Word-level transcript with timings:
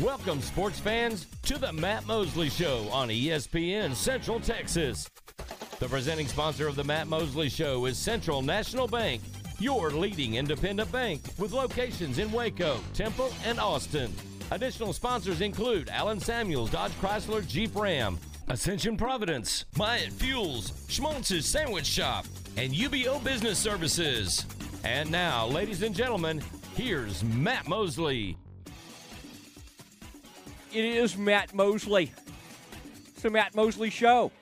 Welcome, 0.00 0.40
sports 0.40 0.78
fans, 0.78 1.26
to 1.42 1.58
the 1.58 1.72
Matt 1.72 2.06
Mosley 2.06 2.48
Show 2.48 2.88
on 2.90 3.08
ESPN 3.08 3.94
Central 3.94 4.40
Texas. 4.40 5.10
The 5.80 5.88
presenting 5.88 6.26
sponsor 6.28 6.66
of 6.66 6.76
the 6.76 6.84
Matt 6.84 7.08
Mosley 7.08 7.50
Show 7.50 7.84
is 7.84 7.98
Central 7.98 8.40
National 8.40 8.88
Bank, 8.88 9.20
your 9.58 9.90
leading 9.90 10.36
independent 10.36 10.90
bank 10.90 11.20
with 11.38 11.52
locations 11.52 12.18
in 12.18 12.32
Waco, 12.32 12.80
Temple, 12.94 13.34
and 13.44 13.60
Austin. 13.60 14.14
Additional 14.50 14.94
sponsors 14.94 15.42
include 15.42 15.90
Alan 15.90 16.20
Samuels, 16.20 16.70
Dodge 16.70 16.92
Chrysler, 16.92 17.46
Jeep 17.46 17.76
Ram, 17.76 18.18
Ascension 18.48 18.96
Providence, 18.96 19.66
Myatt 19.76 20.12
Fuels, 20.14 20.72
Schmaltz's 20.88 21.44
Sandwich 21.44 21.86
Shop, 21.86 22.24
and 22.56 22.72
UBO 22.72 23.22
Business 23.22 23.58
Services. 23.58 24.46
And 24.84 25.10
now, 25.10 25.46
ladies 25.46 25.82
and 25.82 25.94
gentlemen, 25.94 26.40
here's 26.74 27.22
Matt 27.22 27.68
Mosley. 27.68 28.38
It 30.74 30.86
is 30.86 31.18
Matt 31.18 31.52
Mosley. 31.52 32.14
It's 33.08 33.20
the 33.20 33.28
Matt 33.28 33.54
Mosley 33.54 33.90
Show. 33.90 34.32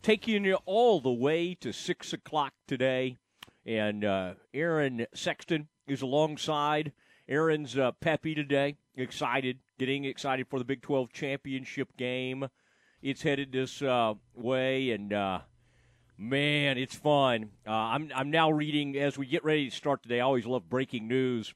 Taking 0.00 0.46
you 0.46 0.56
all 0.64 0.98
the 0.98 1.12
way 1.12 1.54
to 1.56 1.74
6 1.74 2.12
o'clock 2.14 2.54
today. 2.66 3.18
And 3.66 4.02
uh, 4.02 4.34
Aaron 4.54 5.06
Sexton 5.12 5.68
is 5.86 6.00
alongside. 6.00 6.92
Aaron's 7.28 7.76
uh, 7.76 7.92
peppy 8.00 8.34
today, 8.34 8.76
excited, 8.96 9.58
getting 9.78 10.06
excited 10.06 10.48
for 10.48 10.58
the 10.58 10.64
Big 10.64 10.80
12 10.80 11.12
championship 11.12 11.94
game. 11.98 12.48
It's 13.02 13.20
headed 13.20 13.52
this 13.52 13.82
uh, 13.82 14.14
way, 14.34 14.90
and 14.92 15.12
uh, 15.12 15.40
man, 16.16 16.78
it's 16.78 16.94
fun. 16.94 17.50
Uh, 17.66 17.72
I'm, 17.72 18.10
I'm 18.14 18.30
now 18.30 18.50
reading 18.50 18.96
as 18.96 19.18
we 19.18 19.26
get 19.26 19.44
ready 19.44 19.68
to 19.68 19.76
start 19.76 20.02
today. 20.02 20.20
I 20.20 20.24
always 20.24 20.46
love 20.46 20.70
breaking 20.70 21.08
news. 21.08 21.52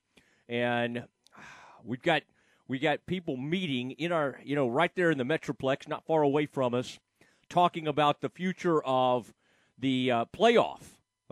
And 0.50 1.04
we've 1.82 2.02
got– 2.02 2.24
we 2.70 2.78
got 2.78 3.04
people 3.04 3.36
meeting 3.36 3.90
in 3.90 4.12
our, 4.12 4.38
you 4.44 4.54
know, 4.54 4.68
right 4.68 4.92
there 4.94 5.10
in 5.10 5.18
the 5.18 5.24
Metroplex, 5.24 5.88
not 5.88 6.06
far 6.06 6.22
away 6.22 6.46
from 6.46 6.72
us, 6.72 7.00
talking 7.48 7.88
about 7.88 8.20
the 8.20 8.28
future 8.28 8.80
of 8.84 9.34
the 9.76 10.08
uh, 10.08 10.24
playoff. 10.26 10.78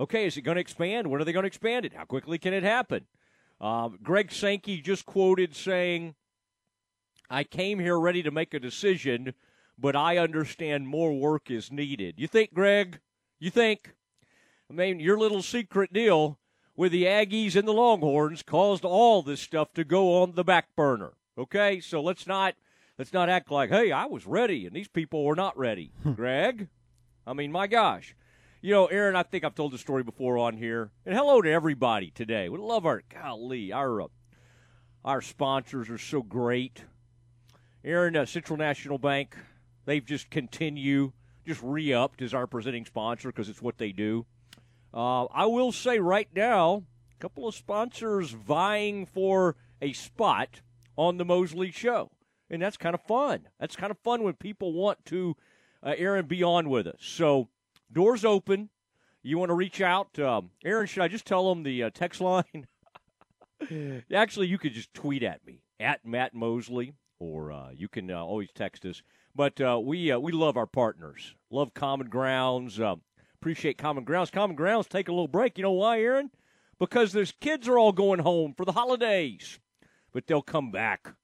Okay, 0.01 0.27
is 0.27 0.37
it 0.37 0.43
going 0.43 0.57
to 0.57 0.61
expand? 0.61 1.07
When 1.07 1.21
are 1.21 1.25
they 1.25 1.33
going 1.33 1.45
to 1.45 1.49
expand 1.49 1.85
it? 1.87 1.93
How 1.95 2.05
quickly 2.07 2.39
can 2.39 2.53
it 2.53 2.65
happen? 2.65 3.07
Um, 3.61 4.01
Greg 4.03 4.33
Sankey 4.33 4.81
just 4.81 5.07
quoted 5.07 5.55
saying, 5.55 6.17
I 7.31 7.45
came 7.45 7.79
here 7.79 8.01
ready 8.01 8.25
to 8.25 8.33
make 8.33 8.53
a 8.53 8.59
decision, 8.59 9.33
but 9.79 9.95
I 9.95 10.19
understand 10.19 10.89
more 10.89 11.17
work 11.17 11.53
is 11.53 11.71
needed. 11.71 12.17
You 12.19 12.27
think, 12.27 12.53
Greg? 12.53 12.99
You 13.39 13.51
think? 13.51 13.95
I 14.69 14.75
mean, 14.75 14.99
your 14.99 15.17
little 15.17 15.43
secret 15.43 15.93
deal 15.93 16.41
with 16.75 16.91
the 16.91 17.05
Aggies 17.05 17.55
and 17.55 17.69
the 17.69 17.73
Longhorns 17.73 18.43
caused 18.43 18.85
all 18.85 19.23
this 19.23 19.41
stuff 19.41 19.73
to 19.75 19.85
go 19.85 20.21
on 20.21 20.35
the 20.35 20.43
back 20.43 20.75
burner. 20.75 21.13
Okay, 21.39 21.79
so 21.79 22.03
let's 22.03 22.27
not 22.27 22.57
let's 22.99 23.13
not 23.13 23.29
act 23.29 23.51
like, 23.51 23.71
hey, 23.71 23.93
I 23.93 24.07
was 24.07 24.27
ready 24.27 24.67
and 24.67 24.75
these 24.75 24.89
people 24.89 25.25
were 25.25 25.37
not 25.37 25.57
ready. 25.57 25.93
Hmm. 26.03 26.13
Greg, 26.13 26.69
I 27.27 27.33
mean, 27.33 27.53
my 27.53 27.69
gosh. 27.69 28.17
You 28.61 28.73
know, 28.73 28.87
Aaron, 28.87 29.15
I 29.15 29.23
think 29.23 29.45
I've 29.45 29.55
told 29.55 29.73
the 29.73 29.79
story 29.79 30.03
before 30.03 30.37
on 30.37 30.57
here. 30.57 30.91
And 31.07 31.15
hello 31.15 31.41
to 31.41 31.51
everybody 31.51 32.11
today. 32.11 32.49
We 32.49 32.59
love 32.59 32.85
our 32.85 33.03
golly, 33.09 33.73
our 33.73 34.03
uh, 34.03 34.07
our 35.05 35.23
sponsors 35.23 35.89
are 35.91 35.99
so 35.99 36.23
great. 36.23 36.85
Aaron, 37.85 38.17
uh, 38.17 38.27
Central 38.27 38.59
National 38.59 38.99
Bank, 38.99 39.37
they've 39.85 40.05
just 40.05 40.29
continue 40.29 41.13
just 41.47 41.63
re-upped 41.63 42.21
as 42.21 42.35
our 42.35 42.47
presenting 42.47 42.85
sponsor 42.85 43.29
because 43.29 43.49
it's 43.49 43.63
what 43.63 43.79
they 43.79 43.93
do. 43.93 44.27
Uh, 44.93 45.25
I 45.27 45.47
will 45.47 45.73
say 45.73 45.99
right 46.01 46.29
now, 46.35 46.83
a 47.17 47.21
couple 47.21 47.47
of 47.47 47.55
sponsors 47.55 48.33
vying 48.33 49.07
for 49.07 49.57
a 49.81 49.93
spot 49.93 50.61
on 50.99 51.17
the 51.17 51.25
Mosley 51.25 51.71
Show. 51.71 52.11
And 52.51 52.61
that's 52.61 52.77
kind 52.77 52.95
of 52.95 53.01
fun. 53.03 53.49
That's 53.61 53.77
kind 53.77 53.91
of 53.91 53.99
fun 53.99 54.23
when 54.23 54.35
people 54.35 54.73
want 54.73 55.05
to, 55.07 55.37
uh, 55.83 55.95
Aaron, 55.97 56.27
be 56.27 56.43
on 56.43 56.69
with 56.69 56.87
us. 56.87 56.99
So, 57.01 57.49
doors 57.91 58.25
open. 58.25 58.69
You 59.23 59.39
want 59.39 59.51
to 59.51 59.55
reach 59.55 59.81
out. 59.81 60.19
Um, 60.19 60.51
Aaron, 60.65 60.87
should 60.87 61.03
I 61.03 61.09
just 61.09 61.27
tell 61.27 61.49
them 61.49 61.63
the 61.63 61.85
uh, 61.85 61.91
text 61.91 62.21
line? 62.21 62.67
Actually, 64.13 64.49
you 64.49 64.59
could 64.59 64.73
just 64.73 64.93
tweet 64.93 65.23
at 65.23 65.47
me, 65.47 65.63
at 65.79 66.05
Matt 66.05 66.35
Mosley, 66.35 66.95
or 67.19 67.53
uh, 67.53 67.71
you 67.71 67.89
can 67.89 68.11
uh, 68.11 68.25
always 68.25 68.49
text 68.55 68.85
us. 68.85 69.03
But 69.35 69.61
uh, 69.61 69.81
we, 69.83 70.11
uh, 70.11 70.19
we 70.19 70.33
love 70.33 70.57
our 70.57 70.67
partners, 70.67 71.35
love 71.51 71.75
Common 71.75 72.09
Grounds, 72.09 72.81
um, 72.81 73.03
appreciate 73.35 73.79
Common 73.79 74.05
Grounds. 74.05 74.31
Common 74.31 74.57
Grounds 74.57 74.89
take 74.89 75.09
a 75.09 75.13
little 75.13 75.29
break. 75.29 75.59
You 75.59 75.63
know 75.63 75.73
why, 75.73 76.01
Aaron? 76.01 76.31
Because 76.79 77.13
there's 77.13 77.33
kids 77.41 77.69
are 77.69 77.79
all 77.79 77.93
going 77.93 78.21
home 78.21 78.55
for 78.57 78.65
the 78.65 78.73
holidays 78.73 79.59
but 80.13 80.27
they'll 80.27 80.43
come 80.43 80.71
back. 80.71 81.15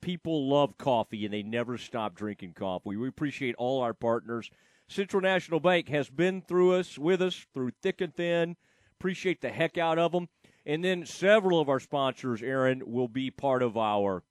People 0.00 0.48
love 0.48 0.78
coffee 0.78 1.24
and 1.24 1.34
they 1.34 1.42
never 1.42 1.76
stop 1.76 2.14
drinking 2.14 2.54
coffee. 2.54 2.96
We 2.96 3.08
appreciate 3.08 3.54
all 3.56 3.82
our 3.82 3.94
partners. 3.94 4.50
Central 4.86 5.20
National 5.20 5.60
Bank 5.60 5.88
has 5.88 6.08
been 6.08 6.40
through 6.40 6.74
us, 6.74 6.98
with 6.98 7.20
us, 7.20 7.46
through 7.52 7.72
thick 7.82 8.00
and 8.00 8.14
thin. 8.14 8.56
Appreciate 8.98 9.40
the 9.40 9.50
heck 9.50 9.76
out 9.76 9.98
of 9.98 10.12
them. 10.12 10.28
And 10.64 10.84
then 10.84 11.04
several 11.04 11.60
of 11.60 11.68
our 11.68 11.80
sponsors, 11.80 12.42
Aaron, 12.42 12.82
will 12.86 13.08
be 13.08 13.30
part 13.30 13.62
of 13.62 13.76
our 13.76 14.22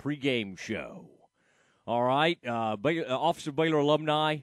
pregame 0.00 0.58
show. 0.58 1.08
All 1.86 2.02
right, 2.02 2.38
uh, 2.46 2.76
uh 2.76 3.04
Office 3.08 3.46
of 3.46 3.56
Baylor 3.56 3.78
alumni. 3.78 4.38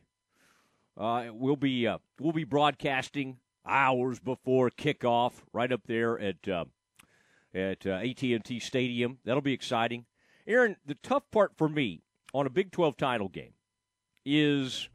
Uh, 0.97 1.27
we'll 1.31 1.55
be 1.55 1.87
uh, 1.87 1.99
we'll 2.19 2.33
be 2.33 2.43
broadcasting 2.43 3.37
hours 3.65 4.19
before 4.19 4.69
kickoff, 4.69 5.33
right 5.53 5.71
up 5.71 5.81
there 5.85 6.19
at 6.19 6.47
uh, 6.47 6.65
at 7.57 7.85
uh, 7.85 7.91
AT&T 7.91 8.59
Stadium. 8.59 9.17
That'll 9.25 9.41
be 9.41 9.53
exciting. 9.53 10.05
Aaron, 10.45 10.77
the 10.85 10.95
tough 10.95 11.23
part 11.31 11.57
for 11.57 11.67
me 11.67 12.03
on 12.33 12.45
a 12.45 12.49
Big 12.49 12.71
12 12.71 12.95
title 12.97 13.27
game 13.27 13.53
is 14.25 14.89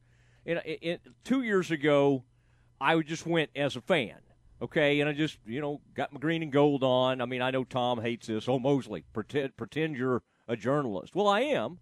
in, 0.45 0.99
two 1.25 1.43
years 1.43 1.71
ago, 1.71 2.25
I 2.81 2.99
just 3.01 3.27
went 3.27 3.51
as 3.55 3.77
a 3.77 3.81
fan, 3.81 4.17
okay, 4.61 5.01
and 5.01 5.09
I 5.09 5.13
just 5.13 5.39
you 5.47 5.61
know 5.61 5.81
got 5.95 6.13
my 6.13 6.21
green 6.21 6.43
and 6.43 6.53
gold 6.53 6.83
on. 6.83 7.21
I 7.21 7.27
mean, 7.27 7.43
I 7.43 7.51
know 7.51 7.65
Tom 7.65 8.01
hates 8.01 8.27
this. 8.27 8.49
Oh, 8.49 8.59
Mosley, 8.59 9.05
pretend 9.13 9.57
pretend 9.57 9.97
you're 9.97 10.23
a 10.49 10.57
journalist. 10.57 11.15
Well, 11.15 11.29
I 11.29 11.41
am. 11.41 11.79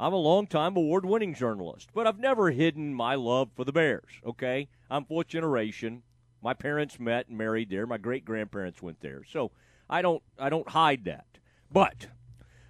I'm 0.00 0.12
a 0.12 0.16
long-time 0.16 0.76
award-winning 0.76 1.34
journalist, 1.34 1.88
but 1.92 2.06
I've 2.06 2.20
never 2.20 2.52
hidden 2.52 2.94
my 2.94 3.16
love 3.16 3.50
for 3.56 3.64
the 3.64 3.72
Bears. 3.72 4.12
Okay, 4.24 4.68
I'm 4.90 5.04
fourth 5.04 5.26
generation. 5.26 6.02
My 6.40 6.54
parents 6.54 7.00
met 7.00 7.28
and 7.28 7.36
married 7.36 7.68
there. 7.68 7.84
My 7.84 7.98
great 7.98 8.24
grandparents 8.24 8.80
went 8.80 9.00
there, 9.00 9.22
so 9.28 9.50
I 9.88 10.02
don't 10.02 10.22
I 10.38 10.48
don't 10.48 10.68
hide 10.68 11.04
that. 11.04 11.26
But 11.70 12.08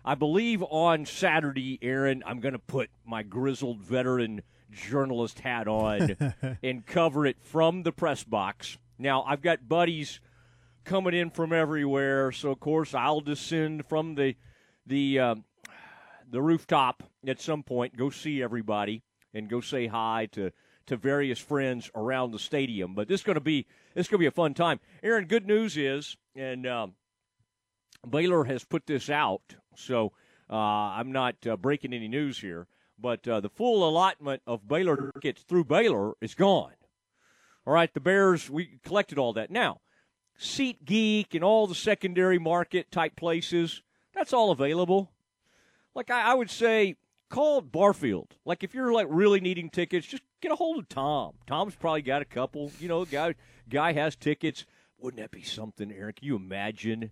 I 0.05 0.15
believe 0.15 0.63
on 0.63 1.07
Saturday, 1.07 1.79
Aaron, 1.83 2.23
I'm 2.27 2.41
going 2.41 2.53
to 2.53 2.59
put 2.59 2.91
my 3.05 3.23
grizzled 3.23 3.81
veteran 3.81 4.43
journalist 4.71 5.41
hat 5.41 5.69
on 5.69 6.17
and 6.63 6.87
cover 6.87 7.27
it 7.27 7.37
from 7.41 7.83
the 7.83 7.93
press 7.93 8.25
box. 8.25 8.79
Now, 8.99 9.23
I've 9.23 9.43
got 9.43 9.69
buddies 9.69 10.21
coming 10.85 11.15
in 11.15 11.31
from 11.31 11.53
everywhere, 11.53 12.33
so 12.33 12.51
of 12.51 12.61
course 12.61 12.95
I'll 12.95 13.21
descend 13.21 13.87
from 13.87 14.15
the 14.15 14.35
the 14.87 15.19
uh, 15.19 15.35
the 16.31 16.43
rooftop 16.43 17.03
at 17.27 17.41
some 17.41 17.63
point, 17.63 17.97
go 17.97 18.11
see 18.11 18.43
everybody 18.43 19.03
and 19.35 19.49
go 19.49 19.61
say 19.61 19.87
hi 19.87 20.29
to 20.33 20.51
to 20.87 20.97
various 20.97 21.39
friends 21.39 21.91
around 21.95 22.31
the 22.31 22.39
stadium. 22.39 22.95
But 22.95 23.09
this 23.09 23.21
is 23.21 23.25
going 23.25 23.35
to 23.35 23.41
be 23.41 23.67
this 23.95 24.07
is 24.07 24.11
going 24.11 24.19
to 24.19 24.23
be 24.23 24.27
a 24.27 24.31
fun 24.31 24.55
time. 24.55 24.81
Aaron, 25.03 25.27
good 25.27 25.47
news 25.47 25.77
is, 25.77 26.17
and 26.35 26.67
um, 26.67 26.95
Baylor 28.09 28.45
has 28.45 28.65
put 28.65 28.87
this 28.87 29.11
out, 29.11 29.57
so 29.77 30.13
uh, 30.51 30.55
I'm 30.57 31.13
not 31.13 31.35
uh, 31.47 31.57
breaking 31.57 31.93
any 31.93 32.09
news 32.09 32.39
here, 32.39 32.67
but 32.99 33.27
uh, 33.27 33.41
the 33.41 33.49
full 33.49 33.89
allotment 33.89 34.43
of 34.47 34.69
Baylor 34.69 35.11
tickets 35.15 35.43
through 35.43 35.65
Baylor 35.65 36.15
is 36.21 36.35
gone. 36.35 36.75
All 37.67 37.75
right, 37.75 37.93
the 37.93 38.01
Bears, 38.01 38.49
we 38.49 38.79
collected 38.85 39.19
all 39.19 39.33
that. 39.35 39.51
Now, 39.51 39.81
SeatGeek 40.41 41.35
and 41.35 41.45
all 41.45 41.67
the 41.67 41.75
secondary 41.75 42.39
market 42.39 42.91
type 42.91 43.17
places, 43.17 43.83
that's 44.15 44.33
all 44.33 44.51
available. 44.51 45.11
Like 45.95 46.11
I, 46.11 46.31
I 46.31 46.35
would 46.35 46.51
say, 46.51 46.97
call 47.29 47.61
Barfield. 47.61 48.37
Like 48.45 48.63
if 48.63 48.75
you're 48.75 48.93
like 48.93 49.09
really 49.11 49.41
needing 49.41 49.69
tickets, 49.71 50.07
just 50.07 50.23
get 50.41 50.53
a 50.53 50.57
hold 50.57 50.79
of 50.79 50.89
Tom. 50.89 51.35
Tom's 51.47 51.75
probably 51.75 52.03
got 52.03 52.23
a 52.23 52.27
couple. 52.27 52.71
You 52.79 52.89
know, 52.89 53.05
guy 53.05 53.35
guy 53.69 53.93
has 53.93 54.17
tickets. 54.17 54.65
Wouldn't 54.99 55.21
that 55.21 55.31
be 55.31 55.43
something, 55.43 55.93
Aaron? 55.93 56.15
Can 56.15 56.27
you 56.27 56.37
imagine 56.37 57.11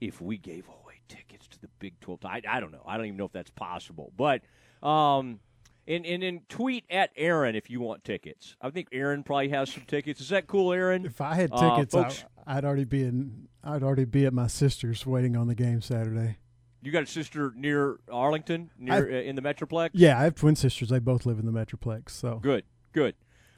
if 0.00 0.20
we 0.20 0.38
gave 0.38 0.66
away 0.68 1.00
tickets 1.08 1.46
to 1.48 1.60
the 1.60 1.68
Big 1.78 1.98
12. 2.00 2.24
I, 2.24 2.42
I 2.48 2.60
don't 2.60 2.72
know. 2.72 2.82
I 2.86 2.96
don't 2.96 3.06
even 3.06 3.16
know 3.16 3.26
if 3.26 3.32
that's 3.32 3.50
possible. 3.50 4.12
But 4.16 4.42
um, 4.82 5.40
and, 5.86 6.06
and 6.06 6.22
then 6.22 6.42
tweet 6.48 6.84
at 6.90 7.10
Aaron 7.16 7.56
if 7.56 7.68
you 7.68 7.80
want 7.80 8.04
tickets. 8.04 8.56
I 8.60 8.70
think 8.70 8.88
Aaron 8.92 9.22
probably 9.22 9.48
has 9.50 9.70
some 9.70 9.84
tickets. 9.86 10.20
Is 10.20 10.28
that 10.30 10.46
cool, 10.46 10.72
Aaron? 10.72 11.04
If 11.04 11.20
I 11.20 11.34
had 11.34 11.50
uh, 11.52 11.76
tickets, 11.76 11.94
uh, 11.94 12.04
folks, 12.04 12.24
I, 12.46 12.56
would 12.56 12.64
already 12.64 12.84
be 12.84 13.02
in. 13.02 13.48
I'd 13.62 13.82
already 13.82 14.04
be 14.04 14.24
at 14.24 14.32
my 14.32 14.46
sister's 14.46 15.04
waiting 15.04 15.36
on 15.36 15.48
the 15.48 15.54
game 15.54 15.80
Saturday. 15.82 16.38
You 16.82 16.92
got 16.92 17.02
a 17.02 17.06
sister 17.06 17.52
near 17.54 17.98
Arlington, 18.10 18.70
near 18.78 19.06
uh, 19.06 19.20
in 19.20 19.36
the 19.36 19.42
Metroplex. 19.42 19.90
Yeah, 19.92 20.18
I 20.18 20.22
have 20.24 20.34
twin 20.34 20.56
sisters. 20.56 20.88
They 20.88 20.98
both 20.98 21.26
live 21.26 21.38
in 21.38 21.44
the 21.44 21.52
Metroplex. 21.52 22.10
So 22.10 22.36
good, 22.36 22.64
good. 22.92 23.14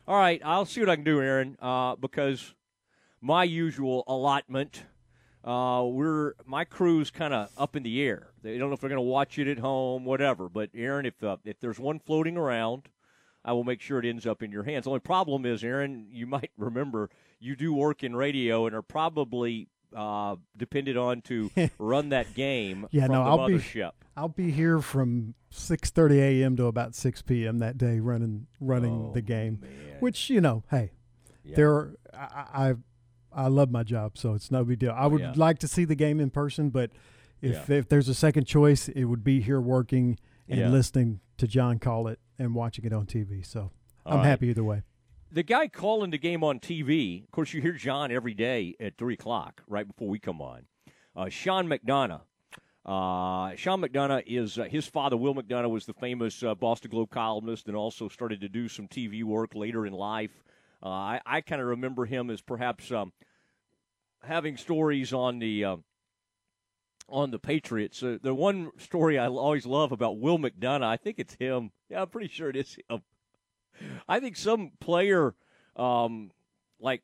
All 0.09 0.17
right, 0.17 0.41
I'll 0.45 0.65
see 0.65 0.81
what 0.81 0.89
I 0.89 0.97
can 0.97 1.05
do, 1.05 1.21
Aaron, 1.21 1.57
uh, 1.63 1.95
because 1.95 2.55
my 3.21 3.45
usual 3.45 4.03
allotment 4.09 4.85
uh, 5.45 5.85
we're 5.87 6.35
my 6.47 6.65
crew's 6.65 7.11
kind 7.11 7.35
of 7.35 7.49
up 7.57 7.77
in 7.77 7.83
the 7.83 8.03
air. 8.03 8.29
They 8.43 8.59
don't 8.59 8.69
know 8.71 8.75
if 8.75 8.81
they're 8.81 8.89
going 8.91 8.97
to 8.99 9.03
watch 9.03 9.39
it 9.39 9.49
at 9.49 9.59
home, 9.59 10.05
whatever. 10.05 10.49
But 10.49 10.71
Aaron, 10.75 11.07
if 11.07 11.23
uh, 11.23 11.37
if 11.45 11.59
there's 11.61 11.79
one 11.79 11.99
floating 11.99 12.37
around, 12.37 12.89
I 13.45 13.53
will 13.53 13.65
make 13.65 13.81
sure 13.81 13.99
it 13.99 14.05
ends 14.07 14.27
up 14.27 14.43
in 14.43 14.53
your 14.53 14.63
hands. 14.63 14.85
The 14.85 14.91
only 14.91 15.01
problem 15.01 15.45
is, 15.47 15.65
Aaron, 15.65 16.07
you 16.11 16.27
might 16.37 16.51
remember 16.57 17.11
you 17.41 17.57
do 17.57 17.75
work 17.75 18.05
in 18.05 18.15
radio 18.15 18.67
and 18.67 18.75
are 18.75 18.83
probably 18.83 19.69
uh, 19.97 20.37
depended 20.57 20.97
on 20.97 21.21
to 21.23 21.51
run 21.79 22.09
that 22.11 22.33
game 22.35 22.87
yeah, 22.93 23.07
no, 23.09 23.25
the 23.25 23.31
I'll 23.31 23.39
mothership. 23.39 23.91
be 23.91 24.07
I'll 24.17 24.29
be 24.29 24.51
here 24.51 24.81
from 24.81 25.35
6:30 25.53 26.19
a.m. 26.21 26.57
to 26.57 26.67
about 26.67 26.95
6 26.95 27.23
p.m. 27.23 27.59
that 27.59 27.77
day 27.79 27.99
running 28.01 28.47
running 28.61 29.07
Oh, 29.11 29.13
the 29.13 29.23
game. 29.23 29.59
man. 29.61 29.71
Which 30.01 30.31
you 30.31 30.41
know, 30.41 30.63
hey, 30.71 30.93
Yeah. 31.45 31.57
there 31.57 31.71
are, 31.73 31.95
I, 32.15 32.69
I 32.69 32.75
I 33.35 33.49
love 33.49 33.71
my 33.71 33.83
job, 33.83 34.17
so 34.19 34.35
it's 34.35 34.51
no 34.51 34.65
big 34.65 34.79
deal. 34.81 34.93
I 34.97 35.07
would 35.07 35.21
Yeah. 35.21 35.33
like 35.37 35.59
to 35.61 35.69
see 35.69 35.85
the 35.85 35.95
game 35.95 36.21
in 36.21 36.31
person, 36.31 36.71
but 36.71 36.91
if 37.41 37.69
Yeah. 37.69 37.77
if 37.77 37.89
there's 37.89 38.09
a 38.09 38.15
second 38.15 38.45
choice, 38.47 38.89
it 38.89 39.05
would 39.05 39.25
be 39.25 39.41
here 39.41 39.61
working 39.61 40.19
and 40.49 40.61
Yeah. 40.61 40.69
listening 40.69 41.21
to 41.39 41.47
John 41.47 41.79
call 41.79 42.09
it 42.09 42.19
and 42.39 42.55
watching 42.55 42.85
it 42.85 42.93
on 42.93 43.07
TV. 43.07 43.43
So 43.43 43.71
All 44.05 44.13
I'm 44.15 44.19
right. 44.19 44.27
happy 44.27 44.49
either 44.49 44.65
way. 44.65 44.83
the 45.31 45.43
guy 45.43 45.67
calling 45.67 46.11
the 46.11 46.19
game 46.19 46.45
on 46.45 46.61
TV, 46.61 47.23
of 47.25 47.31
course, 47.31 47.55
you 47.55 47.63
hear 47.63 47.73
John 47.73 48.13
every 48.13 48.35
day 48.35 48.75
at 48.79 48.99
3 48.99 49.15
o'clock, 49.15 49.63
right 49.67 49.87
before 49.87 50.09
we 50.09 50.19
come 50.19 50.43
on. 50.43 50.67
Uh, 51.17 51.31
Sean 51.31 51.67
McDonough. 51.69 52.21
Uh, 52.85 53.55
Sean 53.57 53.81
McDonough 53.81 54.25
is 54.27 54.59
uh, 54.59 54.65
his 54.65 54.87
father, 54.87 55.17
Will 55.17 55.35
McDonough, 55.35 55.71
was 55.71 55.87
the 55.87 55.95
famous 55.95 56.43
uh, 56.43 56.55
Boston 56.55 56.91
Globe 56.91 57.11
columnist 57.11 57.69
and 57.69 57.77
also 57.77 58.09
started 58.09 58.41
to 58.43 58.49
do 58.49 58.69
some 58.69 58.89
TV 58.89 59.23
work 59.23 59.55
later 59.55 59.87
in 59.87 59.93
life. 59.93 60.43
Uh, 60.83 60.89
I, 60.89 61.21
I 61.25 61.41
kind 61.43 61.61
of 61.61 61.69
remember 61.69 62.05
him 62.05 62.31
as 62.31 62.41
perhaps 62.41 62.91
um, 62.91 63.13
having 64.23 64.57
stories 64.57 65.13
on 65.13 65.39
the. 65.39 65.65
Uh, 65.65 65.77
on 67.09 67.31
the 67.31 67.39
Patriots, 67.39 68.03
uh, 68.03 68.17
the 68.23 68.33
one 68.33 68.71
story 68.79 69.19
I 69.19 69.27
always 69.27 69.67
love 69.67 69.93
about 69.93 70.19
Will 70.19 70.39
McDonough, 70.39 70.85
I 70.85 70.97
think 70.97 71.19
it's 71.19 71.35
him. 71.35 71.71
Yeah, 71.91 72.03
I'm 72.03 72.09
pretty 72.09 72.29
sure 72.29 72.49
it 72.49 72.57
is 72.57 72.79
him. 72.89 73.03
I 74.09 74.19
think 74.19 74.37
some 74.37 74.71
player, 74.81 75.35
um, 75.77 76.31
like, 76.81 77.03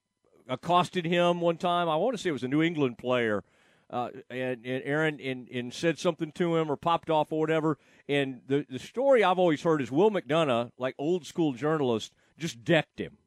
accosted 0.48 1.04
him 1.04 1.42
one 1.42 1.58
time. 1.58 1.90
I 1.90 1.96
want 1.96 2.16
to 2.16 2.22
say 2.22 2.30
it 2.30 2.32
was 2.32 2.44
a 2.44 2.48
New 2.48 2.62
England 2.62 2.96
player, 2.96 3.44
uh, 3.90 4.08
and, 4.30 4.64
and 4.64 4.82
Aaron 4.84 5.20
and, 5.20 5.46
and 5.48 5.74
said 5.74 5.98
something 5.98 6.32
to 6.32 6.56
him 6.56 6.70
or 6.70 6.76
popped 6.76 7.10
off 7.10 7.30
or 7.30 7.40
whatever. 7.40 7.76
And 8.08 8.40
the 8.46 8.64
the 8.70 8.78
story 8.78 9.22
I've 9.22 9.38
always 9.38 9.62
heard 9.62 9.82
is 9.82 9.90
Will 9.92 10.10
McDonough, 10.10 10.70
like 10.78 10.94
old 10.96 11.26
school 11.26 11.52
journalist, 11.52 12.14
just 12.38 12.64
decked 12.64 12.98
him, 12.98 13.18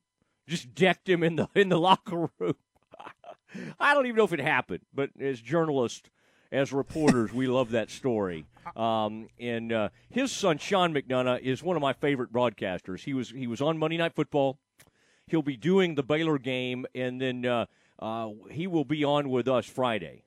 just 0.47 0.73
decked 0.73 1.07
him 1.07 1.23
in 1.23 1.35
the 1.35 1.47
in 1.55 1.69
the 1.69 1.79
locker 1.79 2.29
room. 2.39 2.55
I 3.79 3.93
don't 3.93 4.05
even 4.05 4.17
know 4.17 4.23
if 4.23 4.33
it 4.33 4.39
happened, 4.39 4.81
but 4.93 5.09
as 5.19 5.41
journalists, 5.41 6.09
as 6.51 6.71
reporters, 6.71 7.33
we 7.33 7.47
love 7.47 7.71
that 7.71 7.89
story. 7.89 8.45
Um, 8.75 9.27
and 9.39 9.71
uh, 9.71 9.89
his 10.09 10.31
son 10.31 10.57
Sean 10.57 10.93
McDonough 10.93 11.41
is 11.41 11.63
one 11.63 11.75
of 11.75 11.81
my 11.81 11.93
favorite 11.93 12.31
broadcasters. 12.31 13.03
He 13.03 13.13
was 13.13 13.29
he 13.29 13.47
was 13.47 13.61
on 13.61 13.77
Monday 13.77 13.97
Night 13.97 14.13
Football. 14.13 14.59
He'll 15.27 15.41
be 15.41 15.57
doing 15.57 15.95
the 15.95 16.03
Baylor 16.03 16.38
game, 16.38 16.85
and 16.94 17.21
then 17.21 17.45
uh, 17.45 17.65
uh, 17.99 18.29
he 18.49 18.67
will 18.67 18.85
be 18.85 19.03
on 19.03 19.29
with 19.29 19.47
us 19.47 19.65
Friday. 19.65 20.23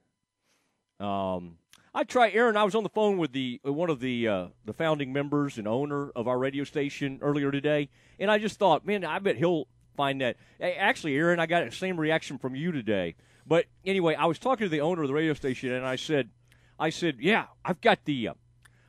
Um, 0.98 1.58
I 1.96 2.04
try, 2.04 2.30
Aaron. 2.30 2.56
I 2.56 2.64
was 2.64 2.74
on 2.74 2.82
the 2.82 2.88
phone 2.88 3.18
with 3.18 3.32
the 3.32 3.60
one 3.62 3.90
of 3.90 4.00
the 4.00 4.26
uh, 4.26 4.46
the 4.64 4.72
founding 4.72 5.12
members 5.12 5.58
and 5.58 5.68
owner 5.68 6.10
of 6.10 6.26
our 6.26 6.38
radio 6.38 6.64
station 6.64 7.18
earlier 7.22 7.50
today, 7.50 7.88
and 8.18 8.30
I 8.30 8.38
just 8.38 8.58
thought, 8.58 8.86
man, 8.86 9.04
I 9.04 9.18
bet 9.18 9.36
he'll 9.36 9.68
find 9.96 10.20
that. 10.20 10.36
Actually, 10.60 11.16
Aaron, 11.16 11.40
I 11.40 11.46
got 11.46 11.64
the 11.64 11.74
same 11.74 11.98
reaction 11.98 12.38
from 12.38 12.54
you 12.54 12.72
today. 12.72 13.14
But 13.46 13.66
anyway, 13.84 14.14
I 14.14 14.26
was 14.26 14.38
talking 14.38 14.66
to 14.66 14.68
the 14.68 14.80
owner 14.80 15.02
of 15.02 15.08
the 15.08 15.14
radio 15.14 15.34
station, 15.34 15.72
and 15.72 15.86
I 15.86 15.96
said, 15.96 16.30
I 16.78 16.90
said, 16.90 17.16
yeah, 17.20 17.46
I've 17.64 17.80
got 17.80 18.04
the, 18.04 18.28
uh, 18.28 18.34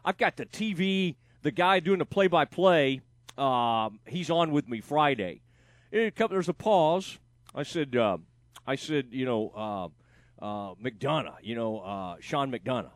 I've 0.04 0.18
got 0.18 0.38
the 0.38 0.46
TV, 0.46 1.16
the 1.42 1.52
guy 1.52 1.80
doing 1.80 2.00
the 2.00 2.06
play-by-play. 2.06 3.02
Um, 3.38 4.00
he's 4.06 4.30
on 4.30 4.52
with 4.52 4.68
me 4.68 4.82
Friday. 4.82 5.42
A 5.92 6.12
couple, 6.12 6.36
there's 6.36 6.50
a 6.50 6.54
pause. 6.54 7.20
I 7.54 7.64
said, 7.64 7.96
uh, 7.96 8.18
I 8.66 8.76
said, 8.76 9.08
you 9.12 9.26
know, 9.26 9.52
uh, 9.56 10.44
uh, 10.44 10.76
McDonough, 10.76 11.38
you 11.42 11.56
know, 11.56 11.80
uh, 11.80 12.16
Sean 12.20 12.52
McDonough. 12.52 12.92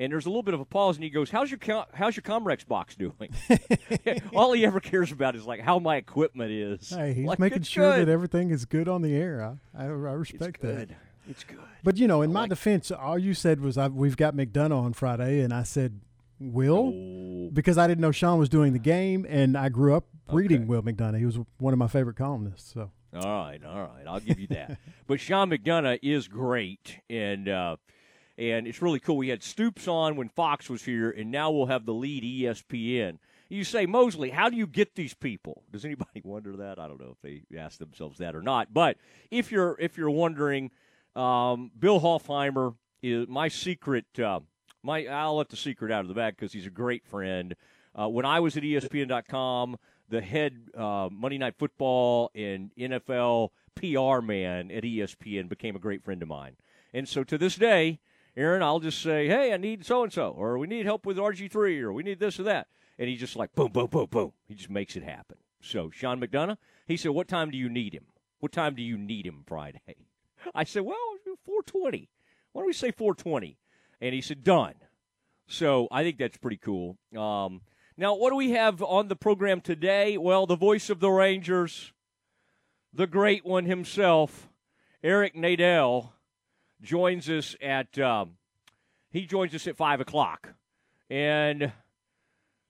And 0.00 0.10
there's 0.10 0.24
a 0.26 0.30
little 0.30 0.42
bit 0.42 0.54
of 0.54 0.60
a 0.60 0.64
pause, 0.64 0.96
and 0.96 1.04
he 1.04 1.10
goes, 1.10 1.30
"How's 1.30 1.50
your 1.50 1.58
com- 1.58 1.84
how's 1.92 2.16
your 2.16 2.22
Comrex 2.22 2.66
box 2.66 2.96
doing?" 2.96 3.28
All 4.34 4.52
he 4.52 4.64
ever 4.64 4.80
cares 4.80 5.12
about 5.12 5.36
is 5.36 5.44
like 5.46 5.60
how 5.60 5.78
my 5.78 5.96
equipment 5.96 6.50
is. 6.50 6.88
Hey, 6.90 7.12
he's 7.12 7.26
Like, 7.26 7.38
making 7.38 7.62
sure 7.62 7.92
good. 7.96 8.08
that 8.08 8.10
everything 8.12 8.50
is 8.50 8.64
good 8.64 8.88
on 8.88 9.02
the 9.02 9.14
air. 9.14 9.42
I 9.76 9.84
I, 9.84 9.86
I 9.86 9.90
it's 10.12 10.32
respect 10.32 10.60
that. 10.62 10.88
good. 10.88 10.96
It's 11.28 11.44
good. 11.44 11.58
But 11.84 11.98
you 11.98 12.08
know, 12.08 12.22
in 12.22 12.32
my 12.32 12.40
like- 12.40 12.48
defense, 12.50 12.90
all 12.90 13.18
you 13.18 13.34
said 13.34 13.60
was 13.60 13.76
I, 13.78 13.88
we've 13.88 14.16
got 14.16 14.34
McDonough 14.34 14.82
on 14.82 14.92
Friday, 14.94 15.40
and 15.40 15.52
I 15.52 15.62
said 15.64 16.00
Will 16.40 16.92
Oh, 16.94 17.50
because 17.52 17.76
I 17.76 17.86
didn't 17.86 18.00
know 18.00 18.10
Sean 18.12 18.38
was 18.38 18.48
doing 18.48 18.72
the 18.72 18.78
game, 18.78 19.26
and 19.28 19.54
I 19.56 19.68
grew 19.68 19.94
up 19.94 20.06
reading 20.32 20.60
Okay. 20.62 20.66
Will 20.66 20.82
McDonough. 20.82 21.18
He 21.18 21.26
was 21.26 21.38
one 21.58 21.74
of 21.74 21.78
my 21.78 21.88
favorite 21.88 22.16
columnists. 22.16 22.72
So 22.72 22.90
all 23.14 23.20
right, 23.44 23.62
all 23.62 23.82
right. 23.82 24.06
I'll 24.06 24.20
give 24.20 24.38
you 24.40 24.46
that. 24.48 24.78
but 25.06 25.20
Sean 25.20 25.50
McDonough 25.50 25.98
is 26.02 26.26
great, 26.26 27.00
and 27.10 27.48
uh, 27.50 27.76
and 28.40 28.66
it's 28.66 28.80
really 28.80 28.98
cool. 28.98 29.18
We 29.18 29.28
had 29.28 29.42
Stoops 29.42 29.86
on 29.86 30.16
when 30.16 30.30
Fox 30.30 30.70
was 30.70 30.82
here, 30.82 31.10
and 31.10 31.30
now 31.30 31.50
we'll 31.50 31.66
have 31.66 31.84
the 31.84 31.92
lead 31.92 32.24
ESPN. 32.24 33.18
You 33.50 33.64
say, 33.64 33.84
Mosley, 33.84 34.30
how 34.30 34.48
do 34.48 34.56
you 34.56 34.66
get 34.66 34.94
these 34.94 35.12
people? 35.12 35.62
Does 35.70 35.84
anybody 35.84 36.22
wonder 36.24 36.56
that? 36.56 36.78
I 36.78 36.88
don't 36.88 37.00
know 37.00 37.14
if 37.14 37.20
they 37.20 37.58
ask 37.58 37.78
themselves 37.78 38.18
that 38.18 38.34
or 38.34 38.40
not. 38.40 38.72
But 38.72 38.96
if 39.30 39.52
you're 39.52 39.76
if 39.78 39.98
you're 39.98 40.10
wondering, 40.10 40.70
um, 41.14 41.70
Bill 41.78 42.00
Hoffheimer 42.00 42.76
is 43.02 43.28
my 43.28 43.48
secret. 43.48 44.06
Uh, 44.18 44.40
my 44.82 45.06
I'll 45.06 45.36
let 45.36 45.50
the 45.50 45.56
secret 45.56 45.92
out 45.92 46.00
of 46.00 46.08
the 46.08 46.14
bag 46.14 46.36
because 46.36 46.54
he's 46.54 46.66
a 46.66 46.70
great 46.70 47.04
friend. 47.04 47.54
Uh, 47.94 48.08
when 48.08 48.24
I 48.24 48.40
was 48.40 48.56
at 48.56 48.62
ESPN.com, 48.62 49.76
the 50.08 50.22
head 50.22 50.56
uh, 50.74 51.10
Monday 51.12 51.36
Night 51.36 51.56
Football 51.58 52.30
and 52.34 52.70
NFL 52.78 53.50
PR 53.74 54.24
man 54.24 54.70
at 54.70 54.84
ESPN 54.84 55.48
became 55.48 55.76
a 55.76 55.80
great 55.80 56.04
friend 56.04 56.22
of 56.22 56.28
mine. 56.28 56.56
And 56.94 57.06
so 57.06 57.22
to 57.24 57.36
this 57.36 57.56
day, 57.56 57.98
Aaron, 58.36 58.62
I'll 58.62 58.80
just 58.80 59.02
say, 59.02 59.26
hey, 59.26 59.52
I 59.52 59.56
need 59.56 59.84
so 59.84 60.02
and 60.02 60.12
so, 60.12 60.30
or 60.30 60.58
we 60.58 60.66
need 60.66 60.86
help 60.86 61.04
with 61.04 61.16
RG3, 61.16 61.80
or 61.82 61.92
we 61.92 62.02
need 62.02 62.20
this 62.20 62.38
or 62.38 62.44
that. 62.44 62.68
And 62.98 63.08
he's 63.08 63.20
just 63.20 63.36
like, 63.36 63.54
boom, 63.54 63.72
boom, 63.72 63.86
boom, 63.86 64.06
boom. 64.10 64.32
He 64.46 64.54
just 64.54 64.70
makes 64.70 64.96
it 64.96 65.02
happen. 65.02 65.38
So, 65.60 65.90
Sean 65.90 66.20
McDonough, 66.20 66.56
he 66.86 66.96
said, 66.96 67.10
what 67.10 67.28
time 67.28 67.50
do 67.50 67.58
you 67.58 67.68
need 67.68 67.94
him? 67.94 68.04
What 68.38 68.52
time 68.52 68.74
do 68.74 68.82
you 68.82 68.96
need 68.96 69.26
him 69.26 69.42
Friday? 69.46 69.96
I 70.54 70.64
said, 70.64 70.82
well, 70.82 70.96
420. 71.44 72.08
Why 72.52 72.60
don't 72.60 72.66
we 72.66 72.72
say 72.72 72.90
420? 72.90 73.58
And 74.00 74.14
he 74.14 74.20
said, 74.20 74.44
done. 74.44 74.74
So 75.46 75.88
I 75.90 76.02
think 76.02 76.18
that's 76.18 76.38
pretty 76.38 76.56
cool. 76.56 76.96
Um, 77.16 77.62
now, 77.96 78.14
what 78.14 78.30
do 78.30 78.36
we 78.36 78.52
have 78.52 78.82
on 78.82 79.08
the 79.08 79.16
program 79.16 79.60
today? 79.60 80.16
Well, 80.16 80.46
the 80.46 80.56
voice 80.56 80.88
of 80.88 81.00
the 81.00 81.10
Rangers, 81.10 81.92
the 82.92 83.06
great 83.06 83.44
one 83.44 83.66
himself, 83.66 84.48
Eric 85.02 85.34
Nadel, 85.34 86.10
joins 86.82 87.28
us 87.28 87.56
at 87.60 87.98
um, 87.98 88.36
he 89.10 89.26
joins 89.26 89.54
us 89.54 89.66
at 89.66 89.76
five 89.76 90.00
o'clock, 90.00 90.54
and 91.08 91.72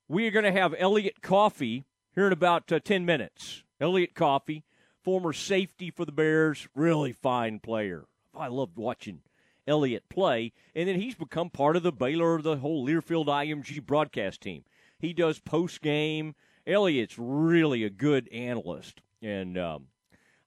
we 0.09 0.26
are 0.26 0.31
going 0.31 0.45
to 0.45 0.52
have 0.52 0.75
Elliot 0.79 1.23
Coffey 1.23 1.85
here 2.14 2.26
in 2.26 2.33
about 2.33 2.71
uh, 2.73 2.81
ten 2.81 3.05
minutes. 3.05 3.62
Elliot 3.81 4.14
Coffey, 4.14 4.64
former 5.02 5.33
safety 5.33 5.90
for 5.90 6.05
the 6.05 6.12
Bears, 6.12 6.69
really 6.75 7.12
fine 7.12 7.61
player. 7.61 8.05
I 8.35 8.49
loved 8.49 8.76
watching 8.76 9.21
Elliott 9.67 10.09
play, 10.09 10.52
and 10.75 10.88
then 10.88 11.00
he's 11.00 11.14
become 11.14 11.50
part 11.50 11.76
of 11.76 11.83
the 11.83 11.93
Baylor, 11.93 12.43
the 12.43 12.57
whole 12.57 12.87
Learfield 12.87 13.26
IMG 13.26 13.85
broadcast 13.85 14.40
team. 14.40 14.64
He 14.99 15.12
does 15.12 15.38
post 15.38 15.81
game. 15.81 16.35
Elliott's 16.67 17.19
really 17.19 17.85
a 17.85 17.90
good 17.90 18.29
analyst, 18.29 19.00
and 19.23 19.57
um, 19.57 19.87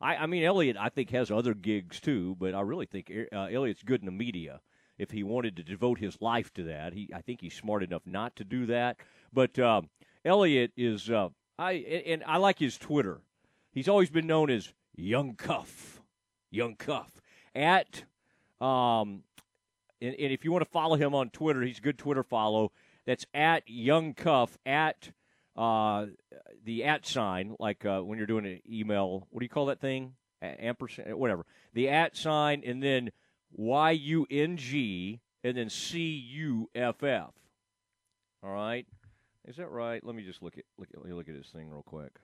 I, 0.03 0.17
I 0.17 0.25
mean 0.25 0.43
Elliot, 0.43 0.75
I 0.79 0.89
think 0.89 1.09
has 1.11 1.31
other 1.31 1.53
gigs 1.53 1.99
too, 1.99 2.35
but 2.39 2.53
I 2.53 2.61
really 2.61 2.85
think 2.85 3.11
uh, 3.31 3.45
Elliott's 3.45 3.83
good 3.83 4.01
in 4.01 4.05
the 4.05 4.11
media. 4.11 4.61
If 4.97 5.11
he 5.11 5.23
wanted 5.23 5.55
to 5.55 5.63
devote 5.63 5.97
his 5.97 6.21
life 6.21 6.53
to 6.53 6.63
that, 6.65 6.93
he 6.93 7.09
I 7.13 7.21
think 7.21 7.41
he's 7.41 7.55
smart 7.55 7.81
enough 7.81 8.03
not 8.05 8.35
to 8.35 8.43
do 8.43 8.65
that. 8.67 8.97
But 9.31 9.57
uh, 9.57 9.81
Elliott 10.23 10.71
is 10.77 11.09
uh, 11.09 11.29
I 11.57 11.71
and 11.71 12.23
I 12.27 12.37
like 12.37 12.59
his 12.59 12.77
Twitter. 12.77 13.21
He's 13.71 13.87
always 13.87 14.11
been 14.11 14.27
known 14.27 14.51
as 14.51 14.73
Young 14.95 15.35
Cuff, 15.35 16.01
Young 16.51 16.75
Cuff 16.75 17.21
at 17.55 18.03
um, 18.61 19.23
and, 20.01 20.15
and 20.15 20.31
if 20.31 20.43
you 20.43 20.51
want 20.51 20.63
to 20.63 20.69
follow 20.69 20.95
him 20.95 21.15
on 21.15 21.29
Twitter, 21.29 21.61
he's 21.61 21.79
a 21.79 21.81
good 21.81 21.97
Twitter 21.97 22.23
follow. 22.23 22.71
That's 23.05 23.25
at 23.33 23.63
Young 23.67 24.13
Cuff 24.13 24.57
at 24.65 25.11
uh, 25.55 26.07
the 26.63 26.83
at 26.83 27.05
sign, 27.05 27.55
like 27.59 27.85
uh, 27.85 28.01
when 28.01 28.17
you're 28.17 28.27
doing 28.27 28.45
an 28.45 28.61
email. 28.69 29.27
What 29.29 29.39
do 29.39 29.45
you 29.45 29.49
call 29.49 29.67
that 29.67 29.79
thing? 29.79 30.13
A- 30.41 30.65
ampersand, 30.65 31.15
whatever. 31.15 31.45
The 31.73 31.89
at 31.89 32.17
sign, 32.17 32.63
and 32.65 32.81
then 32.81 33.11
Y 33.51 33.91
U 33.91 34.27
N 34.29 34.57
G, 34.57 35.21
and 35.43 35.55
then 35.55 35.69
C 35.69 35.99
U 35.99 36.69
F 36.73 37.03
F. 37.03 37.31
All 38.43 38.53
right, 38.53 38.85
is 39.47 39.57
that 39.57 39.69
right? 39.69 40.03
Let 40.03 40.15
me 40.15 40.23
just 40.23 40.41
look 40.41 40.57
at 40.57 40.65
look 40.77 40.89
at 40.93 41.05
look 41.05 41.29
at 41.29 41.35
this 41.35 41.49
thing 41.49 41.69
real 41.69 41.83
quick. 41.83 42.19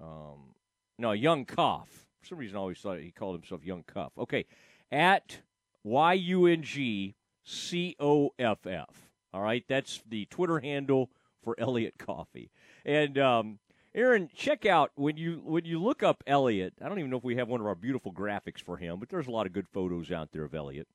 Um, 0.00 0.54
no, 0.98 1.12
Young 1.12 1.44
Cuff. 1.44 2.06
For 2.20 2.28
some 2.28 2.38
reason, 2.38 2.56
I 2.56 2.60
always 2.60 2.78
thought 2.78 2.98
he 2.98 3.10
called 3.10 3.36
himself 3.36 3.64
Young 3.64 3.82
Cuff. 3.82 4.12
Okay, 4.16 4.46
at 4.90 5.38
Y 5.84 6.12
U 6.12 6.46
N 6.46 6.62
G 6.62 7.14
C 7.44 7.96
O 7.98 8.30
F 8.38 8.66
F. 8.66 9.10
All 9.34 9.42
right, 9.42 9.64
that's 9.68 10.02
the 10.08 10.24
Twitter 10.26 10.60
handle 10.60 11.10
for 11.42 11.54
Elliot 11.58 11.94
Coffey. 11.98 12.50
And 12.84 13.18
um, 13.18 13.58
Aaron, 13.94 14.28
check 14.34 14.66
out 14.66 14.92
when 14.94 15.16
you 15.16 15.40
when 15.44 15.64
you 15.64 15.82
look 15.82 16.02
up 16.02 16.22
Elliot. 16.26 16.74
I 16.82 16.88
don't 16.88 16.98
even 16.98 17.10
know 17.10 17.18
if 17.18 17.24
we 17.24 17.36
have 17.36 17.48
one 17.48 17.60
of 17.60 17.66
our 17.66 17.74
beautiful 17.74 18.12
graphics 18.12 18.62
for 18.62 18.76
him, 18.76 18.98
but 18.98 19.08
there's 19.08 19.26
a 19.26 19.32
lot 19.32 19.46
of 19.46 19.52
good 19.52 19.68
photos 19.68 20.12
out 20.12 20.32
there 20.32 20.44
of 20.44 20.54
Elliot. 20.54 20.88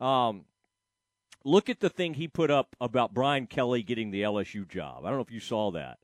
Um, 0.00 0.44
look 1.44 1.68
at 1.68 1.80
the 1.80 1.90
thing 1.90 2.14
he 2.14 2.28
put 2.28 2.50
up 2.50 2.76
about 2.80 3.14
Brian 3.14 3.46
Kelly 3.46 3.82
getting 3.82 4.10
the 4.10 4.22
LSU 4.22 4.66
job. 4.68 5.04
I 5.04 5.08
don't 5.08 5.18
know 5.18 5.22
if 5.22 5.30
you 5.30 5.40
saw 5.40 5.70
that, 5.72 5.98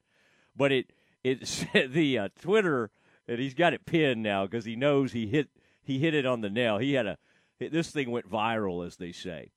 but 0.57 0.73
it 0.73 0.93
it 1.23 1.67
the 1.91 2.19
uh, 2.19 2.29
Twitter 2.41 2.91
and 3.27 3.39
he's 3.39 3.55
got 3.55 3.73
it 3.73 3.87
pinned 3.87 4.23
now 4.23 4.45
because 4.45 4.65
he 4.65 4.77
knows 4.77 5.13
he 5.13 5.27
hit 5.27 5.49
he 5.83 5.99
hit 5.99 6.15
it 6.15 6.27
on 6.27 6.41
the 6.41 6.51
nail. 6.51 6.79
He 6.79 6.95
had 6.95 7.07
a 7.07 7.19
this 7.59 7.91
thing 7.91 8.11
went 8.11 8.31
viral, 8.31 8.87
as 8.87 8.97
they 8.97 9.13
say. 9.13 9.53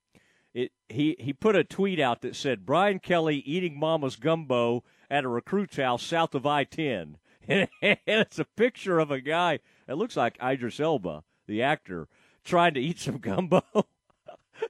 It 0.53 0.71
he 0.89 1.15
he 1.19 1.33
put 1.33 1.55
a 1.55 1.63
tweet 1.63 1.99
out 1.99 2.21
that 2.21 2.35
said 2.35 2.65
Brian 2.65 2.99
Kelly 2.99 3.37
eating 3.37 3.79
Mama's 3.79 4.15
gumbo 4.15 4.83
at 5.09 5.23
a 5.23 5.29
recruit's 5.29 5.77
house 5.77 6.03
south 6.03 6.33
of 6.33 6.45
I 6.45 6.63
ten, 6.63 7.17
and 7.47 7.69
it's 7.81 8.39
a 8.39 8.45
picture 8.45 8.99
of 8.99 9.11
a 9.11 9.21
guy. 9.21 9.59
It 9.87 9.95
looks 9.95 10.17
like 10.17 10.37
Idris 10.41 10.79
Elba, 10.79 11.23
the 11.47 11.61
actor, 11.61 12.07
trying 12.43 12.73
to 12.73 12.81
eat 12.81 12.99
some 12.99 13.17
gumbo. 13.19 13.63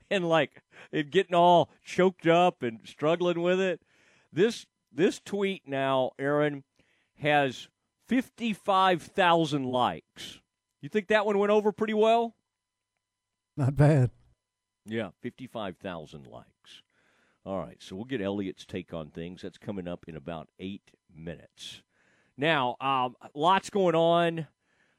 and 0.09 0.27
like 0.27 0.63
and 0.91 1.11
getting 1.11 1.35
all 1.35 1.69
choked 1.83 2.27
up 2.27 2.63
and 2.63 2.79
struggling 2.83 3.41
with 3.41 3.59
it. 3.59 3.81
This 4.31 4.65
this 4.91 5.19
tweet 5.19 5.67
now, 5.67 6.11
Aaron, 6.19 6.63
has 7.19 7.69
fifty 8.07 8.53
five 8.53 9.01
thousand 9.01 9.65
likes. 9.65 10.39
You 10.81 10.89
think 10.89 11.07
that 11.07 11.25
one 11.25 11.37
went 11.37 11.51
over 11.51 11.71
pretty 11.71 11.93
well? 11.93 12.35
Not 13.55 13.75
bad. 13.75 14.11
Yeah, 14.87 15.09
fifty 15.21 15.47
five 15.47 15.77
thousand 15.77 16.27
likes. 16.27 16.81
All 17.45 17.59
right, 17.59 17.77
so 17.79 17.95
we'll 17.95 18.05
get 18.05 18.21
Elliott's 18.21 18.65
take 18.65 18.93
on 18.93 19.09
things. 19.09 19.41
That's 19.41 19.57
coming 19.57 19.87
up 19.87 20.05
in 20.07 20.15
about 20.15 20.49
eight 20.59 20.91
minutes. 21.13 21.81
Now, 22.37 22.75
um, 22.81 23.15
lots 23.33 23.69
going 23.69 23.95
on. 23.95 24.47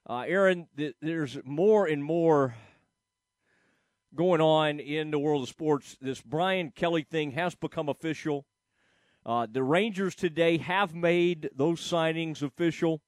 Uh, 0.08 0.24
Aaron, 0.26 0.66
th- 0.76 0.94
there's 1.00 1.38
more 1.44 1.86
and 1.86 2.02
more 2.02 2.54
going 4.14 4.40
on 4.40 4.80
in 4.80 5.10
the 5.10 5.18
world 5.18 5.42
of 5.42 5.48
sports. 5.48 5.96
This 6.00 6.20
Brian 6.22 6.70
Kelly 6.70 7.02
thing 7.02 7.32
has 7.32 7.54
become 7.54 7.88
official. 7.88 8.46
Uh, 9.26 9.46
the 9.50 9.62
Rangers 9.62 10.14
today 10.14 10.56
have 10.56 10.94
made 10.94 11.50
those 11.54 11.80
signings 11.80 12.42
official. 12.42 13.02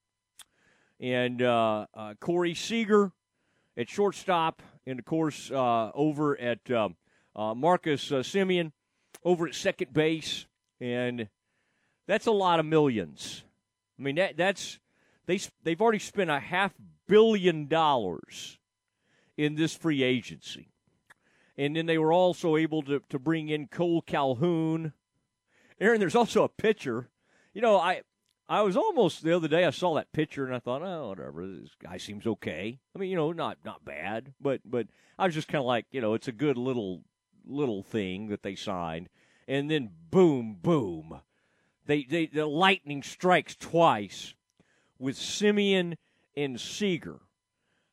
And 0.99 1.41
uh, 1.41 1.87
uh, 1.95 2.13
Corey 2.19 2.53
Seager 2.53 3.11
at 3.75 3.89
shortstop, 3.89 4.61
and 4.85 4.99
of 4.99 5.05
course, 5.05 5.51
uh, 5.51 5.91
over 5.93 6.39
at 6.39 6.69
um, 6.71 6.95
uh, 7.35 7.53
Marcus 7.53 8.11
uh, 8.11 8.15
Semien 8.17 8.71
over 9.23 9.47
at 9.47 9.55
second 9.55 9.93
base. 9.93 10.45
And 10.79 11.27
that's 12.07 12.25
a 12.25 12.31
lot 12.31 12.59
of 12.59 12.65
millions. 12.65 13.43
I 13.99 14.01
mean, 14.01 14.15
that, 14.15 14.37
that's 14.37 14.79
they, 15.27 15.39
they've 15.63 15.81
already 15.81 15.99
spent 15.99 16.29
a 16.29 16.39
half 16.39 16.73
billion 17.07 17.67
dollars 17.67 18.57
in 19.37 19.55
this 19.55 19.75
free 19.75 20.03
agency. 20.03 20.69
And 21.57 21.75
then 21.75 21.85
they 21.85 21.97
were 21.97 22.13
also 22.13 22.57
able 22.57 22.81
to, 22.83 23.01
to 23.09 23.19
bring 23.19 23.49
in 23.49 23.67
Cole 23.67 24.01
Calhoun. 24.01 24.93
Aaron, 25.79 25.99
there's 25.99 26.15
also 26.15 26.43
a 26.43 26.49
pitcher. 26.49 27.09
You 27.53 27.61
know, 27.61 27.77
I 27.77 28.01
I 28.51 28.63
was 28.63 28.75
almost 28.75 29.23
the 29.23 29.33
other 29.33 29.47
day 29.47 29.63
I 29.63 29.69
saw 29.69 29.95
that 29.95 30.11
picture 30.11 30.45
and 30.45 30.53
I 30.53 30.59
thought, 30.59 30.81
oh, 30.81 31.07
whatever, 31.07 31.47
this 31.47 31.69
guy 31.81 31.95
seems 31.95 32.27
okay. 32.27 32.79
I 32.93 32.99
mean, 32.99 33.09
you 33.09 33.15
know, 33.15 33.31
not 33.31 33.59
not 33.63 33.85
bad, 33.85 34.33
but 34.41 34.59
but 34.65 34.87
I 35.17 35.25
was 35.25 35.33
just 35.33 35.47
kind 35.47 35.61
of 35.61 35.65
like, 35.65 35.85
you 35.89 36.01
know, 36.01 36.15
it's 36.15 36.27
a 36.27 36.33
good 36.33 36.57
little 36.57 37.05
little 37.45 37.81
thing 37.81 38.27
that 38.27 38.43
they 38.43 38.55
signed, 38.55 39.07
and 39.47 39.71
then 39.71 39.89
boom, 40.09 40.57
boom, 40.61 41.21
they 41.85 42.03
they 42.03 42.25
the 42.25 42.45
lightning 42.45 43.03
strikes 43.03 43.55
twice 43.55 44.33
with 44.99 45.15
Semien 45.15 45.95
and 46.35 46.59
Seager. 46.59 47.21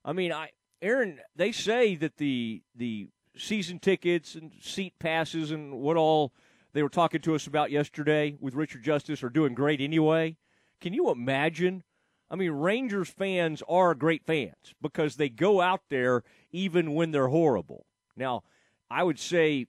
I 0.05 0.13
mean, 0.13 0.33
I 0.33 0.51
Aaron, 0.83 1.21
they 1.37 1.53
say 1.53 1.95
that 1.95 2.17
the 2.17 2.65
the 2.75 3.07
season 3.37 3.79
tickets 3.79 4.35
and 4.35 4.51
seat 4.61 4.99
passes 4.99 5.53
and 5.53 5.79
what 5.79 5.97
all 5.97 6.33
they 6.73 6.83
were 6.83 6.89
talking 6.89 7.21
to 7.21 7.37
us 7.37 7.47
about 7.47 7.71
yesterday 7.71 8.37
with 8.41 8.57
Richard 8.57 8.83
Justice 8.83 9.23
are 9.23 9.31
doing 9.31 9.55
great 9.55 9.81
anyway. 9.81 10.37
Can 10.81 10.93
you 10.93 11.11
imagine? 11.11 11.83
I 12.31 12.37
mean, 12.37 12.51
Rangers 12.51 13.09
fans 13.09 13.63
are 13.69 13.95
great 13.95 14.25
fans 14.25 14.75
because 14.81 15.17
they 15.17 15.29
go 15.29 15.61
out 15.61 15.83
there 15.89 16.23
even 16.53 16.95
when 16.95 17.11
they're 17.11 17.29
horrible. 17.29 17.87
Now, 18.17 18.43
I 18.91 19.03
would 19.03 19.19
say 19.19 19.67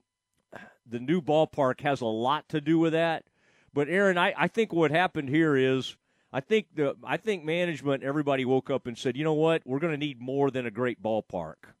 the 0.86 1.00
new 1.00 1.20
ballpark 1.20 1.80
has 1.80 2.00
a 2.00 2.06
lot 2.06 2.48
to 2.50 2.60
do 2.60 2.78
with 2.78 2.92
that. 2.92 3.24
But 3.72 3.88
Aaron, 3.88 4.18
I, 4.18 4.34
I 4.36 4.48
think 4.48 4.72
what 4.72 4.90
happened 4.90 5.28
here 5.28 5.56
is 5.56 5.96
I 6.32 6.40
think 6.40 6.66
the 6.74 6.96
I 7.04 7.16
think 7.16 7.44
management 7.44 8.02
everybody 8.02 8.44
woke 8.44 8.68
up 8.68 8.86
and 8.86 8.98
said, 8.98 9.16
you 9.16 9.24
know 9.24 9.34
what, 9.34 9.62
we're 9.64 9.78
going 9.78 9.92
to 9.92 9.98
need 9.98 10.20
more 10.20 10.50
than 10.50 10.66
a 10.66 10.70
great 10.70 11.02
ballpark 11.02 11.74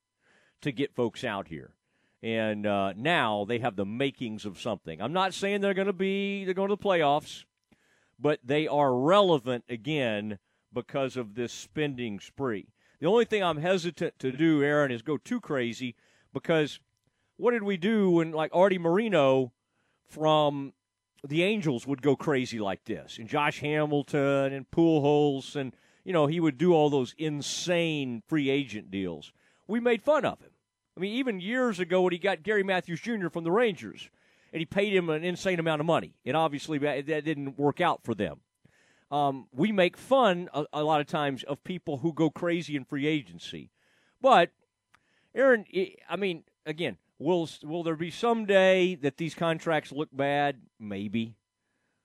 to 0.62 0.72
get 0.72 0.94
folks 0.94 1.24
out 1.24 1.48
here 1.48 1.74
and 2.22 2.66
uh, 2.66 2.92
now 2.96 3.44
they 3.48 3.58
have 3.58 3.76
the 3.76 3.86
makings 3.86 4.44
of 4.44 4.60
something. 4.60 5.00
I'm 5.00 5.12
not 5.12 5.34
saying 5.34 5.60
they're 5.60 5.74
going 5.74 5.86
to 5.86 5.92
be 5.92 6.44
they're 6.44 6.54
going 6.54 6.68
to 6.68 6.76
the 6.76 6.82
playoffs, 6.82 7.44
but 8.20 8.40
they 8.44 8.66
are 8.66 8.94
relevant 8.94 9.64
again 9.68 10.38
because 10.72 11.16
of 11.16 11.34
this 11.34 11.52
spending 11.52 12.20
spree. 12.20 12.68
The 13.00 13.06
only 13.06 13.24
thing 13.24 13.42
I'm 13.42 13.58
hesitant 13.58 14.18
to 14.18 14.30
do, 14.30 14.62
Aaron, 14.62 14.92
is 14.92 15.02
go 15.02 15.16
too 15.16 15.40
crazy 15.40 15.96
because 16.32 16.80
what 17.36 17.52
did 17.52 17.62
we 17.62 17.76
do 17.76 18.10
when 18.10 18.32
like 18.32 18.50
Arte 18.54 18.78
Moreno 18.78 19.52
from 20.06 20.74
the 21.26 21.42
Angels 21.42 21.86
would 21.86 22.02
go 22.02 22.16
crazy 22.16 22.58
like 22.58 22.84
this, 22.84 23.18
and 23.18 23.28
Josh 23.28 23.60
Hamilton 23.60 24.52
and 24.52 24.70
Pujols, 24.70 25.56
and 25.56 25.74
you 26.04 26.12
know 26.12 26.26
he 26.26 26.40
would 26.40 26.58
do 26.58 26.72
all 26.72 26.90
those 26.90 27.14
insane 27.18 28.22
free 28.26 28.50
agent 28.50 28.90
deals. 28.90 29.32
We 29.66 29.80
made 29.80 30.02
fun 30.02 30.24
of 30.24 30.40
him 30.40 30.50
I 30.96 31.00
mean, 31.00 31.14
even 31.14 31.40
years 31.40 31.80
ago 31.80 32.02
when 32.02 32.12
he 32.12 32.18
got 32.18 32.42
Gary 32.42 32.62
Matthews 32.62 33.00
Jr. 33.00 33.28
from 33.28 33.44
the 33.44 33.50
Rangers, 33.50 34.10
and 34.52 34.60
he 34.60 34.66
paid 34.66 34.94
him 34.94 35.08
an 35.10 35.24
insane 35.24 35.60
amount 35.60 35.80
of 35.80 35.86
money, 35.86 36.14
and 36.24 36.36
obviously 36.36 36.78
that 36.78 37.06
didn't 37.06 37.58
work 37.58 37.80
out 37.80 38.02
for 38.02 38.14
them. 38.14 38.40
Um, 39.10 39.48
we 39.52 39.72
make 39.72 39.96
fun 39.96 40.48
a, 40.54 40.64
a, 40.72 40.84
lot 40.84 41.00
of 41.00 41.08
times 41.08 41.42
of 41.42 41.64
people 41.64 41.98
who 41.98 42.12
go 42.12 42.30
crazy 42.30 42.76
in 42.76 42.84
free 42.84 43.06
agency, 43.06 43.70
but 44.20 44.50
Aaron, 45.34 45.64
I 46.08 46.16
mean, 46.16 46.44
again, 46.64 46.96
will 47.18 47.48
will 47.62 47.82
there 47.82 47.96
be 47.96 48.10
some 48.10 48.46
day 48.46 48.94
that 48.96 49.16
these 49.16 49.34
contracts 49.34 49.90
look 49.90 50.10
bad? 50.12 50.60
Maybe, 50.78 51.36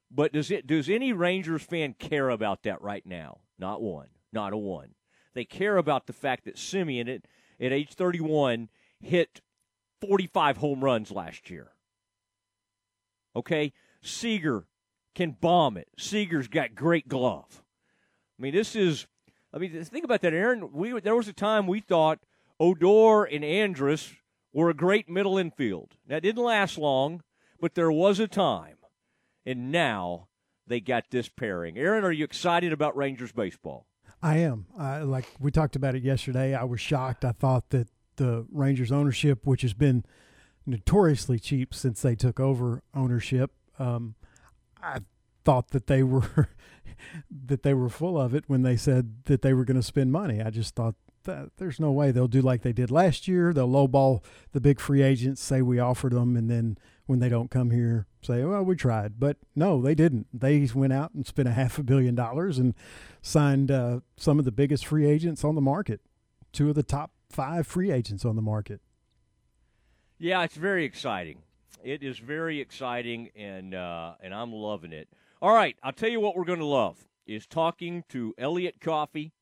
but 0.10 0.34
does 0.34 0.50
it 0.50 0.66
does 0.66 0.90
any 0.90 1.14
Rangers 1.14 1.64
fan 1.64 1.94
care 1.94 2.30
about 2.30 2.64
that 2.64 2.82
right 2.82 3.06
now? 3.06 3.40
Not 3.60 3.82
one, 3.82 4.10
not 4.34 4.54
a 4.54 4.58
one. 4.58 4.96
They 5.34 5.46
care 5.46 5.78
about 5.78 6.08
the 6.08 6.14
fact 6.14 6.46
that 6.46 6.56
Semien 6.56 7.14
at, 7.14 7.26
at 7.60 7.72
age 7.72 7.94
31 7.94 8.70
hit 9.00 9.42
45 10.02 10.58
home 10.58 10.84
runs 10.84 11.12
last 11.12 11.50
year. 11.50 11.72
Okay? 13.36 13.74
Seager 14.02 14.68
can 15.14 15.32
bomb 15.40 15.78
it. 15.78 15.88
Seager's 15.98 16.48
got 16.48 16.76
great 16.76 17.08
glove. 17.08 17.64
I 18.38 18.42
mean, 18.42 18.54
this 18.54 18.76
is. 18.76 19.08
I 19.54 19.58
mean, 19.58 19.84
think 19.86 20.04
about 20.04 20.22
that, 20.22 20.34
Aaron. 20.34 20.74
We 20.74 21.00
there 21.00 21.16
was 21.16 21.28
a 21.28 21.34
time 21.34 21.66
we 21.66 21.80
thought 21.80 22.20
Odor 22.60 23.24
and 23.24 23.44
Andrus 23.44 24.14
were 24.54 24.70
a 24.70 24.74
great 24.74 25.10
middle 25.10 25.38
infield. 25.38 25.94
That 26.08 26.24
didn't 26.24 26.44
last 26.44 26.78
long, 26.78 27.24
but 27.60 27.76
there 27.76 27.92
was 27.92 28.20
a 28.20 28.28
time, 28.28 28.78
and 29.46 29.72
now 29.72 30.28
they 30.68 30.82
got 30.82 31.06
this 31.10 31.30
pairing. 31.30 31.78
Aaron, 31.78 32.04
are 32.04 32.12
you 32.12 32.26
excited 32.26 32.74
about 32.74 32.98
Rangers 32.98 33.32
baseball? 33.32 33.88
I 34.22 34.38
am. 34.38 34.66
I, 34.78 35.00
like 35.00 35.26
we 35.40 35.52
talked 35.52 35.76
about 35.76 35.96
it 35.96 36.04
yesterday. 36.04 36.54
I 36.54 36.64
was 36.64 36.82
shocked. 36.82 37.24
I 37.24 37.32
thought 37.32 37.70
that 37.70 37.88
the 38.18 38.46
Rangers 38.52 38.92
ownership, 38.92 39.46
which 39.46 39.62
has 39.62 39.74
been 39.74 40.04
notoriously 40.66 41.40
cheap 41.40 41.74
since 41.74 42.02
they 42.02 42.16
took 42.16 42.40
over 42.40 42.84
ownership. 42.94 43.52
Um, 43.78 44.16
I 44.82 45.00
thought 45.44 45.70
that 45.72 45.88
they 45.88 46.04
were 46.04 46.50
that 47.46 47.64
they 47.64 47.74
were 47.74 47.90
full 47.90 48.20
of 48.20 48.34
it 48.34 48.46
when 48.48 48.64
they 48.64 48.76
said 48.76 49.26
that 49.26 49.42
they 49.42 49.54
were 49.54 49.66
going 49.66 49.80
to 49.80 49.84
spend 49.84 50.12
money. 50.12 50.42
I 50.42 50.50
just 50.50 50.76
thought 50.76 50.96
that 51.26 51.52
there's 51.58 51.80
no 51.80 51.92
way 51.92 52.12
they'll 52.12 52.28
do 52.28 52.42
like 52.42 52.62
they 52.62 52.74
did 52.74 52.92
last 52.92 53.28
year. 53.28 53.54
They'll 53.54 53.70
lowball 53.70 54.24
the 54.54 54.62
big 54.62 54.80
free 54.80 55.02
agents, 55.02 55.42
say 55.42 55.62
we 55.62 55.80
offered 55.80 56.14
them, 56.14 56.36
and 56.36 56.50
then 56.50 56.78
when 57.06 57.20
they 57.20 57.30
don't 57.30 57.52
come 57.52 57.72
here, 57.72 58.08
say, 58.22 58.44
well, 58.44 58.64
we 58.64 58.76
tried. 58.76 59.20
But 59.20 59.38
no, 59.56 59.82
they 59.82 59.94
didn't. 59.94 60.28
They 60.34 60.68
went 60.74 60.94
out 60.94 61.14
and 61.14 61.26
spent 61.26 61.48
a 61.48 61.52
half 61.52 61.78
a 61.78 61.84
billion 61.84 62.16
dollars 62.16 62.58
and 62.58 62.74
signed 63.22 63.70
uh, 63.70 64.00
some 64.18 64.40
of 64.40 64.46
the 64.46 64.52
biggest 64.52 64.86
free 64.86 65.06
agents 65.06 65.44
on 65.44 65.56
the 65.56 65.62
market, 65.62 66.02
two 66.52 66.70
of 66.70 66.76
the 66.76 66.84
top 66.84 67.12
five 67.30 67.68
free 67.68 67.92
agents 67.92 68.26
on 68.26 68.36
the 68.36 68.42
market. 68.42 68.82
Yeah, 70.18 70.44
it's 70.44 70.56
very 70.56 70.86
exciting. 70.86 71.40
It 71.84 72.02
is 72.02 72.20
very 72.20 72.62
exciting, 72.62 73.30
and 73.36 73.76
uh, 73.76 74.14
and 74.22 74.34
I'm 74.34 74.54
loving 74.54 74.94
it. 74.94 75.10
All 75.42 75.54
right, 75.54 75.76
I'll 75.84 75.92
tell 75.92 76.10
you 76.10 76.22
what 76.22 76.38
we're 76.38 76.46
going 76.46 76.60
to 76.60 76.66
love 76.66 76.98
is 77.28 77.46
talking 77.46 78.06
to 78.10 78.34
Elliot 78.38 78.76
Coffey, 78.80 79.34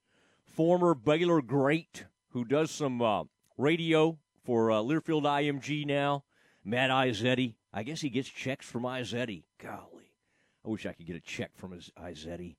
former 0.45 0.95
Baylor 0.95 1.41
great, 1.43 2.05
who 2.29 2.43
does 2.43 2.71
some 2.71 3.01
uh, 3.03 3.23
radio 3.57 4.17
for 4.43 4.71
uh, 4.71 4.77
Learfield 4.77 5.23
IMG 5.23 5.85
now. 5.85 6.23
Matt 6.65 6.89
Izzetti. 6.89 7.55
I 7.71 7.83
guess 7.83 8.01
he 8.01 8.09
gets 8.09 8.29
checks 8.29 8.65
from 8.65 8.83
Izzetti. 8.83 9.43
Golly, 9.61 10.11
I 10.65 10.69
wish 10.69 10.85
I 10.85 10.93
could 10.93 11.05
get 11.05 11.15
a 11.15 11.21
check 11.21 11.51
from 11.55 11.71
his 11.71 11.91
Izzetti. 12.01 12.55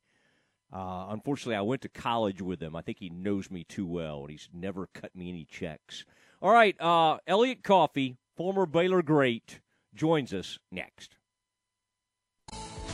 Uh, 0.73 1.07
unfortunately, 1.11 1.57
I 1.57 1.63
went 1.63 1.83
to 1.83 1.89
college 1.89 2.43
with 2.43 2.63
him. 2.63 2.77
I 2.77 2.83
think 2.83 2.99
he 2.99 3.09
knows 3.09 3.51
me 3.51 3.65
too 3.65 3.87
well, 3.87 4.21
and 4.21 4.31
he's 4.31 4.49
never 4.53 4.89
cut 4.93 5.15
me 5.17 5.29
any 5.29 5.45
checks. 5.45 6.05
All 6.45 6.53
right, 6.53 6.79
uh, 6.79 7.17
Elliot 7.27 7.63
Coffey, 7.63 8.19
former 8.37 8.67
Baylor 8.67 9.01
great, 9.01 9.61
joins 9.95 10.35
us 10.35 10.59
next. 10.71 11.17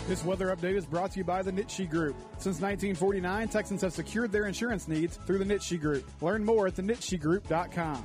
This 0.06 0.24
weather 0.24 0.54
update 0.54 0.76
is 0.76 0.86
brought 0.86 1.10
to 1.10 1.18
you 1.18 1.24
by 1.24 1.42
the 1.42 1.50
Nitsche 1.50 1.90
Group. 1.90 2.14
Since 2.34 2.60
1949, 2.60 3.48
Texans 3.48 3.82
have 3.82 3.92
secured 3.92 4.30
their 4.30 4.46
insurance 4.46 4.86
needs 4.86 5.16
through 5.26 5.38
the 5.38 5.44
Nitsche 5.44 5.80
Group. 5.80 6.08
Learn 6.20 6.44
more 6.44 6.68
at 6.68 6.76
thenitschegroup.com. 6.76 8.04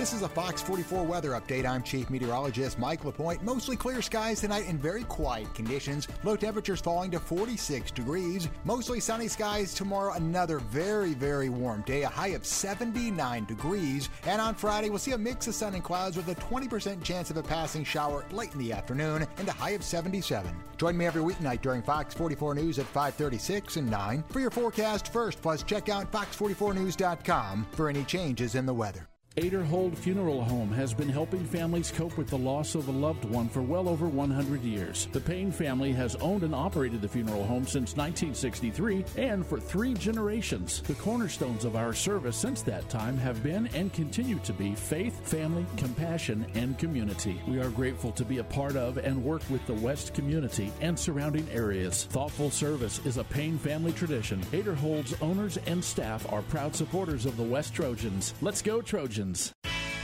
This 0.00 0.14
is 0.14 0.22
a 0.22 0.30
Fox 0.30 0.62
44 0.62 1.04
weather 1.04 1.32
update. 1.32 1.66
I'm 1.66 1.82
Chief 1.82 2.08
Meteorologist 2.08 2.78
Mike 2.78 3.04
LaPointe. 3.04 3.42
Mostly 3.42 3.76
clear 3.76 4.00
skies 4.00 4.40
tonight 4.40 4.64
and 4.66 4.80
very 4.80 5.04
quiet 5.04 5.52
conditions. 5.52 6.08
Low 6.24 6.36
temperatures 6.36 6.80
falling 6.80 7.10
to 7.10 7.20
46 7.20 7.90
degrees. 7.90 8.48
Mostly 8.64 8.98
sunny 8.98 9.28
skies 9.28 9.74
tomorrow. 9.74 10.14
Another 10.14 10.58
very, 10.58 11.12
very 11.12 11.50
warm 11.50 11.82
day. 11.82 12.04
A 12.04 12.08
high 12.08 12.28
of 12.28 12.46
79 12.46 13.44
degrees. 13.44 14.08
And 14.24 14.40
on 14.40 14.54
Friday, 14.54 14.88
we'll 14.88 14.98
see 14.98 15.12
a 15.12 15.18
mix 15.18 15.48
of 15.48 15.54
sun 15.54 15.74
and 15.74 15.84
clouds 15.84 16.16
with 16.16 16.28
a 16.28 16.34
20% 16.36 17.04
chance 17.04 17.30
of 17.30 17.36
a 17.36 17.42
passing 17.42 17.84
shower 17.84 18.24
late 18.32 18.54
in 18.54 18.58
the 18.58 18.72
afternoon 18.72 19.26
and 19.36 19.48
a 19.48 19.52
high 19.52 19.72
of 19.72 19.84
77. 19.84 20.50
Join 20.78 20.96
me 20.96 21.04
every 21.04 21.22
weeknight 21.22 21.60
during 21.60 21.82
Fox 21.82 22.14
44 22.14 22.54
News 22.54 22.78
at 22.78 22.86
536 22.86 23.76
and 23.76 23.90
9 23.90 24.24
for 24.30 24.40
your 24.40 24.50
forecast 24.50 25.12
first. 25.12 25.42
Plus, 25.42 25.62
check 25.62 25.90
out 25.90 26.10
fox44news.com 26.10 27.66
for 27.72 27.90
any 27.90 28.04
changes 28.04 28.54
in 28.54 28.64
the 28.64 28.72
weather. 28.72 29.09
Aderhold 29.36 29.96
Funeral 29.96 30.42
Home 30.42 30.72
has 30.72 30.92
been 30.92 31.08
helping 31.08 31.44
families 31.44 31.92
cope 31.92 32.18
with 32.18 32.26
the 32.26 32.36
loss 32.36 32.74
of 32.74 32.88
a 32.88 32.90
loved 32.90 33.24
one 33.24 33.48
for 33.48 33.62
well 33.62 33.88
over 33.88 34.08
100 34.08 34.60
years. 34.62 35.06
The 35.12 35.20
Payne 35.20 35.52
family 35.52 35.92
has 35.92 36.16
owned 36.16 36.42
and 36.42 36.52
operated 36.52 37.00
the 37.00 37.06
funeral 37.06 37.44
home 37.44 37.64
since 37.64 37.96
1963 37.96 39.04
and 39.18 39.46
for 39.46 39.60
three 39.60 39.94
generations. 39.94 40.82
The 40.82 40.94
cornerstones 40.94 41.64
of 41.64 41.76
our 41.76 41.94
service 41.94 42.36
since 42.36 42.62
that 42.62 42.88
time 42.88 43.16
have 43.18 43.40
been 43.40 43.68
and 43.68 43.92
continue 43.92 44.40
to 44.40 44.52
be 44.52 44.74
faith, 44.74 45.24
family, 45.24 45.64
compassion, 45.76 46.44
and 46.54 46.76
community. 46.76 47.40
We 47.46 47.60
are 47.60 47.70
grateful 47.70 48.10
to 48.12 48.24
be 48.24 48.38
a 48.38 48.44
part 48.44 48.74
of 48.74 48.96
and 48.96 49.22
work 49.22 49.42
with 49.48 49.64
the 49.68 49.74
West 49.74 50.12
community 50.12 50.72
and 50.80 50.98
surrounding 50.98 51.48
areas. 51.52 52.06
Thoughtful 52.06 52.50
service 52.50 53.00
is 53.04 53.16
a 53.16 53.24
Payne 53.24 53.58
family 53.58 53.92
tradition. 53.92 54.40
Aderhold's 54.50 55.14
owners 55.22 55.56
and 55.66 55.84
staff 55.84 56.26
are 56.32 56.42
proud 56.42 56.74
supporters 56.74 57.26
of 57.26 57.36
the 57.36 57.44
West 57.44 57.72
Trojans. 57.74 58.34
Let's 58.40 58.60
go, 58.60 58.82
Trojans! 58.82 59.19
legends. 59.20 59.59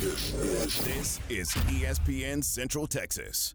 This 0.00 1.20
is 1.28 1.50
ESPN 1.68 2.42
Central 2.42 2.86
Texas. 2.86 3.54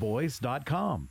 pioneerboys.com. 0.01 1.09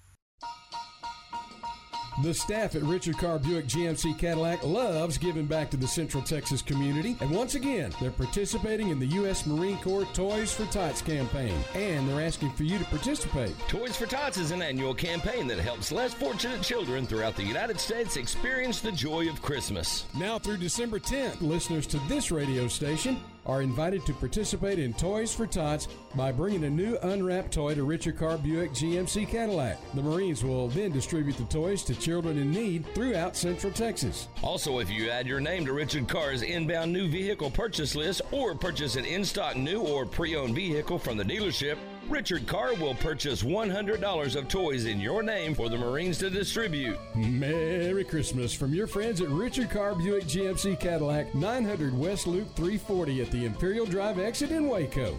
The 2.25 2.35
staff 2.35 2.75
at 2.75 2.83
Richard 2.83 3.17
Carr 3.17 3.39
Buick 3.39 3.67
GMC 3.67 4.19
Cadillac 4.19 4.63
loves 4.63 5.17
giving 5.17 5.47
back 5.47 5.71
to 5.71 5.79
the 5.79 5.87
Central 5.87 6.23
Texas 6.23 6.61
community, 6.61 7.17
and 7.21 7.31
once 7.31 7.55
again, 7.55 7.95
they're 7.99 8.11
participating 8.11 8.89
in 8.89 8.99
the 8.99 9.07
U.S. 9.07 9.47
Marine 9.47 9.79
Corps 9.79 10.05
Toys 10.13 10.53
for 10.53 10.67
Tots 10.67 11.01
campaign, 11.01 11.55
and 11.75 12.07
they're 12.07 12.21
asking 12.21 12.51
for 12.51 12.65
you 12.65 12.79
to 12.79 12.85
participate. 12.87 13.57
Toys 13.69 13.97
for 13.97 14.05
Tots 14.05 14.37
is 14.37 14.51
an 14.51 14.61
annual 14.61 14.93
campaign 14.93 15.47
that 15.47 15.61
helps 15.61 15.93
less 15.93 16.13
fortunate 16.13 16.61
children 16.61 17.07
throughout 17.07 17.37
the 17.37 17.45
United 17.45 17.81
States 17.81 18.17
experience 18.17 18.81
the 18.81 18.93
joy 18.93 19.31
of 19.31 19.41
Christmas. 19.41 20.05
Now 20.15 20.39
through 20.39 20.59
December 20.59 20.99
10th, 20.99 21.41
listeners 21.41 21.87
to 21.87 21.99
this 22.09 22.31
radio 22.31 22.69
station 22.69 23.19
are 23.47 23.63
invited 23.63 24.05
to 24.07 24.13
participate 24.13 24.79
in 24.79 24.93
Toys 24.95 25.35
for 25.35 25.47
Tots 25.47 25.89
by 26.15 26.33
bringing 26.33 26.65
a 26.65 26.71
new 26.71 26.97
unwrapped 27.03 27.53
toy 27.53 27.75
to 27.75 27.85
Richard 27.85 28.19
Carr 28.19 28.39
Buick 28.39 28.73
GMC 28.73 29.29
Cadillac. 29.29 29.79
The 29.95 30.03
Marines 30.03 30.45
will 30.45 30.69
then 30.69 30.93
distribute 30.93 31.37
the 31.37 31.45
toys 31.45 31.83
to 31.85 31.95
children 31.95 32.39
in 32.39 32.51
need 32.51 32.87
throughout 32.95 33.37
Central 33.37 33.73
Texas. 33.73 34.29
Also, 34.43 34.79
if 34.79 34.91
you 34.91 35.11
add 35.11 35.27
your 35.27 35.41
name 35.41 35.65
to 35.67 35.73
Richard 35.73 36.09
Carr's 36.09 36.43
inbound 36.43 36.93
new 36.93 37.09
vehicle 37.09 37.51
purchase 37.51 37.95
list 37.95 38.23
or 38.31 38.55
purchase 38.55 38.97
an 38.97 39.05
in 39.05 39.25
stock 39.25 39.57
new 39.57 39.81
or 39.81 40.07
pre 40.07 40.37
owned 40.37 40.55
vehicle 40.55 40.99
from 40.99 41.17
the 41.17 41.25
dealership, 41.25 41.79
Richard 42.11 42.47
Carr 42.49 42.75
will 42.75 42.95
purchase 42.97 43.43
$100 43.45 44.37
of 44.37 44.49
toys 44.49 44.87
in 44.87 45.01
your 45.01 45.23
name 45.23 45.55
for 45.55 45.69
the 45.69 45.79
Marines 45.79 46.19
to 46.19 46.29
distribute. 46.29 46.99
Merry 47.15 48.03
Christmas 48.03 48.53
from 48.53 48.75
your 48.75 48.89
friends 48.89 49.21
at 49.21 49.29
Richard 49.29 49.71
Carr 49.71 49.95
Buick 49.95 50.25
GMC 50.25 50.81
Cadillac, 50.81 51.33
900 51.37 51.97
West 51.97 52.27
Loop 52.27 52.49
340 52.57 53.23
at 53.23 53.31
the 53.31 53.45
Imperial 53.45 53.87
Drive 53.87 54.19
exit 54.19 54.51
in 54.51 54.69
Waco. 54.69 55.17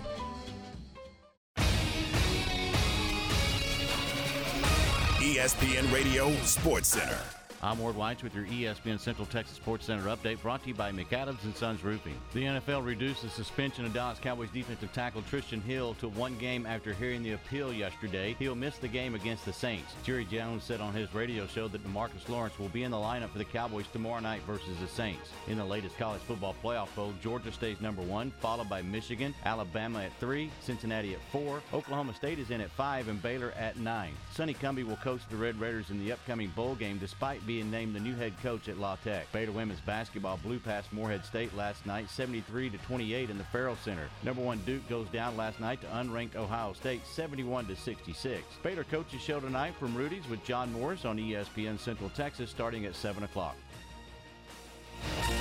ESPN 5.20 5.92
Radio 5.94 6.32
Sports 6.44 6.90
Center. 6.90 7.41
I'm 7.64 7.78
Ward 7.78 7.96
White 7.96 8.24
with 8.24 8.34
your 8.34 8.46
ESPN 8.46 9.00
Central 9.00 9.28
Texas 9.28 9.56
Sports 9.56 9.86
Center 9.86 10.06
update 10.06 10.42
brought 10.42 10.64
to 10.64 10.70
you 10.70 10.74
by 10.74 10.92
McAdams 10.92 11.44
and 11.44 11.56
Sons 11.56 11.84
Roofing. 11.84 12.16
The 12.34 12.46
NFL 12.46 12.84
reduced 12.84 13.22
the 13.22 13.30
suspension 13.30 13.86
of 13.86 13.94
Dallas 13.94 14.18
Cowboys 14.18 14.50
defensive 14.52 14.92
tackle 14.94 15.22
Trysten 15.22 15.62
Hill 15.62 15.94
to 16.00 16.10
one 16.10 16.36
game 16.40 16.66
after 16.66 16.92
hearing 16.92 17.22
the 17.22 17.34
appeal 17.34 17.72
yesterday. 17.72 18.36
He'll 18.40 18.56
miss 18.56 18.80
the 18.80 18.88
game 18.88 19.14
against 19.14 19.46
the 19.46 19.54
Saints. 19.54 19.94
Jerry 20.04 20.26
Jones 20.26 20.64
said 20.64 20.82
on 20.82 20.92
his 20.96 21.14
radio 21.14 21.46
show 21.46 21.68
that 21.68 21.86
DeMarcus 21.86 22.28
Lawrence 22.30 22.58
will 22.58 22.70
be 22.70 22.82
in 22.82 22.90
the 22.90 22.98
lineup 22.98 23.30
for 23.30 23.38
the 23.38 23.46
Cowboys 23.46 23.86
tomorrow 23.94 24.22
night 24.22 24.42
versus 24.48 24.80
the 24.82 24.88
Saints. 24.88 25.30
In 25.48 25.60
the 25.60 25.64
latest 25.64 26.00
college 26.00 26.22
football 26.22 26.56
playoff 26.64 26.88
poll, 26.96 27.14
Georgia 27.22 27.52
stays 27.52 27.80
number 27.80 28.02
one, 28.02 28.34
followed 28.40 28.70
by 28.70 28.82
Michigan, 28.82 29.36
Alabama 29.46 30.02
at 30.02 30.20
three, 30.20 30.50
Cincinnati 30.62 31.14
at 31.14 31.22
four, 31.32 31.62
Oklahoma 31.76 32.16
State 32.16 32.40
is 32.40 32.50
in 32.50 32.60
at 32.60 32.72
five, 32.72 33.08
and 33.08 33.22
Baylor 33.22 33.54
at 33.56 33.78
nine. 33.78 34.14
Sonny 34.34 34.56
Cumbie 34.56 34.84
will 34.84 34.96
coach 34.96 35.22
the 35.30 35.38
Red 35.38 35.60
Raiders 35.60 35.92
in 35.92 36.04
the 36.04 36.12
upcoming 36.12 36.50
bowl 36.56 36.74
game 36.74 36.98
despite 36.98 37.46
being 37.46 37.51
being 37.52 37.70
named 37.70 37.94
the 37.94 38.00
new 38.00 38.16
head 38.16 38.32
coach 38.42 38.70
at 38.70 38.80
La 38.80 38.96
Tech. 39.04 39.30
Baylor 39.34 39.52
women's 39.52 39.82
basketball 39.82 40.38
blew 40.38 40.58
past 40.58 40.94
Morehead 40.94 41.26
State 41.26 41.54
last 41.54 41.86
night, 41.86 42.10
73 42.10 42.70
to 42.70 42.78
28 42.78 43.30
in 43.30 43.38
the 43.38 43.44
Ferrell 43.44 43.76
Center. 43.84 44.08
Number 44.24 44.42
one 44.42 44.60
Duke 44.60 44.88
goes 44.88 45.10
down 45.10 45.36
last 45.36 45.60
night 45.60 45.82
to 45.82 45.88
unranked 45.88 46.38
Ohio 46.38 46.72
State, 46.72 47.06
71 47.06 47.66
to 47.66 47.76
66. 47.76 48.42
Baylor 48.64 48.86
coaches 48.86 49.20
show 49.20 49.42
tonight 49.42 49.74
from 49.78 49.94
Rudy's 49.94 50.26
with 50.30 50.42
John 50.46 50.72
Morris 50.72 51.04
on 51.04 51.18
ESPN 51.18 51.78
Central 51.78 52.10
Texas, 52.12 52.50
starting 52.50 52.86
at 52.86 52.96
7 52.96 53.22
o'clock. 53.24 53.58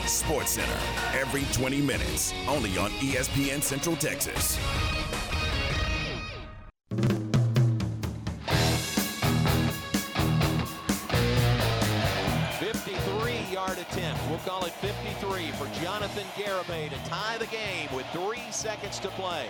Sports 0.05 0.51
Center, 0.53 0.79
every 1.15 1.45
20 1.53 1.81
minutes, 1.81 2.35
only 2.49 2.77
on 2.77 2.91
ESPN 2.91 3.63
Central 3.63 3.95
Texas. 3.95 4.59
Attempt. 13.81 14.21
We'll 14.29 14.39
call 14.41 14.65
it 14.67 14.73
53 14.75 15.51
for 15.53 15.67
Jonathan 15.83 16.27
Garibay 16.37 16.91
to 16.91 17.11
tie 17.11 17.39
the 17.39 17.47
game 17.47 17.89
with 17.95 18.07
three 18.13 18.51
seconds 18.51 18.99
to 19.01 19.09
play. 19.09 19.47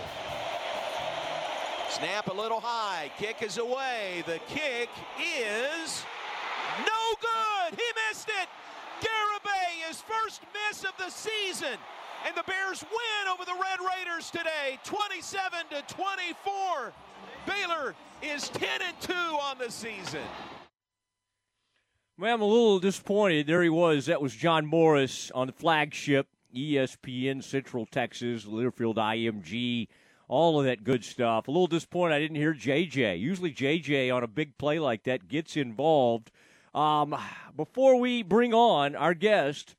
Snap 1.89 2.27
a 2.27 2.33
little 2.33 2.61
high. 2.61 3.11
Kick 3.17 3.43
is 3.43 3.57
away. 3.57 4.23
The 4.25 4.39
kick 4.47 4.89
is 5.19 6.03
no 6.79 7.15
good. 7.19 7.77
He 7.77 7.83
missed 8.09 8.29
it. 8.29 8.47
Garibay, 9.01 9.87
his 9.87 10.01
first 10.01 10.41
miss 10.53 10.83
of 10.83 10.93
the 10.97 11.09
season. 11.09 11.77
And 12.25 12.35
the 12.35 12.43
Bears 12.43 12.83
win 12.83 13.33
over 13.33 13.43
the 13.43 13.53
Red 13.53 13.79
Raiders 13.79 14.29
today, 14.29 14.79
27 14.83 15.59
to 15.71 15.93
24. 15.93 16.93
Baylor 17.45 17.95
is 18.21 18.47
10 18.49 18.69
and 18.87 18.99
2 19.01 19.13
on 19.13 19.57
the 19.57 19.71
season. 19.71 20.21
Well, 22.17 22.33
I'm 22.33 22.41
a 22.41 22.45
little 22.45 22.79
disappointed. 22.79 23.47
There 23.47 23.63
he 23.63 23.69
was. 23.69 24.05
That 24.05 24.21
was 24.21 24.35
John 24.35 24.65
Morris 24.65 25.31
on 25.33 25.47
the 25.47 25.53
flagship 25.53 26.27
ESPN 26.55 27.43
Central 27.43 27.85
Texas, 27.85 28.45
Learfield 28.45 28.95
IMG, 28.95 29.87
all 30.27 30.59
of 30.59 30.65
that 30.65 30.83
good 30.83 31.03
stuff. 31.03 31.47
A 31.47 31.51
little 31.51 31.67
disappointed 31.67 32.15
I 32.15 32.19
didn't 32.19 32.35
hear 32.35 32.53
JJ. 32.53 33.19
Usually 33.19 33.51
JJ 33.51 34.13
on 34.13 34.23
a 34.23 34.27
big 34.27 34.57
play 34.57 34.77
like 34.77 35.03
that 35.03 35.29
gets 35.29 35.55
involved. 35.55 36.31
Um, 36.75 37.15
before 37.55 37.95
we 37.95 38.23
bring 38.23 38.53
on 38.53 38.95
our 38.95 39.13
guest, 39.13 39.75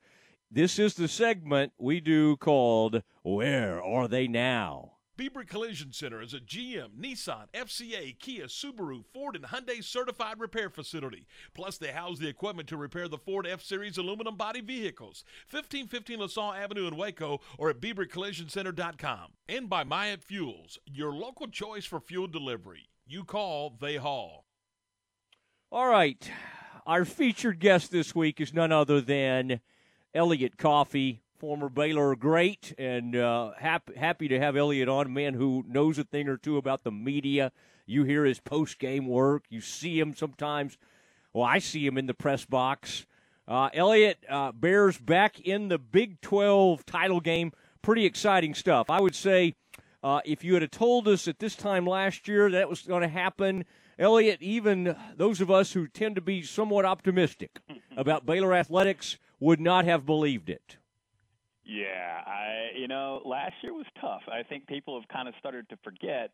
this 0.50 0.78
is 0.78 0.94
the 0.94 1.08
segment 1.08 1.72
we 1.78 2.00
do 2.00 2.36
called 2.38 3.02
Where 3.22 3.82
Are 3.82 4.08
They 4.08 4.26
Now? 4.26 4.91
Beaver 5.22 5.44
Collision 5.44 5.92
Center 5.92 6.20
is 6.20 6.34
a 6.34 6.40
GM, 6.40 6.96
Nissan, 7.00 7.44
FCA, 7.54 8.18
Kia, 8.18 8.46
Subaru, 8.46 9.04
Ford, 9.14 9.36
and 9.36 9.44
Hyundai 9.44 9.84
certified 9.84 10.40
repair 10.40 10.68
facility. 10.68 11.28
Plus, 11.54 11.78
they 11.78 11.92
house 11.92 12.18
the 12.18 12.26
equipment 12.26 12.68
to 12.70 12.76
repair 12.76 13.06
the 13.06 13.18
Ford 13.18 13.46
F 13.46 13.62
Series 13.62 13.96
aluminum 13.96 14.36
body 14.36 14.60
vehicles. 14.60 15.22
1515 15.48 16.18
LaSalle 16.18 16.54
Avenue 16.54 16.88
in 16.88 16.96
Waco 16.96 17.40
or 17.56 17.70
at 17.70 17.78
BeaverCollisionCenter.com. 17.80 19.34
And 19.48 19.70
by 19.70 19.84
Myatt 19.84 20.24
Fuels, 20.24 20.80
your 20.86 21.12
local 21.12 21.46
choice 21.46 21.84
for 21.84 22.00
fuel 22.00 22.26
delivery. 22.26 22.88
You 23.06 23.22
call, 23.22 23.76
they 23.80 23.98
haul. 23.98 24.44
All 25.70 25.86
right. 25.86 26.28
Our 26.84 27.04
featured 27.04 27.60
guest 27.60 27.92
this 27.92 28.12
week 28.12 28.40
is 28.40 28.52
none 28.52 28.72
other 28.72 29.00
than 29.00 29.60
Elliot 30.12 30.58
Coffey, 30.58 31.22
former 31.42 31.68
Baylor 31.68 32.14
great, 32.14 32.72
and 32.78 33.16
uh, 33.16 33.50
happy, 33.58 33.96
happy 33.96 34.28
to 34.28 34.38
have 34.38 34.56
Elliot 34.56 34.88
on, 34.88 35.06
a 35.06 35.08
man 35.08 35.34
who 35.34 35.64
knows 35.66 35.98
a 35.98 36.04
thing 36.04 36.28
or 36.28 36.36
two 36.36 36.56
about 36.56 36.84
the 36.84 36.92
media. 36.92 37.50
You 37.84 38.04
hear 38.04 38.24
his 38.24 38.38
post 38.38 38.78
game 38.78 39.08
work, 39.08 39.42
you 39.48 39.60
see 39.60 39.98
him 39.98 40.14
sometimes. 40.14 40.78
Well, 41.32 41.44
I 41.44 41.58
see 41.58 41.84
him 41.84 41.98
in 41.98 42.06
the 42.06 42.14
press 42.14 42.44
box. 42.44 43.06
Uh, 43.48 43.70
Elliot 43.74 44.18
uh, 44.28 44.52
Bears 44.52 44.98
back 44.98 45.40
in 45.40 45.66
the 45.66 45.78
Big 45.78 46.20
12 46.20 46.86
title 46.86 47.18
game. 47.18 47.50
Pretty 47.82 48.04
exciting 48.04 48.54
stuff. 48.54 48.88
I 48.88 49.00
would 49.00 49.16
say 49.16 49.56
uh, 50.04 50.20
if 50.24 50.44
you 50.44 50.54
had 50.54 50.70
told 50.70 51.08
us 51.08 51.26
at 51.26 51.40
this 51.40 51.56
time 51.56 51.84
last 51.84 52.28
year 52.28 52.52
that 52.52 52.68
was 52.68 52.82
going 52.82 53.02
to 53.02 53.08
happen, 53.08 53.64
Elliot, 53.98 54.40
even 54.40 54.94
those 55.16 55.40
of 55.40 55.50
us 55.50 55.72
who 55.72 55.88
tend 55.88 56.14
to 56.14 56.20
be 56.20 56.44
somewhat 56.44 56.84
optimistic 56.84 57.58
about 57.96 58.24
Baylor 58.24 58.54
athletics 58.54 59.18
would 59.40 59.60
not 59.60 59.84
have 59.86 60.06
believed 60.06 60.48
it. 60.48 60.76
Yeah, 61.64 62.22
I 62.26 62.70
you 62.76 62.88
know 62.88 63.22
last 63.24 63.54
year 63.62 63.72
was 63.72 63.86
tough. 64.00 64.22
I 64.28 64.42
think 64.42 64.66
people 64.66 64.98
have 65.00 65.08
kind 65.08 65.28
of 65.28 65.34
started 65.38 65.68
to 65.68 65.76
forget 65.84 66.32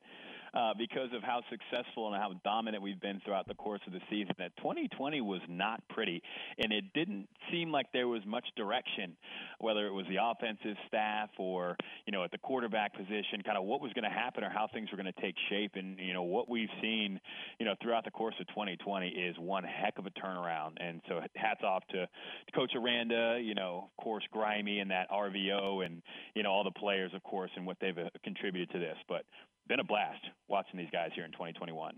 uh, 0.58 0.74
because 0.76 1.10
of 1.14 1.22
how 1.22 1.40
successful 1.50 2.12
and 2.12 2.20
how 2.20 2.32
dominant 2.42 2.82
we've 2.82 3.00
been 3.00 3.20
throughout 3.24 3.46
the 3.46 3.54
course 3.54 3.80
of 3.86 3.92
the 3.92 4.00
season. 4.10 4.34
That 4.38 4.56
2020 4.56 5.20
was 5.20 5.40
not 5.48 5.80
pretty, 5.88 6.20
and 6.58 6.72
it 6.72 6.84
didn't 6.94 7.28
seem 7.52 7.70
like 7.70 7.86
there 7.92 8.08
was 8.08 8.22
much 8.26 8.44
direction, 8.56 9.16
whether 9.60 9.86
it 9.86 9.92
was 9.92 10.04
the 10.08 10.18
offensive 10.20 10.76
staff 10.88 11.30
or 11.38 11.76
you 12.06 12.12
know 12.12 12.24
at 12.24 12.32
the 12.32 12.38
quarterback 12.38 12.92
position, 12.96 13.40
kind 13.44 13.56
of 13.56 13.64
what 13.64 13.80
was 13.80 13.92
going 13.92 14.04
to 14.04 14.10
happen 14.10 14.42
or 14.42 14.50
how 14.50 14.68
things 14.72 14.90
were 14.90 14.96
going 15.00 15.12
to 15.12 15.20
take 15.20 15.36
shape. 15.48 15.72
And 15.76 15.96
you 15.98 16.12
know 16.12 16.24
what 16.24 16.48
we've 16.48 16.68
seen, 16.82 17.20
you 17.60 17.66
know 17.66 17.74
throughout 17.80 18.04
the 18.04 18.10
course 18.10 18.34
of 18.40 18.48
2020 18.48 19.08
is 19.08 19.36
one 19.38 19.62
heck 19.62 19.96
of 19.98 20.06
a 20.06 20.10
turnaround. 20.10 20.72
And 20.80 21.00
so 21.08 21.20
hats 21.36 21.62
off 21.62 21.86
to, 21.90 22.00
to 22.00 22.52
Coach 22.52 22.72
Aranda, 22.74 23.38
you 23.40 23.54
know 23.54 23.90
of 23.96 24.02
course 24.02 24.24
Grimy 24.32 24.80
and 24.80 24.90
that 24.90 25.08
RVO 25.10 25.86
and 25.86 26.02
you 26.34 26.42
know 26.42 26.50
all 26.50 26.64
the 26.64 26.72
players 26.72 27.12
of 27.14 27.22
course 27.22 27.50
and 27.54 27.64
what 27.64 27.76
they've 27.80 27.96
uh, 27.96 28.08
contributed 28.24 28.70
to 28.72 28.80
this. 28.80 28.96
But 29.08 29.22
been 29.68 29.80
a 29.80 29.84
blast 29.84 30.24
watching 30.48 30.78
these 30.78 30.90
guys 30.90 31.10
here 31.14 31.24
in 31.24 31.32
2021. 31.32 31.94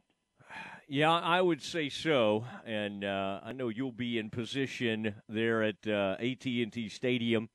Yeah, 0.88 1.12
I 1.12 1.40
would 1.40 1.62
say 1.62 1.88
so, 1.88 2.44
and 2.66 3.04
uh, 3.04 3.40
I 3.44 3.52
know 3.52 3.68
you'll 3.68 3.92
be 3.92 4.18
in 4.18 4.28
position 4.28 5.14
there 5.28 5.62
at 5.62 5.87
uh, 5.87 6.16
AT&T 6.18 6.88
Stadium. 6.88 7.48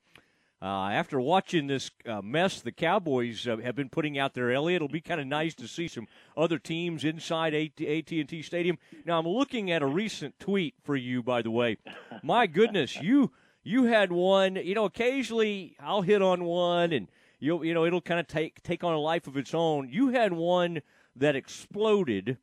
Uh, 0.62 0.88
after 0.88 1.20
watching 1.20 1.66
this 1.66 1.90
uh, 2.08 2.22
mess 2.22 2.62
the 2.62 2.72
Cowboys 2.72 3.46
uh, 3.46 3.58
have 3.58 3.76
been 3.76 3.90
putting 3.90 4.18
out 4.18 4.32
there, 4.32 4.50
Elliot, 4.50 4.76
it'll 4.76 4.88
be 4.88 5.02
kind 5.02 5.20
of 5.20 5.26
nice 5.26 5.54
to 5.54 5.68
see 5.68 5.86
some 5.86 6.06
other 6.34 6.58
teams 6.58 7.04
inside 7.04 7.52
AT&T 7.54 8.42
Stadium. 8.42 8.78
Now, 9.04 9.18
I'm 9.18 9.28
looking 9.28 9.70
at 9.70 9.82
a 9.82 9.86
recent 9.86 10.40
tweet 10.40 10.74
for 10.82 10.96
you, 10.96 11.22
by 11.22 11.42
the 11.42 11.50
way. 11.50 11.76
My 12.22 12.46
goodness, 12.46 12.96
you 12.96 13.32
you 13.62 13.84
had 13.84 14.12
one. 14.12 14.56
You 14.56 14.74
know, 14.74 14.86
occasionally 14.86 15.76
I'll 15.78 16.02
hit 16.02 16.22
on 16.22 16.44
one, 16.44 16.92
and 16.92 17.08
you 17.38 17.62
you 17.62 17.74
know 17.74 17.84
it'll 17.84 18.00
kind 18.00 18.20
of 18.20 18.26
take 18.26 18.62
take 18.62 18.84
on 18.84 18.94
a 18.94 18.98
life 18.98 19.26
of 19.26 19.36
its 19.36 19.54
own. 19.54 19.88
You 19.90 20.08
had 20.08 20.32
one 20.32 20.82
that 21.14 21.36
exploded. 21.36 22.38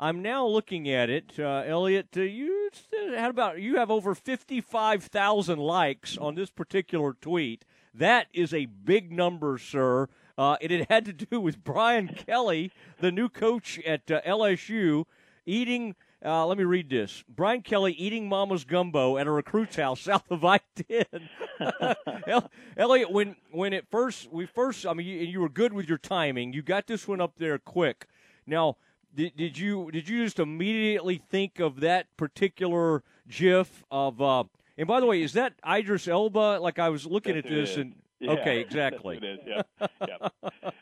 I'm 0.00 0.22
now 0.22 0.46
looking 0.46 0.88
at 0.88 1.10
it, 1.10 1.32
uh, 1.40 1.64
Elliot. 1.66 2.08
Uh, 2.16 2.22
you 2.22 2.70
had 3.16 3.30
about 3.30 3.60
you 3.60 3.76
have 3.76 3.90
over 3.90 4.14
fifty 4.14 4.60
five 4.60 5.04
thousand 5.04 5.58
likes 5.58 6.16
on 6.16 6.34
this 6.34 6.50
particular 6.50 7.14
tweet. 7.14 7.64
That 7.92 8.28
is 8.32 8.54
a 8.54 8.66
big 8.66 9.10
number, 9.10 9.58
sir. 9.58 10.08
Uh, 10.36 10.56
it 10.60 10.70
had 10.70 10.86
had 10.88 11.04
to 11.06 11.12
do 11.12 11.40
with 11.40 11.64
Brian 11.64 12.08
Kelly, 12.08 12.70
the 13.00 13.10
new 13.10 13.28
coach 13.28 13.80
at 13.84 14.08
uh, 14.08 14.20
LSU, 14.24 15.04
eating 15.44 15.96
uh, 16.24 16.46
let 16.46 16.58
me 16.58 16.64
read 16.64 16.90
this. 16.90 17.22
Brian 17.28 17.62
Kelly 17.62 17.92
eating 17.92 18.28
mama's 18.28 18.64
gumbo 18.64 19.16
at 19.16 19.26
a 19.26 19.30
recruit's 19.30 19.76
house 19.76 20.00
south 20.08 20.30
of 20.30 20.44
I-10. 20.44 21.28
Elliot, 22.76 23.10
when 23.10 23.36
when 23.50 23.72
it 23.72 23.86
first 23.90 24.30
we 24.32 24.46
first, 24.46 24.86
I 24.86 24.94
mean, 24.94 25.06
you, 25.06 25.18
you 25.18 25.40
were 25.40 25.48
good 25.48 25.72
with 25.72 25.88
your 25.88 25.98
timing. 25.98 26.52
You 26.52 26.62
got 26.62 26.86
this 26.86 27.06
one 27.06 27.20
up 27.20 27.34
there 27.38 27.58
quick. 27.58 28.06
Now, 28.46 28.76
did, 29.14 29.36
did 29.36 29.58
you 29.58 29.90
did 29.92 30.08
you 30.08 30.24
just 30.24 30.38
immediately 30.38 31.22
think 31.30 31.60
of 31.60 31.80
that 31.80 32.06
particular 32.16 33.02
GIF 33.28 33.84
of? 33.90 34.20
Uh, 34.20 34.44
and 34.76 34.86
by 34.86 35.00
the 35.00 35.06
way, 35.06 35.22
is 35.22 35.32
that 35.34 35.54
Idris 35.68 36.08
Elba? 36.08 36.58
Like 36.60 36.78
I 36.78 36.88
was 36.88 37.06
looking 37.06 37.36
at 37.36 37.44
this 37.44 37.76
and 37.76 37.94
Yeah. 38.20 38.32
okay, 38.32 38.60
exactly. 38.66 39.16
it 39.16 39.24
is. 39.24 39.38
Yeah, 39.46 39.86
yeah, 40.06 40.28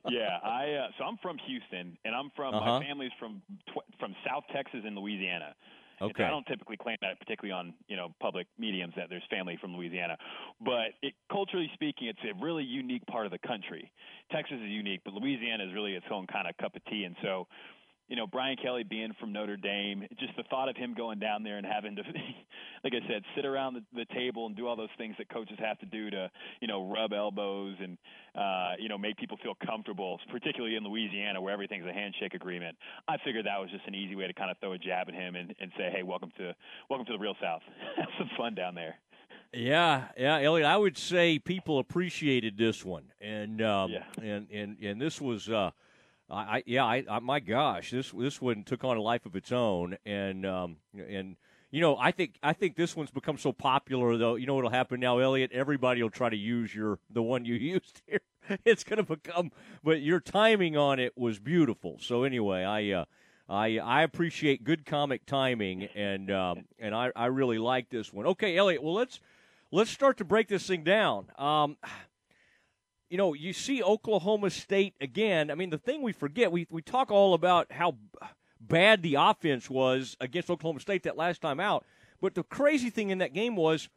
yeah. 0.08 0.38
I 0.42 0.72
uh, 0.72 0.88
so 0.98 1.04
I'm 1.04 1.16
from 1.18 1.38
Houston, 1.46 1.96
and 2.04 2.14
I'm 2.14 2.30
from 2.36 2.54
Uh-huh. 2.54 2.78
my 2.80 2.84
family's 2.84 3.12
from 3.18 3.42
tw- 3.68 3.84
from 3.98 4.14
South 4.26 4.44
Texas 4.52 4.80
and 4.84 4.96
Louisiana. 4.96 5.54
So 5.98 6.04
Okay. 6.06 6.24
I 6.24 6.28
don't 6.30 6.44
typically 6.46 6.76
claim 6.76 6.98
that, 7.00 7.18
particularly 7.18 7.52
on 7.58 7.72
you 7.88 7.96
know 7.96 8.14
public 8.20 8.46
mediums, 8.58 8.92
that 8.96 9.08
there's 9.08 9.24
family 9.30 9.56
from 9.60 9.74
Louisiana. 9.74 10.18
But 10.60 10.92
it, 11.02 11.14
culturally 11.32 11.70
speaking, 11.72 12.08
it's 12.08 12.18
a 12.24 12.34
really 12.44 12.64
unique 12.64 13.06
part 13.06 13.24
of 13.24 13.32
the 13.32 13.38
country. 13.38 13.90
Texas 14.30 14.58
is 14.62 14.68
unique, 14.68 15.00
but 15.04 15.14
Louisiana 15.14 15.64
is 15.64 15.72
really 15.72 15.94
its 15.94 16.04
own 16.10 16.26
kind 16.26 16.46
of 16.48 16.56
cup 16.58 16.76
of 16.76 16.84
tea. 16.84 17.04
And 17.04 17.16
so, 17.22 17.46
you 18.08 18.14
know, 18.14 18.26
Brian 18.26 18.56
Kelly 18.56 18.84
being 18.84 19.12
from 19.18 19.32
Notre 19.32 19.56
Dame, 19.56 20.06
just 20.18 20.36
the 20.36 20.44
thought 20.44 20.68
of 20.68 20.76
him 20.76 20.94
going 20.94 21.18
down 21.18 21.42
there 21.42 21.56
and 21.58 21.66
having 21.66 21.96
to, 21.96 22.02
like 22.84 22.92
I 22.92 23.06
said, 23.08 23.22
sit 23.34 23.44
around 23.44 23.74
the, 23.74 23.82
the 23.94 24.04
table 24.14 24.46
and 24.46 24.56
do 24.56 24.66
all 24.68 24.76
those 24.76 24.94
things 24.96 25.16
that 25.18 25.28
coaches 25.28 25.56
have 25.58 25.78
to 25.80 25.86
do 25.86 26.10
to, 26.10 26.30
you 26.60 26.68
know, 26.68 26.88
rub 26.88 27.12
elbows 27.12 27.74
and, 27.80 27.98
uh, 28.36 28.74
you 28.78 28.88
know, 28.88 28.96
make 28.96 29.16
people 29.16 29.38
feel 29.42 29.54
comfortable, 29.66 30.20
particularly 30.30 30.76
in 30.76 30.84
Louisiana 30.84 31.40
where 31.40 31.52
everything's 31.52 31.86
a 31.86 31.92
handshake 31.92 32.34
agreement. 32.34 32.76
I 33.08 33.16
figured 33.24 33.46
that 33.46 33.58
was 33.60 33.70
just 33.70 33.86
an 33.88 33.94
easy 33.94 34.14
way 34.14 34.28
to 34.28 34.34
kind 34.34 34.50
of 34.50 34.58
throw 34.58 34.72
a 34.72 34.78
jab 34.78 35.08
at 35.08 35.14
him 35.14 35.34
and, 35.34 35.54
and 35.60 35.72
say, 35.76 35.90
hey, 35.94 36.02
welcome 36.04 36.30
to 36.38 36.54
welcome 36.88 37.06
to 37.06 37.12
the 37.12 37.18
real 37.18 37.34
South. 37.42 37.62
have 37.96 38.08
some 38.18 38.30
fun 38.36 38.54
down 38.54 38.74
there. 38.74 38.96
Yeah, 39.52 40.08
yeah, 40.18 40.40
Elliot. 40.40 40.66
I 40.66 40.76
would 40.76 40.98
say 40.98 41.38
people 41.38 41.78
appreciated 41.78 42.58
this 42.58 42.84
one, 42.84 43.04
and 43.20 43.62
um, 43.62 43.94
and 44.20 44.48
and 44.50 44.76
and 44.82 45.00
this 45.00 45.20
was, 45.20 45.48
uh, 45.48 45.70
I, 46.30 46.34
I 46.36 46.62
yeah, 46.66 46.84
I, 46.84 47.04
I 47.08 47.18
my 47.20 47.40
gosh, 47.40 47.90
this 47.90 48.10
this 48.10 48.40
one 48.40 48.64
took 48.64 48.84
on 48.84 48.96
a 48.96 49.02
life 49.02 49.26
of 49.26 49.36
its 49.36 49.52
own, 49.52 49.96
and 50.04 50.44
um, 50.46 50.76
and 50.94 51.36
you 51.70 51.80
know, 51.80 51.96
I 51.98 52.10
think 52.10 52.38
I 52.42 52.52
think 52.52 52.76
this 52.76 52.96
one's 52.96 53.10
become 53.10 53.38
so 53.38 53.52
popular 53.52 54.16
though. 54.16 54.36
You 54.36 54.46
know 54.46 54.54
what'll 54.54 54.70
happen 54.70 55.00
now, 55.00 55.18
Elliot? 55.18 55.52
Everybody 55.52 56.02
will 56.02 56.10
try 56.10 56.28
to 56.28 56.36
use 56.36 56.74
your 56.74 56.98
the 57.10 57.22
one 57.22 57.44
you 57.44 57.54
used 57.54 58.02
here. 58.06 58.20
It's 58.64 58.84
going 58.84 58.98
to 58.98 59.02
become, 59.02 59.50
but 59.82 60.02
your 60.02 60.20
timing 60.20 60.76
on 60.76 61.00
it 61.00 61.12
was 61.16 61.38
beautiful. 61.38 61.98
So 62.00 62.24
anyway, 62.24 62.64
I. 62.64 62.90
Uh, 62.90 63.04
I 63.48 63.78
I 63.78 64.02
appreciate 64.02 64.64
good 64.64 64.84
comic 64.84 65.24
timing 65.24 65.84
and 65.94 66.32
um, 66.32 66.64
and 66.80 66.92
I, 66.92 67.12
I 67.14 67.26
really 67.26 67.58
like 67.58 67.90
this 67.90 68.12
one. 68.12 68.26
Okay, 68.26 68.56
Elliot. 68.56 68.82
Well, 68.82 68.94
let's 68.94 69.20
let's 69.70 69.88
start 69.88 70.16
to 70.18 70.24
break 70.24 70.48
this 70.48 70.66
thing 70.66 70.82
down. 70.82 71.26
Um, 71.38 71.76
you 73.10 73.16
know, 73.18 73.34
you 73.34 73.52
see 73.52 73.82
Oklahoma 73.82 74.50
State 74.50 74.94
again. 75.00 75.50
I 75.50 75.54
mean, 75.54 75.70
the 75.70 75.78
thing 75.78 76.02
we 76.02 76.12
forget, 76.12 76.50
we, 76.52 76.66
we 76.70 76.82
talk 76.82 77.10
all 77.10 77.34
about 77.34 77.70
how 77.72 77.96
bad 78.60 79.02
the 79.02 79.14
offense 79.16 79.70
was 79.70 80.16
against 80.20 80.50
Oklahoma 80.50 80.80
State 80.80 81.02
that 81.04 81.16
last 81.16 81.40
time 81.40 81.60
out. 81.60 81.84
But 82.20 82.34
the 82.34 82.42
crazy 82.42 82.90
thing 82.90 83.10
in 83.10 83.18
that 83.18 83.32
game 83.34 83.56
was, 83.56 83.88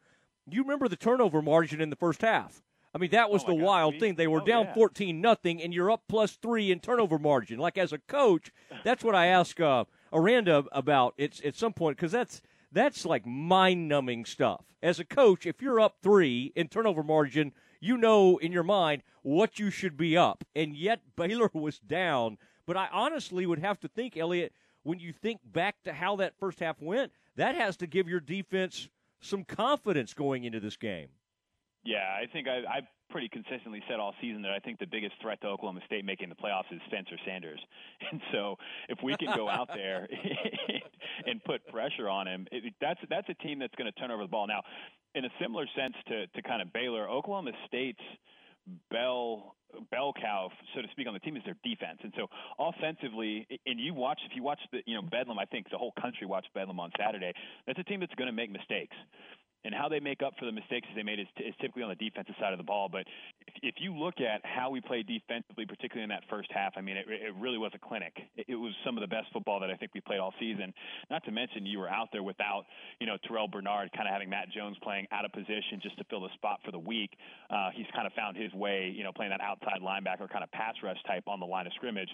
you 0.48 0.62
remember 0.62 0.88
the 0.88 0.96
turnover 0.96 1.42
margin 1.42 1.80
in 1.80 1.90
the 1.90 1.96
first 1.96 2.22
half. 2.22 2.62
I 2.94 2.98
mean, 2.98 3.10
that 3.10 3.30
was 3.30 3.42
Oh, 3.44 3.48
the 3.48 3.56
God. 3.56 3.64
wild 3.64 3.94
We- 3.94 4.00
thing. 4.00 4.14
They 4.16 4.26
were 4.26 4.42
oh, 4.42 4.44
down 4.44 4.66
yeah. 4.66 4.74
14 4.74 5.20
nothing, 5.20 5.62
and 5.62 5.72
you're 5.72 5.90
up 5.90 6.02
plus 6.08 6.32
three 6.32 6.70
in 6.72 6.80
turnover 6.80 7.18
margin. 7.18 7.58
Like 7.58 7.78
as 7.78 7.92
a 7.92 7.98
coach, 7.98 8.50
that's 8.84 9.04
what 9.04 9.14
I 9.14 9.26
ask 9.26 9.58
uh, 9.60 9.84
Aranda 10.12 10.64
about. 10.72 11.14
It's 11.16 11.40
at 11.44 11.54
some 11.56 11.72
point 11.72 11.96
because 11.96 12.12
that's 12.12 12.42
that's 12.72 13.04
like 13.04 13.24
mind 13.26 13.88
numbing 13.88 14.24
stuff. 14.24 14.64
As 14.82 14.98
a 14.98 15.04
coach, 15.04 15.46
if 15.46 15.60
you're 15.62 15.78
up 15.80 15.96
three 16.02 16.52
in 16.56 16.68
turnover 16.68 17.02
margin, 17.02 17.52
you 17.80 17.96
know 17.96 18.38
in 18.38 18.52
your 18.52 18.62
mind 18.62 19.02
what 19.22 19.58
you 19.58 19.70
should 19.70 19.96
be 19.96 20.16
up, 20.16 20.44
and 20.54 20.74
yet 20.74 21.00
Baylor 21.16 21.50
was 21.52 21.78
down. 21.78 22.38
But 22.66 22.76
I 22.76 22.88
honestly 22.92 23.46
would 23.46 23.58
have 23.58 23.80
to 23.80 23.88
think, 23.88 24.16
Elliot, 24.16 24.52
when 24.82 24.98
you 24.98 25.12
think 25.12 25.40
back 25.44 25.82
to 25.84 25.92
how 25.92 26.16
that 26.16 26.38
first 26.38 26.60
half 26.60 26.80
went, 26.80 27.12
that 27.36 27.54
has 27.54 27.76
to 27.78 27.86
give 27.86 28.08
your 28.08 28.20
defense 28.20 28.88
some 29.20 29.44
confidence 29.44 30.14
going 30.14 30.44
into 30.44 30.60
this 30.60 30.76
game. 30.76 31.08
Yeah, 31.84 32.16
I 32.20 32.26
think 32.26 32.46
I, 32.48 32.58
I 32.68 32.80
pretty 33.10 33.28
consistently 33.28 33.82
said 33.88 34.00
all 34.00 34.14
season 34.20 34.42
that 34.42 34.52
I 34.52 34.58
think 34.58 34.78
the 34.78 34.86
biggest 34.86 35.14
threat 35.20 35.40
to 35.42 35.48
Oklahoma 35.48 35.80
State 35.86 36.04
making 36.04 36.28
the 36.28 36.34
playoffs 36.34 36.70
is 36.72 36.80
Spencer 36.86 37.16
Sanders. 37.26 37.60
And 38.10 38.20
so 38.32 38.56
if 38.88 38.98
we 39.04 39.14
can 39.16 39.36
go 39.36 39.48
out 39.48 39.68
there 39.72 40.08
and 41.26 41.42
put 41.44 41.64
pressure 41.68 42.08
on 42.08 42.26
him, 42.26 42.46
it, 42.50 42.74
that's 42.80 42.98
that's 43.08 43.28
a 43.28 43.34
team 43.34 43.58
that's 43.58 43.74
going 43.76 43.92
to 43.92 44.00
turn 44.00 44.10
over 44.10 44.22
the 44.22 44.28
ball. 44.28 44.46
Now, 44.48 44.62
in 45.14 45.24
a 45.24 45.28
similar 45.40 45.66
sense 45.76 45.94
to 46.08 46.26
to 46.26 46.42
kind 46.42 46.62
of 46.62 46.72
Baylor, 46.72 47.08
Oklahoma 47.08 47.52
State's 47.68 48.00
bell 48.90 49.54
bell 49.90 50.12
cow, 50.20 50.50
so 50.74 50.82
to 50.82 50.88
speak, 50.90 51.06
on 51.06 51.14
the 51.14 51.20
team 51.20 51.36
is 51.36 51.42
their 51.44 51.56
defense. 51.62 51.98
And 52.02 52.12
so 52.16 52.26
offensively, 52.58 53.46
and 53.66 53.78
you 53.78 53.94
watch 53.94 54.18
if 54.28 54.34
you 54.34 54.42
watch 54.42 54.58
the 54.72 54.80
you 54.86 54.96
know 54.96 55.02
Bedlam, 55.02 55.38
I 55.38 55.44
think 55.44 55.70
the 55.70 55.78
whole 55.78 55.92
country 56.00 56.26
watched 56.26 56.52
Bedlam 56.54 56.80
on 56.80 56.90
Saturday. 56.98 57.32
That's 57.66 57.78
a 57.78 57.84
team 57.84 58.00
that's 58.00 58.14
going 58.14 58.26
to 58.26 58.32
make 58.32 58.50
mistakes. 58.50 58.96
And 59.64 59.74
how 59.74 59.88
they 59.88 60.00
make 60.00 60.22
up 60.22 60.32
for 60.38 60.46
the 60.46 60.52
mistakes 60.52 60.88
they 60.96 61.02
made 61.02 61.20
is, 61.20 61.26
is 61.36 61.54
typically 61.60 61.82
on 61.82 61.90
the 61.90 62.00
defensive 62.00 62.34
side 62.40 62.52
of 62.52 62.58
the 62.58 62.64
ball. 62.64 62.88
But 62.90 63.04
if, 63.46 63.54
if 63.62 63.74
you 63.78 63.94
look 63.94 64.20
at 64.20 64.40
how 64.44 64.70
we 64.70 64.80
played 64.80 65.06
defensively, 65.06 65.66
particularly 65.66 66.04
in 66.04 66.08
that 66.08 66.24
first 66.30 66.48
half, 66.50 66.72
I 66.76 66.80
mean, 66.80 66.96
it, 66.96 67.06
it 67.08 67.34
really 67.38 67.58
was 67.58 67.72
a 67.74 67.78
clinic. 67.78 68.16
It, 68.36 68.46
it 68.48 68.54
was 68.56 68.72
some 68.84 68.96
of 68.96 69.02
the 69.02 69.06
best 69.06 69.26
football 69.32 69.60
that 69.60 69.70
I 69.70 69.76
think 69.76 69.92
we 69.94 70.00
played 70.00 70.18
all 70.18 70.32
season. 70.40 70.72
Not 71.10 71.24
to 71.24 71.30
mention 71.30 71.66
you 71.66 71.78
were 71.78 71.90
out 71.90 72.08
there 72.12 72.22
without, 72.22 72.64
you 73.00 73.06
know, 73.06 73.16
Terrel 73.28 73.50
Bernard 73.50 73.92
kind 73.92 74.08
of 74.08 74.12
having 74.12 74.30
Matt 74.30 74.50
Jones 74.50 74.76
playing 74.82 75.06
out 75.12 75.24
of 75.24 75.32
position 75.32 75.80
just 75.82 75.98
to 75.98 76.04
fill 76.04 76.20
the 76.20 76.32
spot 76.34 76.60
for 76.64 76.70
the 76.70 76.78
week. 76.78 77.10
Uh, 77.50 77.68
he's 77.74 77.86
kind 77.94 78.06
of 78.06 78.12
found 78.14 78.36
his 78.36 78.52
way, 78.54 78.92
you 78.94 79.04
know, 79.04 79.12
playing 79.12 79.30
that 79.30 79.40
outside 79.40 79.80
linebacker 79.82 80.28
kind 80.30 80.44
of 80.44 80.50
pass 80.52 80.74
rush 80.82 80.98
type 81.06 81.24
on 81.26 81.38
the 81.38 81.46
line 81.46 81.66
of 81.66 81.72
scrimmage. 81.74 82.10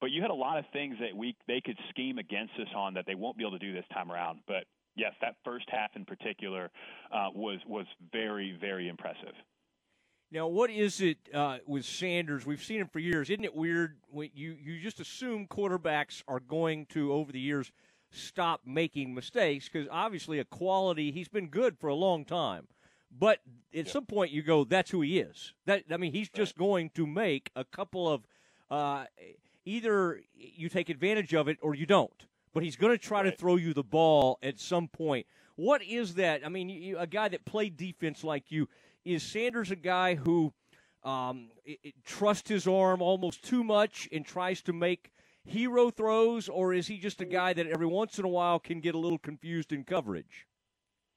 But 0.00 0.10
you 0.10 0.20
had 0.20 0.30
a 0.30 0.34
lot 0.34 0.58
of 0.58 0.64
things 0.72 0.96
that 1.00 1.16
we 1.16 1.36
they 1.46 1.60
could 1.60 1.78
scheme 1.88 2.18
against 2.18 2.52
us 2.60 2.68
on 2.76 2.94
that 2.94 3.04
they 3.06 3.14
won't 3.14 3.36
be 3.36 3.44
able 3.44 3.58
to 3.58 3.64
do 3.64 3.72
this 3.72 3.84
time 3.92 4.12
around. 4.12 4.40
But 4.46 4.64
yes, 5.00 5.14
that 5.22 5.36
first 5.44 5.64
half 5.68 5.90
in 5.96 6.04
particular 6.04 6.70
uh, 7.10 7.28
was 7.34 7.58
was 7.66 7.86
very 8.12 8.56
very 8.60 8.88
impressive. 8.88 9.34
Now, 10.32 10.46
what 10.46 10.70
is 10.70 11.00
it 11.00 11.18
uh, 11.34 11.58
with 11.66 11.84
Sanders? 11.84 12.46
We've 12.46 12.62
seen 12.62 12.80
him 12.80 12.86
for 12.86 13.00
years. 13.00 13.30
Isn't 13.30 13.44
it 13.44 13.54
weird 13.54 13.96
when 14.10 14.30
you 14.34 14.56
you 14.62 14.78
just 14.78 15.00
assume 15.00 15.46
quarterbacks 15.48 16.22
are 16.28 16.38
going 16.38 16.86
to 16.90 17.12
over 17.12 17.32
the 17.32 17.40
years 17.40 17.72
stop 18.12 18.60
making 18.66 19.14
mistakes 19.14 19.68
because 19.68 19.88
obviously 19.90 20.40
a 20.40 20.44
quality 20.44 21.12
he's 21.12 21.28
been 21.28 21.48
good 21.48 21.78
for 21.78 21.88
a 21.88 21.94
long 21.94 22.24
time, 22.24 22.68
but 23.10 23.38
at 23.74 23.88
some 23.88 24.04
point 24.04 24.30
you 24.30 24.42
go 24.42 24.64
that's 24.64 24.90
who 24.90 25.00
he 25.00 25.18
is. 25.18 25.54
That 25.64 25.84
I 25.90 25.96
mean 25.96 26.12
he's 26.12 26.28
just 26.28 26.56
going 26.56 26.90
to 26.90 27.06
make 27.06 27.50
a 27.56 27.64
couple 27.64 28.08
of 28.08 28.26
uh, 28.70 29.06
either 29.64 30.20
you 30.34 30.68
take 30.68 30.90
advantage 30.90 31.34
of 31.34 31.48
it 31.48 31.58
or 31.62 31.74
you 31.74 31.86
don't. 31.86 32.26
But 32.52 32.62
he's 32.62 32.76
going 32.76 32.92
to 32.92 32.98
try 32.98 33.22
to 33.22 33.30
throw 33.30 33.56
you 33.56 33.72
the 33.72 33.84
ball 33.84 34.38
at 34.42 34.58
some 34.58 34.88
point. 34.88 35.26
What 35.56 35.82
is 35.82 36.14
that? 36.14 36.44
I 36.44 36.48
mean, 36.48 36.68
you, 36.68 36.98
a 36.98 37.06
guy 37.06 37.28
that 37.28 37.44
played 37.44 37.76
defense 37.76 38.24
like 38.24 38.50
you 38.50 38.68
is 39.04 39.22
Sanders 39.22 39.70
a 39.70 39.76
guy 39.76 40.14
who 40.16 40.52
um, 41.04 41.50
it, 41.64 41.78
it 41.82 41.94
trusts 42.04 42.48
his 42.48 42.66
arm 42.66 43.02
almost 43.02 43.44
too 43.44 43.62
much 43.62 44.08
and 44.12 44.24
tries 44.24 44.62
to 44.62 44.72
make 44.72 45.12
hero 45.44 45.90
throws, 45.90 46.48
or 46.48 46.74
is 46.74 46.86
he 46.86 46.98
just 46.98 47.20
a 47.20 47.24
guy 47.24 47.52
that 47.52 47.66
every 47.66 47.86
once 47.86 48.18
in 48.18 48.24
a 48.24 48.28
while 48.28 48.58
can 48.58 48.80
get 48.80 48.94
a 48.94 48.98
little 48.98 49.18
confused 49.18 49.72
in 49.72 49.84
coverage? 49.84 50.46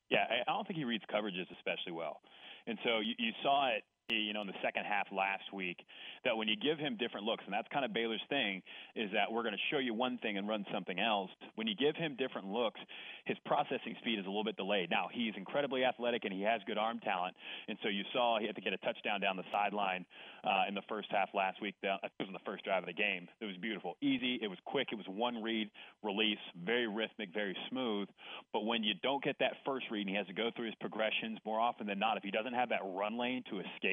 Yeah, 0.10 0.26
I 0.30 0.50
I 0.50 0.54
don't 0.54 0.66
think 0.68 0.78
he 0.78 0.86
reads 0.86 1.04
coverages 1.14 1.52
especially 1.58 1.92
well. 1.92 2.22
And 2.68 2.78
so 2.84 3.00
you, 3.00 3.14
you 3.18 3.32
saw 3.42 3.70
it, 3.70 3.84
you 4.10 4.34
know, 4.34 4.42
in 4.42 4.48
the 4.48 4.60
second 4.62 4.86
half 4.86 5.08
last 5.12 5.54
week, 5.54 5.78
that 6.26 6.36
when 6.36 6.48
you 6.48 6.56
give 6.56 6.78
him 6.78 6.98
different 6.98 7.26
looks, 7.26 7.44
and 7.46 7.54
that's 7.54 7.68
kind 7.72 7.86
of 7.86 7.94
Baylor's 7.94 8.22
thing, 8.30 8.62
is 8.96 9.10
that 9.14 9.32
we're 9.32 9.44
going 9.44 9.56
to 9.56 9.66
show 9.72 9.80
you 9.80 9.94
one 9.94 10.18
thing 10.20 10.38
and 10.38 10.48
run 10.48 10.66
something 10.74 11.00
else. 11.00 11.30
When 11.56 11.68
you 11.68 11.76
give 11.76 11.96
him 11.96 12.16
different 12.18 12.48
looks, 12.48 12.80
his 13.26 13.38
processing 13.46 13.96
speed 14.00 14.20
is 14.20 14.26
a 14.26 14.30
little 14.30 14.44
bit 14.44 14.58
delayed. 14.58 14.90
Now, 14.90 15.08
he's 15.12 15.34
incredibly 15.38 15.86
athletic 15.86 16.26
and 16.26 16.34
he 16.34 16.42
has 16.42 16.62
good 16.68 16.78
arm 16.78 17.00
talent. 17.00 17.36
And 17.68 17.78
so 17.82 17.90
you 17.90 18.04
saw 18.12 18.40
he 18.40 18.48
had 18.48 18.56
to 18.56 18.62
get 18.62 18.74
a 18.74 18.78
touchdown 18.78 19.22
down 19.22 19.38
the 19.38 19.48
sideline 19.52 20.06
uh, 20.44 20.68
in 20.68 20.76
the 20.76 20.84
first 20.90 21.08
half 21.12 21.30
last 21.34 21.62
week. 21.62 21.76
It 21.82 22.00
was 22.20 22.28
in 22.28 22.34
the 22.34 22.44
first 22.46 22.66
drive 22.66 22.84
of 22.84 22.88
the 22.88 22.94
game. 22.94 23.28
It 23.40 23.46
was 23.46 23.56
beautiful. 23.58 23.96
Easy. 24.02 24.40
It 24.42 24.48
was 24.48 24.60
quick. 24.66 24.90
It 24.92 24.96
was 24.96 25.08
one 25.08 25.42
read 25.42 25.70
release, 26.04 26.44
very 26.66 26.88
rhythmic, 26.88 27.34
very 27.34 27.56
smooth. 27.70 28.10
But 28.52 28.66
when 28.66 28.84
you 28.84 28.94
don't 29.02 29.24
get 29.24 29.38
that 29.40 29.54
first 29.66 29.86
read 29.90 30.02
and 30.02 30.10
he 30.10 30.16
has 30.16 30.28
to 30.28 30.34
go 30.34 30.50
through 30.56 30.66
his 30.66 30.76
progressions 30.82 31.40
more 31.46 31.60
often 31.60 31.88
than 31.88 32.00
not, 32.00 32.18
if 32.18 32.24
he 32.24 32.32
doesn't 32.32 32.54
have 32.54 32.70
that 32.70 32.82
run 32.84 33.18
lane 33.18 33.44
to 33.50 33.60
escape, 33.60 33.93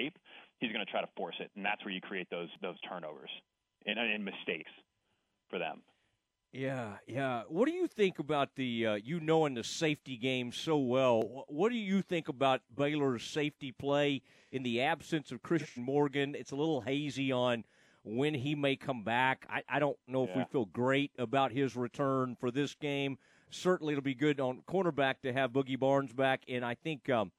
he's 0.59 0.73
going 0.73 0.85
to 0.85 0.91
try 0.91 1.01
to 1.01 1.09
force 1.17 1.37
it. 1.41 1.51
And 1.57 1.65
that's 1.65 1.85
where 1.85 1.93
you 1.93 2.01
create 2.01 2.29
those 2.31 2.49
those 2.63 2.81
turnovers 2.89 3.31
and, 3.87 3.99
and 3.99 4.25
mistakes 4.25 4.71
for 5.49 5.59
them. 5.59 5.83
Yeah, 6.53 6.95
yeah. 7.07 7.43
What 7.49 7.67
do 7.67 7.73
you 7.73 7.87
think 7.87 8.19
about 8.19 8.57
the 8.57 8.87
uh, 8.87 8.95
you 8.95 9.21
knowing 9.21 9.55
the 9.55 9.63
safety 9.63 10.17
game 10.17 10.51
so 10.51 10.79
well? 10.79 11.45
What 11.49 11.71
do 11.71 11.79
you 11.79 12.03
think 12.03 12.29
about 12.29 12.63
Baylor's 12.77 13.23
safety 13.23 13.71
play 13.71 14.23
in 14.51 14.65
the 14.65 14.81
absence 14.81 15.31
of 15.31 15.43
Christian 15.43 15.85
Morgan? 15.85 16.35
It's 16.35 16.51
a 16.51 16.57
little 16.57 16.81
hazy 16.81 17.31
on 17.31 17.65
when 18.03 18.35
he 18.35 18.57
may 18.57 18.75
come 18.75 19.05
back. 19.05 19.47
I, 19.49 19.63
I 19.69 19.79
don't 19.79 19.99
know 20.09 20.25
if 20.25 20.35
we 20.35 20.45
feel 20.51 20.65
great 20.67 21.13
about 21.19 21.53
his 21.53 21.77
return 21.77 22.37
for 22.41 22.51
this 22.51 22.75
game. 22.75 23.19
Certainly, 23.51 23.93
it'll 23.93 24.03
be 24.03 24.15
good 24.15 24.41
on 24.41 24.63
cornerback 24.69 25.17
to 25.23 25.33
have 25.33 25.53
Boogie 25.53 25.79
Barnes 25.79 26.13
back, 26.13 26.43
and 26.49 26.65
I 26.65 26.75
think 26.75 27.09
um, 27.11 27.31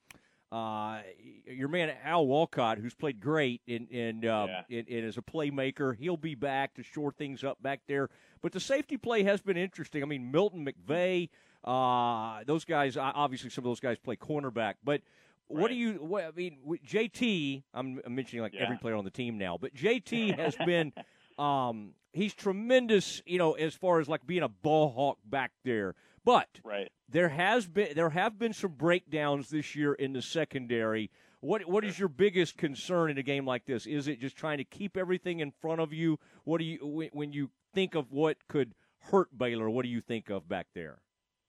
uh, 0.52 1.00
your 1.46 1.70
man 1.70 1.94
Al 2.04 2.28
Walcott, 2.28 2.78
who's 2.78 2.94
played 2.94 3.22
great 3.22 3.62
and 3.68 3.88
in, 3.90 4.26
uh, 4.26 4.64
in, 4.70 4.86
in 4.88 5.06
as 5.06 5.18
a 5.18 5.22
playmaker, 5.22 5.96
he'll 5.96 6.18
be 6.18 6.36
back 6.36 6.74
to 6.76 6.84
shore 6.84 7.12
things 7.12 7.44
up 7.44 7.62
back 7.62 7.82
there. 7.88 8.10
But 8.42 8.52
the 8.52 8.60
safety 8.60 8.98
play 8.98 9.24
has 9.24 9.42
been 9.42 9.58
interesting. 9.58 10.04
I 10.04 10.06
mean, 10.06 10.32
Milton 10.32 10.66
McVea, 10.66 11.30
uh, 11.64 12.44
those 12.46 12.66
guys. 12.66 12.98
Obviously, 12.98 13.50
some 13.50 13.64
of 13.64 13.70
those 13.70 13.80
guys 13.80 13.98
play 13.98 14.18
cornerback. 14.18 14.76
But 14.84 15.02
what 15.48 15.70
do 15.70 15.76
you? 15.76 15.94
What, 15.94 16.26
I 16.26 16.32
mean, 16.32 16.58
JT. 16.86 17.64
I'm, 17.74 18.02
I'm 18.06 18.16
mentioning 18.16 18.42
like 18.42 18.56
every 18.56 18.78
player 18.78 18.96
on 18.96 19.06
the 19.06 19.12
team 19.12 19.38
now, 19.38 19.58
but 19.60 19.74
JT 19.74 20.36
has 20.40 20.56
been. 20.66 20.92
Um, 21.38 21.94
he's 22.14 22.34
tremendous, 22.34 23.22
you 23.26 23.38
know, 23.38 23.54
as 23.54 23.74
far 23.74 24.00
as 24.00 24.10
like 24.10 24.26
being 24.28 24.44
a 24.44 24.50
ball 24.50 24.90
hawk 24.90 25.18
back 25.26 25.52
there. 25.64 25.96
But 26.24 26.60
Right. 26.64 26.92
there 27.10 27.30
has 27.30 27.68
been 27.68 27.96
there 27.96 28.12
have 28.12 28.38
been 28.38 28.54
some 28.54 28.72
breakdowns 28.72 29.50
this 29.50 29.76
year 29.76 29.94
in 29.94 30.14
the 30.14 30.22
secondary. 30.22 31.10
What 31.40 31.66
what 31.66 31.84
is 31.84 31.98
your 31.98 32.10
biggest 32.10 32.58
concern 32.58 33.10
in 33.10 33.18
a 33.18 33.24
game 33.24 33.46
like 33.46 33.66
this? 33.66 33.88
Is 33.88 34.08
it 34.08 34.20
just 34.20 34.38
trying 34.38 34.60
to 34.60 34.64
keep 34.64 34.96
everything 34.96 35.40
in 35.40 35.52
front 35.52 35.82
of 35.82 35.92
you? 35.92 36.20
What 36.44 36.60
do 36.60 36.66
you 36.66 37.10
when, 37.14 37.34
you 37.34 37.50
think 37.74 37.96
of 37.96 38.12
what 38.12 38.38
could 38.48 38.76
hurt 39.00 39.36
Baylor? 39.36 39.70
What 39.70 39.84
do 39.84 39.90
you 39.90 40.02
think 40.02 40.30
of 40.30 40.48
back 40.48 40.68
there? 40.76 41.02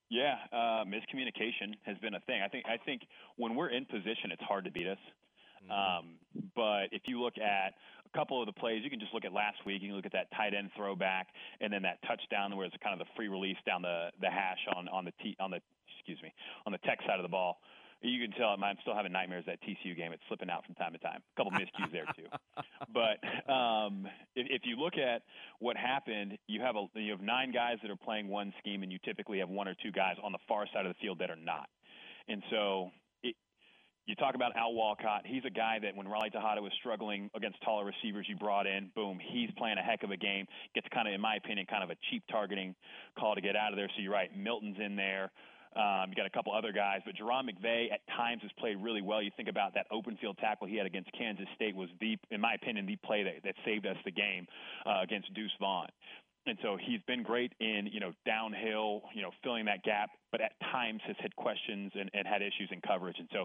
Yeah, 0.09 0.37
uh, 0.53 0.85
miscommunication 0.85 1.75
has 1.85 1.97
been 1.99 2.15
a 2.15 2.21
thing. 2.21 2.43
I 2.43 2.49
think 2.49 2.65
I 2.67 2.79
think 2.79 3.03
when 3.37 3.55
we're 3.55 3.71
in 3.71 3.85
position, 3.85 4.31
it's 4.31 4.43
hard 4.43 4.65
to 4.65 4.71
beat 4.71 4.87
us. 4.87 4.99
Um, 5.71 6.17
but 6.57 6.89
if 6.91 7.03
you 7.07 7.23
look 7.23 7.39
at 7.39 7.75
couple 8.15 8.41
of 8.41 8.47
the 8.47 8.53
plays, 8.53 8.83
you 8.85 8.91
can 8.91 9.01
just 9.01 9.13
look 9.15 9.25
at 9.25 9.33
last 9.33 9.65
week. 9.67 9.83
You 9.83 9.89
can 9.89 9.97
look 9.97 10.07
at 10.07 10.13
that 10.13 10.31
tight 10.37 10.55
end 10.55 10.71
throwback, 10.77 11.29
and 11.61 11.73
then 11.73 11.83
that 11.83 11.99
touchdown 12.07 12.57
where 12.57 12.67
it's 12.67 12.77
kind 12.83 12.99
of 12.99 13.07
the 13.07 13.11
free 13.17 13.29
release 13.29 13.57
down 13.67 13.83
the 13.83 14.11
the 14.21 14.31
hash 14.31 14.61
on 14.75 14.89
on 14.89 15.05
the 15.05 15.13
T, 15.23 15.37
on 15.41 15.51
the 15.51 15.61
excuse 15.99 16.23
me 16.23 16.33
on 16.67 16.73
the 16.73 16.79
tech 16.79 16.99
side 17.07 17.19
of 17.19 17.23
the 17.23 17.29
ball. 17.29 17.59
You 18.03 18.21
can 18.21 18.37
tell 18.37 18.49
I'm 18.49 18.77
still 18.83 18.97
having 18.97 19.13
nightmares 19.13 19.45
that 19.47 19.59
TCU 19.63 19.97
game. 19.97 20.13
It's 20.13 20.23
slipping 20.27 20.51
out 20.51 20.67
from 20.67 20.75
time 20.75 20.93
to 20.93 20.99
time. 20.99 21.23
A 21.23 21.37
couple 21.37 21.53
miscues 21.53 21.93
there 21.93 22.07
too. 22.17 22.27
But 22.93 23.23
um, 23.51 24.07
if, 24.35 24.47
if 24.51 24.63
you 24.65 24.77
look 24.77 24.99
at 24.99 25.23
what 25.61 25.77
happened, 25.77 26.37
you 26.47 26.61
have 26.61 26.77
a 26.77 26.87
you 26.99 27.13
have 27.13 27.23
nine 27.23 27.53
guys 27.53 27.79
that 27.83 27.91
are 27.91 27.97
playing 27.97 28.29
one 28.29 28.53
scheme, 28.59 28.83
and 28.83 28.93
you 28.93 28.99
typically 29.05 29.39
have 29.39 29.49
one 29.49 29.69
or 29.69 29.75
two 29.83 29.93
guys 29.93 30.17
on 30.23 30.33
the 30.33 30.39
far 30.49 30.67
side 30.75 30.85
of 30.85 30.93
the 30.93 30.99
field 31.01 31.21
that 31.21 31.31
are 31.31 31.37
not. 31.37 31.69
And 32.29 32.43
so 32.51 32.91
you 34.07 34.15
talk 34.17 34.35
about 34.35 34.57
Al 34.57 34.75
Walcott. 34.75 35.23
He's 35.25 35.45
a 35.47 35.51
guy 35.51 35.79
that 35.83 35.95
when 35.95 36.09
Raleigh 36.09 36.31
Texada 36.31 36.61
was 36.61 36.73
struggling 36.79 37.31
against 37.35 37.63
taller 37.63 37.85
receivers, 37.85 38.27
you 38.29 38.37
brought 38.37 38.67
in. 38.67 38.91
Boom, 38.95 39.19
he's 39.23 39.51
playing 39.57 39.79
a 39.79 39.83
heck 39.83 40.03
of 40.03 40.11
a 40.11 40.17
game. 40.17 40.47
Gets 40.75 40.89
kind 40.93 41.07
of, 41.07 41.15
in 41.15 41.21
my 41.21 41.37
opinion, 41.37 41.67
kind 41.71 41.85
of 41.85 41.91
a 41.91 41.97
cheap 42.11 42.25
targeting 42.31 42.75
call 43.19 43.35
to 43.35 43.41
get 43.41 43.55
out 43.55 43.73
of 43.73 43.77
there. 43.77 43.89
So 43.95 44.03
you're 44.03 44.13
right. 44.13 44.31
Milton's 44.37 44.79
in 44.85 44.97
there. 44.97 45.31
Um, 45.75 46.11
you 46.11 46.15
got 46.15 46.27
a 46.27 46.31
couple 46.31 46.53
other 46.53 46.71
guys, 46.71 47.01
but 47.07 47.15
Jairon 47.15 47.49
McVea 47.49 47.91
at 47.93 48.01
times 48.15 48.43
has 48.43 48.51
played 48.59 48.77
really 48.77 49.01
well. 49.01 49.23
You 49.23 49.31
think 49.37 49.49
about 49.49 49.73
that 49.75 49.87
open 49.91 50.19
field 50.21 50.37
tackle 50.39 50.67
he 50.67 50.77
had 50.77 50.85
against 50.85 51.11
Kansas 51.17 51.47
State 51.55 51.75
was 51.75 51.89
the, 51.99 52.19
in 52.31 52.43
my 52.43 52.55
opinion, 52.55 52.85
the 52.85 52.97
play 52.97 53.23
that, 53.23 53.43
that 53.45 53.55
saved 53.65 53.87
us 53.87 53.97
the 54.05 54.11
game 54.11 54.47
uh, 54.85 55.01
against 55.03 55.33
Deuce 55.33 55.55
Vaughn. 55.59 55.89
And 56.45 56.59
so 56.61 56.77
he's 56.77 57.01
been 57.07 57.23
great 57.23 57.53
in, 57.61 57.89
you 57.91 58.01
know, 58.01 58.13
downhill, 58.27 59.03
you 59.15 59.23
know, 59.23 59.31
filling 59.43 59.65
that 59.67 59.83
gap, 59.85 60.11
but 60.31 60.41
at 60.41 60.53
times 60.73 61.01
has 61.07 61.17
had 61.21 61.35
questions 61.37 61.93
and, 61.95 62.11
and 62.13 62.27
had 62.27 62.43
issues 62.43 62.69
in 62.71 62.81
coverage. 62.81 63.17
And 63.19 63.29
so 63.33 63.45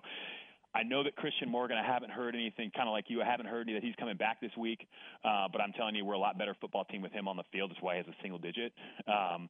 I 0.76 0.84
know 0.84 1.04
that 1.04 1.16
Christian 1.16 1.50
Morgan, 1.50 1.78
I 1.78 1.86
haven't 1.86 2.12
heard 2.12 2.36
anything 2.36 2.72
kind 2.76 2.88
of 2.88 2.94
like 2.94 3.06
you. 3.08 3.22
I 3.22 3.26
haven't 3.26 3.48
heard 3.48 3.68
any 3.68 3.74
that 3.74 3.84
he's 3.84 3.96
coming 3.96 4.18
back 4.18 4.40
this 4.42 4.52
week, 4.58 4.88
uh, 5.26 5.48
but 5.52 5.62
I'm 5.62 5.74
telling 5.74 5.96
you, 5.96 6.06
we're 6.06 6.14
a 6.14 6.20
lot 6.20 6.38
better 6.38 6.56
football 6.60 6.86
team 6.86 7.02
with 7.02 7.12
him 7.12 7.28
on 7.28 7.38
the 7.38 7.44
field. 7.52 7.72
That's 7.72 7.82
why 7.82 7.96
he 7.96 7.98
has 7.98 8.08
a 8.08 8.22
single 8.22 8.40
digit. 8.40 8.74
Um, 9.08 9.50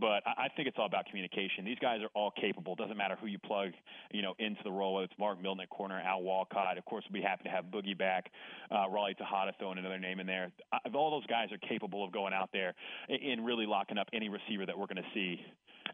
but 0.00 0.22
I, 0.26 0.48
think 0.54 0.68
it's 0.68 0.76
all 0.78 0.86
about 0.86 1.06
communication. 1.06 1.64
These 1.64 1.78
guys 1.80 2.00
are 2.02 2.10
all 2.14 2.30
capable. 2.30 2.74
Doesn't 2.74 2.96
matter 2.96 3.16
who 3.20 3.26
you 3.26 3.38
plug, 3.38 3.70
you 4.12 4.22
know, 4.22 4.34
into 4.38 4.60
the 4.62 4.70
role. 4.70 4.94
Whether 4.94 5.06
it's 5.06 5.18
Mark 5.18 5.42
Milton 5.42 5.62
at 5.62 5.70
corner, 5.70 6.00
Al 6.00 6.22
Walcott. 6.22 6.78
Of 6.78 6.84
course, 6.84 7.04
we'll 7.10 7.20
be 7.20 7.26
happy 7.26 7.44
to 7.44 7.50
have 7.50 7.66
Boogie 7.66 7.98
back. 7.98 8.30
Uh, 8.70 8.88
Raleigh 8.88 9.16
Texada 9.20 9.52
throwing 9.58 9.78
another 9.78 9.98
name 9.98 10.20
in 10.20 10.26
there. 10.26 10.52
I, 10.72 10.78
all 10.94 11.10
those 11.10 11.26
guys 11.26 11.48
are 11.52 11.58
capable 11.68 12.04
of 12.04 12.12
going 12.12 12.32
out 12.32 12.50
there 12.52 12.74
and 13.08 13.44
really 13.44 13.66
locking 13.66 13.98
up 13.98 14.08
any 14.12 14.28
receiver 14.28 14.66
that 14.66 14.78
we're 14.78 14.86
going 14.86 15.02
to 15.02 15.10
see 15.14 15.40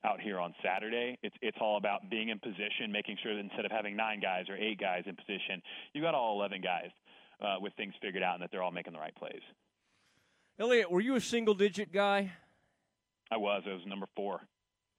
out 0.05 0.21
here 0.21 0.41
on 0.41 0.55
Saturday. 0.63 1.19
It's 1.23 1.37
it's 1.43 1.59
all 1.61 1.77
about 1.77 2.11
being 2.11 2.29
in 2.31 2.39
position, 2.39 2.91
making 2.91 3.19
sure 3.23 3.35
that 3.35 3.41
instead 3.41 3.65
of 3.65 3.71
having 3.71 3.97
nine 3.97 4.21
guys 4.21 4.47
or 4.49 4.57
eight 4.57 4.81
guys 4.81 5.05
in 5.07 5.17
position, 5.17 5.63
you 5.93 6.03
got 6.03 6.15
all 6.15 6.39
eleven 6.39 6.61
guys 6.61 6.91
uh, 7.41 7.57
with 7.61 7.73
things 7.75 7.95
figured 8.01 8.23
out 8.23 8.35
and 8.35 8.43
that 8.43 8.51
they're 8.51 8.63
all 8.63 8.71
making 8.73 8.93
the 8.93 8.99
right 8.99 9.15
plays. 9.15 9.43
Elliot, 10.59 10.91
were 10.91 11.01
you 11.01 11.17
a 11.17 11.21
single 11.21 11.55
digit 11.55 11.93
guy? 11.93 12.33
I 13.31 13.37
was. 13.37 13.63
I 13.67 13.73
was 13.73 13.83
number 13.87 14.07
four. 14.15 14.41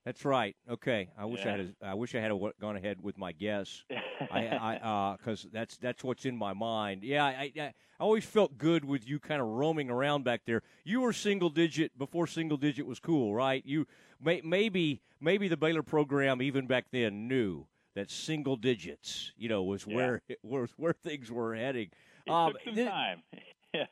That's 0.05 0.23
right. 0.23 0.55
Okay, 0.69 1.09
I 1.17 1.25
wish 1.25 1.41
Yeah. 1.43 1.47
I 1.47 1.57
had. 1.57 1.75
A, 1.81 1.85
I 1.87 1.93
wish 1.95 2.13
I 2.13 2.19
had 2.19 2.31
a, 2.31 2.39
gone 2.61 2.75
ahead 2.75 3.01
with 3.01 3.17
my 3.17 3.31
guess. 3.31 3.83
I, 4.31 4.47
I, 4.81 5.15
because 5.17 5.47
that's 5.51 5.77
that's 5.77 6.03
what's 6.03 6.25
in 6.25 6.37
my 6.37 6.53
mind. 6.53 7.03
Yeah, 7.03 7.25
I, 7.25 7.51
I, 7.57 7.61
I 7.61 7.73
always 7.99 8.23
felt 8.23 8.57
good 8.59 8.85
with 8.85 9.07
you 9.09 9.19
kind 9.19 9.41
of 9.41 9.47
roaming 9.47 9.89
around 9.89 10.23
back 10.23 10.41
there. 10.45 10.61
You 10.83 11.01
were 11.01 11.11
single 11.11 11.49
digit 11.49 11.97
before 11.97 12.27
single 12.27 12.57
digit 12.57 12.85
was 12.85 12.99
cool, 12.99 13.33
right? 13.33 13.63
You 13.65 13.87
may, 14.23 14.41
maybe 14.43 15.01
maybe 15.19 15.47
the 15.47 15.57
Baylor 15.57 15.81
program 15.83 16.39
even 16.39 16.67
back 16.67 16.85
then 16.91 17.27
knew 17.27 17.65
that 17.95 18.11
single 18.11 18.57
digits, 18.57 19.31
you 19.37 19.49
know, 19.49 19.63
was 19.63 19.85
Yeah. 19.87 19.95
where 19.95 20.21
where 20.43 20.67
where 20.77 20.93
things 20.93 21.31
were 21.31 21.55
heading. 21.55 21.89
It 22.27 22.31
Um, 22.31 22.51
took 22.53 22.61
some 22.63 22.75
th- 22.75 22.89
time. 22.89 23.23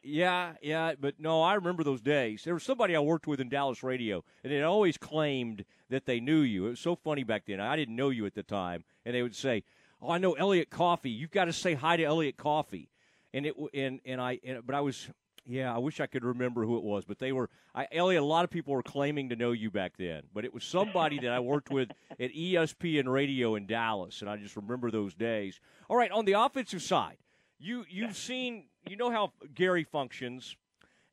Yeah, 0.03 0.53
yeah, 0.61 0.93
but 0.99 1.19
no, 1.19 1.41
I 1.41 1.55
remember 1.55 1.83
those 1.83 2.01
days. 2.01 2.43
There 2.43 2.53
was 2.53 2.63
somebody 2.63 2.95
I 2.95 2.99
worked 2.99 3.27
with 3.27 3.39
in 3.39 3.49
Dallas 3.49 3.83
radio, 3.83 4.23
and 4.43 4.51
they 4.51 4.61
always 4.61 4.97
claimed 4.97 5.65
that 5.89 6.05
they 6.05 6.19
knew 6.19 6.41
you. 6.41 6.67
It 6.67 6.69
was 6.71 6.79
so 6.79 6.95
funny 6.95 7.23
back 7.23 7.43
then. 7.47 7.59
I 7.59 7.75
didn't 7.75 7.95
know 7.95 8.09
you 8.09 8.25
at 8.25 8.35
the 8.35 8.43
time, 8.43 8.83
and 9.05 9.15
they 9.15 9.21
would 9.21 9.35
say, 9.35 9.63
"Oh, 10.01 10.09
I 10.09 10.17
know 10.17 10.33
Elliot 10.33 10.69
Coffey. 10.69 11.09
You've 11.09 11.31
got 11.31 11.45
to 11.45 11.53
say 11.53 11.73
hi 11.73 11.97
to 11.97 12.03
Elliot 12.03 12.37
Coffey." 12.37 12.89
And 13.33 13.45
it 13.45 13.55
and 13.73 13.99
and 14.05 14.21
I 14.21 14.39
and, 14.43 14.65
but 14.65 14.75
I 14.75 14.81
was 14.81 15.09
yeah, 15.45 15.73
I 15.73 15.77
wish 15.77 15.99
I 15.99 16.07
could 16.07 16.23
remember 16.23 16.63
who 16.63 16.77
it 16.77 16.83
was, 16.83 17.03
but 17.05 17.19
they 17.19 17.31
were 17.31 17.49
I 17.75 17.87
Elliot. 17.91 18.21
A 18.21 18.25
lot 18.25 18.43
of 18.43 18.49
people 18.49 18.73
were 18.73 18.83
claiming 18.83 19.29
to 19.29 19.35
know 19.35 19.51
you 19.51 19.71
back 19.71 19.97
then, 19.97 20.23
but 20.33 20.45
it 20.45 20.53
was 20.53 20.63
somebody 20.63 21.19
that 21.19 21.31
I 21.31 21.39
worked 21.39 21.69
with 21.69 21.89
at 22.19 22.31
E 22.33 22.53
ESPN 22.53 23.07
Radio 23.07 23.55
in 23.55 23.65
Dallas, 23.65 24.21
and 24.21 24.29
I 24.29 24.37
just 24.37 24.55
remember 24.55 24.91
those 24.91 25.13
days. 25.13 25.59
All 25.89 25.97
right, 25.97 26.11
on 26.11 26.25
the 26.25 26.33
offensive 26.33 26.81
side, 26.81 27.17
you 27.59 27.85
you've 27.89 28.15
seen 28.15 28.65
you 28.87 28.97
know 28.97 29.11
how 29.11 29.31
Gerry 29.53 29.83
functions, 29.83 30.55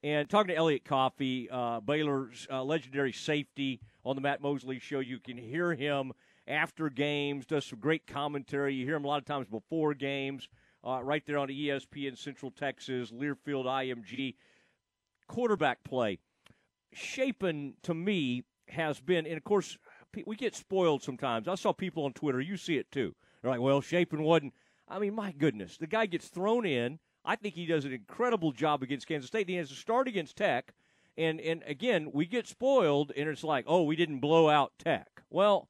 and 0.03 0.29
talking 0.29 0.49
to 0.49 0.57
Elliot 0.57 0.85
Coffey, 0.85 1.49
uh, 1.51 1.81
Baylor's 1.81 2.47
uh, 2.51 2.63
legendary 2.63 3.13
safety 3.13 3.81
on 4.05 4.17
the 4.17 4.23
Matt 4.23 4.41
Mosley 4.41 4.79
show, 4.79 5.01
you 5.01 5.19
can 5.19 5.37
hear 5.37 5.75
him 5.75 6.13
after 6.47 6.89
games, 6.89 7.47
does 7.47 7.67
some 7.67 7.79
great 7.79 8.07
commentary. 8.07 8.75
You 8.75 8.87
hear 8.87 8.97
him 8.97 9.05
a 9.05 9.09
lot 9.09 9.19
of 9.19 9.27
times 9.27 9.47
before 9.47 9.95
games, 9.95 10.49
uh, 10.85 11.01
right 11.03 11.25
there 11.27 11.39
on 11.39 11.49
ESPN 11.49 12.17
Central 12.17 12.51
Texas, 12.51 13.11
Learfield 13.11 13.67
IMG. 13.67 14.35
Quarterback 15.29 15.85
play. 15.85 16.19
Shapen, 16.93 17.75
to 17.83 17.95
me, 17.95 18.43
has 18.69 19.01
been, 19.01 19.27
and 19.27 19.37
of 19.37 19.45
course, 19.45 19.79
we 20.27 20.35
get 20.35 20.57
spoiled 20.57 21.03
sometimes. 21.03 21.47
I 21.47 21.55
saw 21.55 21.73
people 21.73 22.05
on 22.05 22.13
Twitter, 22.13 22.41
you 22.41 22.57
see 22.57 22.77
it 22.77 22.91
too. 22.91 23.15
They're 23.43 23.51
like, 23.51 23.61
well, 23.61 23.81
Shapen 23.81 24.23
wasn't. 24.23 24.55
I 24.89 24.99
mean, 24.99 25.15
my 25.15 25.33
goodness, 25.33 25.77
the 25.77 25.87
guy 25.87 26.07
gets 26.07 26.29
thrown 26.29 26.67
in. 26.67 26.99
I 27.25 27.37
think 27.37 27.55
he 27.55 27.67
does 27.67 27.85
an 27.85 27.93
incredible 27.93 28.53
job 28.53 28.83
against 28.83 29.07
Kansas 29.07 29.29
State. 29.29 29.49
He 29.49 29.57
has 29.57 29.69
to 29.69 29.75
start 29.75 30.09
against 30.09 30.37
Tech, 30.37 30.73
and 31.19 31.41
and 31.41 31.63
again, 31.67 32.11
we 32.13 32.27
get 32.27 32.47
spoiled, 32.47 33.13
and 33.17 33.29
it's 33.29 33.45
like, 33.45 33.65
oh, 33.67 33.83
we 33.83 33.97
didn't 33.97 34.21
blow 34.21 34.49
out 34.49 34.73
Tech. 34.79 35.23
Well, 35.31 35.69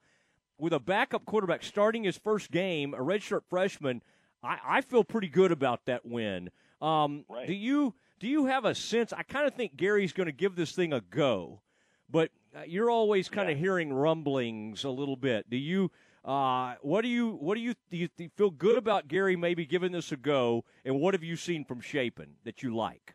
with 0.58 0.72
a 0.72 0.78
backup 0.80 1.24
quarterback 1.24 1.62
starting 1.64 2.04
his 2.04 2.16
first 2.18 2.50
game, 2.50 2.94
a 2.94 2.98
redshirt 2.98 3.42
freshman, 3.48 4.02
I, 4.42 4.58
I 4.64 4.80
feel 4.82 5.04
pretty 5.04 5.28
good 5.28 5.52
about 5.52 5.86
that 5.86 6.04
win. 6.06 6.50
Um, 6.80 7.24
Right. 7.28 7.46
Do 7.46 7.54
you 7.54 7.94
do 8.18 8.28
you 8.28 8.46
have 8.46 8.64
a 8.64 8.74
sense? 8.74 9.12
I 9.12 9.22
kind 9.22 9.46
of 9.46 9.54
think 9.54 9.76
Gerry's 9.76 10.12
going 10.12 10.26
to 10.26 10.32
give 10.32 10.54
this 10.54 10.72
thing 10.72 10.92
a 10.92 11.00
go, 11.00 11.60
but 12.08 12.30
uh, 12.54 12.62
you're 12.66 12.90
always 12.90 13.28
kind 13.28 13.50
of 13.50 13.58
hearing 13.58 13.92
rumblings 13.92 14.84
a 14.84 14.90
little 14.90 15.16
bit. 15.16 15.48
Do 15.50 15.56
you? 15.56 15.90
Uh, 16.24 16.74
what 16.82 17.02
do 17.02 17.08
you? 17.08 17.32
What 17.32 17.54
do 17.54 17.60
you? 17.60 17.74
Do 17.90 17.96
you, 17.96 18.08
do 18.16 18.24
you 18.24 18.30
feel 18.36 18.50
good 18.50 18.76
about 18.76 19.08
Gerry 19.08 19.36
maybe 19.36 19.64
giving 19.64 19.92
this 19.92 20.12
a 20.12 20.16
go? 20.16 20.64
And 20.84 21.00
what 21.00 21.14
have 21.14 21.24
you 21.24 21.36
seen 21.36 21.64
from 21.64 21.80
Shapen 21.80 22.36
that 22.44 22.62
you 22.62 22.74
like? 22.74 23.14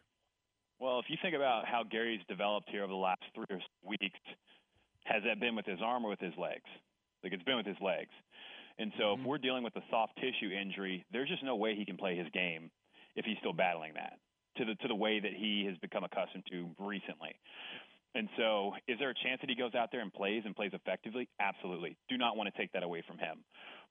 Well, 0.80 1.00
if 1.00 1.06
you 1.08 1.18
think 1.22 1.36
about 1.36 1.66
how 1.66 1.84
Gerry's 1.90 2.22
developed 2.28 2.70
here 2.70 2.84
over 2.84 2.92
the 2.92 2.98
last 2.98 3.22
three 3.34 3.46
or 3.50 3.60
so 3.60 3.90
weeks, 3.90 4.20
has 5.06 5.24
that 5.24 5.40
been 5.40 5.56
with 5.56 5.66
his 5.66 5.80
arm 5.84 6.04
or 6.06 6.10
with 6.10 6.20
his 6.20 6.34
legs? 6.38 6.66
Like 7.24 7.32
it's 7.32 7.44
been 7.44 7.58
with 7.58 7.66
his 7.66 7.78
legs. 7.80 8.12
And 8.78 8.92
so 9.00 9.14
if 9.14 9.26
we're 9.26 9.38
dealing 9.38 9.64
with 9.64 9.76
a 9.78 9.84
soft 9.90 10.18
tissue 10.18 10.52
injury, 10.52 11.06
there's 11.12 11.30
just 11.30 11.44
no 11.44 11.56
way 11.56 11.76
he 11.76 11.86
can 11.86 11.96
play 11.96 12.18
his 12.18 12.28
game 12.34 12.70
if 13.16 13.24
he's 13.24 13.38
still 13.40 13.54
battling 13.54 13.94
that 13.96 14.20
to 14.58 14.66
the 14.66 14.76
to 14.76 14.88
the 14.88 14.96
way 14.96 15.20
that 15.20 15.34
he 15.34 15.66
has 15.68 15.78
become 15.78 16.04
accustomed 16.04 16.44
to 16.52 16.70
recently. 16.80 17.36
And 18.16 18.30
so, 18.38 18.72
is 18.88 18.98
there 18.98 19.10
a 19.10 19.14
chance 19.14 19.42
that 19.42 19.50
he 19.50 19.56
goes 19.56 19.76
out 19.76 19.90
there 19.92 20.00
and 20.00 20.12
plays 20.12 20.44
and 20.46 20.56
plays 20.56 20.72
effectively? 20.74 21.28
Absolutely. 21.40 21.98
Do 22.08 22.18
not 22.18 22.38
want 22.38 22.52
to 22.52 22.58
take 22.58 22.72
that 22.72 22.82
away 22.82 23.04
from 23.06 23.18
him. 23.18 23.44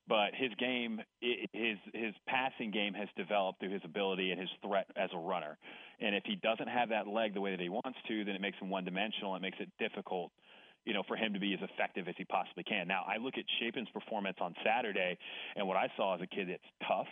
But 0.07 0.33
his 0.33 0.51
game, 0.59 0.99
his 1.21 1.77
his 1.93 2.13
passing 2.27 2.71
game 2.71 2.93
has 2.93 3.07
developed 3.15 3.59
through 3.59 3.71
his 3.71 3.81
ability 3.85 4.31
and 4.31 4.39
his 4.39 4.49
threat 4.63 4.87
as 4.95 5.09
a 5.13 5.17
runner. 5.17 5.57
And 5.99 6.15
if 6.15 6.23
he 6.25 6.35
doesn't 6.35 6.67
have 6.67 6.89
that 6.89 7.07
leg 7.07 7.33
the 7.33 7.41
way 7.41 7.51
that 7.51 7.59
he 7.59 7.69
wants 7.69 7.97
to, 8.07 8.25
then 8.25 8.35
it 8.35 8.41
makes 8.41 8.57
him 8.57 8.69
one-dimensional. 8.69 9.35
It 9.35 9.41
makes 9.41 9.57
it 9.59 9.69
difficult, 9.79 10.31
you 10.85 10.93
know, 10.93 11.03
for 11.07 11.15
him 11.15 11.33
to 11.33 11.39
be 11.39 11.53
as 11.53 11.59
effective 11.61 12.07
as 12.07 12.15
he 12.17 12.25
possibly 12.25 12.63
can. 12.63 12.87
Now, 12.87 13.03
I 13.07 13.17
look 13.17 13.35
at 13.37 13.45
Shapen's 13.59 13.89
performance 13.89 14.37
on 14.41 14.53
Saturday, 14.63 15.17
and 15.55 15.67
what 15.67 15.77
I 15.77 15.87
saw 15.97 16.15
as 16.15 16.21
a 16.21 16.27
kid 16.27 16.49
that's 16.49 16.87
tough. 16.87 17.09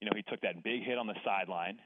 You 0.00 0.08
know, 0.08 0.12
he 0.14 0.22
took 0.22 0.40
that 0.42 0.62
big 0.62 0.84
hit 0.84 0.98
on 0.98 1.06
the 1.06 1.16
sideline 1.24 1.78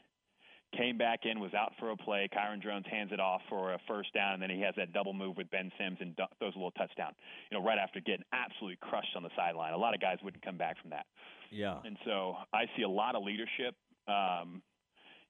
came 0.77 0.99
back 0.99 1.21
in, 1.25 1.41
was 1.41 1.55
out 1.55 1.73
for 1.79 1.91
a 1.91 1.97
play. 1.97 2.29
Kyron 2.35 2.63
Jones 2.63 2.85
hands 2.91 3.11
it 3.13 3.21
off 3.21 3.41
for 3.49 3.75
a 3.75 3.79
first 3.87 4.13
down, 4.15 4.35
and 4.35 4.43
then 4.43 4.51
he 4.51 4.61
has 4.61 4.75
that 4.77 4.93
double 4.93 5.13
move 5.13 5.37
with 5.37 5.51
Ben 5.51 5.71
Sims 5.79 5.99
and 6.01 6.17
throws 6.17 6.55
a 6.55 6.59
little 6.59 6.71
touchdown. 6.73 7.13
You 7.51 7.59
know, 7.59 7.65
right 7.65 7.79
after 7.79 8.01
getting 8.01 8.25
absolutely 8.33 8.79
crushed 8.81 9.15
on 9.17 9.23
the 9.23 9.31
sideline. 9.37 9.73
A 9.73 9.79
lot 9.79 9.95
of 9.95 10.01
guys 10.01 10.19
wouldn't 10.23 10.45
come 10.45 10.57
back 10.57 10.81
from 10.81 10.91
that. 10.91 11.07
Yeah. 11.51 11.79
And 11.85 11.97
so 12.05 12.37
I 12.53 12.65
see 12.77 12.83
a 12.83 12.89
lot 12.89 13.15
of 13.15 13.25
leadership 13.25 13.75
um, 14.07 14.63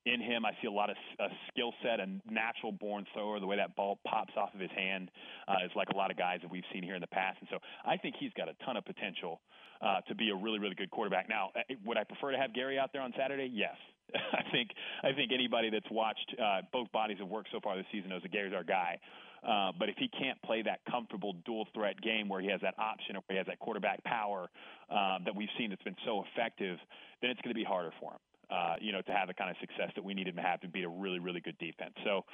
in 0.06 0.20
him. 0.20 0.44
I 0.44 0.52
see 0.60 0.68
a 0.68 0.72
lot 0.72 0.90
of 0.90 0.96
a 1.18 1.28
skill 1.48 1.72
set, 1.82 2.00
a 2.00 2.06
natural 2.30 2.72
born 2.72 3.06
thrower. 3.12 3.40
The 3.40 3.46
way 3.46 3.56
that 3.56 3.76
ball 3.76 3.98
pops 4.06 4.32
off 4.36 4.54
of 4.54 4.60
his 4.60 4.70
hand 4.76 5.10
uh, 5.48 5.64
is 5.64 5.70
like 5.76 5.88
a 5.90 5.96
lot 5.96 6.10
of 6.10 6.16
guys 6.16 6.40
that 6.42 6.50
we've 6.50 6.64
seen 6.72 6.82
here 6.82 6.94
in 6.94 7.00
the 7.00 7.08
past. 7.08 7.38
And 7.40 7.48
so 7.50 7.58
I 7.84 7.96
think 7.96 8.16
he's 8.18 8.32
got 8.36 8.48
a 8.48 8.54
ton 8.64 8.76
of 8.76 8.84
potential 8.84 9.40
uh, 9.80 10.00
to 10.08 10.14
be 10.14 10.30
a 10.30 10.36
really, 10.36 10.58
really 10.58 10.74
good 10.74 10.90
quarterback. 10.90 11.28
Now, 11.28 11.50
uh, 11.56 11.60
would 11.84 11.96
I 11.96 12.04
prefer 12.04 12.32
to 12.32 12.38
have 12.38 12.52
Gerry 12.54 12.78
out 12.78 12.90
there 12.92 13.02
on 13.02 13.12
Saturday? 13.16 13.50
Yes. 13.52 13.76
I 14.32 14.42
think 14.50 14.70
I 15.02 15.12
think 15.12 15.32
anybody 15.32 15.70
that's 15.70 15.90
watched 15.90 16.34
uh, 16.42 16.62
both 16.72 16.90
bodies 16.92 17.18
of 17.20 17.28
work 17.28 17.46
so 17.52 17.60
far 17.60 17.76
this 17.76 17.86
season 17.92 18.10
knows 18.10 18.22
that 18.22 18.32
Gerry's 18.32 18.54
our 18.54 18.64
guy. 18.64 18.98
Uh, 19.46 19.72
but 19.78 19.88
if 19.88 19.96
he 19.96 20.08
can't 20.08 20.40
play 20.42 20.62
that 20.62 20.80
comfortable 20.90 21.34
dual 21.46 21.66
threat 21.72 22.00
game 22.02 22.28
where 22.28 22.40
he 22.40 22.48
has 22.48 22.60
that 22.60 22.74
option 22.78 23.16
or 23.16 23.22
where 23.26 23.34
he 23.34 23.36
has 23.36 23.46
that 23.46 23.58
quarterback 23.58 24.02
power 24.04 24.50
uh, 24.90 25.18
that 25.24 25.34
we've 25.34 25.48
seen 25.56 25.70
that's 25.70 25.82
been 25.82 25.96
so 26.04 26.24
effective, 26.30 26.76
then 27.22 27.30
it's 27.30 27.40
going 27.40 27.54
to 27.54 27.58
be 27.58 27.64
harder 27.64 27.90
for 27.98 28.12
him. 28.12 28.18
Uh, 28.50 28.74
you 28.80 28.90
know, 28.90 29.00
to 29.00 29.12
have 29.12 29.28
the 29.28 29.34
kind 29.34 29.48
of 29.48 29.56
success 29.60 29.90
that 29.94 30.04
we 30.04 30.12
need 30.12 30.26
him 30.26 30.34
to 30.34 30.42
have 30.42 30.60
to 30.60 30.68
beat 30.68 30.84
a 30.84 30.88
really, 30.88 31.20
really 31.20 31.40
good 31.40 31.56
defense. 31.58 31.94
So, 32.04 32.24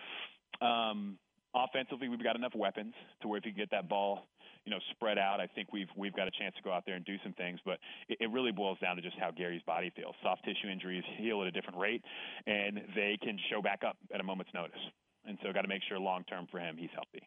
um, 0.64 1.18
offensively, 1.54 2.08
we've 2.08 2.22
got 2.22 2.36
enough 2.36 2.54
weapons 2.54 2.94
to 3.20 3.28
where 3.28 3.38
if 3.38 3.44
you 3.44 3.52
get 3.52 3.70
that 3.70 3.86
ball, 3.86 4.26
you 4.66 4.72
know, 4.72 4.80
spread 4.90 5.16
out, 5.16 5.40
I 5.40 5.46
think 5.46 5.72
we've 5.72 5.88
we've 5.96 6.14
got 6.14 6.26
a 6.26 6.30
chance 6.32 6.54
to 6.56 6.62
go 6.62 6.72
out 6.72 6.84
there 6.84 6.96
and 6.96 7.04
do 7.04 7.16
some 7.22 7.32
things. 7.32 7.60
But 7.64 7.78
it, 8.08 8.18
it 8.20 8.30
really 8.32 8.52
boils 8.52 8.78
down 8.80 8.96
to 8.96 9.02
just 9.02 9.16
how 9.18 9.30
Gerry's 9.30 9.62
body 9.62 9.90
feels. 9.96 10.14
Soft 10.22 10.44
tissue 10.44 10.68
injuries 10.68 11.04
heal 11.16 11.40
at 11.40 11.46
a 11.46 11.52
different 11.52 11.78
rate, 11.78 12.02
and 12.46 12.82
they 12.94 13.16
can 13.22 13.38
show 13.48 13.62
back 13.62 13.82
up 13.86 13.96
at 14.12 14.20
a 14.20 14.24
moment's 14.24 14.52
notice. 14.52 14.80
And 15.24 15.38
so, 15.42 15.52
got 15.52 15.62
to 15.62 15.68
make 15.68 15.82
sure 15.88 15.98
long 15.98 16.24
term 16.24 16.46
for 16.50 16.58
him 16.58 16.76
he's 16.76 16.90
healthy. 16.94 17.26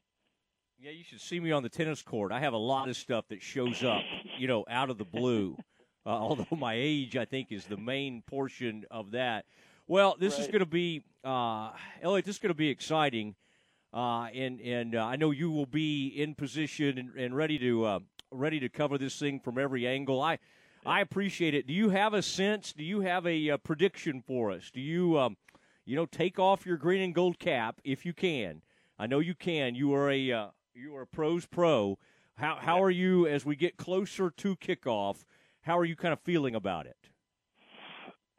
Yeah, 0.78 0.92
you 0.92 1.04
should 1.04 1.22
see 1.22 1.40
me 1.40 1.52
on 1.52 1.64
the 1.64 1.70
tennis 1.70 2.02
court. 2.02 2.32
I 2.32 2.40
have 2.40 2.54
a 2.54 2.58
lot 2.58 2.88
of 2.88 2.96
stuff 2.96 3.26
that 3.30 3.42
shows 3.42 3.84
up, 3.84 4.02
you 4.38 4.48
know, 4.48 4.66
out 4.70 4.90
of 4.90 4.98
the 4.98 5.06
blue. 5.06 5.58
Uh, 6.06 6.12
although 6.12 6.56
my 6.56 6.74
age, 6.76 7.18
I 7.18 7.26
think, 7.26 7.52
is 7.52 7.66
the 7.66 7.78
main 7.78 8.24
portion 8.26 8.86
of 8.90 9.12
that. 9.12 9.46
Well, 9.86 10.16
this 10.18 10.40
is 10.40 10.48
going 10.48 10.62
to 10.62 10.66
be, 10.66 11.04
uh, 11.26 11.72
Elliot. 12.02 12.26
This 12.26 12.38
is 12.38 12.40
going 12.40 12.52
to 12.52 12.58
be 12.58 12.70
exciting, 12.70 13.36
uh, 13.94 14.28
and 14.34 14.60
and 14.62 14.96
uh, 14.96 15.06
I 15.06 15.16
know 15.16 15.32
you 15.32 15.50
will 15.50 15.66
be 15.66 16.08
in 16.08 16.36
position 16.36 16.98
and, 16.98 17.16
and 17.16 17.36
ready 17.36 17.58
to 17.60 17.86
uh, 17.86 18.00
ready 18.32 18.60
to 18.60 18.70
cover 18.70 18.98
this 18.98 19.18
thing 19.18 19.40
from 19.40 19.58
every 19.58 19.88
angle. 19.88 20.22
I 20.22 20.40
I 20.86 21.02
appreciate 21.02 21.54
it. 21.54 21.68
Do 21.68 21.74
you 21.74 21.90
have 21.90 22.14
a 22.14 22.22
sense? 22.22 22.72
Do 22.74 22.84
you 22.84 23.02
have 23.02 23.26
a, 23.26 23.50
uh, 23.52 23.58
prediction 23.58 24.24
for 24.26 24.52
us? 24.52 24.72
Do 24.72 24.80
you 24.80 25.18
um, 25.20 25.38
you 25.86 25.96
know 25.96 26.06
take 26.06 26.40
off 26.40 26.66
your 26.66 26.78
green 26.78 27.02
and 27.02 27.14
gold 27.14 27.40
cap 27.40 27.82
if 27.84 28.06
you 28.06 28.14
can? 28.14 28.62
I 28.98 29.08
know 29.08 29.20
you 29.20 29.36
can. 29.36 29.76
You 29.76 29.94
are 29.94 30.12
a 30.12 30.32
uh, 30.32 30.48
you 30.74 30.96
are 30.96 31.04
a 31.04 31.08
pros 31.08 31.46
pro. 31.46 31.98
How 32.36 32.58
how 32.62 32.82
are 32.82 32.92
you 32.92 33.28
as 33.28 33.46
we 33.46 33.56
get 33.56 33.78
closer 33.78 34.30
to 34.30 34.56
kickoff? 34.58 35.24
How 35.62 35.78
are 35.78 35.86
you 35.86 35.96
kind 35.96 36.14
of 36.14 36.20
feeling 36.22 36.56
about 36.56 36.86
it? 36.86 36.98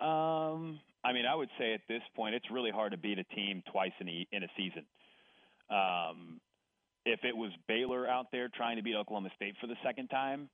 Um, 0.00 0.80
I 1.04 1.12
mean, 1.12 1.26
I 1.26 1.34
would 1.34 1.50
say 1.58 1.74
at 1.74 1.82
this 1.88 2.02
point, 2.14 2.34
it's 2.34 2.50
really 2.50 2.70
hard 2.70 2.92
to 2.92 2.98
beat 2.98 3.18
a 3.18 3.24
team 3.24 3.62
twice 3.70 3.92
in 4.00 4.08
a, 4.08 4.26
in 4.32 4.42
a 4.42 4.48
season. 4.56 4.84
Um, 5.70 6.40
if 7.06 7.20
it 7.24 7.36
was 7.36 7.50
Baylor 7.66 8.06
out 8.08 8.26
there 8.32 8.48
trying 8.48 8.76
to 8.76 8.82
beat 8.82 8.94
Oklahoma 8.94 9.30
State 9.36 9.54
for 9.60 9.66
the 9.66 9.76
second 9.82 10.08
time, 10.08 10.48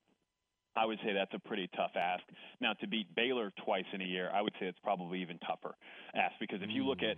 I 0.77 0.85
would 0.85 0.99
say 1.05 1.13
that's 1.15 1.33
a 1.33 1.39
pretty 1.39 1.69
tough 1.75 1.93
ask. 1.97 2.23
Now, 2.61 2.75
to 2.75 2.87
beat 2.87 3.13
Baylor 3.17 3.53
twice 3.65 3.87
in 3.93 4.03
a 4.03 4.05
year, 4.05 4.31
I 4.33 4.43
would 4.43 4.53
say 4.61 4.67
it's 4.67 4.79
probably 4.83 5.23
even 5.23 5.39
tougher 5.39 5.75
ask 6.15 6.35
because 6.39 6.61
if 6.63 6.69
you 6.71 6.85
look 6.85 7.03
at 7.03 7.17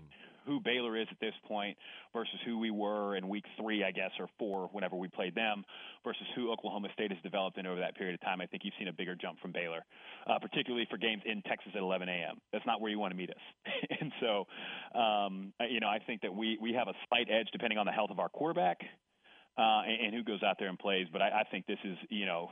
who 0.49 0.61
Baylor 0.61 0.97
is 0.97 1.07
at 1.11 1.21
this 1.21 1.35
point 1.47 1.77
versus 2.13 2.35
who 2.45 2.59
we 2.59 2.71
were 2.71 3.17
in 3.17 3.29
week 3.29 3.45
three, 3.61 3.85
I 3.85 3.93
guess, 3.93 4.11
or 4.19 4.29
four, 4.39 4.69
whenever 4.73 4.97
we 4.97 5.09
played 5.09 5.35
them, 5.35 5.65
versus 6.03 6.27
who 6.35 6.51
Oklahoma 6.51 6.89
State 6.95 7.13
has 7.13 7.23
developed 7.23 7.59
in 7.59 7.67
over 7.67 7.79
that 7.81 7.95
period 7.97 8.15
of 8.15 8.21
time. 8.23 8.41
I 8.41 8.47
think 8.47 8.65
you've 8.65 8.75
seen 8.79 8.89
a 8.89 8.93
bigger 8.93 9.15
jump 9.15 9.39
from 9.41 9.53
Baylor, 9.53 9.85
uh, 10.27 10.39
particularly 10.39 10.87
for 10.91 10.97
games 10.97 11.23
in 11.27 11.43
Texas 11.43 11.73
at 11.77 11.83
11 11.83 12.09
a.m. 12.09 12.39
That's 12.53 12.67
not 12.67 12.81
where 12.81 12.91
you 12.91 12.99
want 12.99 13.13
to 13.13 13.17
meet 13.17 13.31
us. 13.31 13.71
and 14.01 14.13
so, 14.21 14.47
um, 14.99 15.53
you 15.71 15.81
know, 15.81 15.89
I 15.89 15.99
think 15.99 16.23
that 16.23 16.35
we, 16.35 16.59
we 16.61 16.73
have 16.73 16.89
a 16.89 16.95
slight 17.09 17.29
edge 17.31 17.49
depending 17.53 17.79
on 17.79 17.87
the 17.87 17.93
health 17.93 18.11
of 18.11 18.19
our 18.19 18.29
quarterback 18.29 18.81
uh, 19.59 19.83
and, 19.87 20.07
and 20.07 20.15
who 20.15 20.25
goes 20.25 20.43
out 20.43 20.57
there 20.59 20.69
and 20.69 20.79
plays. 20.79 21.07
But 21.13 21.23
I, 21.23 21.41
I 21.41 21.43
think 21.51 21.67
this 21.67 21.79
is, 21.85 21.97
you 22.09 22.27
know, 22.27 22.51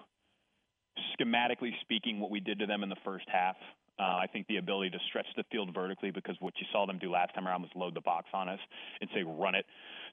schematically 1.19 1.73
speaking, 1.81 2.21
what 2.21 2.31
we 2.31 2.41
did 2.41 2.59
to 2.59 2.67
them 2.67 2.83
in 2.83 2.89
the 2.89 2.97
first 3.05 3.27
half 3.33 3.57
uh, 3.99 4.03
I 4.03 4.27
think 4.33 4.47
the 4.49 4.57
ability 4.59 4.91
to 4.91 4.99
stretch 5.09 5.27
the 5.37 5.45
field 5.51 5.73
vertically, 5.73 6.11
because 6.11 6.37
what 6.41 6.55
you 6.59 6.67
saw 6.73 6.87
them 6.87 6.99
do 6.99 7.11
last 7.11 7.35
time 7.35 7.47
around 7.49 7.63
was 7.63 7.71
load 7.75 7.95
the 7.95 8.01
box 8.01 8.27
on 8.35 8.49
us 8.49 8.59
and 9.01 9.09
say 9.15 9.23
run 9.23 9.55
it 9.55 9.65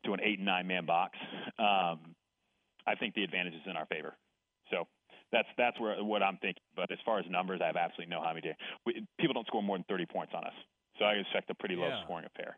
to 0.05 0.13
an 0.13 0.19
eight 0.23 0.37
and 0.39 0.45
nine 0.45 0.67
man 0.67 0.85
box. 0.85 1.17
Um, 1.59 2.15
I 2.87 2.95
think 2.99 3.15
the 3.15 3.23
advantage 3.23 3.53
is 3.53 3.61
in 3.69 3.75
our 3.75 3.85
favor. 3.87 4.15
So 4.71 4.87
that's 5.31 5.47
that's 5.57 5.79
where 5.79 6.01
what 6.03 6.23
I'm 6.23 6.37
thinking. 6.37 6.63
But 6.75 6.91
as 6.91 6.97
far 7.05 7.19
as 7.19 7.25
numbers, 7.29 7.59
I 7.61 7.67
have 7.67 7.75
absolutely 7.75 8.13
no 8.15 8.21
idea. 8.21 8.55
We, 8.85 9.05
people 9.19 9.33
don't 9.33 9.47
score 9.47 9.63
more 9.63 9.77
than 9.77 9.85
30 9.89 10.05
points 10.05 10.33
on 10.35 10.43
us, 10.45 10.53
so 10.99 11.05
I 11.05 11.13
expect 11.13 11.49
a 11.49 11.55
pretty 11.55 11.75
low 11.75 11.87
Yeah. 11.87 12.03
scoring 12.03 12.25
affair. 12.25 12.57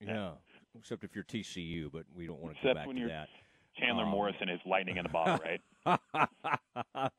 Yeah. 0.00 0.30
Except 0.78 1.02
if 1.02 1.14
you're 1.16 1.24
TCU, 1.24 1.90
but 1.92 2.04
we 2.14 2.26
don't 2.26 2.40
want 2.40 2.56
to 2.56 2.62
go 2.62 2.74
back 2.74 2.86
to 2.88 3.08
that. 3.08 3.28
Chandler 3.78 4.04
Um, 4.04 4.10
Morris 4.10 4.36
and 4.40 4.50
his 4.50 4.60
lightning 4.66 4.96
in 4.96 5.04
the 5.04 5.08
bottle, 5.08 5.38
right? 5.44 5.60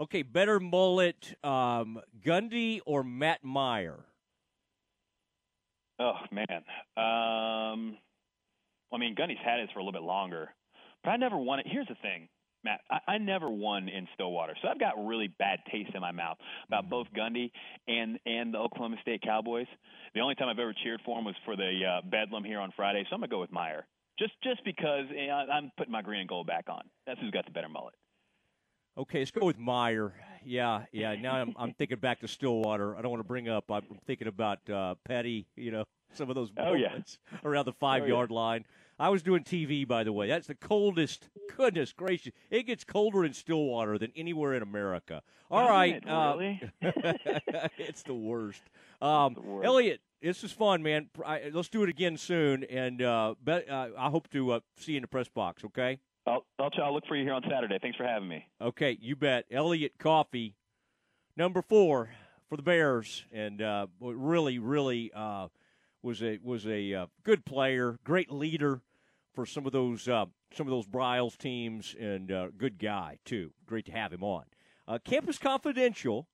okay, 0.00 0.22
better 0.22 0.58
mullet, 0.60 1.34
um, 1.44 2.00
Gundy 2.24 2.80
or 2.86 3.02
Matt 3.04 3.44
Meyer? 3.44 4.04
Oh 5.98 6.14
man. 6.30 6.46
Um, 6.96 7.96
I 8.92 8.98
mean, 8.98 9.14
Gundy's 9.14 9.38
had 9.44 9.60
it 9.60 9.70
for 9.72 9.80
a 9.80 9.82
little 9.82 9.98
bit 9.98 10.06
longer, 10.06 10.50
but 11.02 11.10
I 11.10 11.16
never 11.16 11.36
won 11.36 11.58
it. 11.60 11.66
Here's 11.68 11.88
the 11.88 11.94
thing, 11.96 12.28
Matt. 12.64 12.80
I, 12.90 13.12
I 13.12 13.18
never 13.18 13.48
won 13.50 13.88
in 13.88 14.06
Stillwater, 14.14 14.54
so 14.62 14.68
I've 14.68 14.78
got 14.78 14.94
really 15.06 15.28
bad 15.38 15.60
taste 15.70 15.90
in 15.94 16.00
my 16.00 16.12
mouth 16.12 16.36
about 16.68 16.88
both 16.90 17.06
Gundy 17.16 17.50
and 17.88 18.18
and 18.26 18.52
the 18.54 18.58
Oklahoma 18.58 18.96
State 19.02 19.22
Cowboys. 19.22 19.66
The 20.14 20.20
only 20.20 20.34
time 20.34 20.48
I've 20.48 20.58
ever 20.58 20.74
cheered 20.84 21.00
for 21.04 21.18
him 21.18 21.24
was 21.24 21.34
for 21.44 21.56
the 21.56 21.80
uh, 21.84 22.00
Bedlam 22.08 22.44
here 22.44 22.60
on 22.60 22.72
Friday, 22.76 23.04
so 23.08 23.14
I'm 23.14 23.20
gonna 23.20 23.28
go 23.30 23.40
with 23.40 23.52
Meyer. 23.52 23.86
Just 24.18 24.32
just 24.42 24.64
because 24.64 25.04
you 25.10 25.26
know, 25.28 25.44
I'm 25.52 25.70
putting 25.76 25.92
my 25.92 26.02
green 26.02 26.20
and 26.20 26.28
gold 26.28 26.46
back 26.46 26.64
on. 26.68 26.82
That's 27.06 27.20
who's 27.20 27.30
got 27.30 27.44
the 27.44 27.50
better 27.52 27.68
mullet. 27.68 27.94
Okay, 28.98 29.18
let's 29.18 29.30
go 29.30 29.44
with 29.44 29.58
Meyer. 29.58 30.14
Yeah, 30.44 30.84
yeah. 30.90 31.14
Now 31.16 31.34
I'm, 31.36 31.54
I'm 31.58 31.72
thinking 31.74 31.98
back 31.98 32.20
to 32.20 32.28
Stillwater. 32.28 32.96
I 32.96 33.02
don't 33.02 33.10
want 33.10 33.22
to 33.22 33.28
bring 33.28 33.48
up. 33.48 33.70
I'm 33.70 33.84
thinking 34.06 34.26
about 34.26 34.68
uh, 34.70 34.94
Petty. 35.04 35.46
You 35.54 35.70
know, 35.70 35.84
some 36.14 36.30
of 36.30 36.34
those 36.34 36.50
Oh, 36.56 36.72
yeah. 36.72 36.88
moments 36.88 37.18
around 37.44 37.66
the 37.66 37.74
five 37.74 38.04
Oh, 38.04 38.06
yeah. 38.06 38.12
yard 38.14 38.30
line. 38.30 38.64
I 38.98 39.10
was 39.10 39.22
doing 39.22 39.44
TV, 39.44 39.86
by 39.86 40.02
the 40.04 40.12
way. 40.14 40.28
That's 40.28 40.46
the 40.46 40.54
coldest. 40.54 41.28
Goodness 41.54 41.92
gracious, 41.92 42.32
it 42.50 42.62
gets 42.62 42.84
colder 42.84 43.22
in 43.24 43.34
Stillwater 43.34 43.98
than 43.98 44.12
anywhere 44.16 44.54
in 44.54 44.62
America. 44.62 45.22
All 45.50 45.60
Doesn't 45.60 45.72
right, 45.74 45.94
it, 45.96 46.08
uh, 46.08 46.34
really? 46.38 46.60
it's 47.78 48.02
the 48.02 48.14
worst. 48.14 48.62
Um, 49.02 49.36
Elliot, 49.62 50.00
this 50.22 50.44
is 50.44 50.52
fun, 50.52 50.82
man. 50.82 51.08
I, 51.24 51.50
let's 51.52 51.68
do 51.68 51.82
it 51.82 51.88
again 51.88 52.16
soon, 52.16 52.64
and 52.64 53.02
uh, 53.02 53.34
bet, 53.42 53.68
uh, 53.68 53.88
I 53.98 54.10
hope 54.10 54.28
to 54.30 54.52
uh, 54.52 54.60
see 54.78 54.92
you 54.92 54.98
in 54.98 55.02
the 55.02 55.08
press 55.08 55.28
box. 55.28 55.64
Okay. 55.64 55.98
I'll 56.26 56.44
I'll, 56.58 56.70
try, 56.70 56.84
I'll 56.84 56.94
look 56.94 57.06
for 57.06 57.16
you 57.16 57.24
here 57.24 57.34
on 57.34 57.42
Saturday. 57.48 57.78
Thanks 57.80 57.96
for 57.96 58.04
having 58.04 58.28
me. 58.28 58.46
Okay, 58.60 58.98
you 59.00 59.14
bet. 59.14 59.44
Elliot 59.50 59.92
Coffey, 59.98 60.56
number 61.36 61.62
four 61.62 62.10
for 62.48 62.56
the 62.56 62.62
Bears, 62.62 63.24
and 63.32 63.62
uh, 63.62 63.86
really, 64.00 64.58
really 64.58 65.12
uh, 65.14 65.48
was 66.02 66.22
a 66.22 66.38
was 66.42 66.66
a 66.66 66.94
uh, 66.94 67.06
good 67.24 67.44
player, 67.44 67.98
great 68.04 68.30
leader 68.30 68.80
for 69.34 69.46
some 69.46 69.66
of 69.66 69.72
those 69.72 70.08
uh, 70.08 70.26
some 70.52 70.66
of 70.66 70.70
those 70.70 70.86
Briles 70.86 71.36
teams, 71.36 71.94
and 71.98 72.32
uh, 72.32 72.48
good 72.56 72.78
guy 72.78 73.18
too. 73.24 73.52
Great 73.66 73.86
to 73.86 73.92
have 73.92 74.12
him 74.12 74.24
on. 74.24 74.44
Uh, 74.88 74.98
Campus 75.04 75.38
Confidential, 75.38 76.28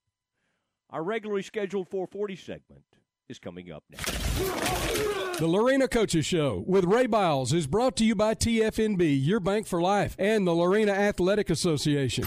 our 0.91 1.03
regularly 1.03 1.43
scheduled 1.43 1.89
440 1.89 2.37
segment, 2.37 2.85
is 3.29 3.39
coming 3.39 3.71
up 3.71 3.85
next. 3.91 4.11
The 5.39 5.47
Lorena 5.47 5.89
Coaches 5.89 6.27
Show 6.27 6.63
with 6.67 6.85
Ray 6.85 7.07
Biles 7.07 7.53
is 7.53 7.67
brought 7.67 7.97
to 7.97 8.05
you 8.05 8.15
by 8.15 8.35
TFNB, 8.35 9.25
your 9.25 9.41
bank 9.41 9.67
for 9.67 9.81
life, 9.81 10.15
and 10.19 10.47
the 10.47 10.55
Lorena 10.55 10.93
Athletic 10.93 11.51
Association. 11.51 12.25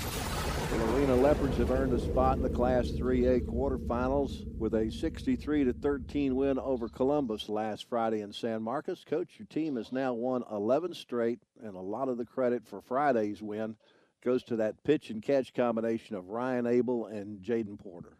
The 0.72 0.86
Lorena 0.86 1.16
Leopards 1.16 1.58
have 1.58 1.72
earned 1.72 1.93
a 1.93 2.00
spot 2.00 2.38
in 2.38 2.43
the 2.43 2.50
Class 2.50 2.88
3A 2.88 3.46
quarterfinals 3.46 4.46
with 4.58 4.74
a 4.74 4.91
63 4.91 5.66
to 5.66 5.74
13 5.74 6.36
win 6.36 6.60
over 6.60 6.89
Columbus 6.89 7.48
last 7.48 7.88
Friday 7.88 8.22
in 8.22 8.34
San 8.34 8.64
Marcos. 8.64 9.06
Coach, 9.06 9.36
your 9.38 9.46
team 9.46 9.76
has 9.78 9.91
now 9.91 10.14
won 10.14 10.43
11 10.52 10.93
straight, 10.96 11.39
and 11.64 11.76
a 11.76 11.80
lot 11.80 12.10
of 12.10 12.18
the 12.18 12.26
credit 12.26 12.68
for 12.68 12.82
Friday's 12.82 13.41
win 13.41 13.76
goes 14.24 14.43
to 14.46 14.56
that 14.56 14.84
pitch 14.84 15.12
and 15.12 15.22
catch 15.22 15.54
combination 15.54 16.16
of 16.16 16.30
Ryan 16.30 16.66
Abel 16.66 17.06
and 17.06 17.41
Jaden 17.41 17.80
Porter. 17.80 18.14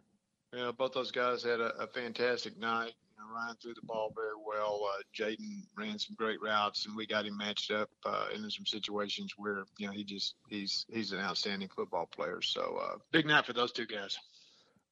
Yeah, 0.56 0.70
both 0.72 0.94
those 0.94 1.10
guys 1.10 1.42
had 1.42 1.60
a, 1.60 1.82
a 1.82 1.86
fantastic 1.86 2.58
night. 2.58 2.94
You 3.10 3.22
know, 3.22 3.34
Ryan 3.34 3.56
threw 3.62 3.74
the 3.74 3.82
ball 3.84 4.10
very 4.16 4.36
well. 4.42 4.80
Uh, 4.88 5.02
Jaden 5.14 5.64
ran 5.76 5.98
some 5.98 6.16
great 6.16 6.40
routes, 6.40 6.86
and 6.86 6.96
we 6.96 7.06
got 7.06 7.26
him 7.26 7.36
matched 7.36 7.70
up 7.70 7.90
uh, 8.06 8.28
in 8.34 8.48
some 8.48 8.64
situations 8.64 9.34
where 9.36 9.64
you 9.76 9.86
know 9.86 9.92
he 9.92 10.02
just 10.02 10.34
he's 10.48 10.86
he's 10.88 11.12
an 11.12 11.18
outstanding 11.18 11.68
football 11.68 12.06
player. 12.06 12.40
So 12.40 12.80
uh, 12.82 12.96
big 13.12 13.26
night 13.26 13.44
for 13.44 13.52
those 13.52 13.70
two 13.70 13.84
guys. 13.84 14.16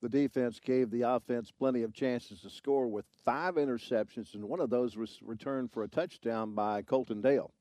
The 0.02 0.10
defense 0.10 0.60
gave 0.60 0.90
the 0.90 1.02
offense 1.02 1.50
plenty 1.50 1.82
of 1.82 1.94
chances 1.94 2.42
to 2.42 2.50
score 2.50 2.86
with 2.86 3.06
five 3.24 3.54
interceptions, 3.54 4.34
and 4.34 4.44
one 4.44 4.60
of 4.60 4.68
those 4.68 4.98
was 4.98 5.18
returned 5.22 5.72
for 5.72 5.82
a 5.82 5.88
touchdown 5.88 6.54
by 6.54 6.82
Colton 6.82 7.22
Dale. 7.22 7.54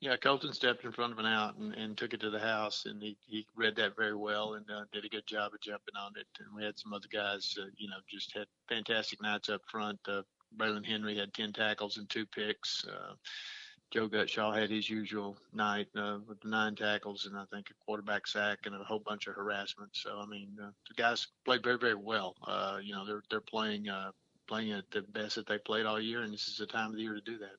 Yeah, 0.00 0.16
Colton 0.16 0.52
stepped 0.52 0.84
in 0.84 0.92
front 0.92 1.12
of 1.12 1.18
an 1.18 1.26
out 1.26 1.56
and, 1.56 1.74
and 1.74 1.96
took 1.96 2.14
it 2.14 2.20
to 2.20 2.30
the 2.30 2.38
house, 2.38 2.86
and 2.86 3.02
he, 3.02 3.16
he 3.26 3.44
read 3.56 3.74
that 3.76 3.96
very 3.96 4.14
well 4.14 4.54
and 4.54 4.64
uh, 4.70 4.84
did 4.92 5.04
a 5.04 5.08
good 5.08 5.26
job 5.26 5.52
of 5.52 5.60
jumping 5.60 5.96
on 6.00 6.12
it. 6.16 6.26
And 6.38 6.54
we 6.54 6.64
had 6.64 6.78
some 6.78 6.92
other 6.92 7.08
guys, 7.12 7.52
uh, 7.60 7.66
you 7.76 7.88
know, 7.88 7.96
just 8.08 8.32
had 8.32 8.46
fantastic 8.68 9.20
nights 9.20 9.48
up 9.48 9.62
front. 9.66 9.98
Uh, 10.06 10.22
Braylon 10.56 10.86
Henry 10.86 11.16
had 11.18 11.34
10 11.34 11.52
tackles 11.52 11.96
and 11.96 12.08
two 12.08 12.26
picks. 12.26 12.86
Uh, 12.86 13.14
Joe 13.90 14.08
Gutshaw 14.08 14.54
had 14.54 14.70
his 14.70 14.88
usual 14.88 15.36
night 15.52 15.88
uh, 15.96 16.18
with 16.26 16.44
nine 16.44 16.74
tackles 16.76 17.24
and 17.24 17.36
I 17.36 17.44
think 17.50 17.70
a 17.70 17.84
quarterback 17.84 18.26
sack 18.26 18.60
and 18.66 18.74
a 18.74 18.84
whole 18.84 18.98
bunch 19.00 19.26
of 19.26 19.34
harassment. 19.34 19.90
So 19.94 20.20
I 20.22 20.26
mean, 20.26 20.50
uh, 20.62 20.70
the 20.88 20.94
guys 20.94 21.26
played 21.44 21.64
very 21.64 21.78
very 21.78 21.94
well. 21.94 22.36
Uh, 22.46 22.78
you 22.82 22.92
know, 22.92 23.06
they're 23.06 23.22
they're 23.30 23.40
playing 23.40 23.88
uh, 23.88 24.10
playing 24.46 24.72
at 24.72 24.90
the 24.90 25.02
best 25.02 25.36
that 25.36 25.46
they 25.46 25.58
played 25.58 25.86
all 25.86 26.00
year, 26.00 26.20
and 26.20 26.32
this 26.32 26.48
is 26.48 26.58
the 26.58 26.66
time 26.66 26.90
of 26.90 26.96
the 26.96 27.02
year 27.02 27.14
to 27.14 27.20
do 27.22 27.38
that. 27.38 27.56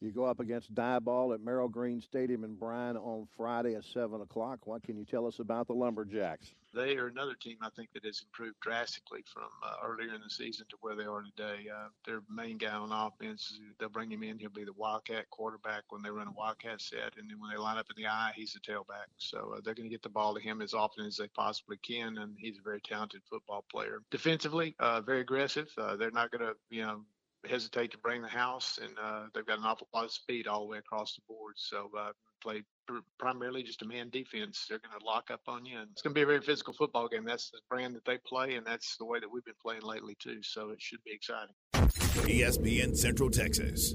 You 0.00 0.12
go 0.12 0.24
up 0.24 0.38
against 0.38 0.72
Diboll 0.74 1.34
at 1.34 1.40
Merrill 1.40 1.68
Green 1.68 2.00
Stadium 2.00 2.44
in 2.44 2.54
Bryan 2.54 2.96
on 2.96 3.26
Friday 3.36 3.74
at 3.74 3.84
7 3.84 4.20
o'clock. 4.20 4.64
What 4.64 4.84
can 4.84 4.96
you 4.96 5.04
tell 5.04 5.26
us 5.26 5.40
about 5.40 5.66
the 5.66 5.72
Lumberjacks? 5.72 6.54
They 6.72 6.96
are 6.96 7.08
another 7.08 7.34
team 7.34 7.56
I 7.62 7.70
think 7.70 7.88
that 7.94 8.04
has 8.04 8.22
improved 8.22 8.60
drastically 8.60 9.24
from 9.32 9.48
uh, 9.64 9.74
earlier 9.84 10.14
in 10.14 10.20
the 10.22 10.30
season 10.30 10.66
to 10.70 10.76
where 10.82 10.94
they 10.94 11.04
are 11.04 11.22
today. 11.22 11.66
Uh, 11.74 11.88
their 12.06 12.20
main 12.30 12.58
guy 12.58 12.74
on 12.74 12.92
offense, 12.92 13.58
they'll 13.80 13.88
bring 13.88 14.12
him 14.12 14.22
in. 14.22 14.38
He'll 14.38 14.50
be 14.50 14.64
the 14.64 14.72
Wildcat 14.74 15.28
quarterback 15.30 15.82
when 15.88 16.02
they 16.02 16.10
run 16.10 16.28
a 16.28 16.32
Wildcat 16.32 16.80
set, 16.80 17.16
and 17.16 17.28
then 17.28 17.40
when 17.40 17.50
they 17.50 17.56
line 17.56 17.78
up 17.78 17.86
in 17.90 18.00
the 18.00 18.08
eye, 18.08 18.32
he's 18.36 18.52
the 18.52 18.60
tailback. 18.60 19.08
So 19.16 19.54
uh, 19.56 19.60
they're 19.64 19.74
going 19.74 19.88
to 19.88 19.94
get 19.94 20.02
the 20.02 20.08
ball 20.10 20.34
to 20.34 20.40
him 20.40 20.62
as 20.62 20.74
often 20.74 21.06
as 21.06 21.16
they 21.16 21.28
possibly 21.28 21.78
can, 21.78 22.18
and 22.18 22.36
he's 22.38 22.58
a 22.58 22.62
very 22.62 22.80
talented 22.82 23.22
football 23.28 23.64
player. 23.68 24.02
Defensively, 24.12 24.76
uh, 24.78 25.00
very 25.00 25.20
aggressive. 25.20 25.68
Uh, 25.76 25.96
they're 25.96 26.12
not 26.12 26.30
going 26.30 26.44
to, 26.44 26.54
you 26.70 26.82
know, 26.82 27.00
hesitate 27.46 27.92
to 27.92 27.98
bring 27.98 28.22
the 28.22 28.28
house, 28.28 28.78
and 28.82 28.92
uh, 29.02 29.26
they've 29.34 29.46
got 29.46 29.58
an 29.58 29.64
awful 29.64 29.88
lot 29.94 30.04
of 30.04 30.12
speed 30.12 30.46
all 30.46 30.60
the 30.60 30.66
way 30.66 30.78
across 30.78 31.14
the 31.14 31.22
board. 31.28 31.54
So 31.56 31.90
uh, 31.98 32.10
play 32.42 32.62
pr- 32.86 32.98
primarily 33.18 33.62
just 33.62 33.82
a 33.82 33.86
man 33.86 34.10
defense. 34.10 34.66
They're 34.68 34.78
going 34.78 34.98
to 34.98 35.06
lock 35.06 35.30
up 35.30 35.40
on 35.46 35.64
you, 35.64 35.78
and 35.78 35.88
it's 35.92 36.02
going 36.02 36.14
to 36.14 36.18
be 36.18 36.22
a 36.22 36.26
very 36.26 36.40
physical 36.40 36.72
football 36.72 37.08
game. 37.08 37.24
That's 37.24 37.50
the 37.50 37.60
brand 37.68 37.94
that 37.96 38.04
they 38.04 38.18
play, 38.18 38.54
and 38.54 38.66
that's 38.66 38.96
the 38.96 39.04
way 39.04 39.20
that 39.20 39.30
we've 39.30 39.44
been 39.44 39.54
playing 39.62 39.82
lately 39.82 40.16
too. 40.18 40.42
So 40.42 40.70
it 40.70 40.80
should 40.80 41.02
be 41.04 41.12
exciting. 41.12 41.54
ESPN 41.74 42.96
Central 42.96 43.30
Texas. 43.30 43.94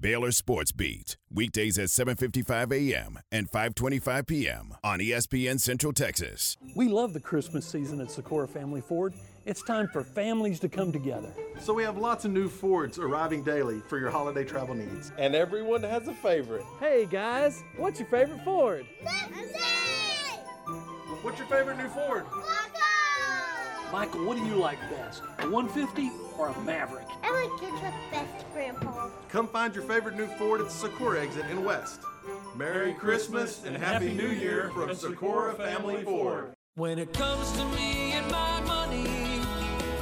Baylor 0.00 0.30
Sports 0.30 0.70
Beat, 0.70 1.16
weekdays 1.28 1.76
at 1.76 1.88
7:55 1.88 2.72
a.m. 2.72 3.18
and 3.32 3.50
5:25 3.50 4.28
p.m. 4.28 4.76
on 4.84 5.00
ESPN 5.00 5.58
Central 5.58 5.92
Texas. 5.92 6.56
We 6.76 6.86
love 6.86 7.14
the 7.14 7.20
Christmas 7.20 7.66
season 7.66 8.00
at 8.00 8.06
Sykora 8.06 8.48
Family 8.48 8.80
Ford. 8.80 9.12
It's 9.44 9.60
time 9.60 9.88
for 9.88 10.04
families 10.04 10.60
to 10.60 10.68
come 10.68 10.92
together. 10.92 11.32
So 11.58 11.74
we 11.74 11.82
have 11.82 11.98
lots 11.98 12.24
of 12.24 12.30
new 12.30 12.48
Fords 12.48 13.00
arriving 13.00 13.42
daily 13.42 13.80
for 13.88 13.98
your 13.98 14.10
holiday 14.10 14.44
travel 14.44 14.76
needs. 14.76 15.10
And 15.18 15.34
everyone 15.34 15.82
has 15.82 16.06
a 16.06 16.14
favorite. 16.14 16.64
Hey 16.78 17.04
guys, 17.04 17.64
what's 17.76 17.98
your 17.98 18.08
favorite 18.08 18.44
Ford? 18.44 18.86
What's 21.22 21.38
your 21.40 21.48
favorite 21.48 21.76
new 21.76 21.88
Ford? 21.88 22.24
Michael, 23.90 24.26
what 24.26 24.36
do 24.36 24.44
you 24.46 24.54
like 24.54 24.78
best? 24.90 25.24
A 25.40 25.50
150 25.50 26.12
or 26.38 26.50
a 26.50 26.60
Maverick? 26.60 27.07
I 27.22 27.30
like 27.30 27.62
your 27.62 27.78
truck 27.78 27.94
best, 28.10 28.44
Grandpa. 28.52 29.10
Come 29.28 29.48
find 29.48 29.74
your 29.74 29.84
favorite 29.84 30.16
new 30.16 30.26
Ford 30.26 30.60
at 30.60 30.68
the 30.68 30.72
Sykora 30.72 31.20
exit 31.22 31.46
in 31.50 31.64
West. 31.64 32.00
Merry 32.56 32.92
Christmas 32.94 33.64
and 33.64 33.76
Happy 33.76 34.12
New 34.12 34.28
Year 34.28 34.70
from 34.74 34.90
Sykora 34.90 35.56
Family 35.56 36.02
Ford. 36.04 36.54
When 36.74 36.98
it 36.98 37.12
comes 37.12 37.52
to 37.52 37.64
me 37.70 38.12
and 38.12 38.30
my 38.30 38.60
money, 38.62 39.40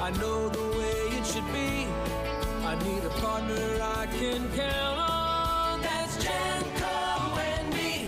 I 0.01 0.11
know 0.21 0.49
the 0.49 0.79
way 0.79 1.17
it 1.17 1.27
should 1.27 1.47
be. 1.53 1.87
I 2.65 2.79
need 2.85 3.05
a 3.05 3.11
partner 3.21 3.79
I 3.81 4.07
can 4.19 4.51
count 4.55 5.01
on. 5.01 5.16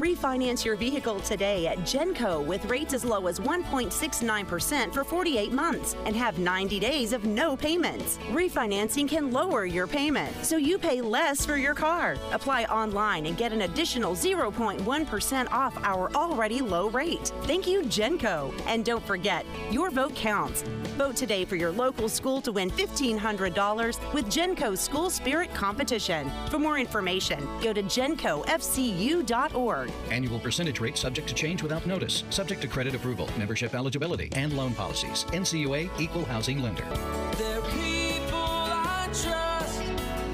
Refinance 0.09 0.65
your 0.65 0.75
vehicle 0.75 1.21
today 1.21 1.67
at 1.67 1.81
Genco 1.81 2.43
with 2.43 2.65
rates 2.65 2.95
as 2.95 3.05
low 3.05 3.27
as 3.27 3.39
1.69% 3.41 4.95
for 4.95 5.05
48 5.05 5.53
months 5.53 5.97
and 6.07 6.17
have 6.17 6.39
90 6.39 6.81
days 6.81 7.13
of 7.13 7.27
no 7.27 7.55
payments. 7.55 8.17
Refinancing 8.31 9.07
can 9.07 9.31
lower 9.31 9.67
your 9.67 9.87
payment, 9.87 10.35
so 10.43 10.57
you 10.57 10.79
pay 10.79 11.03
less 11.03 11.45
for 11.45 11.59
your 11.59 11.75
car. 11.75 12.17
Apply 12.33 12.65
online 12.65 13.27
and 13.27 13.37
get 13.37 13.53
an 13.53 13.61
additional 13.61 14.15
0.1% 14.15 15.53
off 15.53 15.77
our 15.83 16.11
already 16.15 16.63
low 16.63 16.89
rate. 16.89 17.31
Thank 17.43 17.67
you, 17.67 17.83
Genco. 17.83 18.59
And 18.67 18.87
don't 18.87 19.05
forget, 19.05 19.45
your 19.71 19.91
vote 19.91 20.15
counts. 20.15 20.63
Vote 20.97 21.17
today 21.17 21.45
for 21.45 21.57
your 21.57 21.71
local 21.71 22.09
school 22.09 22.41
to 22.41 22.51
win 22.51 22.71
$1,500 22.71 24.15
with 24.15 24.25
Genco 24.25 24.79
School 24.79 25.11
Spirit 25.11 25.53
Competition. 25.53 26.31
For 26.49 26.59
more 26.59 26.79
information, 26.79 27.47
go 27.61 27.75
to 27.75 27.83
gencofcu.org. 27.83 29.93
Annual 30.11 30.41
percentage 30.41 30.81
rate 30.81 30.97
subject 30.97 31.29
to 31.29 31.35
change 31.35 31.63
without 31.63 31.87
notice, 31.87 32.25
subject 32.31 32.61
to 32.63 32.69
credit 32.69 32.95
approval, 32.95 33.29
membership 33.39 33.75
eligibility, 33.75 34.29
and 34.33 34.57
loan 34.57 34.75
policies. 34.75 35.25
NCUA 35.33 35.91
Equal 36.01 36.25
Housing 36.25 36.63
Lender. 36.63 36.87
They're 37.37 37.61
people 37.63 38.39
I 38.39 39.09
trust. 39.13 39.83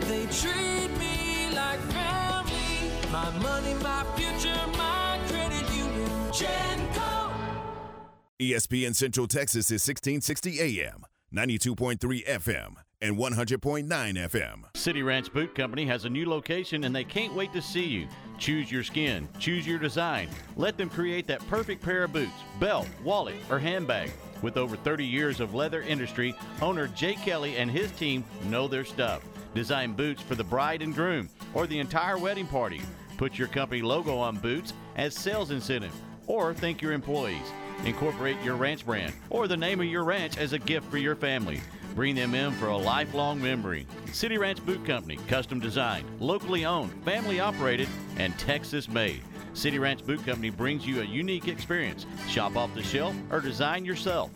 They 0.08 0.26
treat 0.26 0.90
me 0.98 1.54
like 1.54 1.80
family. 1.92 2.90
My 3.10 3.30
money, 3.38 3.74
my 3.82 4.04
future, 4.16 4.66
my 4.78 5.18
credit 5.28 5.68
union. 5.74 6.08
Genco. 6.30 7.32
ESPN 8.40 8.94
Central 8.94 9.26
Texas 9.26 9.70
is 9.70 9.86
1660 9.86 10.60
AM, 10.80 11.04
92.3 11.34 12.26
FM, 12.26 12.74
and 13.00 13.16
100.9 13.16 13.86
FM. 13.86 14.64
City 14.76 15.02
Ranch 15.02 15.32
Boot 15.32 15.54
Company 15.54 15.86
has 15.86 16.04
a 16.04 16.10
new 16.10 16.28
location 16.28 16.84
and 16.84 16.94
they 16.94 17.04
can't 17.04 17.34
wait 17.34 17.52
to 17.52 17.62
see 17.62 17.84
you. 17.84 18.08
Choose 18.38 18.70
your 18.70 18.82
skin, 18.82 19.28
choose 19.38 19.66
your 19.66 19.78
design. 19.78 20.28
Let 20.56 20.76
them 20.76 20.90
create 20.90 21.26
that 21.28 21.46
perfect 21.48 21.82
pair 21.82 22.04
of 22.04 22.12
boots, 22.12 22.32
belt, 22.58 22.88
wallet, 23.02 23.36
or 23.50 23.58
handbag. 23.58 24.10
With 24.42 24.56
over 24.56 24.76
30 24.76 25.06
years 25.06 25.40
of 25.40 25.54
leather 25.54 25.82
industry, 25.82 26.34
owner 26.60 26.88
Jay 26.88 27.14
Kelly 27.14 27.56
and 27.56 27.70
his 27.70 27.90
team 27.92 28.24
know 28.44 28.68
their 28.68 28.84
stuff. 28.84 29.22
Design 29.54 29.92
boots 29.92 30.20
for 30.20 30.34
the 30.34 30.44
bride 30.44 30.82
and 30.82 30.94
groom 30.94 31.28
or 31.54 31.66
the 31.66 31.78
entire 31.78 32.18
wedding 32.18 32.46
party. 32.46 32.82
Put 33.16 33.38
your 33.38 33.48
company 33.48 33.80
logo 33.80 34.18
on 34.18 34.36
boots 34.36 34.74
as 34.96 35.14
sales 35.14 35.50
incentive 35.50 35.94
or 36.26 36.52
thank 36.52 36.82
your 36.82 36.92
employees. 36.92 37.52
Incorporate 37.84 38.40
your 38.42 38.56
ranch 38.56 38.84
brand 38.84 39.14
or 39.30 39.46
the 39.46 39.56
name 39.56 39.80
of 39.80 39.86
your 39.86 40.04
ranch 40.04 40.36
as 40.36 40.52
a 40.52 40.58
gift 40.58 40.90
for 40.90 40.98
your 40.98 41.14
family. 41.14 41.60
Bring 41.94 42.16
them 42.16 42.34
in 42.34 42.52
for 42.52 42.66
a 42.66 42.76
lifelong 42.76 43.40
memory. 43.40 43.86
City 44.12 44.36
Ranch 44.36 44.64
Boot 44.66 44.84
Company, 44.84 45.16
custom 45.28 45.60
designed, 45.60 46.08
locally 46.20 46.64
owned, 46.64 46.92
family 47.04 47.38
operated, 47.38 47.88
and 48.16 48.36
Texas 48.38 48.88
made. 48.88 49.22
City 49.52 49.78
Ranch 49.78 50.04
Boot 50.04 50.24
Company 50.26 50.50
brings 50.50 50.84
you 50.84 51.00
a 51.00 51.04
unique 51.04 51.46
experience. 51.46 52.06
Shop 52.28 52.56
off 52.56 52.74
the 52.74 52.82
shelf 52.82 53.14
or 53.30 53.40
design 53.40 53.84
yourself. 53.84 54.30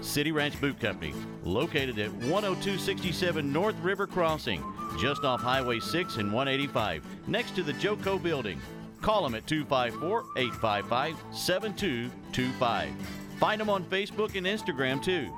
City 0.00 0.32
Ranch 0.32 0.60
Boot 0.60 0.80
Company, 0.80 1.14
located 1.44 1.98
at 2.00 2.10
10267 2.20 3.52
North 3.52 3.78
River 3.80 4.08
Crossing, 4.08 4.62
just 4.98 5.22
off 5.22 5.40
Highway 5.40 5.78
6 5.78 6.16
and 6.16 6.32
185, 6.32 7.04
next 7.28 7.54
to 7.54 7.62
the 7.62 7.72
Joco 7.74 8.20
Building. 8.20 8.60
Call 9.00 9.22
them 9.22 9.34
at 9.36 9.46
254 9.46 10.24
855 10.36 11.16
7225. 11.32 12.90
Find 13.38 13.60
them 13.60 13.70
on 13.70 13.84
Facebook 13.84 14.34
and 14.34 14.46
Instagram 14.46 15.02
too. 15.02 15.30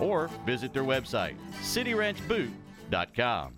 Or 0.00 0.28
visit 0.46 0.72
their 0.72 0.84
website, 0.84 1.36
cityranchboot.com. 1.62 3.57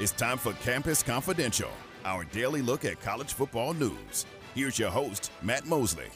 It's 0.00 0.12
time 0.12 0.38
for 0.38 0.54
Campus 0.54 1.02
Confidential, 1.02 1.68
our 2.06 2.24
daily 2.24 2.62
look 2.62 2.86
at 2.86 3.02
college 3.02 3.34
football 3.34 3.74
news. 3.74 4.24
Here's 4.54 4.78
your 4.78 4.88
host, 4.88 5.30
Matt 5.42 5.66
Mosley. 5.66 6.06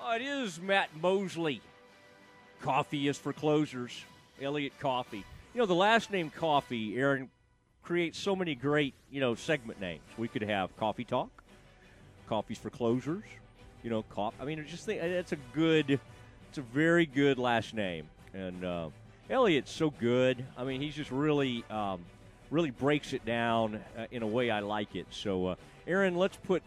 Oh, 0.00 0.14
it 0.14 0.22
is 0.22 0.60
Matt 0.60 0.88
Mosley. 1.02 1.62
Coffee 2.62 3.08
is 3.08 3.18
for 3.18 3.32
closers. 3.32 4.04
Elliot 4.40 4.72
Coffey. 4.78 5.24
You 5.52 5.58
know, 5.58 5.66
the 5.66 5.74
last 5.74 6.12
name 6.12 6.30
Coffey, 6.30 6.96
Aaron, 6.96 7.28
creates 7.82 8.16
so 8.16 8.36
many 8.36 8.54
great, 8.54 8.94
you 9.10 9.18
know, 9.18 9.34
segment 9.34 9.80
names. 9.80 10.04
We 10.16 10.28
could 10.28 10.42
have 10.42 10.76
Coffee 10.76 11.02
Talk, 11.02 11.42
Coffees 12.28 12.58
for 12.58 12.70
Closers, 12.70 13.24
you 13.82 13.90
know, 13.90 14.04
coffee. 14.04 14.36
I 14.40 14.44
mean, 14.44 14.64
just 14.64 14.86
think 14.86 15.02
it's 15.02 15.32
a 15.32 15.38
good, 15.54 15.98
it's 16.50 16.58
a 16.58 16.62
very 16.62 17.04
good 17.04 17.36
last 17.36 17.74
name. 17.74 18.08
And 18.32 18.64
uh, 18.64 18.90
Elliott's 19.30 19.70
so 19.70 19.90
good. 19.90 20.44
I 20.56 20.64
mean, 20.64 20.80
he's 20.80 20.94
just 20.94 21.10
really, 21.10 21.64
um, 21.70 22.00
really 22.50 22.70
breaks 22.70 23.12
it 23.12 23.24
down 23.24 23.80
uh, 23.96 24.06
in 24.10 24.22
a 24.22 24.26
way 24.26 24.50
I 24.50 24.60
like 24.60 24.96
it. 24.96 25.06
So, 25.10 25.46
uh, 25.46 25.54
Aaron, 25.86 26.16
let's 26.16 26.36
put, 26.36 26.62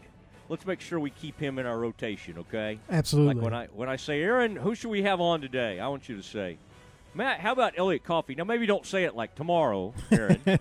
let's 0.48 0.66
make 0.66 0.80
sure 0.80 0.98
we 0.98 1.10
keep 1.10 1.38
him 1.38 1.58
in 1.58 1.66
our 1.66 1.78
rotation, 1.78 2.38
okay? 2.38 2.78
Absolutely. 2.90 3.34
Like 3.34 3.44
when 3.44 3.54
I 3.54 3.66
when 3.66 3.88
I 3.88 3.96
say, 3.96 4.22
Aaron, 4.22 4.56
who 4.56 4.74
should 4.74 4.90
we 4.90 5.02
have 5.02 5.20
on 5.20 5.40
today? 5.40 5.78
I 5.78 5.88
want 5.88 6.08
you 6.08 6.16
to 6.16 6.22
say 6.22 6.56
Matt, 7.14 7.38
how 7.38 7.52
about 7.52 7.74
Elliot 7.76 8.02
Coffey? 8.02 8.34
Now, 8.34 8.44
maybe 8.44 8.66
don't 8.66 8.84
say 8.84 9.04
it 9.04 9.14
like 9.14 9.36
tomorrow, 9.36 9.94
Aaron, 10.10 10.40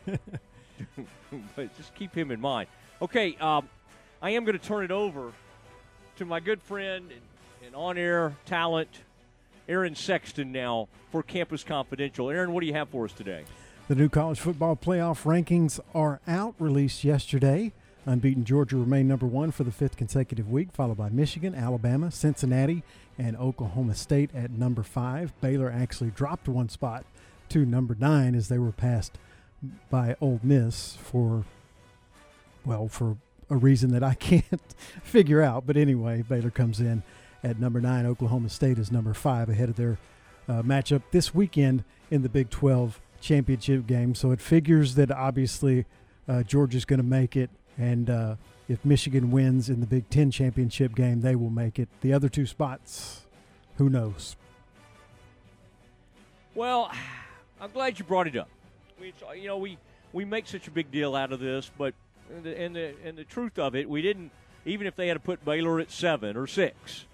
but 1.55 1.75
just 1.75 1.95
keep 1.95 2.15
him 2.15 2.29
in 2.29 2.39
mind. 2.39 2.67
Okay, 3.01 3.35
um, 3.41 3.67
I 4.21 4.31
am 4.31 4.45
going 4.45 4.57
to 4.57 4.63
turn 4.63 4.83
it 4.83 4.91
over 4.91 5.33
to 6.17 6.25
my 6.25 6.39
good 6.39 6.61
friend 6.61 7.11
and, 7.11 7.21
and 7.65 7.75
on-air 7.75 8.35
talent, 8.45 9.01
Aaron 9.67 9.95
Sexton, 9.95 10.51
now 10.51 10.89
for 11.11 11.23
Campus 11.23 11.63
Confidential. 11.63 12.29
Aaron, 12.29 12.51
what 12.51 12.61
do 12.61 12.67
you 12.67 12.73
have 12.73 12.89
for 12.89 13.05
us 13.05 13.13
today? 13.13 13.43
The 13.87 13.95
new 13.95 14.09
college 14.09 14.39
football 14.39 14.75
playoff 14.75 15.23
rankings 15.23 15.79
are 15.93 16.19
out, 16.27 16.55
released 16.59 17.03
yesterday. 17.03 17.73
Unbeaten 18.05 18.43
Georgia 18.43 18.75
remained 18.75 19.07
number 19.07 19.25
one 19.25 19.51
for 19.51 19.63
the 19.63 19.71
fifth 19.71 19.95
consecutive 19.95 20.49
week, 20.51 20.73
followed 20.73 20.97
by 20.97 21.09
Michigan, 21.09 21.55
Alabama, 21.55 22.11
Cincinnati, 22.11 22.83
and 23.17 23.37
Oklahoma 23.37 23.95
State 23.95 24.29
at 24.35 24.51
number 24.51 24.83
five. 24.83 25.39
Baylor 25.39 25.71
actually 25.71 26.09
dropped 26.11 26.49
one 26.49 26.67
spot 26.67 27.05
to 27.49 27.65
number 27.65 27.95
nine 27.97 28.35
as 28.35 28.49
they 28.49 28.57
were 28.57 28.71
passed 28.71 29.17
by 29.89 30.17
Ole 30.19 30.41
Miss 30.43 30.97
for, 30.97 31.45
well, 32.65 32.89
for 32.89 33.15
a 33.49 33.55
reason 33.55 33.91
that 33.91 34.03
I 34.03 34.13
can't 34.19 34.75
figure 35.03 35.41
out. 35.41 35.65
But 35.65 35.77
anyway, 35.77 36.21
Baylor 36.21 36.51
comes 36.51 36.81
in 36.81 37.03
at 37.43 37.59
number 37.59 37.81
nine. 37.81 38.05
Oklahoma 38.05 38.49
State 38.49 38.77
is 38.77 38.91
number 38.91 39.13
five 39.13 39.49
ahead 39.49 39.69
of 39.69 39.75
their 39.75 39.97
uh, 40.47 40.61
matchup 40.61 41.03
this 41.11 41.33
weekend 41.33 41.83
in 42.09 42.21
the 42.21 42.29
Big 42.29 42.49
12 42.49 42.99
championship 43.21 43.87
game. 43.87 44.15
So 44.15 44.31
it 44.31 44.41
figures 44.41 44.95
that 44.95 45.11
obviously 45.11 45.85
uh, 46.27 46.43
Georgia's 46.43 46.85
going 46.85 46.99
to 46.99 47.05
make 47.05 47.35
it. 47.35 47.49
And 47.77 48.09
uh, 48.09 48.35
if 48.67 48.83
Michigan 48.85 49.31
wins 49.31 49.69
in 49.69 49.79
the 49.79 49.87
Big 49.87 50.09
Ten 50.09 50.31
championship 50.31 50.95
game, 50.95 51.21
they 51.21 51.35
will 51.35 51.49
make 51.49 51.79
it. 51.79 51.89
The 52.01 52.13
other 52.13 52.29
two 52.29 52.45
spots, 52.45 53.25
who 53.77 53.89
knows? 53.89 54.35
Well, 56.55 56.91
I'm 57.59 57.71
glad 57.71 57.97
you 57.97 58.05
brought 58.05 58.27
it 58.27 58.35
up. 58.35 58.49
We, 58.99 59.13
you 59.35 59.47
know, 59.47 59.57
we, 59.57 59.77
we 60.11 60.23
make 60.23 60.47
such 60.47 60.67
a 60.67 60.71
big 60.71 60.91
deal 60.91 61.15
out 61.15 61.33
of 61.33 61.39
this, 61.39 61.71
but 61.77 61.93
and 62.33 62.43
the, 62.43 62.61
and 62.61 62.75
the 62.75 62.93
and 63.03 63.17
the 63.17 63.23
truth 63.23 63.59
of 63.59 63.75
it, 63.75 63.89
we 63.89 64.01
didn't. 64.01 64.31
Even 64.65 64.87
if 64.87 64.95
they 64.95 65.07
had 65.07 65.15
to 65.15 65.19
put 65.19 65.43
Baylor 65.43 65.81
at 65.81 65.91
seven 65.91 66.37
or 66.37 66.47
six, 66.47 67.05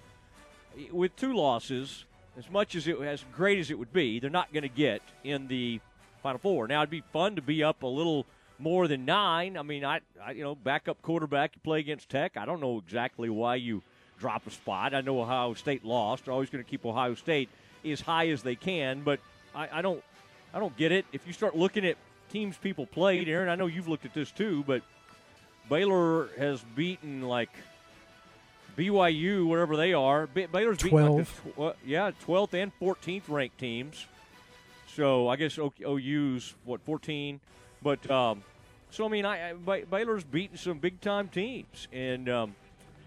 with 0.92 1.16
two 1.16 1.34
losses, 1.34 2.06
as 2.38 2.50
much 2.50 2.76
as 2.76 2.88
it 2.88 3.00
as 3.02 3.24
great 3.34 3.60
as 3.60 3.70
it 3.72 3.78
would 3.80 3.94
be, 3.94 4.20
they're 4.20 4.30
not 4.30 4.52
going 4.54 4.64
to 4.64 4.70
get 4.70 5.02
in 5.24 5.48
the 5.48 5.80
Final 6.24 6.40
Four. 6.40 6.68
Now 6.68 6.82
it'd 6.82 6.90
be 6.90 7.04
fun 7.14 7.36
to 7.36 7.42
be 7.42 7.64
up 7.64 7.84
a 7.84 7.88
little 7.88 8.26
more 8.58 8.88
than 8.88 9.06
nine. 9.06 9.58
I 9.58 9.62
mean, 9.64 9.86
I, 9.86 10.02
I 10.24 10.32
you 10.32 10.44
know, 10.44 10.56
backup 10.56 11.02
quarterback 11.02 11.56
you 11.56 11.62
play 11.64 11.80
against 11.80 12.10
Tech. 12.10 12.38
I 12.38 12.46
don't 12.46 12.62
know 12.62 12.78
exactly 12.78 13.30
why 13.30 13.56
you 13.56 13.82
drop 14.20 14.46
a 14.48 14.52
spot. 14.52 14.94
I 14.94 15.02
know 15.02 15.22
Ohio 15.22 15.54
State 15.54 15.86
lost. 15.86 16.26
They're 16.26 16.34
always 16.34 16.50
going 16.50 16.64
to 16.64 16.70
keep 16.70 16.86
Ohio 16.86 17.16
State 17.16 17.50
as 17.86 18.02
high 18.02 18.30
as 18.30 18.44
they 18.44 18.56
can, 18.56 19.02
but 19.02 19.20
I, 19.56 19.80
I 19.80 19.82
don't 19.82 20.04
I 20.54 20.60
don't 20.60 20.76
get 20.78 20.92
it. 20.92 21.06
If 21.14 21.26
you 21.28 21.34
start 21.34 21.56
looking 21.56 21.86
at 21.86 21.98
teams 22.30 22.58
people 22.58 22.86
played, 22.86 23.30
Aaron, 23.30 23.50
I 23.50 23.56
know 23.56 23.68
you've 23.68 23.88
looked 23.88 24.06
at 24.06 24.14
this 24.14 24.32
too, 24.32 24.64
but 24.68 24.82
Baylor 25.70 26.30
has 26.38 26.64
beaten 26.76 27.22
like 27.22 27.52
BYU, 28.78 29.48
wherever 29.48 29.76
they 29.76 29.94
are. 29.94 30.28
Baylor's 30.28 30.82
beaten 30.82 31.16
like 31.18 31.28
the 31.28 31.52
tw- 31.52 31.76
yeah, 31.86 32.12
12th 32.26 32.54
and 32.54 32.72
14th 32.80 33.24
ranked 33.28 33.58
teams. 33.58 34.08
So 34.96 35.28
I 35.28 35.36
guess 35.36 35.58
OU's 35.58 36.56
what 36.66 36.82
14, 36.82 37.40
but 37.82 38.10
um, 38.10 38.44
so 38.92 39.06
I 39.06 39.10
mean, 39.10 39.26
I, 39.26 39.52
I 39.52 39.84
Baylor's 39.84 40.24
beaten 40.24 40.58
some 40.58 40.80
big 40.80 41.00
time 41.00 41.28
teams, 41.28 41.88
and 41.94 42.28
um, 42.28 42.56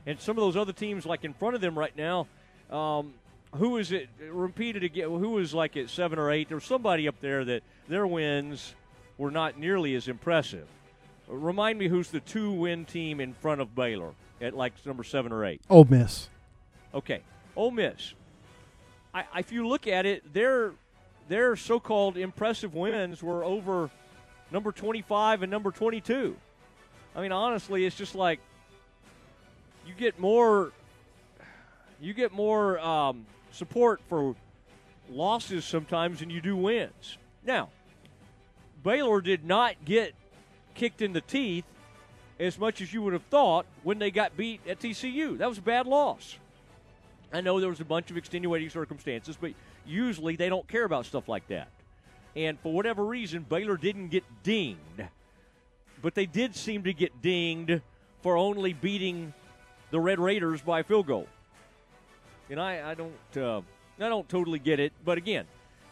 and 0.06 0.18
some 0.20 0.38
of 0.38 0.42
those 0.42 0.56
other 0.56 0.72
teams 0.72 1.04
like 1.04 1.24
in 1.24 1.34
front 1.34 1.54
of 1.54 1.60
them 1.60 1.78
right 1.78 1.96
now. 1.96 2.26
Um, 2.70 3.14
who 3.56 3.76
is 3.76 3.92
it 3.92 4.08
repeated 4.30 4.82
again? 4.82 5.10
Who 5.10 5.30
was 5.30 5.52
like 5.52 5.76
at 5.76 5.90
seven 5.90 6.18
or 6.18 6.30
eight? 6.30 6.48
There 6.48 6.56
was 6.56 6.64
somebody 6.64 7.06
up 7.06 7.20
there 7.20 7.44
that 7.44 7.62
their 7.88 8.06
wins 8.06 8.74
were 9.18 9.30
not 9.30 9.58
nearly 9.58 9.94
as 9.94 10.08
impressive. 10.08 10.66
Remind 11.28 11.78
me 11.78 11.88
who's 11.88 12.08
the 12.10 12.20
two 12.20 12.52
win 12.52 12.84
team 12.84 13.20
in 13.20 13.34
front 13.34 13.60
of 13.60 13.74
Baylor 13.74 14.12
at 14.42 14.54
like 14.54 14.74
number 14.84 15.04
seven 15.04 15.32
or 15.32 15.44
eight? 15.44 15.62
Ole 15.70 15.86
Miss. 15.88 16.28
Okay, 16.94 17.22
Ole 17.56 17.70
Miss. 17.70 18.14
I, 19.14 19.24
if 19.38 19.52
you 19.52 19.66
look 19.66 19.86
at 19.86 20.04
it, 20.04 20.32
their 20.32 20.72
their 21.28 21.56
so-called 21.56 22.16
impressive 22.16 22.74
wins 22.74 23.22
were 23.22 23.44
over 23.44 23.90
number 24.50 24.72
25 24.72 25.42
and 25.42 25.50
number 25.50 25.70
22. 25.70 26.36
I 27.14 27.20
mean, 27.22 27.32
honestly, 27.32 27.86
it's 27.86 27.96
just 27.96 28.14
like 28.14 28.40
you 29.86 29.94
get 29.94 30.18
more 30.18 30.72
you 32.00 32.12
get 32.14 32.32
more 32.32 32.78
um, 32.80 33.26
support 33.52 34.00
for 34.08 34.34
losses 35.08 35.64
sometimes 35.64 36.20
than 36.20 36.30
you 36.30 36.40
do 36.40 36.56
wins. 36.56 37.18
Now, 37.44 37.70
Baylor 38.82 39.20
did 39.20 39.44
not 39.44 39.84
get 39.84 40.14
kicked 40.74 41.02
in 41.02 41.12
the 41.12 41.20
teeth 41.20 41.64
as 42.42 42.58
much 42.58 42.80
as 42.80 42.92
you 42.92 43.00
would 43.02 43.12
have 43.12 43.22
thought 43.24 43.66
when 43.84 43.98
they 44.00 44.10
got 44.10 44.36
beat 44.36 44.60
at 44.68 44.80
TCU. 44.80 45.38
That 45.38 45.48
was 45.48 45.58
a 45.58 45.62
bad 45.62 45.86
loss. 45.86 46.36
I 47.32 47.40
know 47.40 47.60
there 47.60 47.68
was 47.68 47.80
a 47.80 47.84
bunch 47.84 48.10
of 48.10 48.16
extenuating 48.16 48.68
circumstances, 48.68 49.38
but 49.40 49.52
usually 49.86 50.36
they 50.36 50.48
don't 50.48 50.66
care 50.66 50.84
about 50.84 51.06
stuff 51.06 51.28
like 51.28 51.46
that. 51.48 51.68
And 52.34 52.58
for 52.60 52.72
whatever 52.72 53.04
reason, 53.04 53.46
Baylor 53.48 53.76
didn't 53.76 54.08
get 54.08 54.24
dinged. 54.42 54.80
But 56.02 56.14
they 56.14 56.26
did 56.26 56.56
seem 56.56 56.82
to 56.82 56.92
get 56.92 57.22
dinged 57.22 57.80
for 58.22 58.36
only 58.36 58.72
beating 58.72 59.32
the 59.92 60.00
Red 60.00 60.18
Raiders 60.18 60.60
by 60.60 60.80
a 60.80 60.84
field 60.84 61.06
goal. 61.06 61.28
And 62.50 62.60
I, 62.60 62.90
I 62.90 62.94
don't 62.94 63.36
uh, 63.36 63.60
I 64.00 64.08
don't 64.08 64.28
totally 64.28 64.58
get 64.58 64.80
it. 64.80 64.92
But 65.04 65.16
again, 65.16 65.46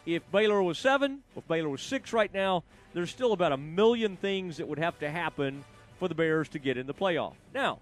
if 0.05 0.29
Baylor 0.31 0.61
was 0.61 0.77
seven, 0.77 1.23
if 1.37 1.47
Baylor 1.47 1.69
was 1.69 1.81
six 1.81 2.11
right 2.11 2.31
now, 2.33 2.63
there's 2.93 3.09
still 3.09 3.31
about 3.31 3.53
a 3.53 3.57
million 3.57 4.17
things 4.17 4.57
that 4.57 4.67
would 4.67 4.79
have 4.79 4.99
to 4.99 5.09
happen 5.09 5.63
for 6.01 6.07
the 6.07 6.15
Bears 6.15 6.49
to 6.49 6.57
get 6.57 6.79
in 6.79 6.87
the 6.87 6.95
playoff. 6.95 7.35
Now, 7.53 7.77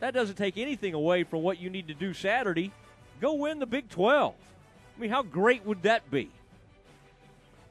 that 0.00 0.12
doesn't 0.12 0.34
take 0.34 0.58
anything 0.58 0.94
away 0.94 1.22
from 1.22 1.42
what 1.42 1.60
you 1.60 1.70
need 1.70 1.86
to 1.86 1.94
do 1.94 2.12
Saturday. 2.12 2.72
Go 3.20 3.34
win 3.34 3.60
the 3.60 3.66
Big 3.66 3.88
12. 3.88 4.34
I 4.34 5.00
mean, 5.00 5.10
how 5.10 5.22
great 5.22 5.64
would 5.64 5.82
that 5.84 6.10
be? 6.10 6.28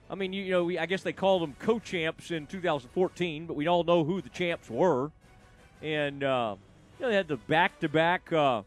I 0.10 0.16
mean, 0.16 0.32
you, 0.32 0.44
you 0.44 0.52
know, 0.52 0.80
I 0.80 0.86
guess 0.86 1.04
they 1.04 1.12
called 1.12 1.42
them 1.42 1.58
co-champs 1.60 2.32
in 2.32 2.48
2014, 2.48 3.48
but 3.48 3.58
we 3.58 3.68
all 3.68 3.84
know 3.84 4.06
who 4.06 4.22
the 4.22 4.30
champs 4.30 4.70
were. 4.70 5.12
And 5.82 6.24
uh, 6.24 6.56
you 6.98 7.04
know, 7.04 7.10
they 7.10 7.16
had 7.18 7.28
the 7.28 7.36
back-to-back, 7.36 8.32
uh, 8.32 8.62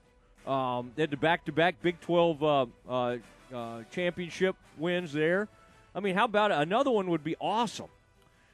um, 0.46 0.92
they 0.94 1.04
had 1.04 1.10
the 1.10 1.16
back-to-back 1.16 1.80
Big 1.80 1.98
12 2.02 2.42
uh, 2.42 2.66
uh, 2.86 3.16
uh, 3.54 3.82
championship 3.90 4.56
wins 4.76 5.14
there. 5.14 5.48
I 5.94 6.00
mean, 6.00 6.14
how 6.14 6.26
about 6.26 6.50
it? 6.50 6.58
Another 6.58 6.90
one 6.90 7.08
would 7.08 7.24
be 7.24 7.34
awesome. 7.40 7.88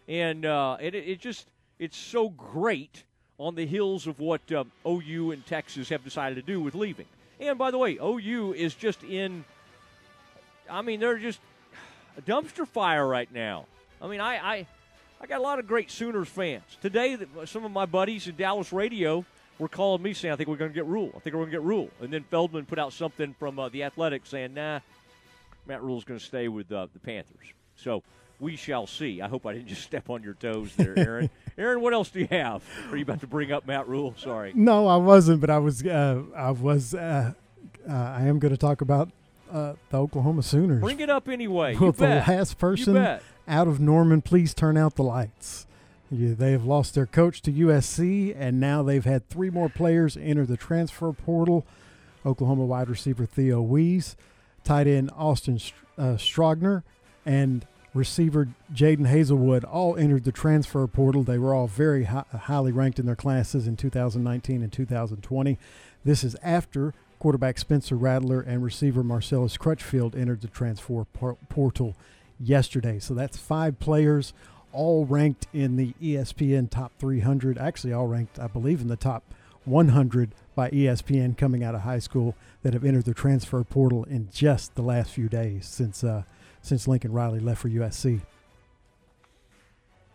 And 0.06 0.46
uh, 0.46 0.76
it, 0.80 0.94
it 0.94 1.18
just 1.18 1.48
it's 1.78 1.96
so 1.96 2.28
great 2.28 3.04
on 3.38 3.54
the 3.54 3.66
heels 3.66 4.06
of 4.06 4.20
what 4.20 4.40
uh, 4.52 4.64
OU 4.86 5.32
and 5.32 5.46
Texas 5.46 5.88
have 5.88 6.04
decided 6.04 6.36
to 6.36 6.42
do 6.42 6.60
with 6.60 6.74
leaving. 6.74 7.06
And 7.40 7.58
by 7.58 7.70
the 7.70 7.78
way, 7.78 7.98
OU 8.02 8.54
is 8.54 8.74
just 8.74 9.02
in. 9.02 9.44
I 10.70 10.82
mean, 10.82 11.00
they're 11.00 11.18
just 11.18 11.40
a 12.16 12.22
dumpster 12.22 12.66
fire 12.66 13.06
right 13.06 13.30
now. 13.32 13.66
I 14.00 14.06
mean, 14.06 14.20
I, 14.20 14.36
I, 14.36 14.66
I 15.20 15.26
got 15.26 15.40
a 15.40 15.42
lot 15.42 15.58
of 15.58 15.66
great 15.66 15.90
Sooners 15.90 16.28
fans 16.28 16.62
today. 16.80 17.18
Some 17.44 17.64
of 17.64 17.72
my 17.72 17.86
buddies 17.86 18.28
in 18.28 18.36
Dallas 18.36 18.72
radio 18.72 19.24
were 19.58 19.68
calling 19.68 20.02
me 20.02 20.14
saying, 20.14 20.32
"I 20.32 20.36
think 20.36 20.48
we're 20.48 20.56
going 20.56 20.70
to 20.70 20.74
get 20.74 20.86
Rhule. 20.86 21.12
I 21.16 21.18
think 21.18 21.34
we're 21.34 21.42
going 21.42 21.50
to 21.50 21.56
get 21.56 21.62
Rhule. 21.62 21.90
And 22.00 22.12
then 22.12 22.24
Feldman 22.24 22.66
put 22.66 22.78
out 22.78 22.92
something 22.92 23.34
from 23.38 23.58
uh, 23.58 23.68
the 23.68 23.82
Athletic 23.82 24.26
saying, 24.26 24.54
"Nah, 24.54 24.80
Matt 25.66 25.82
Rhule's 25.82 26.04
going 26.04 26.20
to 26.20 26.24
stay 26.24 26.48
with 26.48 26.70
uh, 26.70 26.86
the 26.92 27.00
Panthers." 27.00 27.52
So 27.76 28.02
we 28.40 28.56
shall 28.56 28.86
see. 28.86 29.20
I 29.20 29.28
hope 29.28 29.46
I 29.46 29.54
didn't 29.54 29.68
just 29.68 29.82
step 29.90 30.10
on 30.10 30.22
your 30.22 30.34
toes 30.34 30.74
there, 30.76 30.98
Aaron. 30.98 31.30
Aaron, 31.58 31.80
what 31.80 31.92
else 31.92 32.10
do 32.10 32.20
you 32.20 32.28
have? 32.30 32.62
Are 32.90 32.96
you 32.96 33.02
about 33.02 33.20
to 33.20 33.26
bring 33.26 33.52
up 33.52 33.66
Matt 33.66 33.88
Rhule? 33.88 34.14
Sorry. 34.16 34.52
No, 34.54 34.86
I 34.86 34.96
wasn't, 34.96 35.40
but 35.40 35.50
I 35.50 35.58
was. 35.58 35.84
Uh, 35.84 36.22
I 36.36 36.50
was. 36.50 36.94
Uh, 36.94 37.32
uh 37.88 37.92
I 37.92 38.22
am 38.22 38.38
going 38.38 38.52
to 38.52 38.58
talk 38.58 38.80
about 38.80 39.10
uh, 39.52 39.74
the 39.90 39.98
Oklahoma 39.98 40.42
Sooners. 40.42 40.80
Bring 40.80 41.00
it 41.00 41.10
up 41.10 41.28
anyway. 41.28 41.76
Will 41.76 41.92
the 41.92 42.06
last 42.06 42.58
person 42.58 42.96
out 42.96 43.68
of 43.68 43.78
Norman 43.80 44.20
please 44.20 44.52
turn 44.52 44.76
out 44.76 44.96
the 44.96 45.04
lights? 45.04 45.66
Yeah, 46.10 46.34
they 46.34 46.52
have 46.52 46.64
lost 46.64 46.94
their 46.94 47.06
coach 47.06 47.40
to 47.42 47.52
USC, 47.52 48.34
and 48.38 48.60
now 48.60 48.82
they've 48.82 49.04
had 49.04 49.28
three 49.28 49.50
more 49.50 49.68
players 49.68 50.16
enter 50.16 50.44
the 50.44 50.56
transfer 50.56 51.12
portal. 51.12 51.64
Oklahoma 52.26 52.64
wide 52.64 52.88
receiver 52.88 53.26
Theo 53.26 53.60
Wease, 53.60 54.16
tight 54.64 54.86
end 54.86 55.10
Austin 55.16 55.60
uh, 55.98 56.14
Stogner, 56.16 56.82
and 57.26 57.66
receiver 57.94 58.48
Jadon 58.72 59.08
Haselwood 59.08 59.64
all 59.64 59.96
entered 59.96 60.24
the 60.24 60.32
transfer 60.32 60.86
portal. 60.86 61.22
They 61.22 61.38
were 61.38 61.54
all 61.54 61.68
very 61.68 62.04
high, 62.04 62.24
highly 62.32 62.72
ranked 62.72 62.98
in 62.98 63.06
their 63.06 63.16
classes 63.16 63.66
in 63.66 63.76
2019 63.76 64.62
and 64.62 64.72
2020. 64.72 65.58
This 66.04 66.24
is 66.24 66.36
after 66.42 66.92
quarterback 67.18 67.58
Spencer 67.58 67.96
Rattler 67.96 68.40
and 68.40 68.62
receiver 68.62 69.02
Marcellus 69.02 69.56
Crutchfield 69.56 70.14
entered 70.14 70.42
the 70.42 70.48
transfer 70.48 71.06
portal 71.48 71.94
yesterday. 72.38 72.98
So 72.98 73.14
that's 73.14 73.38
five 73.38 73.78
players, 73.78 74.34
all 74.72 75.06
ranked 75.06 75.46
in 75.54 75.76
the 75.76 75.94
ESPN 76.02 76.68
top 76.68 76.92
300. 76.98 77.56
Actually, 77.56 77.92
all 77.92 78.08
ranked, 78.08 78.38
I 78.38 78.48
believe, 78.48 78.80
in 78.80 78.88
the 78.88 78.96
top 78.96 79.22
100 79.64 80.32
by 80.54 80.68
ESPN 80.70 81.36
coming 81.38 81.64
out 81.64 81.74
of 81.74 81.82
high 81.82 81.98
school 81.98 82.34
that 82.62 82.74
have 82.74 82.84
entered 82.84 83.04
the 83.04 83.14
transfer 83.14 83.62
portal 83.64 84.04
in 84.04 84.28
just 84.30 84.74
the 84.74 84.82
last 84.82 85.10
few 85.12 85.28
days 85.28 85.66
since 85.66 86.04
uh, 86.04 86.24
since 86.64 86.88
Lincoln 86.88 87.12
Riley 87.12 87.40
left 87.40 87.60
for 87.60 87.68
USC. 87.68 88.22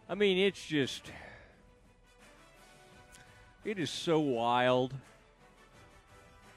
I 0.10 0.16
mean, 0.16 0.40
it's 0.40 0.66
just 0.66 1.12
it 3.64 3.78
is 3.78 3.92
so 3.92 4.20
wild. 4.20 4.94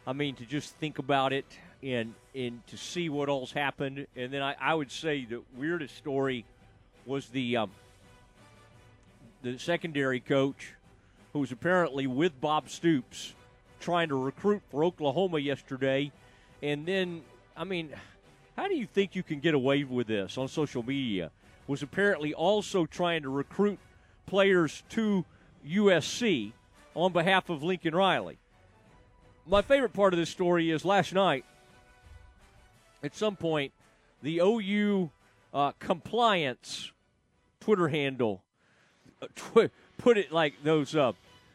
I 0.07 0.14
mean, 0.14 0.34
to 0.36 0.47
just 0.47 0.74
think 0.76 0.99
about 0.99 1.34
it 1.34 1.45
and 1.82 2.14
and 2.34 2.66
to 2.68 2.78
see 2.78 3.11
what 3.11 3.28
all's 3.28 3.53
happened, 3.53 4.07
and 4.16 4.32
then 4.32 4.43
I, 4.43 4.57
I 4.59 4.74
would 4.74 4.90
say 4.90 5.26
the 5.26 5.43
weirdest 5.57 5.95
story 5.99 6.47
was 7.05 7.28
the 7.28 7.59
um, 7.59 7.70
the 9.43 9.59
secondary 9.59 10.20
coach 10.20 10.72
who 11.34 11.40
was 11.40 11.53
apparently 11.53 12.07
with 12.07 12.40
Bob 12.40 12.70
Stoops 12.70 13.34
trying 13.78 14.09
to 14.09 14.14
recruit 14.16 14.62
for 14.70 14.84
Oklahoma 14.84 15.38
yesterday, 15.38 16.11
and 16.62 16.86
then 16.86 17.20
I 17.55 17.64
mean, 17.64 17.90
how 18.57 18.68
do 18.68 18.74
you 18.74 18.86
think 18.86 19.14
you 19.14 19.22
can 19.22 19.40
get 19.40 19.55
away 19.55 19.84
with 19.84 20.07
this 20.07 20.36
on 20.36 20.48
social 20.48 20.82
media? 20.82 21.30
Was 21.66 21.82
apparently 21.82 22.34
also 22.34 22.86
trying 22.86 23.22
to 23.22 23.28
recruit 23.28 23.78
players 24.26 24.82
to 24.90 25.24
USC 25.66 26.53
on 26.94 27.12
behalf 27.12 27.48
of 27.48 27.62
Lincoln 27.62 27.94
Riley. 27.94 28.38
My 29.46 29.62
favorite 29.62 29.92
part 29.92 30.12
of 30.12 30.18
this 30.18 30.30
story 30.30 30.70
is 30.70 30.84
last 30.84 31.12
night, 31.12 31.44
at 33.03 33.16
some 33.16 33.36
point, 33.36 33.72
the 34.22 34.38
OU 34.38 35.11
uh, 35.53 35.72
compliance 35.78 36.92
Twitter 37.61 37.88
handle 37.88 38.42
uh, 39.20 39.26
tw- 39.34 39.70
put 39.98 40.18
it 40.18 40.32
like 40.32 40.55
those 40.62 40.94
uh, 40.94 41.12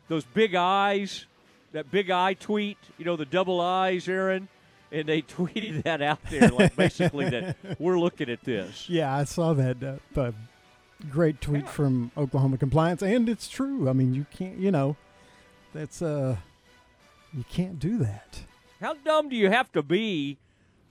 those 0.08 0.24
big 0.24 0.56
eyes, 0.56 1.26
that 1.74 1.92
big 1.92 2.10
eye 2.10 2.34
tweet, 2.34 2.78
you 2.98 3.06
know, 3.06 3.16
the 3.16 3.26
double 3.26 3.60
eyes, 3.60 4.08
Aaron, 4.08 4.48
and 4.92 5.08
they 5.08 5.22
tweeted 5.24 5.84
that 5.84 6.02
out 6.02 6.20
there, 6.30 6.50
like 6.50 6.76
basically 6.76 7.30
that 7.30 7.58
we're 7.80 8.00
looking 8.00 8.30
at 8.30 8.44
this. 8.44 8.90
Yeah, 8.90 9.16
I 9.16 9.24
saw 9.24 9.54
that. 9.54 9.78
Uh, 9.84 10.20
uh, 10.20 10.32
great 11.10 11.42
tweet 11.42 11.68
from 11.68 12.12
Oklahoma 12.18 12.58
Compliance, 12.58 13.02
and 13.02 13.30
it's 13.30 13.48
true. 13.48 13.90
I 13.90 13.94
mean, 13.94 14.14
you 14.14 14.26
can't, 14.32 14.58
you 14.58 14.72
know, 14.72 14.96
that's 15.74 16.02
uh, 16.02 16.38
you 17.34 17.44
can't 17.50 17.80
do 17.80 17.98
that. 18.00 18.40
How 18.80 18.94
dumb 18.94 19.30
do 19.30 19.36
you 19.36 19.50
have 19.50 19.72
to 19.74 19.82
be 19.84 20.38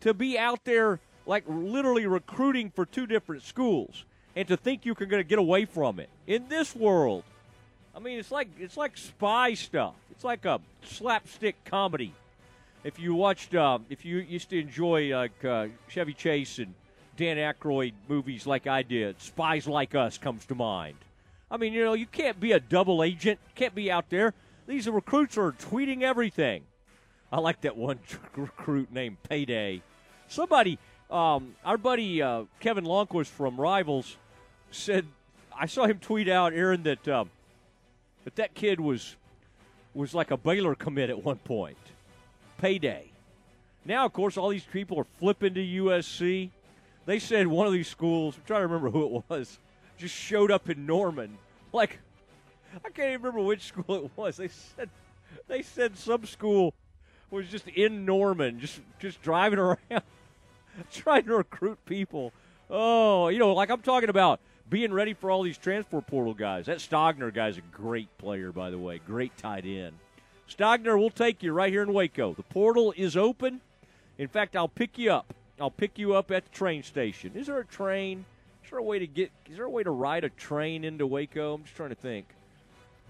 to 0.00 0.12
be 0.12 0.38
out 0.38 0.64
there 0.64 1.00
like 1.24 1.44
literally 1.46 2.06
recruiting 2.06 2.70
for 2.70 2.86
two 2.86 3.06
different 3.06 3.42
schools 3.42 4.04
and 4.34 4.46
to 4.48 4.56
think 4.56 4.84
you 4.84 4.94
can 4.94 5.08
going 5.08 5.22
to 5.22 5.28
get 5.28 5.38
away 5.38 5.64
from 5.64 5.98
it 5.98 6.08
in 6.26 6.48
this 6.48 6.74
world? 6.74 7.24
I 7.94 7.98
mean, 7.98 8.18
it's 8.18 8.30
like 8.30 8.48
it's 8.58 8.76
like 8.76 8.96
spy 8.98 9.54
stuff. 9.54 9.94
It's 10.10 10.24
like 10.24 10.44
a 10.44 10.60
slapstick 10.82 11.64
comedy. 11.64 12.12
If 12.86 13.00
you 13.00 13.16
watched, 13.16 13.52
uh, 13.52 13.80
if 13.90 14.04
you 14.04 14.18
used 14.18 14.48
to 14.50 14.60
enjoy 14.60 15.12
like 15.12 15.44
uh, 15.44 15.66
Chevy 15.88 16.14
Chase 16.14 16.60
and 16.60 16.72
Dan 17.16 17.36
Aykroyd 17.36 17.94
movies 18.06 18.46
like 18.46 18.68
I 18.68 18.82
did, 18.82 19.20
Spies 19.20 19.66
Like 19.66 19.96
Us 19.96 20.18
comes 20.18 20.46
to 20.46 20.54
mind. 20.54 20.94
I 21.50 21.56
mean, 21.56 21.72
you 21.72 21.84
know, 21.84 21.94
you 21.94 22.06
can't 22.06 22.38
be 22.38 22.52
a 22.52 22.60
double 22.60 23.02
agent. 23.02 23.40
Can't 23.56 23.74
be 23.74 23.90
out 23.90 24.08
there. 24.08 24.34
These 24.68 24.88
recruits 24.88 25.36
are 25.36 25.50
tweeting 25.50 26.02
everything. 26.02 26.62
I 27.32 27.40
like 27.40 27.62
that 27.62 27.76
one 27.76 27.98
recruit 28.36 28.92
named 28.92 29.20
Payday. 29.24 29.82
Somebody, 30.28 30.78
um, 31.10 31.56
our 31.64 31.78
buddy 31.78 32.22
uh, 32.22 32.44
Kevin 32.60 32.84
Lonnquist 32.84 33.30
from 33.30 33.60
Rivals 33.60 34.16
said, 34.70 35.06
I 35.52 35.66
saw 35.66 35.86
him 35.86 35.98
tweet 35.98 36.28
out, 36.28 36.52
Aaron, 36.52 36.84
that 36.84 37.08
um, 37.08 37.30
that 38.22 38.36
that 38.36 38.54
kid 38.54 38.78
was 38.78 39.16
was 39.92 40.14
like 40.14 40.30
a 40.30 40.36
Baylor 40.36 40.76
commit 40.76 41.10
at 41.10 41.24
one 41.24 41.38
point. 41.38 41.78
Payday. 42.58 43.10
Now, 43.84 44.04
of 44.04 44.12
course, 44.12 44.36
all 44.36 44.48
these 44.48 44.64
people 44.64 44.98
are 44.98 45.06
flipping 45.18 45.54
to 45.54 45.60
USC. 45.60 46.50
They 47.06 47.18
said 47.18 47.46
one 47.46 47.66
of 47.66 47.72
these 47.72 47.88
schools, 47.88 48.36
I'm 48.36 48.42
trying 48.44 48.60
to 48.60 48.66
remember 48.66 48.90
who 48.90 49.16
it 49.16 49.24
was, 49.28 49.58
just 49.96 50.14
showed 50.14 50.50
up 50.50 50.68
in 50.68 50.86
Norman. 50.86 51.38
Like, 51.72 52.00
I 52.84 52.90
can't 52.90 53.10
even 53.10 53.22
remember 53.22 53.42
which 53.42 53.62
school 53.68 54.04
it 54.04 54.10
was. 54.16 54.36
They 54.36 54.48
said 54.48 54.90
they 55.48 55.62
said 55.62 55.96
some 55.96 56.24
school 56.24 56.74
was 57.30 57.48
just 57.48 57.68
in 57.68 58.04
Norman, 58.04 58.58
just 58.60 58.80
just 58.98 59.22
driving 59.22 59.58
around, 59.60 60.02
trying 60.92 61.24
to 61.24 61.36
recruit 61.36 61.78
people. 61.86 62.32
Oh, 62.68 63.28
you 63.28 63.38
know, 63.38 63.54
like 63.54 63.70
I'm 63.70 63.82
talking 63.82 64.08
about 64.08 64.40
being 64.68 64.92
ready 64.92 65.14
for 65.14 65.30
all 65.30 65.42
these 65.42 65.58
transfer 65.58 66.00
portal 66.00 66.34
guys. 66.34 66.66
That 66.66 66.78
Stogner 66.78 67.32
guy's 67.32 67.58
a 67.58 67.62
great 67.72 68.08
player, 68.18 68.50
by 68.52 68.70
the 68.70 68.78
way, 68.78 69.00
great 69.06 69.36
tight 69.36 69.64
end. 69.64 69.96
Stogner, 70.50 70.98
we'll 70.98 71.10
take 71.10 71.42
you 71.42 71.52
right 71.52 71.72
here 71.72 71.82
in 71.82 71.92
Waco. 71.92 72.34
The 72.34 72.42
portal 72.42 72.94
is 72.96 73.16
open. 73.16 73.60
In 74.18 74.28
fact, 74.28 74.56
I'll 74.56 74.68
pick 74.68 74.98
you 74.98 75.12
up. 75.12 75.34
I'll 75.60 75.70
pick 75.70 75.98
you 75.98 76.14
up 76.14 76.30
at 76.30 76.44
the 76.44 76.50
train 76.50 76.82
station. 76.82 77.32
Is 77.34 77.46
there 77.46 77.58
a 77.58 77.64
train? 77.64 78.24
Is 78.64 78.70
there 78.70 78.78
a 78.78 78.82
way 78.82 78.98
to 78.98 79.06
get? 79.06 79.30
Is 79.48 79.56
there 79.56 79.64
a 79.64 79.70
way 79.70 79.82
to 79.82 79.90
ride 79.90 80.24
a 80.24 80.28
train 80.30 80.84
into 80.84 81.06
Waco? 81.06 81.54
I'm 81.54 81.64
just 81.64 81.76
trying 81.76 81.90
to 81.90 81.94
think. 81.94 82.26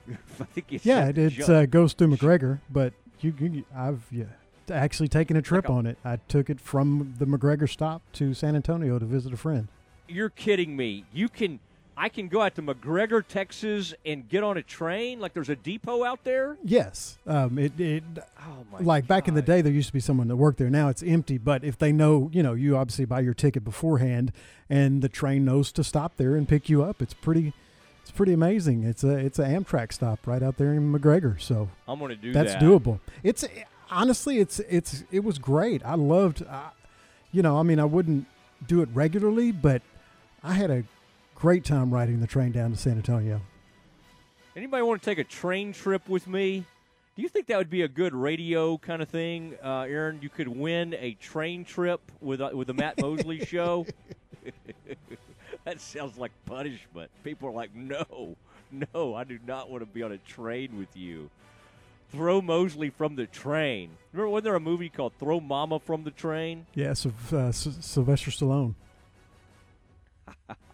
I 0.09 0.45
think 0.45 0.73
it's 0.73 0.87
yeah, 0.87 1.09
it, 1.09 1.19
it 1.19 1.49
uh, 1.49 1.67
goes 1.67 1.93
through 1.93 2.09
McGregor, 2.09 2.61
but 2.71 2.93
you, 3.21 3.35
you 3.41 3.65
I've 3.75 4.07
yeah, 4.11 4.25
actually 4.71 5.09
taken 5.09 5.37
a 5.37 5.43
trip 5.43 5.69
on 5.69 5.87
it. 5.87 5.99
I 6.05 6.17
took 6.29 6.51
it 6.51 6.61
from 6.61 7.15
the 7.19 7.27
McGregor 7.27 7.69
stop 7.69 8.03
to 8.15 8.35
San 8.35 8.55
Antonio 8.55 8.99
to 8.99 9.05
visit 9.05 9.33
a 9.33 9.37
friend. 9.37 9.69
You're 10.09 10.31
kidding 10.31 10.77
me. 10.77 11.05
You 11.13 11.29
can. 11.29 11.61
I 11.99 12.11
can 12.11 12.29
go 12.29 12.43
out 12.43 12.55
to 12.57 12.63
McGregor, 12.63 13.27
Texas, 13.27 13.95
and 14.05 14.29
get 14.29 14.43
on 14.43 14.59
a 14.59 14.63
train. 14.63 15.19
Like 15.19 15.33
there's 15.33 15.49
a 15.49 15.57
depot 15.57 16.05
out 16.05 16.25
there. 16.25 16.59
Yes, 16.63 17.17
um, 17.27 17.59
it, 17.59 17.79
it 17.81 18.05
Oh 18.39 18.65
my! 18.71 18.81
like 18.81 19.07
back 19.07 19.29
in 19.29 19.35
the 19.35 19.43
day, 19.43 19.63
there 19.63 19.73
used 19.73 19.89
to 19.89 19.93
be 19.95 20.01
someone 20.01 20.29
that 20.29 20.37
worked 20.37 20.59
there. 20.59 20.69
Now 20.69 20.89
it's 20.89 21.03
empty. 21.03 21.39
But 21.39 21.65
if 21.65 21.79
they 21.79 21.93
know, 21.93 22.29
you 22.33 22.43
know, 22.43 22.53
you 22.53 22.77
obviously 22.77 23.07
buy 23.07 23.21
your 23.21 23.33
ticket 23.35 23.65
beforehand, 23.65 24.33
and 24.69 25.01
the 25.01 25.09
train 25.09 25.45
knows 25.45 25.73
to 25.73 25.83
stop 25.85 26.17
there 26.17 26.37
and 26.37 26.47
pick 26.47 26.69
you 26.69 26.83
up. 26.83 27.01
It's 27.01 27.15
pretty, 27.15 27.55
it's 28.03 28.11
pretty 28.11 28.35
amazing. 28.35 28.85
It's 28.85 29.03
a 29.03 29.17
it's 29.17 29.39
an 29.39 29.65
Amtrak 29.65 29.93
stop 29.93 30.27
right 30.27 30.43
out 30.43 30.59
there 30.59 30.75
in 30.75 30.93
McGregor. 30.93 31.41
So 31.41 31.71
I'm 31.89 31.99
going 31.99 32.11
to 32.11 32.17
do 32.17 32.33
that. 32.33 32.45
that's 32.45 32.55
that. 32.55 32.63
doable. 32.63 33.01
It's 33.23 33.47
honestly, 33.91 34.39
it's 34.39 34.59
it's 34.61 35.05
it 35.11 35.25
was 35.25 35.39
great. 35.39 35.83
I 35.85 35.95
loved, 35.95 36.45
uh, 36.47 36.71
you 37.33 37.41
know, 37.43 37.59
I 37.59 37.63
mean, 37.63 37.81
I 37.81 37.85
wouldn't 37.87 38.27
do 38.67 38.83
it 38.83 38.91
regularly, 38.93 39.51
but 39.51 39.81
I 40.43 40.53
had 40.53 40.71
a 40.71 40.85
great 41.37 41.65
time 41.65 41.93
riding 41.93 42.21
the 42.21 42.27
train 42.27 42.51
down 42.51 42.73
to 42.73 42.77
San 42.77 42.97
Antonio. 42.97 43.41
Anybody 44.57 44.83
want 44.83 45.03
to 45.03 45.05
take 45.05 45.19
a 45.19 45.25
train 45.25 45.73
trip 45.73 46.09
with 46.09 46.27
me? 46.27 46.65
Do 47.15 47.23
you 47.23 47.29
think 47.29 47.47
that 47.47 47.59
would 47.59 47.71
be 47.71 47.83
a 47.83 47.89
good 47.89 48.15
radio 48.15 48.79
kind 48.79 49.01
of 49.01 49.09
thing, 49.09 49.55
uh, 49.63 49.83
Aaron? 49.83 50.19
You 50.23 50.29
could 50.29 50.49
win 50.49 50.95
a 50.95 51.15
train 51.15 51.65
trip 51.65 52.01
with 52.21 52.41
uh, 52.41 52.51
with 52.53 52.67
the 52.67 52.75
Matt 52.75 53.01
Mosley 53.01 53.45
show. 53.45 53.87
that 55.65 55.81
sounds 55.81 56.19
like 56.19 56.33
punishment. 56.47 57.11
People 57.23 57.49
are 57.49 57.53
like, 57.53 57.75
"No, 57.75 58.37
no, 58.95 59.15
I 59.15 59.25
do 59.25 59.39
not 59.47 59.71
want 59.71 59.83
to 59.83 59.87
be 59.87 60.03
on 60.03 60.13
a 60.13 60.19
train 60.19 60.79
with 60.79 60.95
you." 60.97 61.31
Throw 62.13 62.41
Mosley 62.41 62.91
from 62.91 63.17
the 63.17 63.27
train. 63.27 63.91
Remember, 64.13 64.31
wasn't 64.31 64.45
there 64.45 64.55
a 64.55 64.61
movie 64.61 64.89
called 64.89 65.13
"Throw 65.19 65.41
Mama 65.41 65.81
from 65.81 66.05
the 66.05 66.11
Train"? 66.11 66.67
Yes, 66.75 67.05
of 67.05 67.33
uh, 67.33 67.53
Sylvester 67.53 68.31
Stallone. 68.31 68.75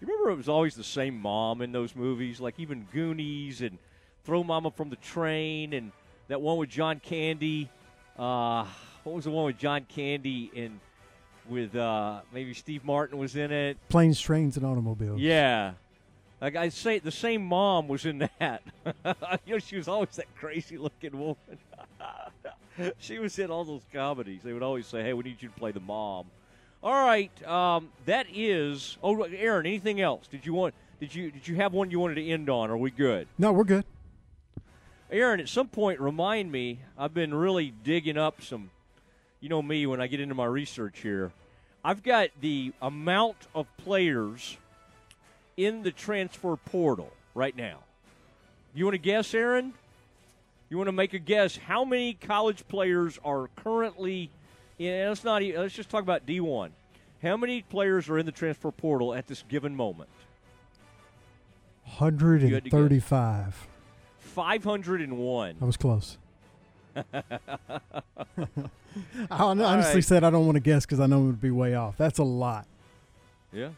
You 0.00 0.06
remember 0.06 0.30
it 0.30 0.36
was 0.36 0.48
always 0.48 0.74
the 0.74 0.84
same 0.84 1.20
mom 1.20 1.60
in 1.60 1.72
those 1.72 1.94
movies, 1.94 2.40
like 2.40 2.54
even 2.58 2.86
Goonies 2.92 3.60
and 3.60 3.76
Throw 4.24 4.42
Mama 4.42 4.70
from 4.70 4.88
the 4.88 4.96
Train 4.96 5.74
and 5.74 5.92
that 6.28 6.40
one 6.40 6.56
with 6.56 6.70
John 6.70 7.00
Candy. 7.00 7.68
Uh, 8.18 8.64
what 9.04 9.14
was 9.14 9.24
the 9.24 9.30
one 9.30 9.44
with 9.44 9.58
John 9.58 9.84
Candy 9.88 10.50
and 10.56 10.80
with 11.48 11.76
uh, 11.76 12.20
maybe 12.32 12.54
Steve 12.54 12.82
Martin 12.82 13.18
was 13.18 13.36
in 13.36 13.52
it? 13.52 13.76
Planes, 13.90 14.18
trains, 14.18 14.56
and 14.56 14.64
automobiles. 14.64 15.20
Yeah. 15.20 15.72
Like 16.40 16.56
I 16.56 16.70
say, 16.70 16.98
the 16.98 17.10
same 17.10 17.44
mom 17.44 17.86
was 17.86 18.06
in 18.06 18.26
that. 18.38 18.62
you 19.44 19.54
know, 19.54 19.58
she 19.58 19.76
was 19.76 19.88
always 19.88 20.16
that 20.16 20.34
crazy 20.34 20.78
looking 20.78 21.18
woman. 21.18 21.58
she 22.98 23.18
was 23.18 23.38
in 23.38 23.50
all 23.50 23.64
those 23.64 23.82
comedies. 23.92 24.40
They 24.42 24.54
would 24.54 24.62
always 24.62 24.86
say, 24.86 25.02
"Hey, 25.02 25.12
we 25.12 25.24
need 25.24 25.42
you 25.42 25.48
to 25.48 25.54
play 25.54 25.72
the 25.72 25.80
mom." 25.80 26.26
All 26.82 27.04
right, 27.04 27.30
um, 27.46 27.90
that 28.06 28.26
is. 28.32 28.96
Oh, 29.02 29.22
Aaron, 29.24 29.66
anything 29.66 30.00
else? 30.00 30.26
Did 30.28 30.46
you 30.46 30.54
want? 30.54 30.74
Did 30.98 31.14
you 31.14 31.30
did 31.30 31.46
you 31.46 31.56
have 31.56 31.74
one 31.74 31.90
you 31.90 32.00
wanted 32.00 32.14
to 32.14 32.26
end 32.26 32.48
on? 32.48 32.70
Are 32.70 32.76
we 32.76 32.90
good? 32.90 33.28
No, 33.38 33.52
we're 33.52 33.64
good. 33.64 33.84
Aaron, 35.10 35.40
at 35.40 35.48
some 35.48 35.68
point, 35.68 36.00
remind 36.00 36.50
me. 36.50 36.80
I've 36.96 37.12
been 37.12 37.34
really 37.34 37.74
digging 37.84 38.16
up 38.16 38.42
some. 38.42 38.70
You 39.40 39.48
know 39.48 39.60
me 39.60 39.86
when 39.86 40.00
I 40.00 40.06
get 40.06 40.20
into 40.20 40.34
my 40.34 40.46
research 40.46 41.00
here. 41.00 41.32
I've 41.84 42.02
got 42.02 42.28
the 42.40 42.72
amount 42.80 43.36
of 43.54 43.66
players 43.78 44.56
in 45.56 45.82
the 45.82 45.90
transfer 45.90 46.56
portal 46.56 47.10
right 47.34 47.56
now. 47.56 47.78
You 48.74 48.84
want 48.84 48.94
to 48.94 48.98
guess, 48.98 49.34
Aaron? 49.34 49.74
You 50.70 50.76
want 50.78 50.88
to 50.88 50.92
make 50.92 51.12
a 51.12 51.18
guess? 51.18 51.56
How 51.56 51.84
many 51.84 52.14
college 52.14 52.66
players 52.68 53.18
are 53.24 53.48
currently? 53.56 54.30
Yeah, 54.80 55.10
let's 55.10 55.24
not. 55.24 55.42
Let's 55.42 55.74
just 55.74 55.90
talk 55.90 56.00
about 56.00 56.24
D 56.24 56.40
one. 56.40 56.72
How 57.22 57.36
many 57.36 57.60
players 57.60 58.08
are 58.08 58.18
in 58.18 58.24
the 58.24 58.32
transfer 58.32 58.70
portal 58.70 59.12
at 59.12 59.26
this 59.26 59.44
given 59.46 59.76
moment? 59.76 60.08
Hundred 61.84 62.40
You 62.40 62.54
had 62.54 62.54
and 62.54 62.64
to 62.64 62.70
guess. 62.70 62.78
thirty-five. 62.78 63.68
Five 64.20 64.64
hundred 64.64 65.02
and 65.02 65.18
one. 65.18 65.56
I 65.60 65.64
was 65.66 65.76
close. 65.76 66.16
I 66.96 67.02
honestly 69.30 69.94
right. 69.96 70.02
said 70.02 70.24
I 70.24 70.30
don't 70.30 70.46
want 70.46 70.56
to 70.56 70.60
guess 70.60 70.86
because 70.86 70.98
I 70.98 71.06
know 71.06 71.24
it 71.24 71.26
would 71.26 71.42
be 71.42 71.50
way 71.50 71.74
off. 71.74 71.98
That's 71.98 72.18
a 72.18 72.24
lot. 72.24 72.66
Yeah. 73.52 73.68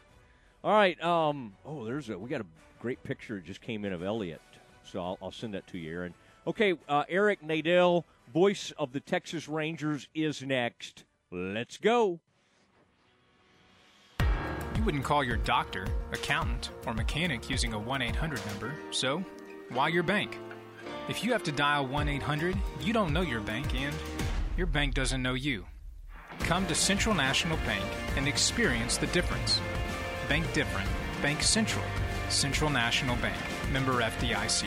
All 0.62 0.72
right. 0.72 1.02
Um. 1.02 1.54
Oh, 1.66 1.84
there's 1.84 2.10
a 2.10 2.16
we 2.16 2.30
got 2.30 2.42
a 2.42 2.46
great 2.78 3.02
picture 3.02 3.34
that 3.34 3.44
just 3.44 3.60
came 3.60 3.84
in 3.84 3.92
of 3.92 4.04
Elliot, 4.04 4.40
so 4.84 5.02
I'll, 5.02 5.18
I'll 5.20 5.32
send 5.32 5.54
that 5.54 5.66
to 5.66 5.78
you, 5.78 5.90
Aaron. 5.90 6.14
Okay. 6.46 6.74
Uh, 6.88 7.02
Eric 7.08 7.42
Nadel, 7.42 8.04
voice 8.32 8.72
of 8.78 8.92
the 8.92 9.00
Texas 9.00 9.46
Rangers, 9.48 10.08
is 10.14 10.42
next. 10.42 11.04
Let's 11.30 11.76
go. 11.76 12.20
You 14.20 14.82
wouldn't 14.84 15.04
call 15.04 15.22
your 15.22 15.36
doctor, 15.36 15.86
accountant, 16.12 16.70
or 16.86 16.94
mechanic 16.94 17.50
using 17.50 17.74
a 17.74 17.78
1 17.78 18.00
800 18.00 18.44
number, 18.46 18.74
so 18.90 19.22
why 19.68 19.88
your 19.88 20.02
bank? 20.02 20.38
If 21.08 21.22
you 21.22 21.32
have 21.32 21.42
to 21.44 21.52
dial 21.52 21.86
1 21.86 22.08
800, 22.08 22.56
you 22.80 22.92
don't 22.92 23.12
know 23.12 23.20
your 23.20 23.40
bank 23.40 23.74
and 23.74 23.94
your 24.56 24.66
bank 24.66 24.94
doesn't 24.94 25.22
know 25.22 25.34
you. 25.34 25.66
Come 26.40 26.66
to 26.66 26.74
Central 26.74 27.14
National 27.14 27.58
Bank 27.58 27.84
and 28.16 28.26
experience 28.26 28.96
the 28.96 29.06
difference. 29.08 29.60
Bank 30.28 30.50
different. 30.54 30.88
Bank 31.20 31.42
Central. 31.42 31.84
Central 32.30 32.70
National 32.70 33.16
Bank. 33.16 33.36
Member 33.72 34.00
FDIC. 34.00 34.66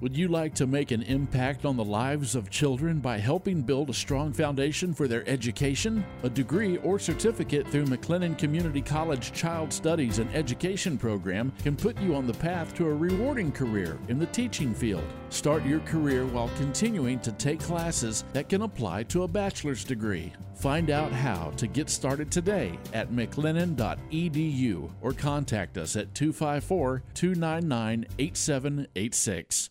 Would 0.00 0.16
you 0.16 0.28
like 0.28 0.54
to 0.54 0.66
make 0.66 0.92
an 0.92 1.02
impact 1.02 1.66
on 1.66 1.76
the 1.76 1.84
lives 1.84 2.34
of 2.34 2.48
children 2.48 3.00
by 3.00 3.18
helping 3.18 3.60
build 3.60 3.90
a 3.90 3.94
strong 3.94 4.32
foundation 4.32 4.94
for 4.94 5.06
their 5.06 5.28
education? 5.28 6.02
A 6.22 6.30
degree 6.30 6.78
or 6.78 6.98
certificate 6.98 7.68
through 7.68 7.84
McLennan 7.84 8.38
Community 8.38 8.80
College 8.80 9.30
Child 9.32 9.70
Studies 9.70 10.18
and 10.18 10.34
Education 10.34 10.96
program 10.96 11.52
can 11.62 11.76
put 11.76 12.00
you 12.00 12.14
on 12.14 12.26
the 12.26 12.32
path 12.32 12.74
to 12.76 12.86
a 12.86 12.94
rewarding 12.94 13.52
career 13.52 13.98
in 14.08 14.18
the 14.18 14.24
teaching 14.28 14.72
field. 14.72 15.04
Start 15.28 15.66
your 15.66 15.80
career 15.80 16.24
while 16.24 16.50
continuing 16.56 17.20
to 17.20 17.32
take 17.32 17.60
classes 17.60 18.24
that 18.32 18.48
can 18.48 18.62
apply 18.62 19.02
to 19.02 19.24
a 19.24 19.28
bachelor's 19.28 19.84
degree. 19.84 20.32
Find 20.54 20.88
out 20.88 21.12
how 21.12 21.52
to 21.58 21.66
get 21.66 21.90
started 21.90 22.30
today 22.30 22.78
at 22.94 23.10
mclennan.edu 23.10 24.90
or 25.02 25.12
contact 25.12 25.76
us 25.76 25.94
at 25.96 26.14
254 26.14 27.02
299 27.12 28.06
8786. 28.18 29.70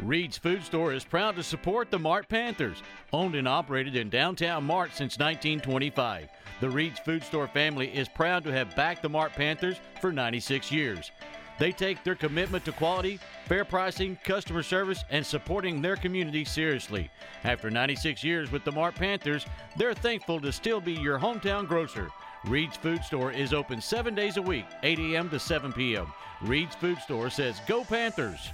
Reed's 0.00 0.38
Food 0.38 0.64
Store 0.64 0.92
is 0.92 1.04
proud 1.04 1.36
to 1.36 1.42
support 1.42 1.90
the 1.90 1.98
Mart 1.98 2.28
Panthers, 2.28 2.82
owned 3.12 3.34
and 3.34 3.46
operated 3.46 3.94
in 3.94 4.08
downtown 4.08 4.64
Mart 4.64 4.90
since 4.90 5.18
1925. 5.18 6.28
The 6.60 6.70
Reed's 6.70 6.98
Food 7.00 7.22
Store 7.22 7.46
family 7.46 7.88
is 7.88 8.08
proud 8.08 8.42
to 8.44 8.52
have 8.52 8.74
backed 8.74 9.02
the 9.02 9.08
Mart 9.08 9.32
Panthers 9.32 9.76
for 10.00 10.10
96 10.10 10.72
years. 10.72 11.10
They 11.58 11.70
take 11.70 12.02
their 12.02 12.14
commitment 12.14 12.64
to 12.64 12.72
quality, 12.72 13.20
fair 13.46 13.64
pricing, 13.64 14.18
customer 14.24 14.62
service, 14.62 15.04
and 15.10 15.24
supporting 15.24 15.80
their 15.80 15.96
community 15.96 16.44
seriously. 16.44 17.10
After 17.44 17.70
96 17.70 18.24
years 18.24 18.50
with 18.50 18.64
the 18.64 18.72
Mart 18.72 18.94
Panthers, 18.94 19.46
they're 19.76 19.94
thankful 19.94 20.40
to 20.40 20.50
still 20.50 20.80
be 20.80 20.94
your 20.94 21.18
hometown 21.18 21.68
grocer. 21.68 22.08
Reed's 22.46 22.76
Food 22.76 23.04
Store 23.04 23.30
is 23.30 23.52
open 23.52 23.80
seven 23.80 24.14
days 24.14 24.38
a 24.38 24.42
week, 24.42 24.64
8 24.82 24.98
a.m. 24.98 25.30
to 25.30 25.38
7 25.38 25.72
p.m. 25.72 26.12
Reed's 26.40 26.74
Food 26.74 26.98
Store 26.98 27.30
says, 27.30 27.60
Go 27.68 27.84
Panthers! 27.84 28.50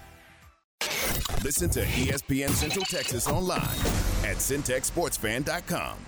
Listen 1.45 1.71
to 1.71 1.85
ESPN 1.85 2.51
Central 2.51 2.85
Texas 2.85 3.29
online 3.29 3.63
at 4.25 4.37
centexsportsfan.com. 4.37 5.99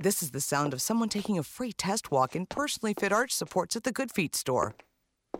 This 0.00 0.22
is 0.22 0.30
the 0.30 0.40
sound 0.40 0.72
of 0.72 0.80
someone 0.80 1.08
taking 1.08 1.38
a 1.38 1.42
free 1.42 1.72
test 1.72 2.12
walk 2.12 2.36
in 2.36 2.46
personally 2.46 2.94
fit 2.94 3.12
arch 3.12 3.32
supports 3.32 3.74
at 3.74 3.82
the 3.82 3.90
Good 3.90 4.12
Feet 4.12 4.36
store. 4.36 4.76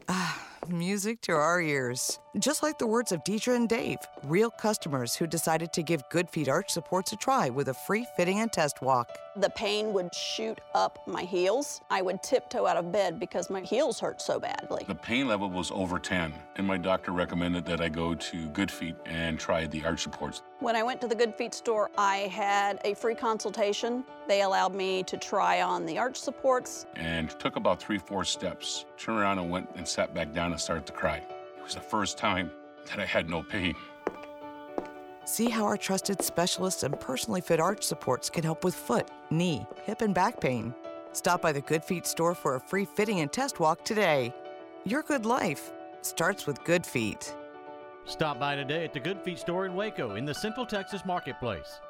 Ah, 0.09 0.45
music 0.67 1.21
to 1.23 1.33
our 1.33 1.61
ears. 1.61 2.19
Just 2.39 2.63
like 2.63 2.79
the 2.79 2.87
words 2.87 3.11
of 3.11 3.25
Deidre 3.25 3.57
and 3.57 3.69
Dave, 3.69 3.99
real 4.23 4.51
customers 4.51 5.17
who 5.17 5.27
decided 5.27 5.73
to 5.73 5.83
give 5.83 6.03
Good 6.11 6.29
Feet 6.31 6.49
arch 6.49 6.71
supports 6.71 7.13
a 7.13 7.17
try 7.17 7.49
with 7.49 7.69
a 7.69 7.75
free 7.75 8.07
fitting 8.17 8.39
and 8.41 8.53
test 8.53 8.83
walk. 8.83 9.19
The 9.37 9.51
pain 9.51 9.93
would 9.93 10.15
shoot 10.15 10.61
up 10.75 10.99
my 11.07 11.23
heels. 11.23 11.81
I 11.91 12.03
would 12.03 12.23
tiptoe 12.23 12.67
out 12.67 12.77
of 12.77 12.93
bed 12.93 13.19
because 13.19 13.51
my 13.51 13.61
heels 13.61 13.99
hurt 13.99 14.21
so 14.21 14.39
badly. 14.39 14.85
The 14.87 14.95
pain 14.95 15.27
level 15.27 15.49
was 15.49 15.71
over 15.71 15.99
10, 15.99 16.33
and 16.57 16.67
my 16.67 16.77
doctor 16.77 17.13
recommended 17.13 17.65
that 17.67 17.81
I 17.81 17.89
go 17.89 18.15
to 18.15 18.49
Good 18.49 18.71
Feet 18.71 18.97
and 19.07 19.39
try 19.39 19.67
the 19.67 19.85
arch 19.85 20.01
supports. 20.01 20.43
When 20.61 20.77
I 20.77 20.83
went 20.83 21.01
to 21.01 21.09
the 21.09 21.15
Good 21.15 21.35
Feet 21.35 21.55
store, 21.55 21.91
I 21.97 22.17
had 22.17 22.81
a 22.85 22.95
free 22.95 23.15
consultation. 23.15 24.05
They 24.27 24.43
allowed 24.43 24.75
me 24.75 25.03
to 25.05 25.17
try 25.17 25.63
on 25.63 25.87
the 25.87 25.99
arch 25.99 26.17
supports. 26.17 26.87
And 26.95 27.31
took 27.39 27.57
about 27.57 27.81
three, 27.81 27.99
four 27.99 28.25
steps, 28.25 28.85
turned 28.97 29.19
around 29.19 29.39
and 29.39 29.51
went 29.51 29.69
and 29.77 29.87
sat 29.87 30.15
back 30.15 30.35
down 30.35 30.48
and 30.53 30.61
started 30.61 30.87
to 30.87 30.93
cry. 30.93 31.17
It 31.17 31.65
was 31.65 31.75
the 31.75 31.81
first 31.81 32.19
time 32.19 32.51
that 32.87 32.99
I 32.99 33.05
had 33.05 33.29
no 33.29 33.43
pain. 33.43 33.75
See 35.25 35.51
how 35.51 35.65
our 35.65 35.77
trusted 35.77 36.23
specialists 36.23 36.83
and 36.83 36.99
personally 36.99 37.43
fit 37.43 37.61
arch 37.61 37.85
supports 37.85 38.31
can 38.31 38.45
help 38.45 38.65
with 38.65 38.75
foot, 38.75 39.11
knee, 39.31 39.67
hip, 39.85 40.01
and 40.01 40.15
back 40.15 40.41
pain. 40.41 40.75
Stop 41.13 41.43
by 41.43 41.53
the 41.53 41.61
Good 41.61 41.85
Feet 41.85 42.07
store 42.07 42.35
for 42.35 42.55
a 42.55 42.61
free 42.61 42.85
fitting 42.85 43.21
and 43.21 43.33
test 43.33 43.61
walk 43.61 43.85
today. 43.85 44.33
Your 44.85 45.03
good 45.03 45.27
life 45.27 45.73
starts 46.01 46.47
with 46.47 46.63
Good 46.65 46.87
Feet. 46.87 47.35
Stop 48.07 48.41
by 48.41 48.57
today 48.57 48.85
at 48.85 48.95
the 48.95 49.01
Good 49.01 49.21
Feet 49.21 49.39
store 49.39 49.67
in 49.67 49.75
Waco 49.75 50.15
in 50.15 50.25
the 50.25 50.35
Central 50.35 50.65
Texas 50.65 51.05
Marketplace. 51.05 51.81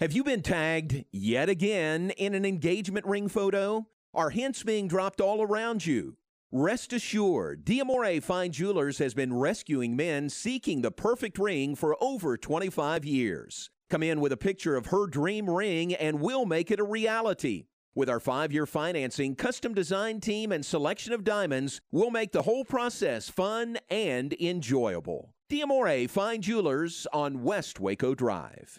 Have 0.00 0.12
you 0.12 0.22
been 0.22 0.42
tagged 0.42 1.04
yet 1.12 1.48
again 1.48 2.10
in 2.10 2.34
an 2.34 2.44
engagement 2.44 3.06
ring 3.06 3.28
photo? 3.28 3.86
Are 4.12 4.28
hints 4.28 4.62
being 4.62 4.88
dropped 4.88 5.20
all 5.20 5.40
around 5.40 5.86
you? 5.86 6.16
Rest 6.54 6.92
assured, 6.92 7.64
Diamore 7.64 8.22
Fine 8.22 8.52
Jewelers 8.52 8.98
has 8.98 9.14
been 9.14 9.32
rescuing 9.32 9.96
men 9.96 10.28
seeking 10.28 10.82
the 10.82 10.90
perfect 10.90 11.38
ring 11.38 11.74
for 11.74 11.96
over 11.98 12.36
25 12.36 13.06
years. 13.06 13.70
Come 13.88 14.02
in 14.02 14.20
with 14.20 14.32
a 14.32 14.36
picture 14.36 14.76
of 14.76 14.86
her 14.86 15.06
dream 15.06 15.48
ring 15.48 15.94
and 15.94 16.20
we'll 16.20 16.44
make 16.44 16.70
it 16.70 16.78
a 16.78 16.84
reality. 16.84 17.68
With 17.94 18.10
our 18.10 18.20
five 18.20 18.52
year 18.52 18.66
financing, 18.66 19.34
custom 19.34 19.72
design 19.72 20.20
team, 20.20 20.52
and 20.52 20.62
selection 20.62 21.14
of 21.14 21.24
diamonds, 21.24 21.80
we'll 21.90 22.10
make 22.10 22.32
the 22.32 22.42
whole 22.42 22.66
process 22.66 23.30
fun 23.30 23.78
and 23.88 24.34
enjoyable. 24.38 25.32
Diamore 25.48 26.10
Fine 26.10 26.42
Jewelers 26.42 27.06
on 27.14 27.42
West 27.42 27.80
Waco 27.80 28.14
Drive. 28.14 28.78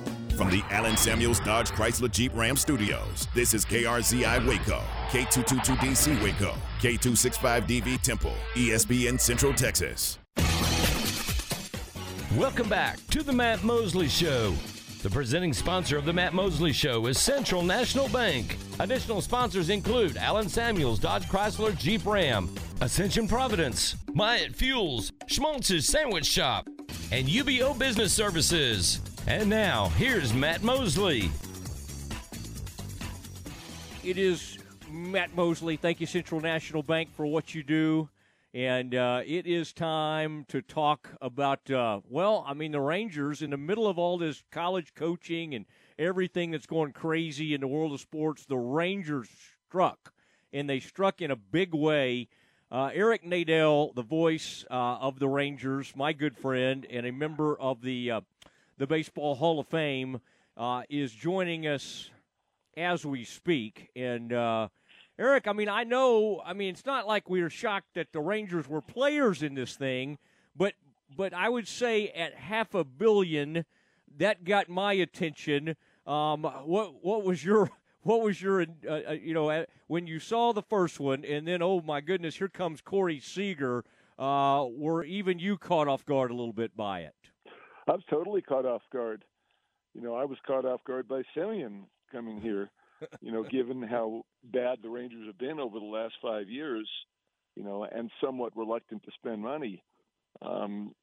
From 0.41 0.49
the 0.49 0.63
Allen 0.71 0.97
Samuels 0.97 1.39
Dodge 1.39 1.69
Chrysler 1.69 2.09
Jeep 2.09 2.31
Ram 2.33 2.57
Studios, 2.57 3.27
this 3.35 3.53
is 3.53 3.63
KRZI 3.63 4.43
Waco, 4.47 4.81
K222DC 5.09 6.19
Waco, 6.23 6.55
K265DV 6.79 8.01
Temple, 8.01 8.33
ESPN 8.55 9.19
Central 9.19 9.53
Texas. 9.53 10.17
Welcome 12.35 12.67
back 12.69 12.97
to 13.11 13.21
the 13.21 13.31
Matt 13.31 13.63
Mosley 13.63 14.07
Show. 14.07 14.55
The 15.01 15.09
presenting 15.09 15.51
sponsor 15.51 15.97
of 15.97 16.05
the 16.05 16.13
Matt 16.13 16.31
Mosley 16.31 16.71
Show 16.71 17.07
is 17.07 17.17
Central 17.17 17.63
National 17.63 18.07
Bank. 18.09 18.55
Additional 18.79 19.19
sponsors 19.19 19.71
include 19.71 20.15
Allen 20.15 20.47
Samuels 20.47 20.99
Dodge 20.99 21.27
Chrysler 21.27 21.75
Jeep 21.75 22.05
Ram, 22.05 22.53
Ascension 22.81 23.27
Providence, 23.27 23.95
Myatt 24.13 24.55
Fuels, 24.55 25.11
Schmaltz's 25.25 25.87
Sandwich 25.87 26.27
Shop, 26.27 26.67
and 27.11 27.27
UBO 27.27 27.75
Business 27.79 28.13
Services. 28.13 29.01
And 29.25 29.49
now, 29.49 29.89
here's 29.97 30.35
Matt 30.35 30.61
Mosley. 30.61 31.31
It 34.03 34.19
is 34.19 34.59
Matt 34.87 35.35
Mosley. 35.35 35.77
Thank 35.77 35.99
you, 35.99 36.05
Central 36.05 36.41
National 36.41 36.83
Bank, 36.83 37.09
for 37.15 37.25
what 37.25 37.55
you 37.55 37.63
do. 37.63 38.07
And 38.53 38.93
uh, 38.93 39.21
it 39.25 39.47
is 39.47 39.71
time 39.71 40.43
to 40.49 40.61
talk 40.61 41.11
about, 41.21 41.71
uh, 41.71 42.01
well, 42.09 42.43
I 42.45 42.53
mean, 42.53 42.73
the 42.73 42.81
Rangers 42.81 43.41
in 43.41 43.51
the 43.51 43.57
middle 43.57 43.87
of 43.87 43.97
all 43.97 44.17
this 44.17 44.43
college 44.51 44.93
coaching 44.93 45.55
and 45.55 45.65
everything 45.97 46.51
that's 46.51 46.65
going 46.65 46.91
crazy 46.91 47.53
in 47.53 47.61
the 47.61 47.67
world 47.67 47.93
of 47.93 48.01
sports. 48.01 48.45
The 48.45 48.57
Rangers 48.57 49.29
struck, 49.69 50.11
and 50.51 50.69
they 50.69 50.81
struck 50.81 51.21
in 51.21 51.31
a 51.31 51.37
big 51.37 51.73
way. 51.73 52.27
Uh, 52.69 52.89
Eric 52.93 53.23
Nadel, 53.23 53.95
the 53.95 54.03
voice 54.03 54.65
uh, 54.69 54.97
of 54.99 55.19
the 55.19 55.29
Rangers, 55.29 55.93
my 55.95 56.11
good 56.11 56.37
friend, 56.37 56.85
and 56.89 57.05
a 57.05 57.11
member 57.13 57.57
of 57.57 57.81
the 57.81 58.11
uh, 58.11 58.21
the 58.77 58.87
Baseball 58.87 59.35
Hall 59.35 59.61
of 59.61 59.67
Fame, 59.67 60.19
uh, 60.57 60.83
is 60.89 61.13
joining 61.13 61.67
us 61.67 62.09
as 62.75 63.05
we 63.05 63.23
speak. 63.23 63.91
And 63.95 64.33
Eric, 65.21 65.47
I 65.47 65.53
mean, 65.53 65.69
I 65.69 65.83
know, 65.83 66.41
I 66.43 66.53
mean, 66.53 66.69
it's 66.69 66.87
not 66.87 67.05
like 67.05 67.29
we 67.29 67.43
were 67.43 67.49
shocked 67.51 67.93
that 67.93 68.11
the 68.11 68.19
Rangers 68.19 68.67
were 68.67 68.81
players 68.81 69.43
in 69.43 69.53
this 69.53 69.75
thing, 69.75 70.17
but 70.55 70.73
but 71.15 71.31
I 71.31 71.47
would 71.47 71.67
say 71.67 72.07
at 72.07 72.33
half 72.33 72.73
a 72.73 72.83
billion, 72.83 73.65
that 74.17 74.43
got 74.45 74.67
my 74.67 74.93
attention. 74.93 75.75
Um, 76.07 76.41
what 76.41 77.05
what 77.05 77.23
was 77.23 77.45
your 77.45 77.69
what 78.01 78.21
was 78.23 78.41
your, 78.41 78.63
uh, 78.63 78.65
uh, 79.09 79.11
you 79.11 79.35
know, 79.35 79.63
when 79.85 80.07
you 80.07 80.17
saw 80.17 80.53
the 80.53 80.63
first 80.63 80.99
one, 80.99 81.23
and 81.23 81.47
then 81.47 81.61
oh 81.61 81.81
my 81.81 82.01
goodness, 82.01 82.37
here 82.37 82.49
comes 82.49 82.81
Corey 82.81 83.19
Seager. 83.19 83.85
Uh, 84.17 84.65
were 84.71 85.03
even 85.03 85.37
you 85.37 85.55
caught 85.55 85.87
off 85.87 86.03
guard 86.03 86.31
a 86.31 86.33
little 86.33 86.51
bit 86.51 86.75
by 86.75 87.01
it? 87.01 87.13
I 87.87 87.91
was 87.91 88.03
totally 88.09 88.41
caught 88.41 88.65
off 88.65 88.81
guard. 88.91 89.23
You 89.93 90.01
know, 90.01 90.15
I 90.15 90.25
was 90.25 90.39
caught 90.47 90.65
off 90.65 90.83
guard 90.83 91.07
by 91.07 91.21
Semien 91.37 91.83
coming 92.11 92.41
here. 92.41 92.71
you 93.21 93.31
know, 93.31 93.43
given 93.43 93.81
how 93.81 94.23
bad 94.43 94.79
the 94.81 94.89
Rangers 94.89 95.27
have 95.27 95.37
been 95.37 95.59
over 95.59 95.79
the 95.79 95.85
last 95.85 96.13
five 96.21 96.49
years, 96.49 96.89
you 97.55 97.63
know, 97.63 97.83
and 97.83 98.09
somewhat 98.23 98.55
reluctant 98.55 99.03
to 99.03 99.11
spend 99.15 99.41
money. 99.41 99.83
Um, 100.41 100.93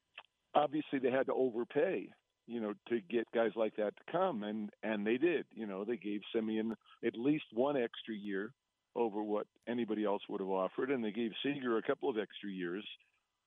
obviously, 0.55 0.99
they 0.99 1.11
had 1.11 1.27
to 1.27 1.33
overpay 1.33 2.09
you 2.49 2.59
know, 2.59 2.73
to 2.87 2.99
get 2.99 3.31
guys 3.31 3.51
like 3.55 3.75
that 3.75 3.95
to 3.95 4.11
come, 4.11 4.41
and 4.41 4.71
and 4.81 5.05
they 5.05 5.17
did. 5.17 5.45
You 5.53 5.67
know, 5.67 5.85
they 5.85 5.97
gave 5.97 6.21
Semien 6.35 6.71
at 7.05 7.15
least 7.15 7.45
one 7.53 7.77
extra 7.77 8.15
year 8.15 8.51
over 8.95 9.21
what 9.21 9.45
anybody 9.67 10.03
else 10.03 10.23
would 10.27 10.41
have 10.41 10.49
offered, 10.49 10.89
and 10.89 11.03
they 11.03 11.11
gave 11.11 11.31
Seager 11.43 11.77
a 11.77 11.83
couple 11.83 12.09
of 12.09 12.17
extra 12.17 12.49
years 12.49 12.83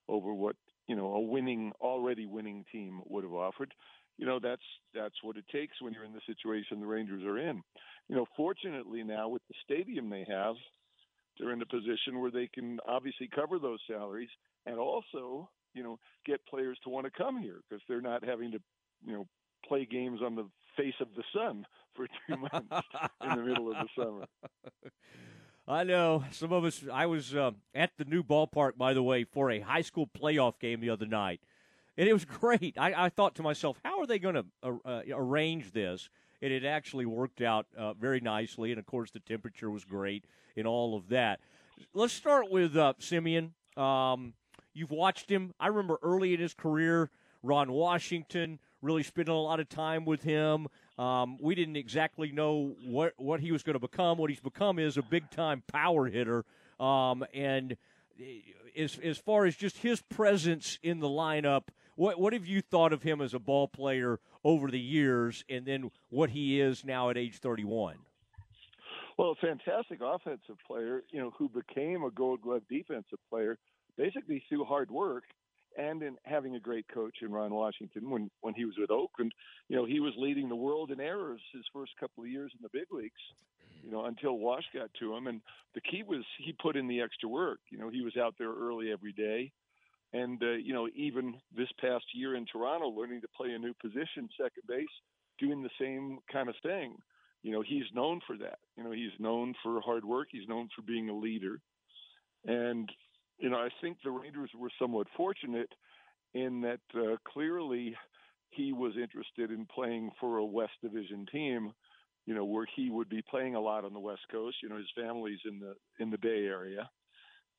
over 0.09 0.33
what 0.33 0.55
you 0.87 0.95
know 0.95 1.15
a 1.15 1.21
winning, 1.21 1.73
already 1.81 2.27
winning 2.27 2.65
team 2.71 3.01
would 3.09 3.25
have 3.25 3.33
offered. 3.33 3.75
You 4.19 4.27
know, 4.27 4.39
that's 4.39 4.63
that's 4.95 5.15
what 5.23 5.37
it 5.37 5.45
takes 5.51 5.81
when 5.81 5.93
you're 5.93 6.05
in 6.05 6.13
the 6.13 6.21
situation 6.27 6.81
the 6.81 6.87
Rangers 6.87 7.25
are 7.25 7.39
in. 7.39 7.63
You 8.09 8.17
know, 8.17 8.27
fortunately 8.37 9.03
now 9.03 9.29
with 9.29 9.43
the 9.49 9.55
stadium 9.65 10.11
they 10.11 10.27
have, 10.29 10.55
they're 11.39 11.53
in 11.53 11.63
a 11.63 11.67
position 11.67 12.21
where 12.21 12.31
they 12.31 12.49
can 12.53 12.79
obviously 12.87 13.29
cover 13.35 13.59
those 13.59 13.81
salaries 13.89 14.29
and 14.67 14.79
also 14.79 15.49
you 15.75 15.83
know 15.83 15.99
get 16.27 16.45
players 16.47 16.79
to 16.85 16.91
want 16.91 17.07
to 17.07 17.11
come 17.11 17.41
here 17.41 17.61
because 17.69 17.83
they're 17.89 18.01
not 18.01 18.25
having 18.25 18.53
to 18.53 18.59
you 19.05 19.13
know 19.13 19.27
play 19.67 19.87
games 19.91 20.21
on 20.25 20.35
the 20.35 20.47
face 20.77 20.95
of 21.01 21.09
the 21.17 21.23
sun 21.35 21.65
for 21.95 22.07
two 22.27 22.37
months 22.53 22.87
in 23.23 23.37
the 23.37 23.43
middle 23.43 23.71
of 23.71 23.77
the 23.77 24.03
summer. 24.03 24.27
I 25.67 25.85
know 25.85 26.25
some 26.33 26.53
of 26.53 26.65
us. 26.65 26.85
I 26.93 27.07
was 27.07 27.35
uh, 27.35 27.53
at 27.75 27.93
the 27.97 28.05
new 28.05 28.23
ballpark, 28.23 28.77
by 28.77 28.95
the 28.95 29.03
way, 29.03 29.25
for 29.25 29.51
a 29.51 29.61
high 29.61 29.83
school 29.83 30.07
playoff 30.07 30.59
game 30.59 30.81
the 30.81 30.91
other 30.91 31.07
night, 31.07 31.41
and 31.97 32.09
it 32.09 32.13
was 32.13 32.25
great. 32.25 32.77
I, 32.79 33.07
I 33.07 33.09
thought 33.09 33.35
to 33.37 33.43
myself, 33.43 33.79
how 33.85 34.01
are 34.01 34.07
they 34.07 34.19
going 34.19 34.35
to 34.37 34.45
uh, 34.63 34.73
uh, 34.85 35.03
arrange 35.13 35.73
this? 35.73 36.09
And 36.41 36.53
it 36.53 36.65
actually 36.65 37.07
worked 37.07 37.41
out 37.41 37.67
uh, 37.79 37.93
very 37.95 38.21
nicely, 38.21 38.73
and 38.73 38.79
of 38.79 38.87
course, 38.87 39.13
the 39.13 39.21
temperature 39.21 39.71
was 39.71 39.85
great 39.85 40.25
and 40.57 40.67
all 40.67 40.97
of 40.97 41.09
that. 41.11 41.39
Let's 41.95 42.13
start 42.13 42.51
with 42.51 42.77
uh, 42.77 42.95
Semien. 43.01 43.51
Um, 43.77 44.35
you've 44.75 44.91
watched 44.91 45.31
him. 45.31 45.55
I 45.61 45.69
remember 45.69 45.99
early 46.03 46.35
in 46.35 46.41
his 46.41 46.55
career, 46.55 47.11
Ron 47.43 47.71
Washington, 47.73 48.59
really 48.81 49.03
spending 49.03 49.35
a 49.35 49.41
lot 49.41 49.61
of 49.61 49.69
time 49.69 50.05
with 50.05 50.23
him. 50.23 50.67
Um, 50.99 51.39
we 51.41 51.55
didn't 51.55 51.77
exactly 51.77 52.33
know 52.33 52.75
what 52.85 53.15
what 53.17 53.41
he 53.41 53.53
was 53.53 53.63
going 53.63 53.75
to 53.75 53.81
become. 53.81 54.19
What 54.19 54.31
he's 54.31 54.41
become 54.41 54.79
is 54.79 54.97
a 54.97 55.03
big 55.03 55.31
time 55.31 55.63
power 55.67 56.07
hitter, 56.07 56.45
um, 56.79 57.25
and 57.33 57.77
as 58.77 58.99
as 59.03 59.19
far 59.19 59.47
as 59.47 59.57
just 59.57 59.79
his 59.79 60.03
presence 60.03 60.79
in 60.83 61.01
the 61.01 61.09
lineup, 61.09 61.69
what 62.03 62.19
what 62.19 62.33
have 62.33 62.47
you 62.47 62.61
thought 62.61 62.93
of 62.93 63.05
him 63.05 63.21
as 63.21 63.33
a 63.33 63.39
ball 63.39 63.69
player 63.69 64.19
over 64.43 64.73
the 64.73 64.81
years, 64.81 65.45
and 65.49 65.65
then 65.65 65.89
what 66.11 66.31
he 66.31 66.61
is 66.61 66.85
now 66.85 67.11
at 67.11 67.17
age 67.17 67.39
thirty 67.39 67.63
one? 67.63 67.97
Well, 69.17 69.31
a 69.31 69.47
fantastic 69.47 70.01
offensive 70.03 70.57
player, 70.67 71.05
you 71.13 71.21
know, 71.21 71.33
who 71.39 71.49
became 71.49 72.03
a 72.03 72.11
Gold 72.11 72.43
Glove 72.43 72.63
defensive 72.69 73.21
player 73.31 73.57
basically 73.97 74.43
through 74.49 74.65
hard 74.65 74.91
work 74.91 75.25
and 75.79 76.03
in 76.03 76.17
having 76.25 76.57
a 76.57 76.61
great 76.61 76.87
coach 76.93 77.19
in 77.23 77.31
Ron 77.31 77.55
Washington 77.55 78.11
when 78.11 78.29
when 78.41 78.55
he 78.55 78.65
was 78.65 78.75
with 78.77 78.91
Oakland. 78.91 79.33
You 79.69 79.77
know, 79.77 79.85
he 79.85 80.01
was 80.01 80.13
leading 80.17 80.49
the 80.49 80.57
world 80.57 80.91
in 80.91 81.01
errors 81.01 81.41
his 81.53 81.65
first 81.73 81.93
couple 82.01 82.25
of 82.25 82.31
years 82.31 82.51
in 82.59 82.63
the 82.65 82.77
big 82.77 82.89
leagues. 82.91 83.23
You 83.85 83.93
know, 83.93 84.07
until 84.07 84.39
Wash 84.39 84.65
got 84.75 84.91
to 84.99 85.15
him, 85.15 85.29
and 85.29 85.41
the 85.75 85.81
key 85.81 86.03
was 86.03 86.25
he 86.39 86.53
put 86.53 86.77
in 86.77 86.89
the 86.89 87.01
extra 87.01 87.29
work. 87.29 87.61
You 87.71 87.79
know, 87.79 87.91
he 87.91 88.03
was 88.03 88.17
out 88.17 88.35
there 88.39 88.53
early 88.53 88.91
every 88.91 89.13
day, 89.13 89.53
and 90.13 90.43
uh, 90.43 90.53
you 90.53 90.73
know, 90.73 90.89
even 90.95 91.35
this 91.57 91.69
past 91.81 92.05
year 92.15 92.37
in 92.37 92.47
Toronto, 92.47 92.89
learning 92.89 93.21
to 93.23 93.29
play 93.37 93.53
a 93.53 93.59
new 93.59 93.75
position, 93.81 94.29
second 94.37 94.63
base, 94.69 94.87
doing 95.39 95.63
the 95.63 95.71
same 95.81 96.19
kind 96.31 96.49
of 96.49 96.55
thing. 96.63 96.97
You 97.43 97.53
know, 97.53 97.63
he's 97.63 97.85
known 97.95 98.21
for 98.27 98.37
that. 98.39 98.59
You 98.77 98.85
know, 98.85 98.93
he's 98.93 99.19
known 99.19 99.55
for 99.63 99.81
hard 99.81 100.05
work. 100.05 100.29
He's 100.31 100.49
known 100.49 100.69
for 100.77 100.83
being 100.83 101.09
a 101.09 101.17
leader, 101.17 101.59
and 102.45 102.91
you 103.39 103.51
know, 103.51 103.57
I 103.57 103.69
think 103.81 103.99
the 104.05 104.11
Rangers 104.11 104.51
were 104.57 104.71
somewhat 104.79 105.09
fortunate 105.17 105.73
in 106.35 106.61
that 106.63 106.81
uh, 106.95 107.17
clearly 107.31 107.97
he 108.51 108.73
was 108.73 108.93
interested 108.97 109.51
in 109.51 109.67
playing 109.67 110.11
for 110.21 110.39
a 110.39 110.45
West 110.45 110.73
Division 110.83 111.27
team, 111.33 111.73
you 112.27 112.35
know, 112.35 112.45
where 112.45 112.67
he 112.77 112.91
would 112.91 113.09
be 113.09 113.23
playing 113.29 113.55
a 113.55 113.61
lot 113.61 113.85
on 113.85 113.93
the 113.93 113.99
West 113.99 114.23
Coast. 114.31 114.57
You 114.63 114.69
know, 114.69 114.77
his 114.77 114.91
family's 114.97 115.41
in 115.45 115.59
the 115.59 115.75
in 115.99 116.11
the 116.11 116.19
Bay 116.19 116.45
Area, 116.47 116.89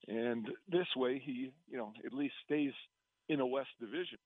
and 0.08 0.48
this 0.70 0.88
way 0.96 1.22
he, 1.24 1.52
you 1.70 1.78
know, 1.78 1.94
at 2.06 2.14
least 2.14 2.34
stays 2.46 2.74
in 3.30 3.40
a 3.40 3.46
West 3.46 3.70
Division. 3.80 4.18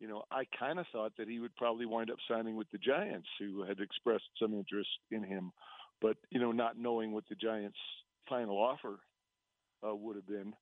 You 0.00 0.08
know, 0.08 0.24
I 0.30 0.44
kind 0.58 0.78
of 0.78 0.86
thought 0.92 1.12
that 1.18 1.28
he 1.28 1.38
would 1.38 1.54
probably 1.56 1.86
wind 1.86 2.10
up 2.10 2.18
signing 2.28 2.56
with 2.56 2.70
the 2.72 2.78
Giants, 2.78 3.28
who 3.38 3.62
had 3.62 3.80
expressed 3.80 4.24
some 4.40 4.52
interest 4.52 4.90
in 5.10 5.22
him, 5.22 5.52
but 6.00 6.16
you 6.30 6.40
know, 6.40 6.52
not 6.52 6.78
knowing 6.78 7.12
what 7.12 7.24
the 7.28 7.36
Giants' 7.36 7.76
final 8.28 8.56
offer 8.58 8.98
uh, 9.86 9.94
would 9.94 10.16
have 10.16 10.26
been 10.26 10.52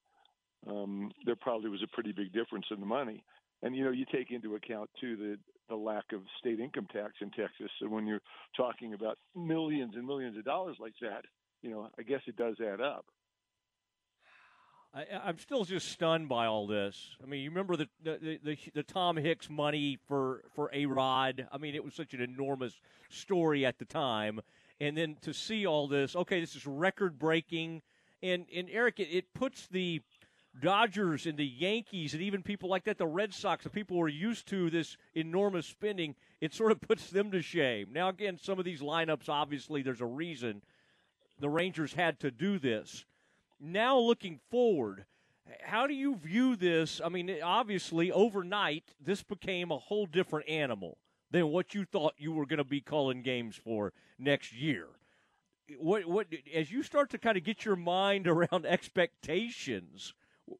um, 0.67 1.11
there 1.25 1.37
probably 1.37 1.71
was 1.71 1.83
a 1.83 1.95
pretty 1.95 2.13
big 2.13 2.33
difference 2.33 2.67
in 2.71 2.81
the 2.81 2.87
money. 2.87 3.25
And 3.63 3.77
you 3.77 3.85
know, 3.85 3.91
you 3.91 4.05
take 4.13 4.31
into 4.31 4.55
account 4.55 4.91
too 5.01 5.17
the 5.17 5.39
the 5.69 5.77
lack 5.77 6.05
of 6.13 6.21
state 6.39 6.61
income 6.61 6.87
tax 6.93 7.15
in 7.21 7.31
Texas. 7.31 7.71
So 7.81 7.89
when 7.89 8.07
you're 8.07 8.21
talking 8.57 8.95
about 8.95 9.17
millions 9.35 9.95
and 9.97 10.07
millions 10.07 10.37
of 10.37 10.45
dollars 10.45 10.77
like 10.81 10.95
that, 11.01 11.25
you 11.63 11.71
know, 11.71 11.89
I 11.99 12.03
guess 12.03 12.21
it 12.27 12.37
does 12.37 12.57
add 12.61 12.81
up. 12.81 13.07
I, 14.95 15.29
am 15.29 15.39
still 15.39 15.65
just 15.65 15.89
stunned 15.89 16.29
by 16.29 16.47
all 16.47 16.67
this. 16.67 17.17
I 17.23 17.27
mean, 17.27 17.43
you 17.43 17.51
remember 17.51 17.77
the 17.77 17.89
the, 18.03 18.39
the, 18.45 18.59
the 18.75 18.83
Tom 18.83 19.17
Hicks 19.17 19.49
money 19.49 19.99
for 20.07 20.43
for 20.55 20.71
a 20.73 20.87
Rod. 20.87 21.49
I 21.51 21.59
mean, 21.59 21.75
it 21.75 21.83
was 21.83 21.95
such 21.95 22.13
an 22.13 22.21
enormous 22.21 22.79
story 23.09 23.65
at 23.65 23.79
the 23.79 23.87
time, 23.87 24.41
and 24.81 24.97
then 24.97 25.17
to 25.23 25.33
see 25.33 25.67
all 25.67 25.89
this. 25.89 26.15
Okay, 26.15 26.41
this 26.41 26.55
is 26.55 26.67
record 26.67 27.19
breaking, 27.19 27.81
and 28.23 28.45
and 28.55 28.69
Eric, 28.71 29.01
it, 29.01 29.09
it 29.11 29.33
puts 29.33 29.67
the 29.69 30.03
Dodgers 30.61 31.25
and 31.27 31.39
the 31.39 31.47
Yankees 31.47 32.13
and 32.13 32.23
even 32.23 32.43
people 32.43 32.69
like 32.69 32.85
that, 32.85 32.99
the 32.99 33.07
Red 33.07 33.33
Sox, 33.33 33.65
the 33.65 33.71
people 33.71 33.97
who 33.97 34.03
are 34.03 34.09
used 34.09 34.47
to 34.49 34.69
this 34.69 34.99
enormous 35.15 35.67
spending, 35.67 36.15
it 36.43 36.53
sort 36.53 36.73
of 36.73 36.81
puts 36.89 37.09
them 37.09 37.31
to 37.31 37.41
shame. 37.41 37.89
Now, 37.93 38.11
again, 38.11 38.39
some 38.41 38.59
of 38.59 38.65
these 38.67 38.81
lineups, 38.81 39.29
obviously, 39.29 39.83
there's 39.83 40.03
a 40.03 40.07
reason 40.07 40.61
the 41.41 41.49
Rangers 41.49 41.95
had 41.95 42.21
to 42.21 42.31
do 42.31 42.59
this. 42.59 43.07
Now, 43.65 43.97
looking 43.97 44.41
forward, 44.51 45.05
how 45.63 45.87
do 45.87 45.95
you 45.95 46.17
view 46.17 46.57
this? 46.57 47.01
I 47.03 47.09
mean, 47.09 47.33
obviously, 47.45 48.11
overnight, 48.11 48.95
this 49.01 49.23
became 49.23 49.71
a 49.71 49.79
whole 49.79 50.07
different 50.07 50.49
animal 50.49 50.99
than 51.31 51.47
what 51.49 51.73
you 51.73 51.85
thought 51.85 52.15
you 52.19 52.33
were 52.33 52.45
going 52.45 52.59
to 52.59 52.65
be 52.65 52.81
calling 52.81 53.23
games 53.23 53.55
for 53.55 53.93
next 54.19 54.53
year. 54.53 54.89
What, 55.79 56.07
what, 56.07 56.27
as 56.53 56.73
you 56.73 56.83
start 56.83 57.11
to 57.11 57.19
kind 57.19 57.37
of 57.37 57.45
get 57.45 57.65
your 57.65 57.77
mind 57.77 58.27
around 58.27 58.67
expectations, 58.67 60.13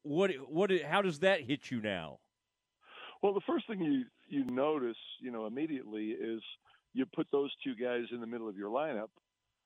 what 0.03 0.31
what 0.47 0.71
how 0.81 1.01
does 1.01 1.19
that 1.19 1.41
hit 1.41 1.69
you 1.69 1.81
now? 1.81 2.19
Well, 3.21 3.33
the 3.33 3.41
first 3.45 3.67
thing 3.67 3.81
you 3.81 4.05
you 4.29 4.45
notice, 4.45 4.97
you 5.21 5.29
know, 5.29 5.45
immediately 5.45 6.11
is 6.11 6.41
you 6.93 7.05
put 7.05 7.27
those 7.33 7.51
two 7.65 7.75
guys 7.75 8.05
in 8.11 8.21
the 8.21 8.27
middle 8.27 8.47
of 8.47 8.55
your 8.55 8.69
lineup. 8.69 9.09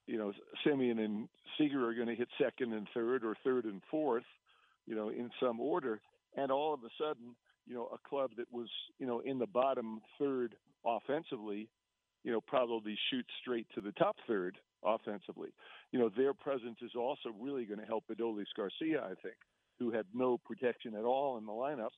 You 0.08 0.18
know, 0.18 0.34
Semien 0.66 1.00
and 1.04 1.28
Seager 1.58 1.88
are 1.88 1.94
going 1.94 2.08
to 2.08 2.16
hit 2.16 2.30
second 2.42 2.74
and 2.74 2.88
third, 2.94 3.24
or 3.24 3.36
third 3.44 3.66
and 3.66 3.82
fourth, 3.92 4.24
you 4.86 4.96
know, 4.96 5.10
in 5.10 5.30
some 5.40 5.60
order. 5.60 6.00
And 6.36 6.52
all 6.52 6.74
of 6.74 6.80
a 6.84 6.90
sudden, 6.98 7.36
you 7.66 7.76
know, 7.76 7.90
a 7.94 8.10
club 8.10 8.32
that 8.38 8.52
was, 8.52 8.70
you 9.00 9.06
know, 9.06 9.20
in 9.20 9.38
the 9.38 9.48
bottom 9.48 10.02
third 10.18 10.56
offensively, 10.86 11.68
you 12.24 12.32
know, 12.32 12.42
probably 12.42 12.98
shoots 13.12 13.30
straight 13.42 13.68
to 13.76 13.82
the 13.82 13.92
top 13.94 14.16
third 14.28 14.58
offensively. 14.84 15.50
You 15.92 16.00
know, 16.00 16.10
their 16.16 16.34
presence 16.34 16.78
is 16.82 16.92
also 16.96 17.30
really 17.40 17.66
going 17.66 17.80
to 17.80 17.86
help 17.86 18.06
Adolis 18.12 18.46
Garcia, 18.56 19.02
I 19.04 19.16
think 19.22 19.36
who 19.80 19.92
had 19.92 20.06
no 20.14 20.38
protection 20.38 20.96
at 20.96 21.04
all 21.04 21.38
in 21.38 21.46
the 21.46 21.52
lineup 21.52 21.90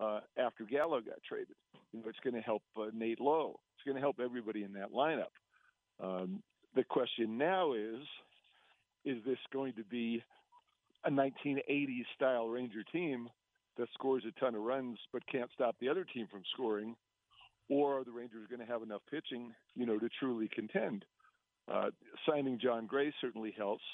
uh, 0.00 0.20
after 0.38 0.64
Gallo 0.64 1.00
got 1.00 1.22
traded. 1.26 1.56
You 1.92 2.00
know, 2.00 2.08
it's 2.08 2.18
going 2.22 2.34
to 2.34 2.40
help 2.40 2.62
uh, 2.78 2.86
Nate 2.94 3.20
Lowe. 3.20 3.58
It's 3.76 3.84
going 3.84 3.96
to 3.96 4.00
help 4.00 4.20
everybody 4.22 4.62
in 4.62 4.72
that 4.74 4.92
lineup. 4.92 5.32
Um, 6.02 6.42
the 6.74 6.84
question 6.84 7.38
now 7.38 7.72
is, 7.72 8.00
is 9.04 9.18
this 9.24 9.38
going 9.52 9.72
to 9.74 9.84
be 9.84 10.22
a 11.04 11.10
1980s 11.10 12.04
style 12.14 12.48
Ranger 12.48 12.82
team 12.92 13.28
that 13.78 13.88
scores 13.94 14.24
a 14.26 14.40
ton 14.40 14.54
of 14.54 14.62
runs 14.62 14.98
but 15.12 15.26
can't 15.26 15.50
stop 15.54 15.76
the 15.80 15.88
other 15.88 16.04
team 16.04 16.26
from 16.30 16.42
scoring, 16.52 16.94
or 17.68 17.98
are 17.98 18.04
the 18.04 18.10
Rangers 18.10 18.46
going 18.48 18.60
to 18.60 18.70
have 18.70 18.82
enough 18.82 19.00
pitching, 19.10 19.52
you 19.74 19.86
know, 19.86 19.98
to 19.98 20.08
truly 20.18 20.48
contend? 20.52 21.04
Uh, 21.72 21.90
signing 22.28 22.58
Jon 22.60 22.86
Gray 22.86 23.12
certainly 23.20 23.54
helps 23.56 23.84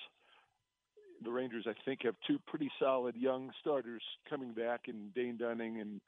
the 1.25 1.31
Rangers, 1.31 1.67
I 1.69 1.75
think, 1.85 2.01
have 2.05 2.15
two 2.27 2.39
pretty 2.47 2.71
solid 2.81 3.17
young 3.17 3.51
starters 3.61 4.03
coming 4.29 4.53
back 4.53 4.83
in 4.89 5.11
Dane 5.15 5.37
Dunning 5.37 5.81
and 5.81 6.01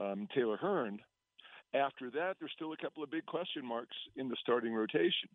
um, 0.00 0.28
Taylor 0.34 0.56
Hearn. 0.56 1.00
After 1.74 2.10
that, 2.10 2.36
there's 2.38 2.52
still 2.54 2.72
a 2.72 2.76
couple 2.76 3.02
of 3.02 3.10
big 3.10 3.26
question 3.26 3.64
marks 3.64 3.96
in 4.16 4.28
the 4.28 4.36
starting 4.40 4.72
rotation. 4.72 5.28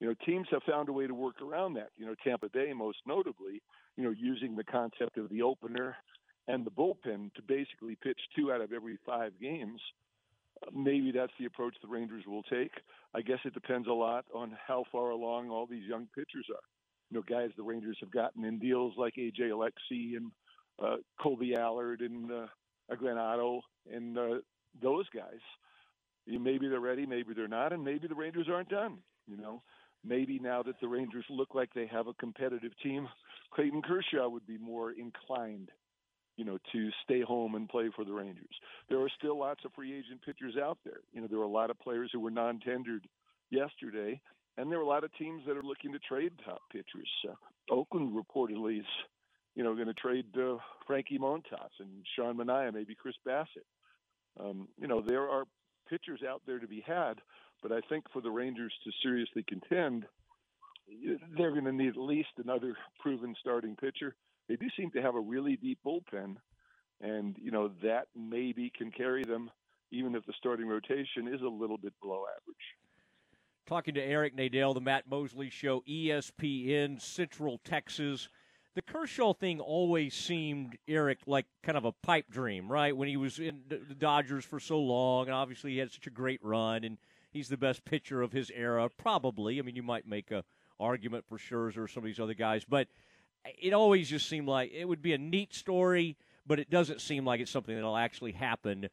You 0.00 0.08
know, 0.08 0.14
teams 0.26 0.46
have 0.50 0.62
found 0.64 0.88
a 0.88 0.92
way 0.92 1.06
to 1.06 1.14
work 1.14 1.40
around 1.40 1.74
that. 1.74 1.90
You 1.96 2.06
know, 2.06 2.14
Tampa 2.22 2.48
Bay, 2.48 2.72
most 2.74 2.98
notably, 3.06 3.62
you 3.96 4.04
know, 4.04 4.14
using 4.16 4.54
the 4.54 4.64
concept 4.64 5.16
of 5.16 5.28
the 5.30 5.42
opener 5.42 5.96
and 6.48 6.64
the 6.64 6.70
bullpen 6.70 7.32
to 7.34 7.42
basically 7.42 7.96
pitch 8.02 8.20
two 8.36 8.52
out 8.52 8.60
of 8.60 8.72
every 8.72 8.98
five 9.06 9.32
games. 9.40 9.80
Maybe 10.74 11.12
that's 11.12 11.32
the 11.38 11.46
approach 11.46 11.74
the 11.82 11.88
Rangers 11.88 12.24
will 12.26 12.42
take. 12.44 12.72
I 13.14 13.20
guess 13.22 13.38
it 13.44 13.54
depends 13.54 13.88
a 13.88 13.92
lot 13.92 14.24
on 14.34 14.56
how 14.66 14.84
far 14.92 15.10
along 15.10 15.50
all 15.50 15.66
these 15.66 15.86
young 15.88 16.08
pitchers 16.14 16.46
are. 16.50 16.62
You 17.10 17.18
know, 17.18 17.22
guys 17.28 17.50
the 17.56 17.62
Rangers 17.62 17.96
have 18.00 18.10
gotten 18.10 18.44
in 18.44 18.58
deals 18.58 18.94
like 18.96 19.14
AJ 19.14 19.50
Alexy 19.50 20.16
and 20.16 20.30
uh, 20.82 20.96
Kolby 21.20 21.56
Allard 21.56 22.00
and 22.00 22.30
uh, 22.30 22.46
Granado 22.92 23.60
and 23.92 24.18
uh, 24.18 24.34
those 24.82 25.06
guys. 25.14 25.40
You, 26.26 26.40
maybe 26.40 26.68
they're 26.68 26.80
ready, 26.80 27.06
maybe 27.06 27.34
they're 27.34 27.48
not, 27.48 27.72
and 27.72 27.84
maybe 27.84 28.08
the 28.08 28.14
Rangers 28.14 28.48
aren't 28.50 28.68
done. 28.68 28.98
You 29.28 29.36
know, 29.36 29.62
maybe 30.04 30.38
now 30.38 30.62
that 30.62 30.80
the 30.80 30.88
Rangers 30.88 31.24
look 31.28 31.54
like 31.54 31.72
they 31.74 31.86
have 31.86 32.06
a 32.06 32.14
competitive 32.14 32.72
team, 32.82 33.08
Clayton 33.54 33.82
Kershaw 33.82 34.28
would 34.28 34.46
be 34.46 34.58
more 34.58 34.92
inclined, 34.92 35.70
you 36.36 36.44
know, 36.44 36.58
to 36.72 36.90
stay 37.04 37.22
home 37.22 37.54
and 37.54 37.68
play 37.68 37.90
for 37.94 38.04
the 38.04 38.12
Rangers. 38.12 38.54
There 38.88 39.00
are 39.00 39.10
still 39.18 39.38
lots 39.38 39.64
of 39.64 39.72
free 39.72 39.96
agent 39.96 40.20
pitchers 40.24 40.56
out 40.56 40.78
there. 40.84 41.00
You 41.12 41.20
know, 41.20 41.26
there 41.28 41.38
are 41.38 41.44
a 41.44 41.48
lot 41.48 41.70
of 41.70 41.78
players 41.78 42.10
who 42.12 42.20
were 42.20 42.30
non-tendered 42.30 43.06
yesterday, 43.50 44.20
and 44.56 44.70
there 44.70 44.78
are 44.78 44.82
a 44.82 44.86
lot 44.86 45.04
of 45.04 45.14
teams 45.14 45.42
that 45.46 45.56
are 45.56 45.62
looking 45.62 45.92
to 45.92 45.98
trade 45.98 46.32
top 46.44 46.60
pitchers. 46.70 47.08
Uh, 47.28 47.34
Oakland 47.70 48.12
reportedly 48.12 48.80
is, 48.80 48.86
you 49.54 49.64
know, 49.64 49.74
going 49.74 49.86
to 49.86 49.94
trade 49.94 50.26
uh, 50.36 50.56
Frankie 50.86 51.18
Montas 51.18 51.72
and 51.80 52.04
Sean 52.14 52.36
Manaea, 52.36 52.72
maybe 52.72 52.94
Chris 52.94 53.16
Bassitt. 53.26 53.66
Um, 54.38 54.68
you 54.78 54.86
know, 54.86 55.00
there 55.00 55.28
are 55.28 55.44
pitchers 55.88 56.20
out 56.28 56.42
there 56.46 56.58
to 56.58 56.66
be 56.66 56.82
had, 56.86 57.14
but 57.66 57.76
I 57.76 57.80
think 57.88 58.04
for 58.12 58.22
the 58.22 58.30
Rangers 58.30 58.72
to 58.84 58.90
seriously 59.02 59.44
contend, 59.48 60.04
they're 61.36 61.50
going 61.50 61.64
to 61.64 61.72
need 61.72 61.88
at 61.88 61.96
least 61.96 62.28
another 62.36 62.76
proven 63.00 63.34
starting 63.40 63.74
pitcher. 63.74 64.14
They 64.48 64.54
do 64.56 64.66
seem 64.76 64.90
to 64.92 65.02
have 65.02 65.16
a 65.16 65.20
really 65.20 65.56
deep 65.56 65.80
bullpen, 65.84 66.36
and 67.00 67.36
you 67.40 67.50
know 67.50 67.72
that 67.82 68.06
maybe 68.14 68.70
can 68.76 68.92
carry 68.92 69.24
them, 69.24 69.50
even 69.90 70.14
if 70.14 70.24
the 70.26 70.32
starting 70.38 70.68
rotation 70.68 71.26
is 71.26 71.40
a 71.42 71.48
little 71.48 71.76
bit 71.76 71.92
below 72.00 72.24
average. 72.36 72.56
Talking 73.66 73.94
to 73.94 74.02
Eric 74.02 74.36
Nadel, 74.36 74.72
the 74.72 74.80
Matt 74.80 75.10
Mosley 75.10 75.50
Show, 75.50 75.82
ESPN 75.88 77.00
Central 77.02 77.58
Texas. 77.64 78.28
The 78.76 78.82
Kershaw 78.82 79.32
thing 79.32 79.58
always 79.58 80.14
seemed 80.14 80.78
Eric 80.86 81.18
like 81.26 81.46
kind 81.64 81.76
of 81.76 81.84
a 81.84 81.92
pipe 81.92 82.26
dream, 82.30 82.70
right? 82.70 82.96
When 82.96 83.08
he 83.08 83.16
was 83.16 83.40
in 83.40 83.62
the 83.68 83.94
Dodgers 83.94 84.44
for 84.44 84.60
so 84.60 84.78
long, 84.78 85.26
and 85.26 85.34
obviously 85.34 85.72
he 85.72 85.78
had 85.78 85.90
such 85.90 86.06
a 86.06 86.10
great 86.10 86.38
run, 86.44 86.84
and 86.84 86.98
he's 87.36 87.48
the 87.48 87.56
best 87.56 87.84
pitcher 87.84 88.22
of 88.22 88.32
his 88.32 88.50
era, 88.54 88.88
probably. 88.96 89.58
I 89.58 89.62
mean, 89.62 89.76
you 89.76 89.82
might 89.82 90.08
make 90.08 90.30
a 90.30 90.42
argument 90.80 91.24
for 91.28 91.38
Scherzer 91.38 91.84
or 91.84 91.88
some 91.88 92.02
of 92.02 92.06
these 92.06 92.18
other 92.18 92.34
guys, 92.34 92.64
but 92.64 92.88
it 93.60 93.72
always 93.72 94.08
just 94.08 94.28
seemed 94.28 94.48
like 94.48 94.72
it 94.72 94.86
would 94.86 95.02
be 95.02 95.12
a 95.12 95.18
neat 95.18 95.54
story, 95.54 96.16
but 96.46 96.58
it 96.58 96.70
doesn't 96.70 97.00
seem 97.00 97.24
like 97.24 97.40
it's 97.40 97.50
something 97.50 97.74
that'll 97.74 97.96
actually 97.96 98.32
happen. 98.32 98.88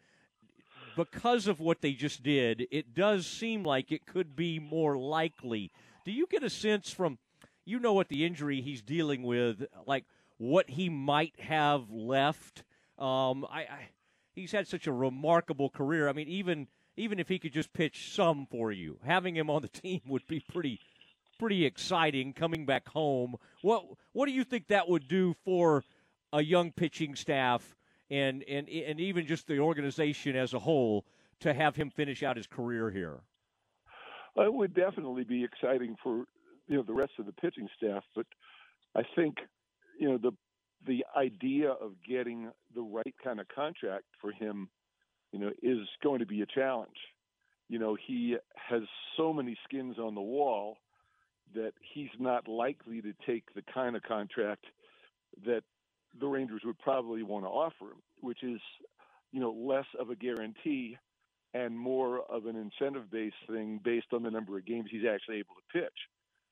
Because 0.95 1.47
of 1.47 1.59
what 1.59 1.81
they 1.81 1.93
just 1.93 2.21
did, 2.21 2.67
it 2.69 2.93
does 2.93 3.25
seem 3.25 3.63
like 3.63 3.91
it 3.91 4.05
could 4.05 4.35
be 4.35 4.59
more 4.59 4.97
likely. 4.97 5.71
Do 6.05 6.11
you 6.11 6.27
get 6.27 6.43
a 6.43 6.49
sense 6.49 6.91
from, 6.91 7.17
you 7.65 7.79
know, 7.79 7.93
what 7.93 8.09
the 8.09 8.25
injury 8.25 8.61
he's 8.61 8.81
dealing 8.81 9.23
with, 9.23 9.65
like 9.87 10.05
what 10.37 10.69
he 10.69 10.89
might 10.89 11.33
have 11.39 11.89
left? 11.89 12.63
Um, 12.99 13.45
I, 13.49 13.61
I 13.61 13.89
he's 14.35 14.51
had 14.51 14.67
such 14.67 14.85
a 14.85 14.91
remarkable 14.91 15.69
career. 15.69 16.09
I 16.09 16.13
mean, 16.13 16.27
even 16.27 16.67
even 16.95 17.19
if 17.19 17.27
he 17.27 17.39
could 17.39 17.53
just 17.53 17.73
pitch 17.73 18.13
some 18.13 18.47
for 18.49 18.71
you, 18.71 18.97
having 19.03 19.35
him 19.35 19.49
on 19.49 19.61
the 19.61 19.67
team 19.81 20.01
would 20.07 20.25
be 20.27 20.39
pretty 20.39 20.79
pretty 21.39 21.65
exciting 21.65 22.31
coming 22.31 22.65
back 22.65 22.87
home. 22.89 23.35
What 23.61 23.85
what 24.13 24.27
do 24.27 24.31
you 24.31 24.43
think 24.43 24.67
that 24.67 24.87
would 24.87 25.07
do 25.07 25.35
for 25.45 25.83
a 26.31 26.41
young 26.41 26.71
pitching 26.71 27.15
staff 27.15 27.75
and 28.09 28.43
and 28.43 28.69
and 28.69 28.99
even 28.99 29.27
just 29.27 29.47
the 29.47 29.59
organization 29.59 30.35
as 30.35 30.53
a 30.53 30.59
whole 30.59 31.05
to 31.39 31.53
have 31.53 31.75
him 31.75 31.89
finish 31.89 32.23
out 32.23 32.37
his 32.37 32.47
career 32.47 32.89
here? 32.91 33.21
It 34.35 34.53
would 34.53 34.73
definitely 34.73 35.23
be 35.23 35.43
exciting 35.43 35.95
for 36.01 36.25
you 36.67 36.77
know 36.77 36.83
the 36.83 36.93
rest 36.93 37.13
of 37.19 37.25
the 37.25 37.33
pitching 37.33 37.67
staff, 37.77 38.03
but 38.15 38.25
I 38.95 39.03
think 39.15 39.37
you 39.99 40.09
know 40.09 40.17
the 40.17 40.31
the 40.85 41.05
idea 41.15 41.71
of 41.71 41.93
getting 42.07 42.51
the 42.75 42.81
right 42.81 43.13
kind 43.23 43.39
of 43.39 43.47
contract 43.47 44.05
for 44.19 44.31
him, 44.31 44.69
you 45.34 45.39
know, 45.39 45.51
is 45.61 45.79
going 46.01 46.19
to 46.19 46.25
be 46.25 46.41
a 46.41 46.45
challenge. 46.45 46.95
You 47.67 47.79
know, 47.79 47.97
he 48.07 48.38
has 48.55 48.84
so 49.17 49.34
many 49.34 49.57
skins 49.65 49.97
on 49.97 50.15
the 50.15 50.21
wall 50.21 50.77
that 51.55 51.73
he's 51.81 52.09
not 52.19 52.47
likely 52.47 53.01
to 53.01 53.13
take 53.25 53.53
the 53.53 53.63
kind 53.73 53.95
of 53.95 54.03
contract 54.03 54.65
that 55.45 55.63
the 56.19 56.27
Rangers 56.27 56.61
would 56.63 56.77
probably 56.79 57.23
want 57.23 57.45
to 57.45 57.49
offer 57.49 57.86
him, 57.86 58.01
which 58.21 58.43
is, 58.43 58.61
you 59.31 59.39
know, 59.39 59.51
less 59.51 59.88
of 59.99 60.11
a 60.11 60.15
guarantee 60.15 60.97
and 61.55 61.77
more 61.77 62.21
of 62.31 62.45
an 62.45 62.55
incentive 62.55 63.09
based 63.11 63.36
thing 63.49 63.79
based 63.84 64.07
on 64.13 64.23
the 64.23 64.31
number 64.31 64.57
of 64.57 64.65
games 64.65 64.89
he's 64.91 65.05
actually 65.11 65.38
able 65.38 65.55
to 65.55 65.79
pitch. 65.81 65.99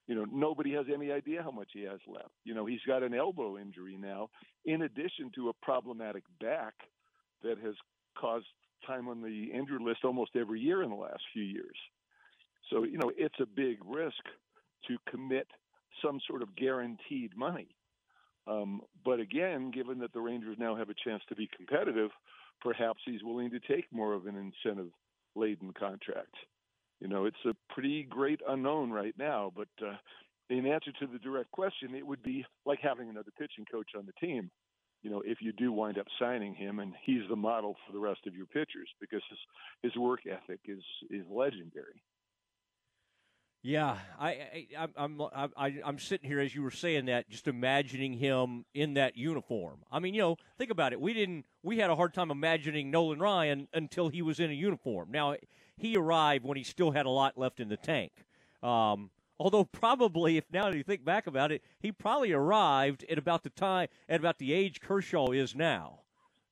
You 0.08 0.16
know, 0.16 0.26
nobody 0.32 0.74
has 0.74 0.88
any 0.94 1.12
idea 1.12 1.44
how 1.44 1.52
much 1.52 1.70
he 1.74 1.84
has 1.84 2.00
left. 2.08 2.32
You 2.44 2.56
know, 2.56 2.66
he's 2.66 2.82
got 2.88 3.04
an 3.04 3.14
elbow 3.14 3.60
injury 3.60 3.98
now, 4.00 4.30
in 4.66 4.82
addition 4.82 5.32
to 5.36 5.50
a 5.50 5.54
problematic 5.62 6.24
back 6.40 6.74
that 7.44 7.60
has 7.64 7.76
caused 8.18 8.48
time 8.86 9.08
on 9.08 9.22
the 9.22 9.52
injured 9.54 9.82
list 9.82 10.00
almost 10.04 10.32
every 10.36 10.60
year 10.60 10.84
in 10.84 10.90
the 10.90 10.96
last 10.96 11.22
few 11.34 11.44
years. 11.44 11.76
So, 12.70 12.84
you 12.84 12.98
know, 12.98 13.12
it's 13.18 13.40
a 13.40 13.46
big 13.46 13.78
risk 13.86 14.24
to 14.88 14.98
commit 15.10 15.48
some 16.04 16.20
sort 16.28 16.42
of 16.42 16.56
guaranteed 16.56 17.36
money. 17.36 17.76
Um, 18.48 18.82
but 19.06 19.20
again, 19.20 19.72
given 19.72 20.00
that 20.00 20.14
the 20.14 20.22
Rangers 20.22 20.58
now 20.60 20.76
have 20.76 20.90
a 20.90 20.96
chance 21.06 21.22
to 21.30 21.36
be 21.36 21.50
competitive, 21.56 22.10
perhaps 22.62 23.02
he's 23.06 23.24
willing 23.24 23.52
to 23.52 23.60
take 23.60 23.86
more 23.92 24.14
of 24.14 24.26
an 24.26 24.36
incentive 24.36 24.92
laden 25.36 25.74
contract. 25.78 26.36
You 27.00 27.08
know, 27.08 27.26
it's 27.26 27.46
a 27.46 27.56
pretty 27.74 28.04
great 28.04 28.42
unknown 28.48 28.92
right 28.92 29.14
now, 29.18 29.52
but 29.56 29.68
uh, 29.86 29.96
in 30.50 30.66
answer 30.66 30.92
to 31.00 31.08
the 31.08 31.20
direct 31.20 31.52
question, 31.52 31.96
it 31.96 32.06
would 32.06 32.22
be 32.22 32.46
like 32.66 32.80
having 32.82 33.10
another 33.10 33.32
pitching 33.38 33.66
coach 33.72 33.92
on 33.98 34.06
the 34.06 34.26
team. 34.26 34.52
You 35.02 35.10
know, 35.10 35.22
if 35.26 35.42
you 35.42 35.52
do 35.52 35.72
wind 35.72 35.98
up 35.98 36.08
signing 36.20 36.54
him, 36.54 36.80
and 36.80 36.94
he's 37.04 37.28
the 37.30 37.36
model 37.36 37.76
for 37.86 37.94
the 37.94 38.00
rest 38.00 38.28
of 38.28 38.36
your 38.36 38.46
pitchers 38.46 38.90
because 39.00 39.22
his 39.30 39.40
his 39.82 39.96
work 39.96 40.22
ethic 40.28 40.60
is 40.66 40.84
is 41.10 41.26
legendary. 41.30 42.02
Yeah, 43.64 44.00
I, 44.20 44.66
I, 44.76 44.88
I'm, 44.98 45.22
I, 45.56 45.76
I'm 45.86 46.00
sitting 46.00 46.28
here 46.28 46.40
as 46.40 46.56
you 46.56 46.64
were 46.64 46.72
saying 46.72 47.06
that, 47.06 47.30
just 47.30 47.48
imagining 47.48 48.14
him 48.14 48.66
in 48.74 48.96
that 48.96 49.16
uniform. 49.16 49.82
I 49.92 50.00
mean, 50.00 50.16
you 50.16 50.22
know, 50.22 50.38
think 50.58 50.72
about 50.72 50.94
it. 50.94 51.00
We 51.00 51.14
didn't, 51.14 51.46
we 51.62 51.78
had 51.78 51.92
a 51.92 51.96
hard 51.96 52.16
time 52.16 52.32
imagining 52.32 52.90
Nolan 52.90 53.20
Ryan 53.20 53.68
until 53.72 54.10
he 54.10 54.24
was 54.24 54.40
in 54.40 54.50
a 54.50 54.54
uniform. 54.54 55.10
Now, 55.12 55.36
he 55.78 55.96
arrived 55.96 56.44
when 56.44 56.58
he 56.58 56.64
still 56.64 56.90
had 56.90 57.06
a 57.06 57.12
lot 57.12 57.38
left 57.38 57.60
in 57.60 57.70
the 57.70 57.78
tank. 57.78 58.12
Um, 58.64 59.12
although 59.42 59.64
probably, 59.64 60.38
if 60.38 60.46
now 60.52 60.70
that 60.70 60.78
you 60.78 60.84
think 60.84 61.04
back 61.04 61.26
about 61.26 61.52
it, 61.52 61.64
he 61.80 61.92
probably 61.92 62.32
arrived 62.32 63.04
at 63.10 63.18
about 63.18 63.42
the 63.44 63.50
time, 63.50 63.88
at 64.08 64.20
about 64.20 64.38
the 64.38 64.54
age 64.54 64.80
Kershaw 64.80 65.32
is 65.32 65.56
now, 65.56 66.02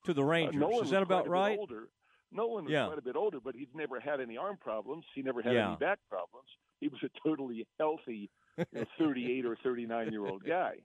to 0.04 0.12
the 0.12 0.24
Rangers. 0.24 0.60
Uh, 0.60 0.80
is 0.82 0.90
that 0.90 1.02
about 1.02 1.28
right? 1.28 1.56
Older. 1.56 1.88
Nolan 2.32 2.64
was 2.64 2.72
Yeah. 2.72 2.86
quite 2.86 2.98
a 2.98 3.02
bit 3.02 3.14
older, 3.16 3.38
but 3.40 3.54
he'd 3.54 3.74
never 3.74 4.00
had 4.00 4.20
any 4.20 4.36
arm 4.36 4.56
problems. 4.56 5.04
He 5.14 5.22
never 5.22 5.40
had 5.40 5.52
Yeah. 5.52 5.68
any 5.68 5.76
back 5.76 6.00
problems. 6.08 6.48
He 6.80 6.88
was 6.88 7.00
a 7.04 7.08
totally 7.22 7.66
healthy, 7.78 8.28
you 8.56 8.64
know, 8.72 8.84
38 8.98 9.46
or 9.46 9.56
39 9.56 10.10
year 10.10 10.26
old 10.26 10.44
guy. 10.44 10.78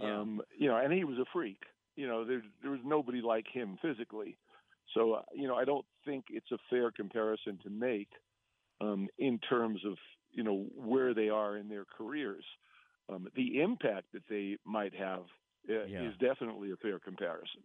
Um, 0.00 0.40
you 0.56 0.68
know, 0.68 0.76
and 0.76 0.92
he 0.92 1.04
was 1.04 1.18
a 1.18 1.24
freak. 1.32 1.60
You 1.96 2.06
know, 2.06 2.24
there 2.24 2.42
there 2.62 2.70
was 2.70 2.80
nobody 2.84 3.20
like 3.20 3.46
him 3.48 3.76
physically. 3.82 4.38
So, 4.94 5.14
uh, 5.14 5.22
you 5.34 5.48
know, 5.48 5.56
I 5.56 5.64
don't 5.64 5.84
think 6.04 6.26
it's 6.30 6.50
a 6.50 6.58
fair 6.70 6.90
comparison 6.92 7.58
to 7.64 7.68
make 7.68 8.08
um, 8.80 9.08
in 9.18 9.38
terms 9.40 9.84
of 9.84 9.98
you 10.32 10.42
know 10.42 10.66
where 10.74 11.14
they 11.14 11.28
are 11.28 11.56
in 11.56 11.68
their 11.68 11.84
careers. 11.84 12.44
Um, 13.12 13.28
the 13.34 13.60
impact 13.60 14.12
that 14.12 14.22
they 14.28 14.56
might 14.64 14.94
have 14.94 15.22
uh, 15.68 15.84
Yeah. 15.84 16.08
is 16.08 16.14
definitely 16.18 16.70
a 16.72 16.76
fair 16.76 16.98
comparison. 16.98 17.60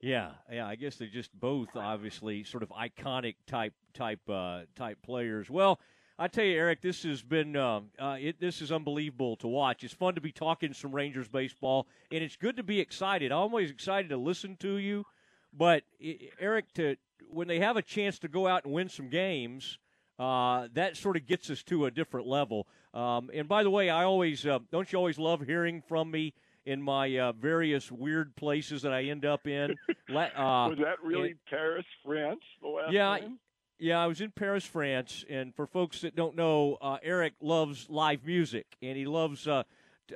Yeah, 0.00 0.30
yeah. 0.50 0.66
I 0.66 0.76
guess 0.76 0.96
they're 0.96 1.08
just 1.08 1.32
both 1.38 1.68
obviously 1.74 2.44
sort 2.44 2.62
of 2.62 2.68
iconic 2.70 3.34
type 3.46 3.74
type 3.94 4.20
uh, 4.28 4.62
type 4.76 4.98
players. 5.02 5.50
Well, 5.50 5.80
I 6.20 6.28
tell 6.28 6.44
you, 6.44 6.56
Eric, 6.56 6.82
this 6.82 7.02
has 7.02 7.22
been 7.22 7.56
um, 7.56 7.90
uh, 7.98 8.16
it, 8.20 8.40
this 8.40 8.62
is 8.62 8.70
unbelievable 8.70 9.36
to 9.36 9.48
watch. 9.48 9.82
It's 9.84 9.94
fun 9.94 10.14
to 10.14 10.20
be 10.20 10.32
talking 10.32 10.72
some 10.72 10.94
Rangers 10.94 11.28
baseball, 11.28 11.88
and 12.12 12.22
it's 12.22 12.36
good 12.36 12.56
to 12.56 12.62
be 12.62 12.80
excited. 12.80 13.32
I'm 13.32 13.38
always 13.38 13.70
excited 13.70 14.08
to 14.10 14.16
listen 14.16 14.56
to 14.60 14.76
you, 14.78 15.04
but 15.52 15.82
i 16.02 16.18
Eric, 16.38 16.72
to 16.74 16.96
when 17.28 17.48
they 17.48 17.58
have 17.58 17.76
a 17.76 17.82
chance 17.82 18.18
to 18.20 18.28
go 18.28 18.46
out 18.46 18.64
and 18.64 18.72
win 18.72 18.88
some 18.88 19.08
games. 19.08 19.78
Uh, 20.18 20.68
that 20.74 20.96
sort 20.96 21.16
of 21.16 21.26
gets 21.26 21.48
us 21.50 21.62
to 21.62 21.86
a 21.86 21.90
different 21.90 22.26
level. 22.26 22.66
Um, 22.92 23.30
and 23.32 23.48
by 23.48 23.62
the 23.62 23.70
way, 23.70 23.88
I 23.90 24.04
always 24.04 24.44
uh, 24.44 24.58
don't 24.72 24.90
you 24.92 24.98
always 24.98 25.18
love 25.18 25.42
hearing 25.42 25.82
from 25.88 26.10
me 26.10 26.34
in 26.66 26.82
my 26.82 27.18
uh, 27.18 27.32
various 27.32 27.90
weird 27.90 28.36
places 28.36 28.82
that 28.82 28.92
I 28.92 29.04
end 29.04 29.24
up 29.24 29.46
in. 29.46 29.74
La- 30.08 30.24
uh, 30.36 30.68
was 30.68 30.78
that 30.78 31.02
really 31.02 31.34
Paris, 31.48 31.86
France, 32.04 32.40
the 32.60 32.68
last 32.68 32.92
yeah, 32.92 33.18
time? 33.18 33.38
Yeah, 33.78 34.00
I 34.00 34.06
was 34.06 34.20
in 34.20 34.32
Paris, 34.32 34.64
France, 34.64 35.24
and 35.30 35.54
for 35.54 35.66
folks 35.66 36.00
that 36.00 36.16
don't 36.16 36.34
know, 36.34 36.76
uh, 36.82 36.98
Eric 37.02 37.34
loves 37.40 37.88
live 37.88 38.24
music, 38.24 38.66
and 38.82 38.96
he 38.96 39.06
loves 39.06 39.46
uh, 39.46 39.62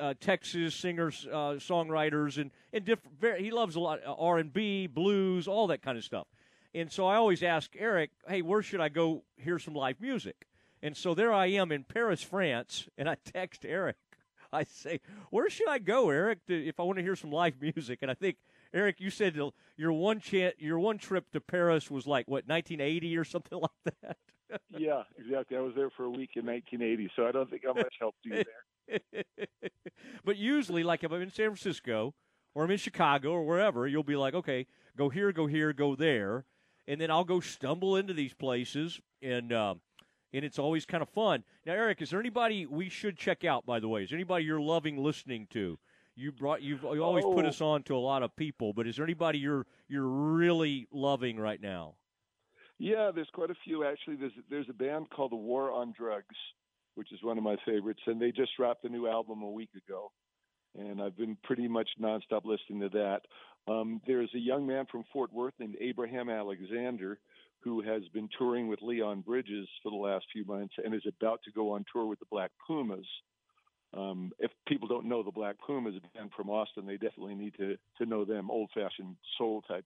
uh, 0.01 0.15
Texas 0.21 0.75
singers, 0.75 1.27
uh, 1.31 1.57
songwriters, 1.59 2.39
and 2.39 2.51
and 2.73 2.85
different. 2.85 3.21
Very, 3.21 3.45
he 3.45 3.51
loves 3.51 3.77
a 3.77 3.81
lot 3.81 4.01
R 4.05 4.39
and 4.39 4.53
B, 4.53 4.89
blues, 4.89 5.47
all 5.47 5.69
that 5.69 5.81
kind 5.81 5.97
of 5.97 6.05
stuff. 6.05 6.27
And 6.75 6.91
so 6.91 7.07
I 7.07 7.17
always 7.17 7.43
ask 7.43 7.75
Eric, 7.79 8.11
"Hey, 8.27 8.43
where 8.43 8.63
should 8.63 8.81
I 8.81 8.89
go 8.89 9.25
hear 9.37 9.59
some 9.59 9.75
live 9.75 10.01
music?" 10.01 10.47
And 10.83 10.97
so 10.97 11.15
there 11.15 11.33
I 11.33 11.47
am 11.47 11.71
in 11.71 11.85
Paris, 11.85 12.23
France, 12.23 12.89
and 12.99 13.09
I 13.09 13.17
text 13.25 13.65
Eric. 13.65 13.97
I 14.53 14.65
say, 14.65 15.01
"Where 15.31 15.49
should 15.51 15.69
I 15.69 15.79
go, 15.79 16.11
Eric, 16.11 16.47
to, 16.47 16.67
if 16.67 16.81
I 16.81 16.83
want 16.83 16.99
to 16.99 17.03
hear 17.03 17.17
some 17.17 17.31
live 17.31 17.61
music?" 17.61 17.99
And 18.03 18.11
I 18.11 18.15
think 18.15 18.37
Eric, 18.75 19.01
you 19.01 19.11
said 19.11 19.39
your 19.77 19.93
one 19.93 20.21
chan- 20.21 20.55
your 20.59 20.79
one 20.79 20.99
trip 20.99 21.31
to 21.33 21.41
Paris 21.41 21.91
was 21.91 22.07
like 22.07 22.27
what 22.27 22.47
1980 22.47 23.17
or 23.17 23.25
something 23.25 23.61
like 23.63 23.95
that. 24.01 24.17
yeah, 24.71 25.03
exactly. 25.19 25.57
I 25.57 25.61
was 25.61 25.75
there 25.75 25.91
for 25.91 26.05
a 26.05 26.11
week 26.11 26.31
in 26.37 26.47
1980, 26.47 27.11
so 27.15 27.27
I 27.27 27.33
don't 27.33 27.51
think 27.51 27.63
how 27.65 27.75
much 27.75 27.95
help 28.01 28.15
you 28.25 28.43
there. 28.89 29.03
but 30.25 30.37
usually, 30.37 30.83
like 30.83 31.05
if 31.05 31.13
I'm 31.13 31.23
in 31.23 31.31
San 31.31 31.47
Francisco 31.49 32.15
or 32.55 32.65
I'm 32.65 32.71
in 32.71 32.79
Chicago 32.79 33.33
or 33.33 33.45
wherever, 33.45 33.87
you'll 33.87 34.03
be 34.03 34.17
like, 34.17 34.35
okay, 34.35 34.67
go 34.97 35.09
here, 35.09 35.33
go 35.33 35.47
here, 35.47 35.73
go 35.73 35.95
there, 35.95 36.45
and 36.89 37.01
then 37.01 37.11
I'll 37.11 37.25
go 37.25 37.41
stumble 37.41 37.97
into 37.97 38.13
these 38.13 38.35
places, 38.35 39.01
and 39.23 39.53
um, 39.53 39.81
and 40.33 40.45
it's 40.45 40.59
always 40.59 40.87
kind 40.87 41.03
of 41.03 41.09
fun. 41.09 41.45
Now, 41.67 41.73
Eric, 41.73 42.03
is 42.03 42.11
there 42.11 42.21
anybody 42.21 42.67
we 42.67 42.89
should 42.89 43.17
check 43.17 43.45
out? 43.45 43.67
By 43.67 43.81
the 43.81 43.89
way, 43.89 44.03
is 44.03 44.11
there 44.11 44.17
anybody 44.17 44.45
you're 44.45 44.61
loving 44.61 45.03
listening 45.03 45.47
to? 45.51 45.79
You 46.15 46.33
brought 46.33 46.63
you've 46.63 46.83
you 46.83 47.03
always 47.03 47.25
oh. 47.25 47.35
put 47.35 47.47
us 47.47 47.61
on 47.61 47.83
to 47.85 47.97
a 47.97 47.99
lot 47.99 48.23
of 48.23 48.35
people, 48.37 48.73
but 48.73 48.87
is 48.87 48.97
there 48.97 49.05
anybody 49.05 49.39
you're 49.39 49.67
you're 49.89 50.07
really 50.07 50.87
loving 50.93 51.39
right 51.39 51.61
now? 51.61 51.95
Yeah, 52.79 53.11
there's 53.15 53.31
quite 53.33 53.51
a 53.51 53.57
few 53.65 53.85
actually. 53.85 54.17
There's 54.17 54.33
there's 54.51 54.69
a 54.69 54.75
band 54.75 55.09
called 55.11 55.33
the 55.33 55.37
War 55.37 55.73
on 55.73 55.95
Drugs, 55.97 56.37
which 56.97 57.13
is 57.13 57.23
one 57.23 57.39
of 57.39 57.45
my 57.45 57.57
favorites, 57.65 58.01
and 58.07 58.21
they 58.21 58.33
just 58.33 58.51
dropped 58.57 58.85
a 58.85 58.89
new 58.89 59.07
album 59.07 59.43
a 59.43 59.51
week 59.51 59.71
ago, 59.77 60.11
and 60.79 61.01
I've 61.01 61.17
been 61.17 61.37
pretty 61.43 61.69
much 61.69 61.89
nonstop 62.01 62.45
listening 62.45 62.81
to 62.81 62.89
that. 62.91 63.21
Um, 63.71 64.01
there's 64.07 64.31
a 64.35 64.39
young 64.39 64.67
man 64.67 64.87
from 64.91 65.05
Fort 65.13 65.33
Worth 65.33 65.55
named 65.59 65.77
Abraham 65.81 66.29
Alexander 66.29 67.19
who 67.61 67.81
has 67.83 68.03
been 68.13 68.29
touring 68.37 68.67
with 68.67 68.83
Leon 68.83 69.21
Bridges 69.21 69.69
for 69.83 69.91
the 69.91 69.97
last 69.97 70.25
few 70.33 70.45
months 70.45 70.75
and 70.85 70.95
is 70.95 71.07
about 71.07 71.41
to 71.45 71.53
go 71.53 71.71
on 71.71 71.85
tour 71.93 72.07
with 72.07 72.19
the 72.19 72.27
Black 72.31 72.51
Pumas. 72.67 73.07
Um, 73.95 74.33
if 74.39 74.51
people 74.67 74.89
don't 74.89 75.09
know 75.09 75.23
the 75.23 75.31
Black 75.31 75.57
Pumas 75.65 75.95
a 75.97 76.19
band 76.19 76.31
from 76.37 76.51
Austin, 76.51 76.87
they 76.87 76.97
definitely 76.97 77.35
need 77.35 77.55
to 77.59 77.77
to 77.99 78.07
know 78.07 78.25
them. 78.25 78.51
Old 78.51 78.71
fashioned 78.75 79.17
soul 79.39 79.63
type 79.63 79.85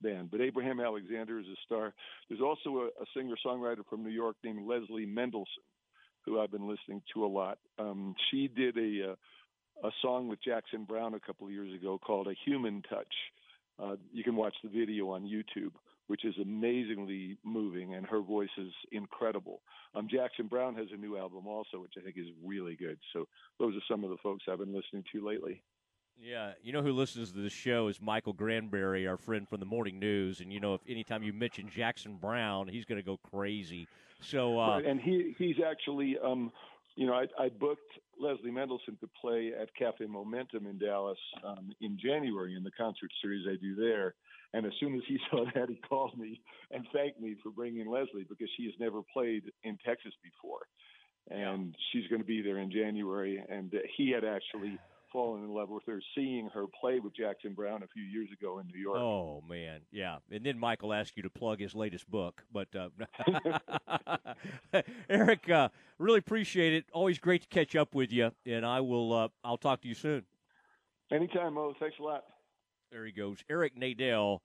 band. 0.00 0.30
But 0.30 0.40
Abraham 0.40 0.80
Alexander 0.80 1.40
is 1.40 1.46
a 1.46 1.56
star. 1.66 1.92
There's 2.28 2.40
also 2.40 2.78
a, 2.78 3.02
a 3.02 3.06
singer 3.16 3.34
songwriter 3.44 3.84
from 3.90 4.04
New 4.04 4.10
York 4.10 4.36
named 4.44 4.66
Leslie 4.66 5.06
Mendelson, 5.06 5.66
who 6.24 6.40
I've 6.40 6.52
been 6.52 6.68
listening 6.68 7.02
to 7.14 7.24
a 7.24 7.26
lot. 7.26 7.58
Um, 7.78 8.14
she 8.30 8.48
did 8.48 8.76
a, 8.78 9.10
a 9.10 9.16
a 9.84 9.90
song 10.02 10.28
with 10.28 10.42
Jackson 10.42 10.84
Browne 10.84 11.14
a 11.14 11.20
couple 11.20 11.46
of 11.46 11.52
years 11.52 11.72
ago 11.74 11.98
called 11.98 12.26
"A 12.28 12.34
Human 12.44 12.82
Touch." 12.88 13.14
Uh, 13.78 13.96
you 14.12 14.24
can 14.24 14.36
watch 14.36 14.54
the 14.62 14.68
video 14.68 15.10
on 15.10 15.22
YouTube, 15.22 15.72
which 16.08 16.24
is 16.24 16.34
amazingly 16.42 17.38
moving, 17.44 17.94
and 17.94 18.06
her 18.06 18.20
voice 18.20 18.48
is 18.58 18.72
incredible. 18.90 19.60
Um, 19.94 20.08
Jackson 20.10 20.48
Browne 20.48 20.74
has 20.74 20.88
a 20.92 20.96
new 20.96 21.16
album 21.16 21.46
also, 21.46 21.80
which 21.80 21.94
I 21.96 22.00
think 22.00 22.16
is 22.16 22.26
really 22.44 22.74
good. 22.74 22.98
So 23.12 23.28
those 23.60 23.74
are 23.76 23.82
some 23.88 24.04
of 24.04 24.10
the 24.10 24.16
folks 24.22 24.44
I've 24.50 24.58
been 24.58 24.74
listening 24.74 25.04
to 25.12 25.26
lately. 25.26 25.62
Yeah, 26.20 26.52
you 26.62 26.72
know 26.72 26.82
who 26.82 26.92
listens 26.92 27.30
to 27.30 27.38
this 27.38 27.52
show 27.52 27.86
is 27.86 28.00
Michael 28.00 28.32
Granberry, 28.32 29.06
our 29.06 29.16
friend 29.16 29.48
from 29.48 29.60
the 29.60 29.66
Morning 29.66 30.00
News, 30.00 30.40
and 30.40 30.52
you 30.52 30.58
know 30.58 30.74
if 30.74 30.80
anytime 30.88 31.22
you 31.22 31.32
mention 31.32 31.68
Jackson 31.68 32.16
Browne, 32.16 32.66
he's 32.66 32.84
going 32.84 33.00
to 33.00 33.06
go 33.06 33.18
crazy. 33.18 33.86
So, 34.20 34.58
uh, 34.58 34.78
right, 34.78 34.84
and 34.84 35.00
he 35.00 35.36
he's 35.38 35.56
actually, 35.64 36.18
um, 36.18 36.50
you 36.96 37.06
know, 37.06 37.14
I, 37.14 37.26
I 37.38 37.48
booked 37.50 38.00
Leslie 38.20 38.50
Mendelson 38.50 38.98
to 39.00 39.08
play 39.20 39.52
at 39.60 39.74
Cafe 39.74 40.06
Momentum 40.06 40.66
in 40.66 40.78
Dallas 40.78 41.18
um, 41.44 41.70
in 41.80 41.98
January 42.02 42.56
in 42.56 42.62
the 42.62 42.70
concert 42.70 43.10
series 43.22 43.46
I 43.48 43.56
do 43.56 43.74
there. 43.74 44.14
And 44.54 44.66
as 44.66 44.72
soon 44.80 44.94
as 44.94 45.02
he 45.06 45.18
saw 45.30 45.44
that, 45.54 45.68
he 45.68 45.76
called 45.88 46.18
me 46.18 46.40
and 46.70 46.86
thanked 46.92 47.20
me 47.20 47.36
for 47.42 47.50
bringing 47.50 47.88
Leslie 47.88 48.26
because 48.28 48.48
she 48.56 48.64
has 48.64 48.74
never 48.80 49.00
played 49.12 49.44
in 49.62 49.78
Texas 49.84 50.12
before, 50.22 50.66
and 51.30 51.74
she's 51.92 52.06
going 52.08 52.20
to 52.20 52.26
be 52.26 52.42
there 52.42 52.58
in 52.58 52.70
January. 52.70 53.42
And 53.48 53.74
uh, 53.74 53.78
he 53.96 54.10
had 54.10 54.24
actually 54.24 54.78
fallen 55.12 55.42
in 55.44 55.50
love 55.50 55.68
with 55.68 55.84
her, 55.86 56.00
seeing 56.14 56.48
her 56.54 56.64
play 56.80 57.00
with 57.00 57.14
Jackson 57.14 57.54
Browne 57.54 57.82
a 57.82 57.86
few 57.88 58.02
years 58.02 58.28
ago 58.32 58.58
in 58.58 58.66
New 58.66 58.80
York. 58.80 58.98
Oh 58.98 59.42
man, 59.48 59.80
yeah. 59.90 60.18
And 60.30 60.44
then 60.44 60.58
Michael 60.58 60.92
asked 60.92 61.16
you 61.16 61.22
to 61.22 61.30
plug 61.30 61.60
his 61.60 61.74
latest 61.74 62.10
book, 62.10 62.42
but 62.52 62.68
uh, 62.74 62.88
Eric, 65.10 65.50
uh, 65.50 65.68
really 65.98 66.18
appreciate 66.18 66.74
it. 66.74 66.84
Always 66.92 67.18
great 67.18 67.42
to 67.42 67.48
catch 67.48 67.76
up 67.76 67.94
with 67.94 68.12
you, 68.12 68.32
and 68.46 68.64
I 68.64 68.80
will. 68.80 69.12
Uh, 69.12 69.28
I'll 69.44 69.58
talk 69.58 69.82
to 69.82 69.88
you 69.88 69.94
soon. 69.94 70.24
Anytime, 71.10 71.54
Mo. 71.54 71.74
Thanks 71.78 71.96
a 71.98 72.02
lot. 72.02 72.24
There 72.90 73.04
he 73.04 73.12
goes, 73.12 73.38
Eric 73.50 73.76
Nadel, 73.76 74.40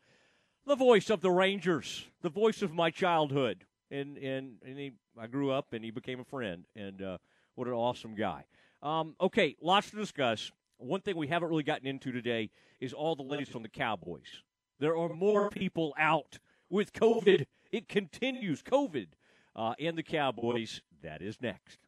the 0.65 0.75
voice 0.75 1.09
of 1.09 1.21
the 1.21 1.31
Rangers, 1.31 2.07
the 2.21 2.29
voice 2.29 2.61
of 2.61 2.73
my 2.73 2.89
childhood, 2.89 3.65
and 3.89 4.17
and 4.17 4.57
and 4.65 4.77
he, 4.77 4.91
I 5.19 5.27
grew 5.27 5.51
up, 5.51 5.73
and 5.73 5.83
he 5.83 5.91
became 5.91 6.19
a 6.19 6.25
friend, 6.25 6.65
and 6.75 7.01
uh, 7.01 7.17
what 7.55 7.67
an 7.67 7.73
awesome 7.73 8.15
guy. 8.15 8.45
Um, 8.83 9.15
okay, 9.21 9.55
lots 9.61 9.89
to 9.91 9.95
discuss. 9.95 10.51
One 10.77 10.99
thing 10.99 11.15
we 11.15 11.27
haven't 11.27 11.47
really 11.49 11.63
gotten 11.63 11.87
into 11.87 12.11
today 12.11 12.51
is 12.81 12.91
all 12.91 13.15
the 13.15 13.23
latest 13.23 13.55
on 13.55 13.63
the 13.63 13.69
Cowboys. 13.69 14.43
There 14.79 14.97
are 14.97 15.09
more 15.09 15.49
people 15.49 15.95
out 15.97 16.37
with 16.69 16.91
COVID. 16.91 17.45
It 17.71 17.87
continues, 17.87 18.61
COVID, 18.61 19.07
uh, 19.55 19.73
and 19.79 19.97
the 19.97 20.03
Cowboys. 20.03 20.81
That 21.01 21.21
is 21.21 21.41
next. 21.41 21.79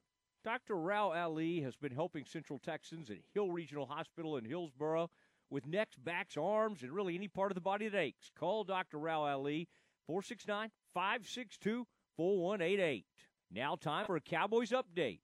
Dr. 0.44 0.76
Rao 0.76 1.12
Ali 1.12 1.62
has 1.62 1.76
been 1.76 1.92
helping 1.92 2.24
Central 2.24 2.60
Texans 2.60 3.10
at 3.10 3.18
Hill 3.34 3.52
Regional 3.52 3.86
Hospital 3.86 4.38
in 4.38 4.46
Hillsboro 4.46 5.10
with 5.50 5.68
necks, 5.68 5.98
backs, 5.98 6.38
arms, 6.38 6.82
and 6.82 6.92
really 6.92 7.16
any 7.16 7.28
part 7.28 7.52
of 7.52 7.56
the 7.56 7.62
body 7.62 7.88
that 7.88 8.00
aches. 8.00 8.32
Call 8.40 8.64
Dr. 8.64 8.98
Rao 9.00 9.26
Ali, 9.26 9.68
469 10.08 10.72
562 10.94 11.86
4188. 12.16 13.06
Now, 13.52 13.76
time 13.76 14.06
for 14.06 14.16
a 14.16 14.22
Cowboys 14.22 14.72
update. 14.72 15.20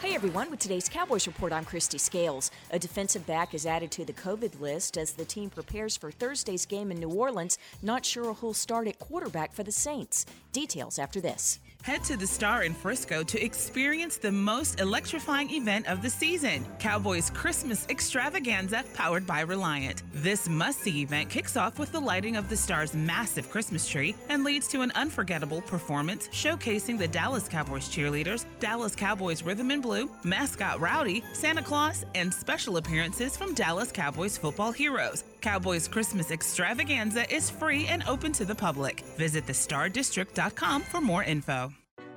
Hey 0.00 0.14
everyone, 0.14 0.50
with 0.50 0.58
today's 0.58 0.88
Cowboys 0.88 1.26
Report, 1.26 1.52
I'm 1.52 1.64
Christy 1.64 1.98
Scales. 1.98 2.50
A 2.72 2.78
defensive 2.78 3.26
back 3.26 3.54
is 3.54 3.64
added 3.64 3.90
to 3.92 4.04
the 4.04 4.12
COVID 4.12 4.60
list 4.60 4.98
as 4.98 5.12
the 5.12 5.24
team 5.24 5.50
prepares 5.50 5.96
for 5.96 6.10
Thursday's 6.10 6.66
game 6.66 6.90
in 6.90 6.98
New 6.98 7.10
Orleans. 7.10 7.58
Not 7.80 8.04
sure 8.04 8.34
who'll 8.34 8.54
start 8.54 8.88
at 8.88 8.98
quarterback 8.98 9.52
for 9.52 9.62
the 9.62 9.70
Saints. 9.70 10.26
Details 10.52 10.98
after 10.98 11.20
this. 11.20 11.60
Head 11.82 12.04
to 12.04 12.16
the 12.18 12.26
Star 12.26 12.64
in 12.64 12.74
Frisco 12.74 13.22
to 13.22 13.42
experience 13.42 14.18
the 14.18 14.30
most 14.30 14.80
electrifying 14.80 15.50
event 15.50 15.86
of 15.86 16.02
the 16.02 16.10
season 16.10 16.66
Cowboys 16.78 17.30
Christmas 17.30 17.86
Extravaganza, 17.88 18.84
powered 18.92 19.26
by 19.26 19.40
Reliant. 19.40 20.02
This 20.12 20.46
must 20.46 20.80
see 20.80 21.00
event 21.00 21.30
kicks 21.30 21.56
off 21.56 21.78
with 21.78 21.90
the 21.90 22.00
lighting 22.00 22.36
of 22.36 22.50
the 22.50 22.56
Star's 22.56 22.92
massive 22.92 23.48
Christmas 23.48 23.88
tree 23.88 24.14
and 24.28 24.44
leads 24.44 24.68
to 24.68 24.82
an 24.82 24.92
unforgettable 24.94 25.62
performance 25.62 26.28
showcasing 26.28 26.98
the 26.98 27.08
Dallas 27.08 27.48
Cowboys 27.48 27.88
cheerleaders, 27.88 28.44
Dallas 28.58 28.94
Cowboys 28.94 29.42
Rhythm 29.42 29.70
and 29.70 29.82
Blue, 29.82 30.10
mascot 30.22 30.80
Rowdy, 30.80 31.24
Santa 31.32 31.62
Claus, 31.62 32.04
and 32.14 32.32
special 32.32 32.76
appearances 32.76 33.38
from 33.38 33.54
Dallas 33.54 33.90
Cowboys 33.90 34.36
football 34.36 34.70
heroes. 34.70 35.24
Cowboys 35.40 35.88
Christmas 35.88 36.30
Extravaganza 36.30 37.32
is 37.34 37.50
free 37.50 37.86
and 37.86 38.02
open 38.06 38.32
to 38.32 38.44
the 38.44 38.54
public. 38.54 39.00
Visit 39.16 39.46
thestardistrict.com 39.46 40.82
for 40.82 41.00
more 41.00 41.24
info. 41.24 41.72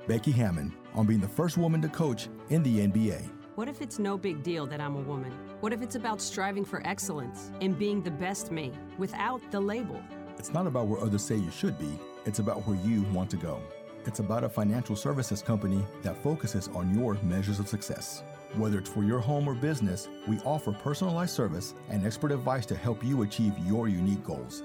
Becky 0.06 0.32
Hammon 0.32 0.72
on 0.94 1.06
being 1.06 1.20
the 1.20 1.28
first 1.28 1.56
woman 1.56 1.80
to 1.82 1.88
coach 1.88 2.28
in 2.50 2.62
the 2.62 2.86
NBA. 2.86 3.30
What 3.54 3.68
if 3.68 3.80
it's 3.80 3.98
no 3.98 4.18
big 4.18 4.42
deal 4.42 4.66
that 4.66 4.80
I'm 4.80 4.96
a 4.96 5.00
woman? 5.00 5.32
What 5.60 5.72
if 5.72 5.80
it's 5.80 5.94
about 5.94 6.20
striving 6.20 6.64
for 6.64 6.86
excellence 6.86 7.52
and 7.60 7.78
being 7.78 8.02
the 8.02 8.10
best 8.10 8.50
me 8.50 8.72
without 8.98 9.40
the 9.50 9.60
label? 9.60 10.02
It's 10.38 10.52
not 10.52 10.66
about 10.66 10.88
where 10.88 11.00
others 11.00 11.24
say 11.24 11.36
you 11.36 11.50
should 11.50 11.78
be, 11.78 11.98
it's 12.26 12.38
about 12.38 12.66
where 12.66 12.76
you 12.84 13.02
want 13.12 13.30
to 13.30 13.36
go. 13.36 13.60
It's 14.06 14.18
about 14.18 14.44
a 14.44 14.48
financial 14.48 14.96
services 14.96 15.40
company 15.40 15.82
that 16.02 16.16
focuses 16.22 16.68
on 16.74 16.94
your 16.94 17.14
measures 17.22 17.60
of 17.60 17.68
success. 17.68 18.22
Whether 18.56 18.78
it's 18.78 18.90
for 18.90 19.02
your 19.02 19.18
home 19.18 19.48
or 19.48 19.54
business, 19.54 20.08
we 20.28 20.38
offer 20.40 20.70
personalized 20.70 21.34
service 21.34 21.74
and 21.90 22.06
expert 22.06 22.30
advice 22.30 22.66
to 22.66 22.76
help 22.76 23.04
you 23.04 23.22
achieve 23.22 23.52
your 23.66 23.88
unique 23.88 24.24
goals. 24.24 24.62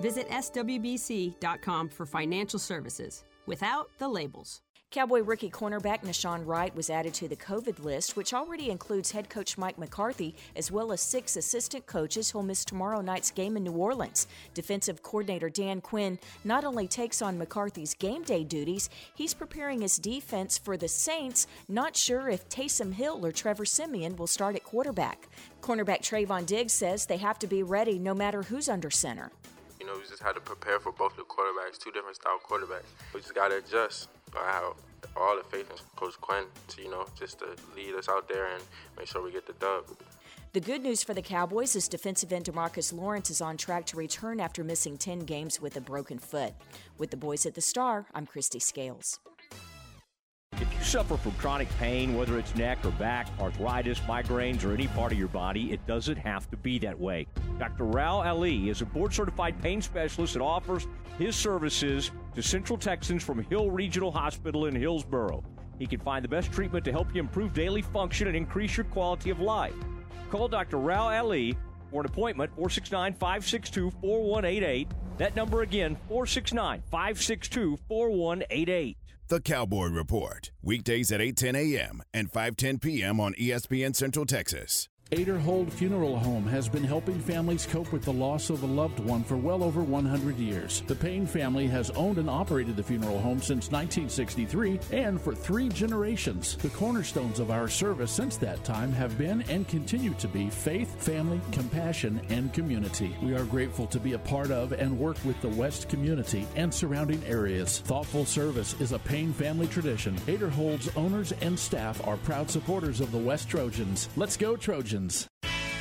Visit 0.00 0.28
swbc.com 0.28 1.88
for 1.88 2.06
financial 2.06 2.58
services 2.58 3.24
without 3.46 3.90
the 3.98 4.08
labels. 4.08 4.60
Cowboy 4.92 5.22
rookie 5.22 5.48
cornerback 5.48 6.02
Nahshon 6.02 6.46
Wright 6.46 6.76
was 6.76 6.90
added 6.90 7.14
to 7.14 7.26
the 7.26 7.34
COVID 7.34 7.82
list, 7.82 8.14
which 8.14 8.34
already 8.34 8.68
includes 8.68 9.10
head 9.10 9.30
coach 9.30 9.56
Mike 9.56 9.78
McCarthy, 9.78 10.34
as 10.54 10.70
well 10.70 10.92
as 10.92 11.00
six 11.00 11.34
assistant 11.34 11.86
coaches 11.86 12.30
who'll 12.30 12.42
miss 12.42 12.62
tomorrow 12.62 13.00
night's 13.00 13.30
game 13.30 13.56
in 13.56 13.64
New 13.64 13.72
Orleans. 13.72 14.26
Defensive 14.52 15.02
coordinator 15.02 15.48
Dan 15.48 15.80
Quinn 15.80 16.18
not 16.44 16.62
only 16.62 16.86
takes 16.86 17.22
on 17.22 17.38
McCarthy's 17.38 17.94
game 17.94 18.22
day 18.22 18.44
duties, 18.44 18.90
he's 19.14 19.32
preparing 19.32 19.80
his 19.80 19.96
defense 19.96 20.58
for 20.58 20.76
the 20.76 20.88
Saints, 20.88 21.46
not 21.68 21.96
sure 21.96 22.28
if 22.28 22.46
Taysom 22.50 22.92
Hill 22.92 23.24
or 23.24 23.32
Trevor 23.32 23.64
Siemian 23.64 24.14
will 24.16 24.26
start 24.26 24.56
at 24.56 24.64
quarterback. 24.64 25.26
Cornerback 25.62 26.02
Trevon 26.02 26.44
Diggs 26.44 26.74
says 26.74 27.06
they 27.06 27.16
have 27.16 27.38
to 27.38 27.46
be 27.46 27.62
ready 27.62 27.98
no 27.98 28.12
matter 28.12 28.42
who's 28.42 28.68
under 28.68 28.90
center. 28.90 29.32
You 29.80 29.86
know, 29.86 29.94
we 29.94 30.06
just 30.06 30.22
had 30.22 30.34
to 30.34 30.40
prepare 30.40 30.78
for 30.80 30.92
both 30.92 31.16
the 31.16 31.22
quarterbacks, 31.22 31.78
two 31.78 31.92
different 31.92 32.16
style 32.16 32.38
quarterbacks. 32.46 32.84
We 33.14 33.20
just 33.22 33.34
got 33.34 33.48
to 33.48 33.56
adjust. 33.56 34.10
I 34.36 34.52
have 34.52 34.74
all 35.16 35.36
the 35.36 35.44
faith 35.44 35.70
in 35.70 35.76
Coach 35.96 36.20
Quinn 36.20 36.44
to, 36.68 36.82
you 36.82 36.90
know, 36.90 37.06
just 37.18 37.38
to 37.40 37.56
lead 37.76 37.94
us 37.94 38.08
out 38.08 38.28
there 38.28 38.46
and 38.46 38.62
make 38.96 39.06
sure 39.06 39.22
we 39.22 39.32
get 39.32 39.46
the 39.46 39.52
dub. 39.54 39.84
The 40.52 40.60
good 40.60 40.82
news 40.82 41.02
for 41.02 41.14
the 41.14 41.22
Cowboys 41.22 41.74
is 41.76 41.88
defensive 41.88 42.32
end 42.32 42.44
Demarcus 42.44 42.92
Lawrence 42.92 43.30
is 43.30 43.40
on 43.40 43.56
track 43.56 43.86
to 43.86 43.96
return 43.96 44.38
after 44.38 44.62
missing 44.62 44.98
10 44.98 45.20
games 45.20 45.60
with 45.60 45.76
a 45.76 45.80
broken 45.80 46.18
foot. 46.18 46.52
With 46.98 47.10
the 47.10 47.16
boys 47.16 47.46
at 47.46 47.54
the 47.54 47.62
Star, 47.62 48.06
I'm 48.14 48.26
Christy 48.26 48.58
Scales. 48.58 49.18
If 50.60 50.72
you 50.74 50.80
suffer 50.82 51.16
from 51.16 51.32
chronic 51.32 51.68
pain, 51.78 52.16
whether 52.16 52.38
it's 52.38 52.54
neck 52.54 52.78
or 52.84 52.90
back, 52.92 53.26
arthritis, 53.40 53.98
migraines, 54.00 54.64
or 54.64 54.72
any 54.72 54.86
part 54.88 55.10
of 55.10 55.18
your 55.18 55.28
body, 55.28 55.72
it 55.72 55.84
doesn't 55.86 56.16
have 56.18 56.48
to 56.50 56.56
be 56.56 56.78
that 56.80 56.98
way. 56.98 57.26
Dr. 57.58 57.84
Rao 57.84 58.20
Ali 58.20 58.68
is 58.68 58.82
a 58.82 58.86
board 58.86 59.12
certified 59.14 59.60
pain 59.62 59.80
specialist 59.80 60.34
that 60.34 60.42
offers 60.42 60.86
his 61.18 61.34
services 61.34 62.10
to 62.34 62.42
Central 62.42 62.78
Texans 62.78 63.22
from 63.24 63.42
Hill 63.44 63.70
Regional 63.70 64.12
Hospital 64.12 64.66
in 64.66 64.74
Hillsboro. 64.76 65.42
He 65.78 65.86
can 65.86 66.00
find 66.00 66.22
the 66.22 66.28
best 66.28 66.52
treatment 66.52 66.84
to 66.84 66.92
help 66.92 67.14
you 67.14 67.20
improve 67.20 67.54
daily 67.54 67.82
function 67.82 68.28
and 68.28 68.36
increase 68.36 68.76
your 68.76 68.84
quality 68.84 69.30
of 69.30 69.40
life. 69.40 69.74
Call 70.30 70.48
Dr. 70.48 70.78
Rao 70.78 71.08
Ali 71.08 71.56
for 71.90 72.00
an 72.02 72.06
appointment, 72.06 72.50
469 72.50 73.14
562 73.14 73.90
4188. 74.00 74.88
That 75.18 75.34
number 75.34 75.62
again, 75.62 75.96
469 76.08 76.82
562 76.90 77.78
4188. 77.88 78.96
The 79.32 79.40
Cowboy 79.40 79.86
Report, 79.86 80.50
weekdays 80.60 81.10
at 81.10 81.20
8:10 81.20 81.56
a.m. 81.56 82.02
and 82.12 82.30
5:10 82.30 82.82
p.m. 82.82 83.18
on 83.18 83.32
ESPN 83.32 83.96
Central 83.96 84.26
Texas. 84.26 84.90
Aderhold 85.12 85.70
Funeral 85.70 86.18
Home 86.18 86.46
has 86.46 86.70
been 86.70 86.82
helping 86.82 87.20
families 87.20 87.66
cope 87.66 87.92
with 87.92 88.02
the 88.02 88.10
loss 88.10 88.48
of 88.48 88.62
a 88.62 88.66
loved 88.66 88.98
one 88.98 89.22
for 89.22 89.36
well 89.36 89.62
over 89.62 89.82
100 89.82 90.38
years. 90.38 90.82
The 90.86 90.94
Payne 90.94 91.26
family 91.26 91.66
has 91.66 91.90
owned 91.90 92.16
and 92.16 92.30
operated 92.30 92.76
the 92.76 92.82
funeral 92.82 93.20
home 93.20 93.36
since 93.42 93.70
1963 93.70 94.80
and 94.90 95.20
for 95.20 95.34
three 95.34 95.68
generations. 95.68 96.56
The 96.56 96.70
cornerstones 96.70 97.40
of 97.40 97.50
our 97.50 97.68
service 97.68 98.10
since 98.10 98.38
that 98.38 98.64
time 98.64 98.90
have 98.92 99.18
been 99.18 99.42
and 99.50 99.68
continue 99.68 100.14
to 100.14 100.28
be 100.28 100.48
faith, 100.48 101.04
family, 101.04 101.42
compassion, 101.52 102.22
and 102.30 102.50
community. 102.54 103.14
We 103.20 103.34
are 103.34 103.44
grateful 103.44 103.86
to 103.88 104.00
be 104.00 104.14
a 104.14 104.18
part 104.18 104.50
of 104.50 104.72
and 104.72 104.98
work 104.98 105.22
with 105.26 105.38
the 105.42 105.48
West 105.50 105.90
community 105.90 106.48
and 106.56 106.72
surrounding 106.72 107.22
areas. 107.26 107.80
Thoughtful 107.80 108.24
service 108.24 108.80
is 108.80 108.92
a 108.92 108.98
Payne 109.00 109.34
family 109.34 109.66
tradition. 109.66 110.16
Aderhold's 110.26 110.88
owners 110.96 111.32
and 111.42 111.58
staff 111.58 112.00
are 112.06 112.16
proud 112.16 112.50
supporters 112.50 113.02
of 113.02 113.12
the 113.12 113.18
West 113.18 113.50
Trojans. 113.50 114.08
Let's 114.16 114.38
go, 114.38 114.56
Trojans! 114.56 115.01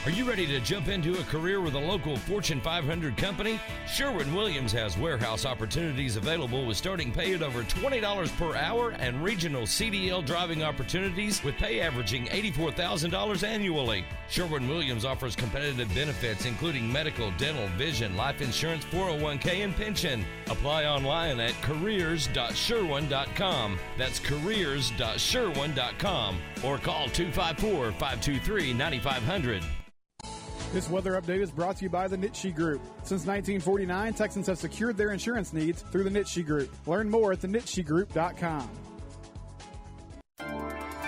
Are 0.03 0.09
you 0.09 0.27
ready 0.27 0.47
to 0.47 0.59
jump 0.61 0.87
into 0.87 1.19
a 1.19 1.23
career 1.25 1.61
with 1.61 1.75
a 1.75 1.79
local 1.79 2.17
Fortune 2.17 2.59
500 2.59 3.15
company? 3.17 3.59
Sherwin 3.87 4.33
Williams 4.33 4.71
has 4.71 4.97
warehouse 4.97 5.45
opportunities 5.45 6.15
available 6.15 6.65
with 6.65 6.75
starting 6.75 7.11
pay 7.11 7.35
at 7.35 7.43
over 7.43 7.61
$20 7.61 8.35
per 8.35 8.55
hour 8.55 8.93
and 8.93 9.23
regional 9.23 9.61
CDL 9.61 10.25
driving 10.25 10.63
opportunities 10.63 11.43
with 11.43 11.55
pay 11.57 11.81
averaging 11.81 12.25
$84,000 12.25 13.43
annually. 13.43 14.03
Sherwin 14.27 14.67
Williams 14.67 15.05
offers 15.05 15.35
competitive 15.35 15.93
benefits 15.93 16.45
including 16.45 16.91
medical, 16.91 17.29
dental, 17.37 17.67
vision, 17.77 18.17
life 18.17 18.41
insurance, 18.41 18.83
401k, 18.85 19.63
and 19.63 19.75
pension. 19.75 20.25
Apply 20.51 20.85
online 20.85 21.39
at 21.39 21.59
careers.sherwin.com. 21.61 23.79
That's 23.97 24.19
careers.sherwin.com 24.19 26.37
or 26.63 26.77
call 26.77 27.07
254 27.07 27.91
523 27.93 28.73
9500. 28.73 29.63
This 30.73 30.89
weather 30.89 31.19
update 31.19 31.41
is 31.41 31.51
brought 31.51 31.77
to 31.77 31.83
you 31.83 31.89
by 31.89 32.07
the 32.07 32.17
Nitsche 32.17 32.55
Group. 32.55 32.81
Since 33.03 33.25
1949, 33.25 34.13
Texans 34.13 34.47
have 34.47 34.57
secured 34.57 34.95
their 34.95 35.11
insurance 35.11 35.51
needs 35.51 35.81
through 35.81 36.05
the 36.05 36.09
Nitsche 36.09 36.45
Group. 36.45 36.73
Learn 36.87 37.09
more 37.09 37.33
at 37.33 37.39
thenitschegroup.com. 37.39 38.69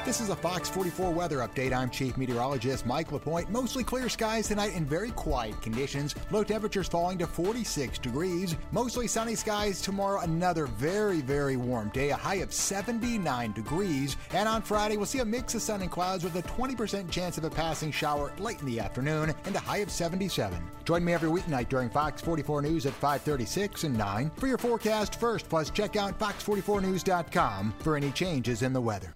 This 0.05 0.19
is 0.19 0.27
a 0.27 0.35
Fox 0.35 0.67
44 0.67 1.11
weather 1.11 1.37
update. 1.37 1.71
I'm 1.71 1.89
Chief 1.89 2.17
Meteorologist 2.17 2.85
Mike 2.85 3.13
LaPointe. 3.13 3.49
Mostly 3.49 3.85
clear 3.85 4.09
skies 4.09 4.49
tonight 4.49 4.73
and 4.75 4.85
very 4.85 5.11
quiet 5.11 5.61
conditions. 5.61 6.13
Low 6.29 6.43
temperatures 6.43 6.89
falling 6.89 7.17
to 7.19 7.25
46 7.25 7.99
degrees. 7.99 8.57
Mostly 8.73 9.07
sunny 9.07 9.33
skies 9.35 9.81
tomorrow. 9.81 10.19
Another 10.19 10.65
very, 10.65 11.21
very 11.21 11.55
warm 11.55 11.87
day. 11.89 12.09
A 12.09 12.17
high 12.17 12.41
of 12.43 12.51
79 12.51 13.53
degrees. 13.53 14.17
And 14.33 14.49
on 14.49 14.61
Friday, 14.61 14.97
we'll 14.97 15.05
see 15.05 15.19
a 15.19 15.25
mix 15.25 15.55
of 15.55 15.61
sun 15.61 15.81
and 15.81 15.89
clouds 15.89 16.25
with 16.25 16.35
a 16.35 16.43
20% 16.43 17.09
chance 17.09 17.37
of 17.37 17.45
a 17.45 17.49
passing 17.49 17.91
shower 17.91 18.33
late 18.39 18.59
in 18.59 18.65
the 18.65 18.81
afternoon 18.81 19.33
and 19.45 19.55
a 19.55 19.59
high 19.59 19.77
of 19.77 19.89
77. 19.89 20.61
Join 20.83 21.05
me 21.05 21.13
every 21.13 21.29
weeknight 21.29 21.69
during 21.69 21.89
Fox 21.89 22.21
44 22.21 22.61
News 22.61 22.85
at 22.85 22.93
536 22.93 23.85
and 23.85 23.97
9 23.97 24.31
for 24.35 24.47
your 24.47 24.57
forecast 24.57 25.17
first. 25.17 25.47
Plus, 25.47 25.69
check 25.69 25.95
out 25.95 26.19
fox44news.com 26.19 27.73
for 27.79 27.95
any 27.95 28.11
changes 28.11 28.63
in 28.63 28.73
the 28.73 28.81
weather. 28.81 29.15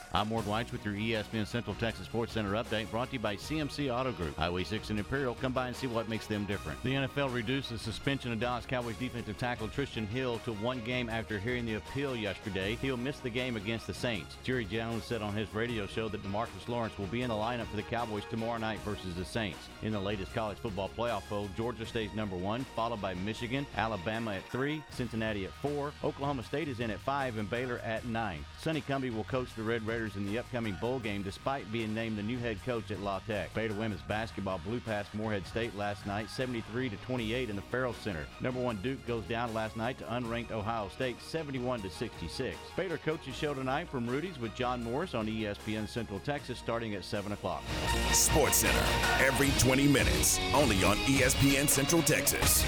I'm 0.13 0.29
Ward 0.29 0.45
White 0.45 0.69
with 0.73 0.83
your 0.83 0.93
ESPN 0.93 1.47
Central 1.47 1.73
Texas 1.75 2.05
Sports 2.05 2.33
Center 2.33 2.51
update 2.51 2.91
brought 2.91 3.07
to 3.07 3.13
you 3.13 3.19
by 3.19 3.37
CMC 3.37 3.97
Auto 3.97 4.11
Group. 4.11 4.35
Highway 4.35 4.65
6 4.65 4.89
and 4.89 4.99
Imperial, 4.99 5.35
come 5.35 5.53
by 5.53 5.67
and 5.67 5.75
see 5.75 5.87
what 5.87 6.09
makes 6.09 6.27
them 6.27 6.43
different. 6.43 6.83
The 6.83 6.95
NFL 6.95 7.33
reduced 7.33 7.69
the 7.69 7.77
suspension 7.77 8.33
of 8.33 8.39
Dallas 8.41 8.65
Cowboys 8.65 8.97
defensive 8.97 9.37
tackle 9.37 9.69
Trysten 9.69 10.05
Hill 10.05 10.39
to 10.39 10.51
one 10.51 10.81
game 10.81 11.07
after 11.09 11.39
hearing 11.39 11.65
the 11.65 11.75
appeal 11.75 12.13
yesterday. 12.13 12.75
Hill 12.75 12.97
missed 12.97 13.23
the 13.23 13.29
game 13.29 13.55
against 13.55 13.87
the 13.87 13.93
Saints. 13.93 14.35
Jerry 14.43 14.65
Jones 14.65 15.05
said 15.05 15.21
on 15.21 15.33
his 15.33 15.53
radio 15.55 15.87
show 15.87 16.09
that 16.09 16.23
Demarcus 16.23 16.67
Lawrence 16.67 16.97
will 16.97 17.07
be 17.07 17.21
in 17.21 17.29
the 17.29 17.33
lineup 17.33 17.67
for 17.67 17.77
the 17.77 17.83
Cowboys 17.83 18.23
tomorrow 18.29 18.57
night 18.57 18.79
versus 18.79 19.15
the 19.15 19.23
Saints. 19.23 19.69
In 19.81 19.93
the 19.93 19.99
latest 19.99 20.33
college 20.33 20.57
football 20.57 20.89
playoff 20.89 21.23
poll, 21.29 21.47
Georgia 21.55 21.85
stays 21.85 22.13
number 22.13 22.35
one, 22.35 22.65
followed 22.75 23.01
by 23.01 23.13
Michigan, 23.13 23.65
Alabama 23.77 24.33
at 24.33 24.43
three, 24.49 24.83
Cincinnati 24.91 25.45
at 25.45 25.53
four, 25.61 25.93
Oklahoma 26.03 26.43
State 26.43 26.67
is 26.67 26.81
in 26.81 26.91
at 26.91 26.99
five, 26.99 27.37
and 27.37 27.49
Baylor 27.49 27.79
at 27.79 28.03
nine. 28.03 28.43
Sonny 28.61 28.81
Cumbie 28.81 29.11
will 29.11 29.23
coach 29.23 29.47
the 29.55 29.63
Red 29.63 29.87
Raiders 29.87 30.15
in 30.17 30.27
the 30.27 30.37
upcoming 30.37 30.77
bowl 30.79 30.99
game 30.99 31.23
despite 31.23 31.71
being 31.71 31.95
named 31.95 32.15
the 32.15 32.21
new 32.21 32.37
head 32.37 32.59
coach 32.63 32.91
at 32.91 32.99
La 32.99 33.17
Tech. 33.25 33.51
Baylor 33.55 33.73
women's 33.73 34.03
basketball 34.03 34.59
blew 34.59 34.79
past 34.79 35.11
Morehead 35.15 35.47
State 35.47 35.75
last 35.75 36.05
night 36.05 36.29
73 36.29 36.89
to 36.89 36.95
28 36.97 37.49
in 37.49 37.55
the 37.55 37.61
Ferrell 37.63 37.95
Center. 37.95 38.23
Number 38.39 38.59
one 38.59 38.77
Duke 38.83 39.03
goes 39.07 39.23
down 39.23 39.51
last 39.55 39.77
night 39.77 39.97
to 39.97 40.03
unranked 40.03 40.51
Ohio 40.51 40.89
State 40.89 41.19
71 41.23 41.81
to 41.81 41.89
66. 41.89 42.55
Baylor 42.77 42.99
coaches 42.99 43.35
show 43.35 43.55
tonight 43.55 43.89
from 43.89 44.05
Rudy's 44.05 44.37
with 44.37 44.53
John 44.53 44.83
Morris 44.83 45.15
on 45.15 45.25
ESPN 45.25 45.89
Central 45.89 46.19
Texas 46.19 46.59
starting 46.59 46.93
at 46.93 47.03
7 47.03 47.31
o'clock. 47.31 47.63
Sports 48.11 48.57
Center, 48.57 48.85
every 49.25 49.49
20 49.57 49.87
minutes, 49.87 50.39
only 50.53 50.83
on 50.83 50.97
ESPN 50.97 51.67
Central 51.67 52.03
Texas. 52.03 52.63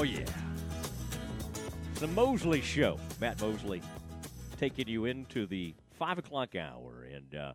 Oh, 0.00 0.04
yeah. 0.04 0.24
The 1.94 2.06
Mosley 2.06 2.60
Show. 2.60 3.00
Matt 3.20 3.40
Mosley 3.40 3.82
taking 4.56 4.86
you 4.86 5.06
into 5.06 5.44
the 5.44 5.74
5 5.98 6.18
o'clock 6.18 6.54
hour 6.54 7.04
and 7.12 7.34
uh, 7.34 7.52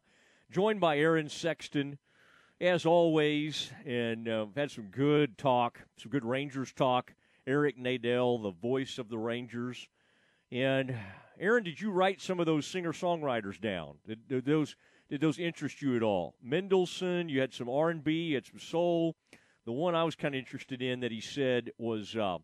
joined 0.51 0.81
by 0.81 0.97
Aaron 0.97 1.29
Sexton, 1.29 1.97
as 2.59 2.85
always. 2.85 3.71
And 3.85 4.27
uh, 4.27 4.43
we've 4.47 4.57
had 4.57 4.71
some 4.71 4.87
good 4.87 5.37
talk, 5.37 5.79
some 5.95 6.11
good 6.11 6.25
Rangers 6.25 6.73
talk. 6.73 7.13
Eric 7.47 7.79
Nadel, 7.79 8.43
the 8.43 8.51
voice 8.51 8.97
of 8.97 9.07
the 9.07 9.17
Rangers. 9.17 9.87
And 10.51 10.93
Aaron, 11.39 11.63
did 11.63 11.79
you 11.79 11.91
write 11.91 12.19
some 12.19 12.41
of 12.41 12.45
those 12.45 12.67
singer 12.67 12.91
songwriters 12.91 13.57
down? 13.57 13.99
Did, 14.05 14.27
did 14.27 14.43
those 14.43 14.75
did 15.09 15.21
those 15.21 15.39
interest 15.39 15.81
you 15.81 15.95
at 15.95 16.03
all? 16.03 16.35
Mendelson, 16.45 17.29
you 17.29 17.39
had 17.39 17.53
some 17.53 17.69
R 17.69 17.89
and 17.89 18.03
B, 18.03 18.11
you 18.11 18.35
had 18.35 18.45
some 18.45 18.59
soul. 18.59 19.15
The 19.65 19.71
one 19.71 19.95
I 19.95 20.03
was 20.03 20.15
kind 20.15 20.35
of 20.35 20.39
interested 20.39 20.81
in 20.81 20.99
that 21.01 21.11
he 21.11 21.21
said 21.21 21.71
was 21.77 22.15
uh, 22.15 22.37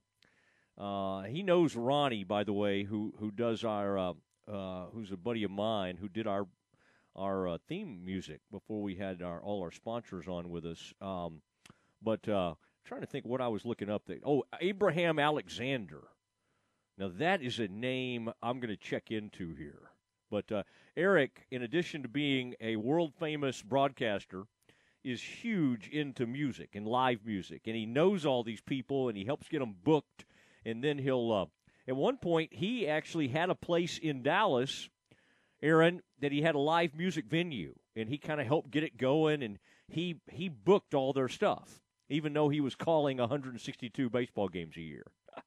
uh, 0.77 1.23
he 1.23 1.43
knows 1.43 1.75
Ronnie, 1.75 2.23
by 2.23 2.43
the 2.43 2.53
way, 2.53 2.83
who 2.83 3.13
who 3.19 3.31
does 3.31 3.63
our 3.63 3.97
uh, 3.97 4.13
uh 4.47 4.85
who's 4.93 5.11
a 5.11 5.17
buddy 5.17 5.43
of 5.43 5.51
mine 5.51 5.97
who 5.97 6.07
did 6.07 6.27
our 6.27 6.47
our 7.15 7.47
uh, 7.47 7.57
theme 7.67 8.05
music 8.05 8.39
before 8.51 8.81
we 8.81 8.95
had 8.95 9.21
our 9.21 9.41
all 9.41 9.61
our 9.61 9.71
sponsors 9.71 10.27
on 10.27 10.49
with 10.49 10.65
us. 10.65 10.93
Um, 11.01 11.41
but 12.01 12.23
trying 12.23 13.01
to 13.01 13.07
think 13.07 13.25
what 13.25 13.41
I 13.41 13.47
was 13.49 13.65
looking 13.65 13.89
up. 13.89 14.03
There. 14.07 14.17
Oh, 14.25 14.43
Abraham 14.61 15.19
Alexander. 15.19 16.03
Now 16.97 17.11
that 17.19 17.41
is 17.41 17.59
a 17.59 17.67
name 17.67 18.31
I'm 18.41 18.59
going 18.59 18.69
to 18.69 18.77
check 18.77 19.11
into 19.11 19.53
here. 19.55 19.91
But 20.31 20.51
uh, 20.51 20.63
Eric, 20.95 21.47
in 21.51 21.63
addition 21.63 22.03
to 22.03 22.07
being 22.07 22.55
a 22.61 22.75
world 22.75 23.13
famous 23.19 23.61
broadcaster, 23.61 24.45
is 25.03 25.21
huge 25.21 25.87
into 25.89 26.25
music 26.25 26.75
and 26.75 26.87
live 26.87 27.25
music, 27.25 27.63
and 27.65 27.75
he 27.75 27.85
knows 27.85 28.25
all 28.25 28.43
these 28.43 28.61
people, 28.61 29.07
and 29.07 29.17
he 29.17 29.25
helps 29.25 29.47
get 29.47 29.59
them 29.59 29.75
booked, 29.83 30.25
and 30.65 30.83
then 30.83 30.97
he'll. 30.97 31.31
Uh, 31.31 31.45
at 31.87 31.95
one 31.95 32.17
point, 32.17 32.53
he 32.53 32.87
actually 32.87 33.29
had 33.29 33.49
a 33.49 33.55
place 33.55 33.97
in 33.97 34.21
Dallas, 34.21 34.89
Aaron, 35.61 36.01
that 36.19 36.31
he 36.31 36.41
had 36.41 36.53
a 36.53 36.59
live 36.59 36.93
music 36.95 37.25
venue, 37.25 37.73
and 37.95 38.09
he 38.09 38.17
kind 38.17 38.39
of 38.39 38.45
helped 38.45 38.69
get 38.71 38.83
it 38.83 38.97
going, 38.97 39.41
and 39.41 39.57
he 39.87 40.19
he 40.29 40.49
booked 40.49 40.93
all 40.93 41.13
their 41.13 41.29
stuff. 41.29 41.81
even 42.11 42.33
though 42.33 42.49
he 42.49 42.59
was 42.59 42.73
calling 42.73 43.17
162 43.17 44.09
baseball 44.09 44.49
games 44.49 44.75
a 44.77 44.81
year. 44.81 45.05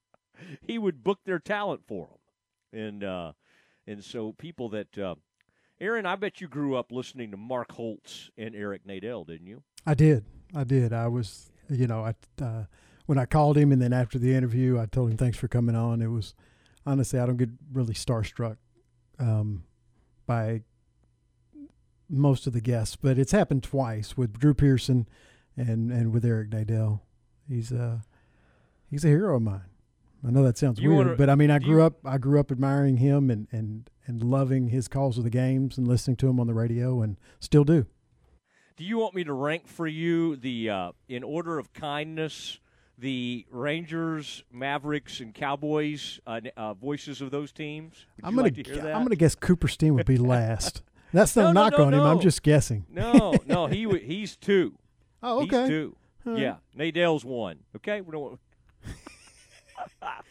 he 0.63 0.79
would 0.79 1.03
book 1.03 1.19
their 1.25 1.41
talent 1.41 1.83
for 1.87 2.09
them, 2.09 2.81
and 2.81 3.05
uh, 3.05 3.33
and 3.87 4.05
so 4.05 4.33
people 4.33 4.69
that 4.71 4.97
uh, 4.99 5.15
Aaron, 5.83 6.07
I 6.07 6.15
bet 6.15 6.41
you 6.41 6.47
grew 6.47 6.77
up 6.77 6.93
listening 6.93 7.33
to 7.33 7.37
Mark 7.37 7.73
Holtz 7.73 8.31
and 8.39 8.55
Eric 8.55 8.87
Nadel, 8.87 9.27
didn't 9.27 9.49
you? 9.49 9.65
I 9.85 9.95
did. 9.95 10.25
I 10.55 10.63
did. 10.63 10.93
I 10.93 11.09
was, 11.09 11.51
you 11.69 11.89
know, 11.89 12.05
I 12.05 12.15
uh, 12.43 12.65
when 13.07 13.19
I 13.19 13.27
called 13.27 13.59
him, 13.59 13.73
and 13.73 13.83
then 13.83 13.93
after 13.93 14.17
the 14.17 14.33
interview, 14.33 14.79
I 14.79 14.87
told 14.87 15.11
him 15.11 15.17
thanks 15.17 15.37
for 15.37 15.49
coming 15.49 15.75
on. 15.75 16.01
It 16.01 16.07
was 16.07 16.35
honestly, 16.87 17.19
I 17.19 17.27
don't 17.27 17.37
get 17.37 17.49
really 17.73 17.95
starstruck 17.95 18.59
um, 19.19 19.65
by 20.25 20.63
most 22.09 22.47
of 22.47 22.53
the 22.53 22.61
guests, 22.61 22.95
but 22.95 23.19
it's 23.19 23.33
happened 23.33 23.65
twice 23.65 24.17
with 24.17 24.39
Drew 24.39 24.55
Pearson 24.55 25.09
and 25.57 25.91
and 25.91 26.13
with 26.13 26.25
Eric 26.25 26.51
Nadel. 26.51 27.01
He's 27.49 27.73
a 27.73 28.03
he's 28.89 29.05
a 29.05 29.09
hero 29.09 29.35
of 29.35 29.43
mine. 29.43 29.63
I 30.25 30.31
know 30.31 30.45
that 30.45 30.57
sounds 30.59 30.79
You 30.79 30.91
weird, 30.91 31.07
wanna- 31.07 31.17
but 31.17 31.29
I 31.29 31.35
mean, 31.35 31.51
I 31.51 31.59
grew 31.59 31.79
you- 31.79 31.83
up 31.83 31.95
I 32.05 32.19
grew 32.19 32.39
up 32.39 32.53
admiring 32.53 32.99
him 32.99 33.31
and 33.31 33.49
and 33.51 33.91
and 34.07 34.23
loving 34.23 34.69
his 34.69 34.89
calls 34.89 35.19
of 35.19 35.25
the 35.25 35.31
games 35.31 35.79
and 35.79 35.87
listening 35.87 36.17
to 36.17 36.29
him 36.29 36.41
on 36.41 36.47
the 36.47 36.55
radio, 36.55 37.03
and 37.03 37.17
still 37.41 37.65
do. 37.65 37.87
Do 38.77 38.85
you 38.85 38.99
want 38.99 39.15
me 39.15 39.25
to 39.25 39.33
rank 39.33 39.69
for 39.69 39.87
you 39.87 40.37
the 40.37 40.71
uh, 40.71 40.93
in 41.09 41.23
order 41.23 41.59
of 41.59 41.73
kindness 41.73 42.59
the 42.99 43.45
Rangers, 43.51 44.45
Mavericks, 44.53 45.21
and 45.21 45.35
Cowboys 45.35 46.21
uh, 46.27 46.41
uh, 46.57 46.75
voices 46.75 47.21
of 47.21 47.31
those 47.31 47.53
teams? 47.53 48.07
Would 48.17 48.25
I'm 48.25 48.35
gonna 48.35 48.47
like 48.47 48.55
to 48.55 48.63
hear 48.63 48.83
that? 48.83 48.95
I'm 48.95 49.03
gonna 49.03 49.17
guess 49.17 49.35
Cooperstein 49.35 49.93
would 49.95 50.07
be 50.07 50.17
last. 50.19 50.83
That's 51.13 51.37
no, 51.37 51.43
No, 51.43 51.53
no, 51.53 51.61
knock 51.61 51.79
no, 51.79 51.85
on 51.85 51.95
him. 51.95 52.01
I'm 52.01 52.21
just 52.21 52.43
guessing. 52.43 52.87
No, 52.89 53.35
no, 53.47 53.67
he 53.67 53.87
he's 54.05 54.37
two. 54.37 54.79
Oh, 55.23 55.41
He's 55.41 55.53
okay. 55.53 55.69
two. 55.69 55.97
All 56.27 56.33
right. 56.33 56.43
Yeah, 56.43 56.57
Nadel's 56.77 57.25
one. 57.25 57.59
Okay, 57.77 58.01
we 58.01 58.13
don't. 58.13 58.23
Want... 58.23 58.41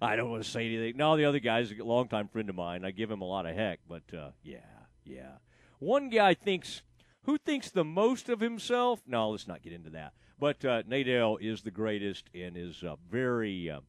I 0.00 0.16
don't 0.16 0.30
want 0.30 0.44
to 0.44 0.48
say 0.48 0.66
anything. 0.66 0.96
No, 0.96 1.16
the 1.16 1.24
other 1.24 1.40
guy's 1.40 1.72
a 1.72 1.84
longtime 1.84 2.28
friend 2.28 2.48
of 2.48 2.54
mine. 2.54 2.84
I 2.84 2.90
give 2.90 3.10
him 3.10 3.20
a 3.20 3.26
lot 3.26 3.46
of 3.46 3.54
heck, 3.54 3.80
but 3.88 4.02
uh, 4.16 4.30
yeah, 4.42 4.58
yeah. 5.04 5.32
One 5.78 6.08
guy 6.08 6.34
thinks 6.34 6.82
who 7.22 7.38
thinks 7.38 7.70
the 7.70 7.84
most 7.84 8.28
of 8.28 8.40
himself. 8.40 9.00
No, 9.06 9.30
let's 9.30 9.46
not 9.48 9.62
get 9.62 9.72
into 9.72 9.90
that. 9.90 10.12
But 10.38 10.64
uh, 10.64 10.82
Nadel 10.84 11.38
is 11.40 11.62
the 11.62 11.70
greatest 11.70 12.30
and 12.34 12.56
is 12.56 12.82
uh, 12.82 12.96
very. 13.10 13.70
Uh, 13.70 13.80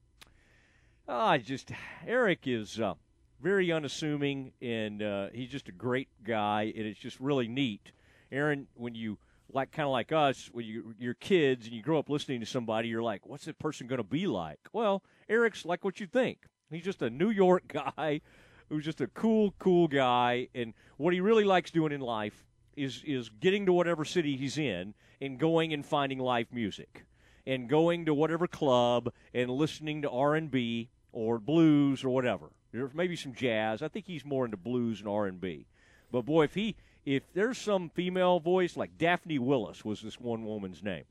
Ah, 1.12 1.40
just 1.40 1.72
Eric 2.06 2.42
is 2.46 2.80
uh, 2.80 2.94
very 3.42 3.72
unassuming, 3.72 4.52
and 4.62 5.02
uh, 5.02 5.30
he's 5.34 5.50
just 5.50 5.68
a 5.68 5.72
great 5.72 6.08
guy, 6.24 6.72
and 6.76 6.86
it's 6.86 7.00
just 7.00 7.20
really 7.20 7.48
neat. 7.48 7.92
Aaron, 8.32 8.68
when 8.76 8.94
you 8.94 9.18
like, 9.52 9.72
kind 9.72 9.86
of 9.86 9.92
like 9.92 10.12
us, 10.12 10.50
when 10.52 10.66
you 10.66 10.94
you're 11.00 11.14
kids 11.14 11.66
and 11.66 11.76
you 11.76 11.82
grow 11.82 12.00
up 12.00 12.10
listening 12.10 12.40
to 12.40 12.46
somebody, 12.46 12.88
you're 12.88 13.04
like, 13.04 13.26
"What's 13.26 13.46
that 13.46 13.60
person 13.60 13.88
going 13.88 13.98
to 13.98 14.04
be 14.04 14.28
like?" 14.28 14.60
Well, 14.74 15.04
Eric's 15.28 15.66
like 15.66 15.84
what 15.84 16.00
you 16.00 16.08
think. 16.08 16.40
He's 16.70 16.84
just 16.84 17.02
a 17.02 17.10
New 17.10 17.30
York 17.30 17.68
guy 17.96 18.22
who's 18.70 18.86
just 18.86 19.02
a 19.02 19.08
cool, 19.08 19.56
cool 19.60 19.88
guy, 19.88 20.48
and 20.54 20.74
what 20.98 21.14
he 21.14 21.22
really 21.22 21.44
likes 21.44 21.72
doing 21.72 21.92
in 21.92 22.02
life 22.02 22.46
is 22.76 23.04
is 23.06 23.30
getting 23.30 23.66
to 23.66 23.74
whatever 23.74 24.06
city 24.06 24.38
he's 24.38 24.58
in 24.58 24.94
and 25.22 25.40
going 25.40 25.74
and 25.74 25.86
finding 25.86 26.20
live 26.20 26.48
music 26.52 27.06
and 27.46 27.68
going 27.68 28.06
to 28.06 28.14
whatever 28.14 28.48
club 28.48 29.12
and 29.34 29.50
listening 29.50 30.02
to 30.04 30.10
R&B 30.10 30.90
or 31.12 31.40
blues 31.40 32.04
or 32.04 32.10
whatever. 32.10 32.52
There's 32.72 32.94
maybe 32.94 33.16
some 33.16 33.34
jazz. 33.34 33.82
I 33.82 33.88
think 33.88 34.06
he's 34.06 34.24
more 34.24 34.46
into 34.46 34.58
blues 34.58 35.00
and 35.00 35.10
R&B. 35.10 35.66
But 36.12 36.26
boy, 36.26 36.44
if 36.44 36.54
he 36.54 36.76
if 37.10 37.34
there's 37.34 37.58
some 37.58 37.90
female 37.90 38.40
voice 38.40 38.78
like 38.78 39.00
Daphne 39.00 39.40
Willis 39.40 39.84
was 39.84 40.00
this 40.00 40.20
one 40.20 40.46
woman's 40.46 40.84
name. 40.84 41.06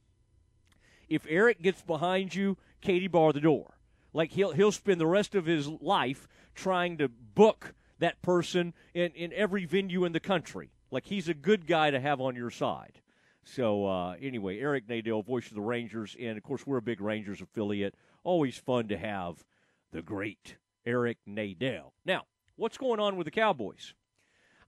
If 1.08 1.26
Eric 1.28 1.60
gets 1.60 1.82
behind 1.82 2.36
you, 2.36 2.56
Katie 2.80 3.08
bar 3.08 3.32
the 3.32 3.40
door. 3.40 3.74
Like 4.12 4.30
he'll 4.30 4.52
he'll 4.52 4.70
spend 4.70 5.00
the 5.00 5.08
rest 5.08 5.34
of 5.34 5.46
his 5.46 5.66
life 5.66 6.28
trying 6.54 6.98
to 6.98 7.08
book 7.08 7.74
that 7.98 8.22
person 8.22 8.74
in, 8.94 9.10
in 9.10 9.32
every 9.32 9.64
venue 9.64 10.04
in 10.04 10.12
the 10.12 10.20
country. 10.20 10.70
Like 10.92 11.06
he's 11.06 11.28
a 11.28 11.34
good 11.34 11.66
guy 11.66 11.90
to 11.90 11.98
have 11.98 12.20
on 12.20 12.36
your 12.36 12.50
side. 12.50 13.00
So 13.42 13.84
uh, 13.86 14.14
anyway, 14.22 14.60
Eric 14.60 14.86
Nadel, 14.86 15.26
voice 15.26 15.48
of 15.48 15.54
the 15.54 15.60
Rangers, 15.60 16.14
and 16.20 16.38
of 16.38 16.44
course 16.44 16.64
we're 16.64 16.76
a 16.76 16.82
big 16.82 17.00
Rangers 17.00 17.40
affiliate. 17.40 17.96
Always 18.22 18.56
fun 18.56 18.86
to 18.86 18.96
have 18.96 19.44
the 19.90 20.02
great 20.02 20.58
Eric 20.86 21.18
Nadel. 21.28 21.90
Now, 22.04 22.26
what's 22.54 22.78
going 22.78 23.00
on 23.00 23.16
with 23.16 23.24
the 23.24 23.32
Cowboys? 23.32 23.94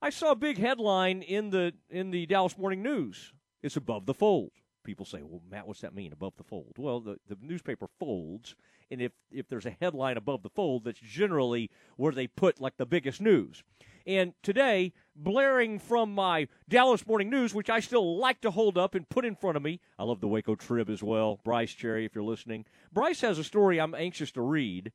I 0.01 0.09
saw 0.09 0.31
a 0.31 0.35
big 0.35 0.57
headline 0.57 1.21
in 1.21 1.51
the 1.51 1.73
in 1.89 2.09
the 2.09 2.25
Dallas 2.25 2.57
Morning 2.57 2.81
News. 2.81 3.33
It's 3.61 3.75
above 3.75 4.07
the 4.07 4.15
fold. 4.15 4.51
People 4.83 5.05
say, 5.05 5.21
"Well, 5.21 5.43
Matt, 5.47 5.67
what's 5.67 5.81
that 5.81 5.93
mean 5.93 6.11
above 6.11 6.33
the 6.37 6.43
fold?" 6.43 6.73
Well, 6.77 6.99
the, 7.01 7.17
the 7.27 7.37
newspaper 7.39 7.85
folds, 7.99 8.55
and 8.89 8.99
if 8.99 9.11
if 9.31 9.47
there's 9.47 9.67
a 9.67 9.77
headline 9.79 10.17
above 10.17 10.41
the 10.41 10.49
fold, 10.49 10.85
that's 10.85 10.99
generally 10.99 11.69
where 11.97 12.11
they 12.11 12.25
put 12.25 12.59
like 12.59 12.77
the 12.77 12.85
biggest 12.87 13.21
news. 13.21 13.63
And 14.07 14.33
today, 14.41 14.93
blaring 15.15 15.77
from 15.77 16.15
my 16.15 16.47
Dallas 16.67 17.05
Morning 17.05 17.29
News, 17.29 17.53
which 17.53 17.69
I 17.69 17.79
still 17.79 18.17
like 18.17 18.41
to 18.41 18.49
hold 18.49 18.79
up 18.79 18.95
and 18.95 19.07
put 19.07 19.23
in 19.23 19.35
front 19.35 19.55
of 19.55 19.61
me, 19.61 19.79
I 19.99 20.03
love 20.03 20.19
the 20.19 20.27
Waco 20.27 20.55
Trib 20.55 20.89
as 20.89 21.03
well. 21.03 21.39
Bryce 21.43 21.73
Cherry, 21.73 22.05
if 22.05 22.15
you're 22.15 22.23
listening, 22.23 22.65
Bryce 22.91 23.21
has 23.21 23.37
a 23.37 23.43
story 23.43 23.79
I'm 23.79 23.93
anxious 23.93 24.31
to 24.31 24.41
read 24.41 24.91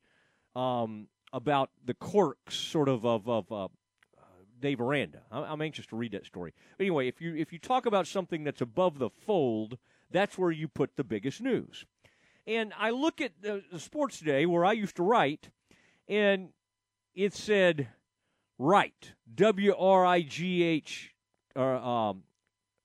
um, 0.53 1.07
about 1.31 1.69
the 1.85 1.93
quirks, 1.93 2.55
sort 2.55 2.89
of 2.89 3.05
of 3.05 3.29
of 3.29 3.49
uh, 3.53 3.69
Dave 4.59 4.81
Aranda. 4.81 5.21
I'm, 5.31 5.61
anxious 5.61 5.85
to 5.87 5.95
read 5.95 6.11
that 6.13 6.25
story. 6.25 6.53
Anyway, 6.79 7.07
if 7.07 7.21
you 7.21 7.35
if 7.35 7.51
you 7.53 7.59
talk 7.59 7.85
about 7.85 8.07
something 8.07 8.43
that's 8.43 8.61
above 8.61 8.99
the 8.99 9.09
fold, 9.09 9.77
that's 10.11 10.37
where 10.37 10.51
you 10.51 10.67
put 10.67 10.95
the 10.95 11.03
biggest 11.03 11.41
news. 11.41 11.85
And 12.45 12.73
I 12.77 12.91
look 12.91 13.19
at 13.21 13.33
the, 13.41 13.63
the 13.71 13.79
Sports 13.79 14.19
Today 14.19 14.45
where 14.45 14.63
I 14.65 14.71
used 14.71 14.95
to 14.95 15.03
write, 15.03 15.49
and 16.07 16.49
it 17.13 17.33
said 17.33 17.89
right 18.57 19.13
W 19.33 19.75
R 19.77 20.05
I 20.05 20.21
G 20.21 20.63
H 20.63 21.13
or 21.55 21.75
um, 21.75 22.23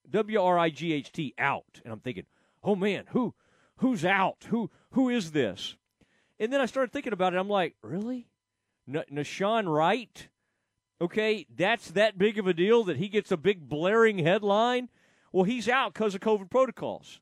W 0.09 0.41
R 0.41 0.59
I 0.59 0.69
G 0.69 0.93
H 0.93 1.11
T 1.11 1.33
out, 1.37 1.81
and 1.83 1.93
I'm 1.93 1.99
thinking, 1.99 2.25
oh 2.63 2.75
man, 2.75 3.05
who 3.09 3.33
who's 3.77 4.03
out? 4.03 4.45
Who 4.49 4.69
who 4.91 5.09
is 5.09 5.31
this? 5.31 5.75
And 6.39 6.51
then 6.51 6.61
I 6.61 6.65
started 6.65 6.91
thinking 6.91 7.13
about 7.13 7.33
it. 7.33 7.37
I'm 7.37 7.49
like, 7.49 7.75
really? 7.81 8.27
N- 8.87 9.05
Nahshon 9.11 9.73
Wright? 9.73 10.27
Okay, 11.03 11.45
that's 11.53 11.91
that 11.91 12.17
big 12.17 12.39
of 12.39 12.47
a 12.47 12.53
deal 12.53 12.85
that 12.85 12.95
he 12.95 13.09
gets 13.09 13.29
a 13.29 13.35
big 13.35 13.67
blaring 13.67 14.19
headline? 14.19 14.87
Well, 15.33 15.43
he's 15.43 15.67
out 15.67 15.93
because 15.93 16.15
of 16.15 16.21
COVID 16.21 16.49
protocols. 16.49 17.19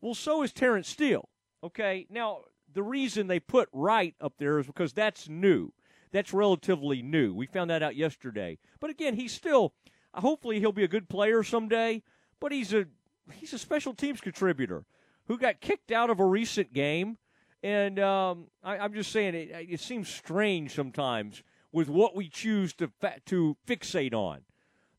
Well, 0.00 0.14
so 0.14 0.42
is 0.42 0.52
Terrence 0.52 0.88
Steele. 0.88 1.28
Okay, 1.62 2.08
now 2.10 2.40
the 2.74 2.82
reason 2.82 3.28
they 3.28 3.38
put 3.38 3.68
Wright 3.72 4.16
up 4.20 4.32
there 4.38 4.58
is 4.58 4.66
because 4.66 4.92
that's 4.92 5.28
new. 5.28 5.72
That's 6.10 6.34
relatively 6.34 7.02
new. 7.02 7.32
We 7.32 7.46
found 7.46 7.70
that 7.70 7.84
out 7.84 7.94
yesterday. 7.94 8.58
But 8.80 8.90
again, 8.90 9.14
he's 9.14 9.32
still. 9.32 9.74
Hopefully, 10.12 10.58
he'll 10.58 10.72
be 10.72 10.82
a 10.82 10.88
good 10.88 11.08
player 11.08 11.44
someday. 11.44 12.02
But 12.40 12.50
he's 12.50 12.74
a 12.74 12.86
he's 13.34 13.52
a 13.52 13.60
special 13.60 13.94
teams 13.94 14.20
contributor 14.20 14.86
who 15.28 15.38
got 15.38 15.60
kicked 15.60 15.92
out 15.92 16.10
of 16.10 16.18
a 16.18 16.26
recent 16.26 16.72
game. 16.72 17.16
And 17.62 18.00
um, 18.00 18.48
I, 18.64 18.78
I'm 18.78 18.92
just 18.92 19.12
saying, 19.12 19.36
it, 19.36 19.50
it 19.68 19.78
seems 19.78 20.08
strange 20.08 20.74
sometimes 20.74 21.44
with 21.72 21.88
what 21.88 22.14
we 22.14 22.28
choose 22.28 22.72
to 22.74 22.90
fa- 23.00 23.20
to 23.26 23.56
fixate 23.66 24.14
on. 24.14 24.40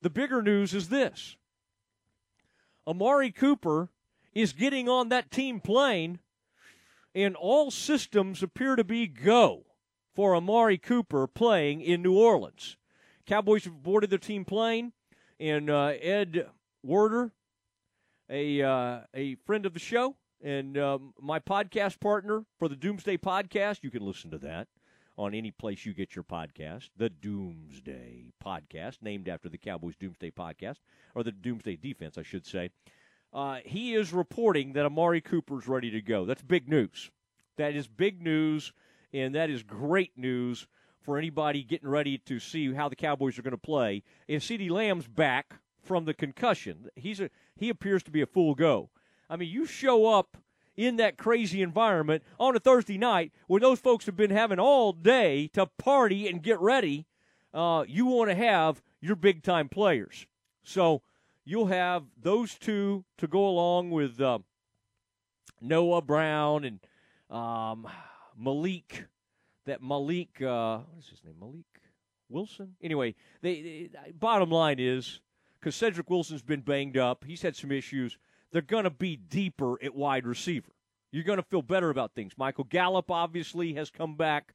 The 0.01 0.09
bigger 0.09 0.41
news 0.41 0.73
is 0.73 0.89
this: 0.89 1.35
Amari 2.87 3.31
Cooper 3.31 3.89
is 4.33 4.53
getting 4.53 4.87
on 4.87 5.09
that 5.09 5.31
team 5.31 5.59
plane, 5.59 6.19
and 7.13 7.35
all 7.35 7.71
systems 7.71 8.41
appear 8.41 8.75
to 8.75 8.83
be 8.83 9.07
go 9.07 9.65
for 10.13 10.35
Amari 10.35 10.77
Cooper 10.77 11.27
playing 11.27 11.81
in 11.81 12.01
New 12.01 12.17
Orleans. 12.17 12.77
Cowboys 13.25 13.65
have 13.65 13.83
boarded 13.83 14.09
their 14.09 14.19
team 14.19 14.45
plane, 14.45 14.93
and 15.39 15.69
uh, 15.69 15.93
Ed 16.01 16.47
Werder, 16.83 17.31
a 18.29 18.61
uh, 18.61 18.99
a 19.13 19.35
friend 19.45 19.65
of 19.65 19.73
the 19.73 19.79
show 19.79 20.15
and 20.43 20.77
um, 20.77 21.13
my 21.19 21.39
podcast 21.39 21.99
partner 21.99 22.45
for 22.57 22.67
the 22.67 22.75
Doomsday 22.75 23.17
Podcast, 23.17 23.79
you 23.83 23.91
can 23.91 24.05
listen 24.05 24.31
to 24.31 24.37
that 24.39 24.67
on 25.17 25.33
any 25.33 25.51
place 25.51 25.85
you 25.85 25.93
get 25.93 26.15
your 26.15 26.23
podcast. 26.23 26.89
The 26.97 27.09
Doomsday 27.09 28.33
Podcast, 28.43 29.01
named 29.01 29.27
after 29.27 29.49
the 29.49 29.57
Cowboys 29.57 29.95
Doomsday 29.99 30.31
Podcast, 30.31 30.77
or 31.15 31.23
the 31.23 31.31
Doomsday 31.31 31.75
Defense, 31.77 32.17
I 32.17 32.23
should 32.23 32.45
say. 32.45 32.69
Uh, 33.33 33.59
he 33.65 33.93
is 33.93 34.11
reporting 34.11 34.73
that 34.73 34.85
Amari 34.85 35.21
Cooper's 35.21 35.67
ready 35.67 35.89
to 35.91 36.01
go. 36.01 36.25
That's 36.25 36.41
big 36.41 36.67
news. 36.67 37.11
That 37.57 37.75
is 37.75 37.87
big 37.87 38.21
news, 38.21 38.73
and 39.13 39.35
that 39.35 39.49
is 39.49 39.63
great 39.63 40.17
news 40.17 40.67
for 41.01 41.17
anybody 41.17 41.63
getting 41.63 41.89
ready 41.89 42.17
to 42.19 42.39
see 42.39 42.73
how 42.73 42.89
the 42.89 42.95
Cowboys 42.95 43.37
are 43.39 43.41
going 43.41 43.51
to 43.51 43.57
play. 43.57 44.03
And 44.27 44.41
CeeDee 44.41 44.69
Lamb's 44.69 45.07
back 45.07 45.55
from 45.81 46.05
the 46.05 46.13
concussion. 46.13 46.89
He's 46.95 47.19
a 47.19 47.29
he 47.55 47.69
appears 47.69 48.03
to 48.03 48.11
be 48.11 48.21
a 48.21 48.25
full 48.25 48.55
go. 48.55 48.89
I 49.29 49.35
mean, 49.37 49.49
you 49.49 49.65
show 49.65 50.07
up 50.07 50.37
in 50.75 50.95
that 50.97 51.17
crazy 51.17 51.61
environment 51.61 52.23
on 52.39 52.55
a 52.55 52.59
Thursday 52.59 52.97
night 52.97 53.31
when 53.47 53.61
those 53.61 53.79
folks 53.79 54.05
have 54.05 54.15
been 54.15 54.31
having 54.31 54.59
all 54.59 54.93
day 54.93 55.49
to 55.53 55.65
party 55.77 56.27
and 56.27 56.41
get 56.41 56.59
ready. 56.59 57.05
Uh, 57.53 57.83
you 57.87 58.05
want 58.05 58.29
to 58.29 58.35
have 58.35 58.81
your 59.01 59.15
big 59.15 59.43
time 59.43 59.67
players. 59.67 60.25
So 60.63 61.01
you'll 61.43 61.67
have 61.67 62.03
those 62.21 62.55
two 62.55 63.03
to 63.17 63.27
go 63.27 63.47
along 63.47 63.91
with 63.91 64.21
uh, 64.21 64.39
Noah 65.59 66.01
Brown 66.01 66.63
and 66.63 66.79
um, 67.29 67.87
Malik, 68.37 69.05
that 69.65 69.81
Malik, 69.81 70.41
uh, 70.41 70.79
what 70.79 70.99
is 70.99 71.09
his 71.09 71.23
name? 71.23 71.35
Malik 71.39 71.65
Wilson? 72.29 72.75
Anyway, 72.81 73.15
they, 73.41 73.89
they 73.91 74.11
bottom 74.11 74.49
line 74.49 74.77
is 74.79 75.19
because 75.59 75.75
Cedric 75.75 76.09
Wilson's 76.09 76.41
been 76.41 76.61
banged 76.61 76.97
up, 76.97 77.23
he's 77.25 77.41
had 77.41 77.55
some 77.55 77.71
issues. 77.71 78.17
They're 78.51 78.61
going 78.61 78.83
to 78.83 78.89
be 78.89 79.15
deeper 79.15 79.81
at 79.83 79.95
wide 79.95 80.25
receiver. 80.25 80.71
You're 81.11 81.23
going 81.23 81.37
to 81.37 81.43
feel 81.43 81.61
better 81.61 81.89
about 81.89 82.13
things. 82.13 82.33
Michael 82.37 82.63
Gallup 82.63 83.11
obviously 83.11 83.73
has 83.73 83.89
come 83.89 84.15
back. 84.15 84.53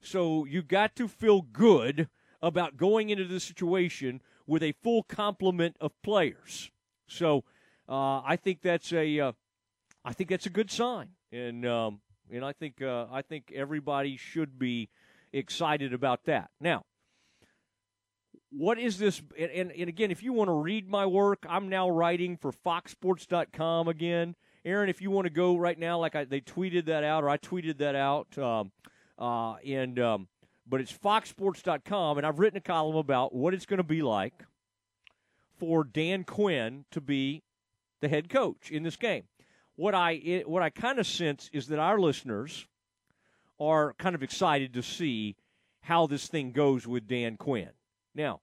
So 0.00 0.44
you 0.44 0.62
got 0.62 0.96
to 0.96 1.08
feel 1.08 1.42
good 1.42 2.08
about 2.42 2.76
going 2.76 3.08
into 3.08 3.24
this 3.24 3.44
situation 3.44 4.20
with 4.46 4.62
a 4.62 4.72
full 4.82 5.02
complement 5.02 5.76
of 5.80 5.92
players. 6.02 6.70
So 7.06 7.44
uh, 7.88 8.20
I 8.20 8.36
think 8.36 8.60
that's 8.60 8.92
a, 8.92 9.20
uh, 9.20 9.32
I 10.04 10.12
think 10.12 10.28
that's 10.28 10.46
a 10.46 10.50
good 10.50 10.70
sign, 10.70 11.08
and 11.32 11.64
um, 11.64 12.00
and 12.30 12.44
I 12.44 12.52
think 12.52 12.82
uh, 12.82 13.06
I 13.10 13.22
think 13.22 13.52
everybody 13.54 14.18
should 14.18 14.58
be 14.58 14.90
excited 15.32 15.94
about 15.94 16.24
that. 16.24 16.50
Now, 16.60 16.84
what 18.56 18.78
is 18.78 18.98
this? 18.98 19.20
And, 19.38 19.50
and, 19.50 19.72
and 19.72 19.88
again, 19.88 20.10
if 20.10 20.22
you 20.22 20.32
want 20.32 20.48
to 20.48 20.54
read 20.54 20.88
my 20.88 21.06
work, 21.06 21.44
I'm 21.48 21.68
now 21.68 21.88
writing 21.88 22.36
for 22.36 22.52
FoxSports.com 22.52 23.88
again. 23.88 24.36
Aaron, 24.64 24.88
if 24.88 25.02
you 25.02 25.10
want 25.10 25.26
to 25.26 25.30
go 25.30 25.56
right 25.56 25.78
now, 25.78 25.98
like 25.98 26.14
I, 26.14 26.24
they 26.24 26.40
tweeted 26.40 26.86
that 26.86 27.04
out, 27.04 27.24
or 27.24 27.28
I 27.28 27.36
tweeted 27.36 27.78
that 27.78 27.94
out, 27.94 28.38
um, 28.38 28.72
uh, 29.18 29.54
and 29.56 29.98
um, 29.98 30.28
but 30.66 30.80
it's 30.80 30.92
FoxSports.com, 30.92 32.16
and 32.16 32.26
I've 32.26 32.38
written 32.38 32.56
a 32.56 32.62
column 32.62 32.96
about 32.96 33.34
what 33.34 33.52
it's 33.52 33.66
going 33.66 33.78
to 33.78 33.82
be 33.82 34.02
like 34.02 34.44
for 35.58 35.84
Dan 35.84 36.24
Quinn 36.24 36.84
to 36.92 37.00
be 37.00 37.42
the 38.00 38.08
head 38.08 38.30
coach 38.30 38.70
in 38.70 38.82
this 38.82 38.96
game. 38.96 39.24
What 39.76 39.94
I 39.94 40.12
it, 40.12 40.48
what 40.48 40.62
I 40.62 40.70
kind 40.70 40.98
of 40.98 41.06
sense 41.06 41.50
is 41.52 41.66
that 41.68 41.78
our 41.78 41.98
listeners 41.98 42.66
are 43.60 43.92
kind 43.94 44.14
of 44.14 44.22
excited 44.22 44.72
to 44.74 44.82
see 44.82 45.36
how 45.82 46.06
this 46.06 46.26
thing 46.26 46.52
goes 46.52 46.86
with 46.86 47.06
Dan 47.06 47.36
Quinn. 47.36 47.70
Now, 48.14 48.40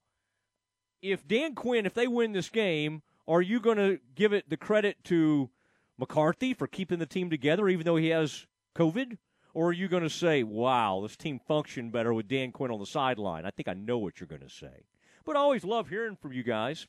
if 1.01 1.27
Dan 1.27 1.55
Quinn, 1.55 1.85
if 1.85 1.93
they 1.93 2.07
win 2.07 2.31
this 2.31 2.49
game, 2.49 3.01
are 3.27 3.41
you 3.41 3.59
going 3.59 3.77
to 3.77 3.99
give 4.15 4.33
it 4.33 4.49
the 4.49 4.57
credit 4.57 4.97
to 5.05 5.49
McCarthy 5.97 6.53
for 6.53 6.67
keeping 6.67 6.99
the 6.99 7.05
team 7.05 7.29
together, 7.29 7.67
even 7.67 7.85
though 7.85 7.95
he 7.95 8.09
has 8.09 8.45
COVID? 8.75 9.17
Or 9.53 9.69
are 9.69 9.73
you 9.73 9.87
going 9.87 10.03
to 10.03 10.09
say, 10.09 10.43
wow, 10.43 10.99
this 11.01 11.17
team 11.17 11.39
functioned 11.45 11.91
better 11.91 12.13
with 12.13 12.27
Dan 12.27 12.51
Quinn 12.51 12.71
on 12.71 12.79
the 12.79 12.85
sideline? 12.85 13.45
I 13.45 13.51
think 13.51 13.67
I 13.67 13.73
know 13.73 13.97
what 13.97 14.19
you're 14.19 14.27
going 14.27 14.41
to 14.41 14.49
say. 14.49 14.85
But 15.25 15.35
I 15.35 15.39
always 15.39 15.63
love 15.63 15.89
hearing 15.89 16.15
from 16.15 16.33
you 16.33 16.43
guys. 16.43 16.87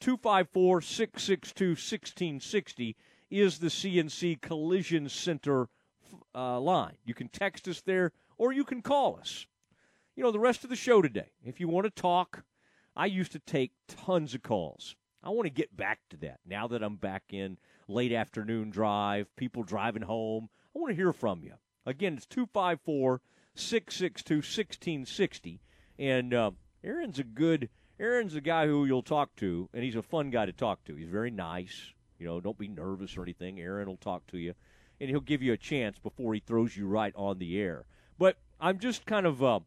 254 0.00 0.80
662 0.80 1.68
1660 1.70 2.96
is 3.30 3.58
the 3.58 3.68
CNC 3.68 4.40
Collision 4.40 5.08
Center 5.08 5.68
uh, 6.34 6.58
line. 6.58 6.96
You 7.04 7.14
can 7.14 7.28
text 7.28 7.68
us 7.68 7.80
there 7.80 8.12
or 8.38 8.52
you 8.52 8.64
can 8.64 8.82
call 8.82 9.18
us. 9.20 9.46
You 10.16 10.24
know, 10.24 10.32
the 10.32 10.38
rest 10.40 10.64
of 10.64 10.70
the 10.70 10.76
show 10.76 11.00
today, 11.00 11.30
if 11.44 11.60
you 11.60 11.68
want 11.68 11.84
to 11.84 11.90
talk, 11.90 12.44
I 12.96 13.06
used 13.06 13.32
to 13.32 13.38
take 13.38 13.72
tons 13.86 14.34
of 14.34 14.42
calls. 14.42 14.96
I 15.22 15.30
want 15.30 15.46
to 15.46 15.50
get 15.50 15.76
back 15.76 16.00
to 16.10 16.16
that 16.18 16.40
now 16.46 16.66
that 16.68 16.82
I'm 16.82 16.96
back 16.96 17.24
in 17.30 17.58
late 17.88 18.12
afternoon 18.12 18.70
drive, 18.70 19.34
people 19.36 19.62
driving 19.62 20.02
home. 20.02 20.48
I 20.74 20.78
want 20.78 20.92
to 20.92 20.96
hear 20.96 21.12
from 21.12 21.42
you. 21.42 21.54
Again, 21.84 22.14
it's 22.14 22.26
254 22.26 23.20
662 23.54 24.34
1660. 24.36 25.60
And 25.98 26.32
uh, 26.32 26.52
Aaron's 26.82 27.18
a 27.18 27.24
good, 27.24 27.68
Aaron's 27.98 28.34
a 28.34 28.40
guy 28.40 28.66
who 28.66 28.86
you'll 28.86 29.02
talk 29.02 29.36
to, 29.36 29.68
and 29.74 29.84
he's 29.84 29.96
a 29.96 30.02
fun 30.02 30.30
guy 30.30 30.46
to 30.46 30.52
talk 30.52 30.84
to. 30.84 30.94
He's 30.94 31.08
very 31.08 31.30
nice. 31.30 31.92
You 32.18 32.26
know, 32.26 32.40
don't 32.40 32.58
be 32.58 32.68
nervous 32.68 33.16
or 33.16 33.22
anything. 33.22 33.60
Aaron 33.60 33.88
will 33.88 33.96
talk 33.96 34.26
to 34.28 34.38
you, 34.38 34.54
and 35.00 35.10
he'll 35.10 35.20
give 35.20 35.42
you 35.42 35.52
a 35.52 35.58
chance 35.58 35.98
before 35.98 36.32
he 36.34 36.40
throws 36.40 36.76
you 36.76 36.86
right 36.86 37.12
on 37.16 37.38
the 37.38 37.58
air. 37.58 37.84
But 38.18 38.36
I'm 38.60 38.78
just 38.78 39.06
kind 39.06 39.26
of, 39.26 39.42
uh, 39.42 39.60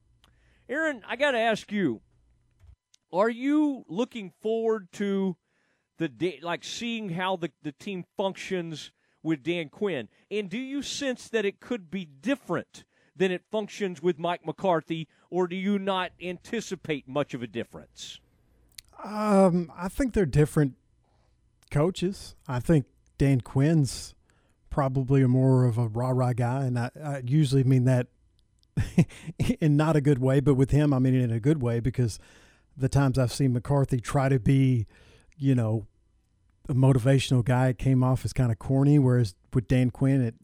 Aaron, 0.69 1.03
I 1.07 1.15
got 1.15 1.31
to 1.31 1.39
ask 1.39 1.71
you, 1.71 2.01
are 3.13 3.29
you 3.29 3.85
looking 3.87 4.33
forward 4.41 4.91
to 4.93 5.37
the 5.97 6.09
day, 6.09 6.39
like 6.41 6.63
seeing 6.63 7.09
how 7.09 7.35
the, 7.35 7.51
the 7.61 7.71
team 7.71 8.03
functions 8.17 8.91
with 9.21 9.43
Dan 9.43 9.69
Quinn? 9.69 10.09
And 10.31 10.49
do 10.49 10.57
you 10.57 10.81
sense 10.81 11.29
that 11.29 11.45
it 11.45 11.59
could 11.59 11.91
be 11.91 12.05
different 12.05 12.83
than 13.15 13.31
it 13.31 13.43
functions 13.51 14.01
with 14.01 14.17
Mike 14.17 14.45
McCarthy, 14.45 15.07
or 15.29 15.47
do 15.47 15.55
you 15.55 15.77
not 15.77 16.11
anticipate 16.21 17.07
much 17.07 17.35
of 17.35 17.43
a 17.43 17.47
difference? 17.47 18.19
Um, 19.03 19.71
I 19.77 19.87
think 19.87 20.13
they're 20.13 20.25
different 20.25 20.73
coaches. 21.69 22.35
I 22.47 22.59
think 22.59 22.85
Dan 23.19 23.41
Quinn's 23.41 24.15
probably 24.71 25.21
a 25.21 25.27
more 25.27 25.65
of 25.65 25.77
a 25.77 25.87
rah 25.87 26.09
rah 26.09 26.33
guy, 26.33 26.65
and 26.65 26.79
I, 26.79 26.89
I 27.03 27.21
usually 27.23 27.63
mean 27.63 27.85
that 27.85 28.07
in 29.59 29.77
not 29.77 29.95
a 29.95 30.01
good 30.01 30.17
way, 30.17 30.39
but 30.39 30.55
with 30.55 30.71
him, 30.71 30.93
I 30.93 30.99
mean 30.99 31.13
it 31.13 31.21
in 31.21 31.31
a 31.31 31.39
good 31.39 31.61
way 31.61 31.79
because 31.79 32.17
the 32.75 32.89
times 32.89 33.17
I've 33.19 33.31
seen 33.31 33.53
McCarthy 33.53 33.99
try 33.99 34.29
to 34.29 34.39
be, 34.39 34.87
you 35.37 35.55
know, 35.55 35.87
a 36.69 36.73
motivational 36.73 37.43
guy, 37.43 37.67
it 37.67 37.77
came 37.77 38.03
off 38.03 38.23
as 38.23 38.33
kind 38.33 38.51
of 38.51 38.59
corny, 38.59 38.97
whereas 38.97 39.35
with 39.53 39.67
Dan 39.67 39.89
Quinn, 39.89 40.21
it 40.21 40.35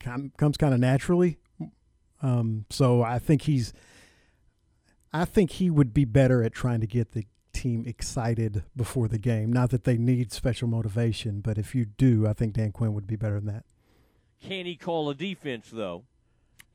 comes 0.00 0.56
kind 0.56 0.74
of 0.74 0.80
naturally. 0.80 1.38
Um, 2.22 2.64
so 2.70 3.02
I 3.02 3.18
think 3.18 3.42
he's, 3.42 3.72
I 5.12 5.24
think 5.24 5.52
he 5.52 5.70
would 5.70 5.92
be 5.92 6.04
better 6.04 6.42
at 6.42 6.52
trying 6.52 6.80
to 6.80 6.86
get 6.86 7.12
the 7.12 7.26
team 7.52 7.84
excited 7.86 8.64
before 8.74 9.08
the 9.08 9.18
game. 9.18 9.52
Not 9.52 9.70
that 9.70 9.84
they 9.84 9.98
need 9.98 10.32
special 10.32 10.68
motivation, 10.68 11.40
but 11.40 11.58
if 11.58 11.74
you 11.74 11.84
do, 11.84 12.26
I 12.26 12.32
think 12.32 12.54
Dan 12.54 12.72
Quinn 12.72 12.94
would 12.94 13.06
be 13.06 13.16
better 13.16 13.38
than 13.38 13.52
that. 13.52 13.64
Can 14.40 14.64
he 14.64 14.74
call 14.74 15.10
a 15.10 15.14
defense 15.14 15.68
though, 15.70 16.04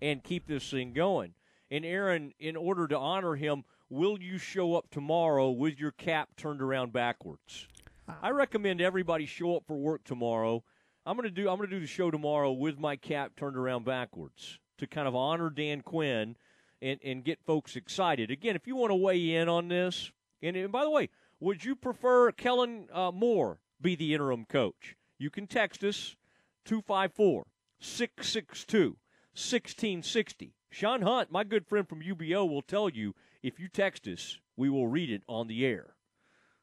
and 0.01 0.23
keep 0.23 0.47
this 0.47 0.69
thing 0.69 0.93
going? 0.93 1.34
And 1.72 1.84
Aaron, 1.84 2.34
in 2.39 2.55
order 2.55 2.88
to 2.88 2.97
honor 2.97 3.35
him, 3.35 3.64
will 3.89 4.22
you 4.22 4.38
show 4.38 4.76
up 4.76 4.89
tomorrow 4.89 5.49
with 5.49 5.80
your 5.80 5.91
cap 5.91 6.30
turned 6.38 6.61
around 6.61 6.93
backwards? 6.93 7.68
I 8.22 8.30
recommend 8.30 8.81
everybody 8.81 9.26
show 9.26 9.55
up 9.57 9.64
for 9.68 9.77
work 9.77 10.03
tomorrow. 10.03 10.64
I'm 11.05 11.15
gonna 11.15 11.30
do 11.30 11.49
I'm 11.49 11.57
gonna 11.57 11.69
do 11.69 11.80
the 11.80 11.88
show 11.88 12.11
tomorrow 12.11 12.51
with 12.51 12.80
my 12.80 12.95
cap 12.95 13.34
turned 13.35 13.57
around 13.57 13.85
backwards 13.85 14.59
to 14.77 14.88
kind 14.88 15.07
of 15.07 15.15
honor 15.15 15.49
Dan 15.49 15.81
Quinn 15.81 16.35
and, 16.81 16.99
and 17.03 17.23
get 17.23 17.39
folks 17.45 17.76
excited. 17.76 18.31
Again, 18.31 18.55
if 18.55 18.68
you 18.68 18.76
want 18.76 18.91
to 18.91 18.95
weigh 18.95 19.35
in 19.35 19.49
on 19.49 19.68
this, 19.68 20.11
and, 20.41 20.55
and 20.55 20.72
by 20.72 20.84
the 20.84 20.89
way, 20.89 21.09
would 21.39 21.65
you 21.65 21.76
prefer 21.76 22.31
Kellen 22.31 22.88
uh, 22.93 23.11
Moore 23.11 23.59
be 23.81 23.95
the 23.95 24.14
interim 24.14 24.45
coach? 24.45 24.95
You 25.18 25.30
can 25.30 25.47
text 25.47 25.84
us 25.84 26.15
254 26.65 27.47
662 27.80 28.97
1660. 29.34 30.53
Sean 30.69 31.01
Hunt, 31.01 31.31
my 31.31 31.43
good 31.43 31.65
friend 31.65 31.88
from 31.88 32.01
UBO, 32.01 32.47
will 32.47 32.61
tell 32.61 32.89
you 32.89 33.15
if 33.43 33.59
you 33.59 33.68
text 33.68 34.07
us, 34.07 34.39
we 34.55 34.69
will 34.69 34.88
read 34.88 35.09
it 35.09 35.23
on 35.27 35.47
the 35.47 35.65
air. 35.65 35.95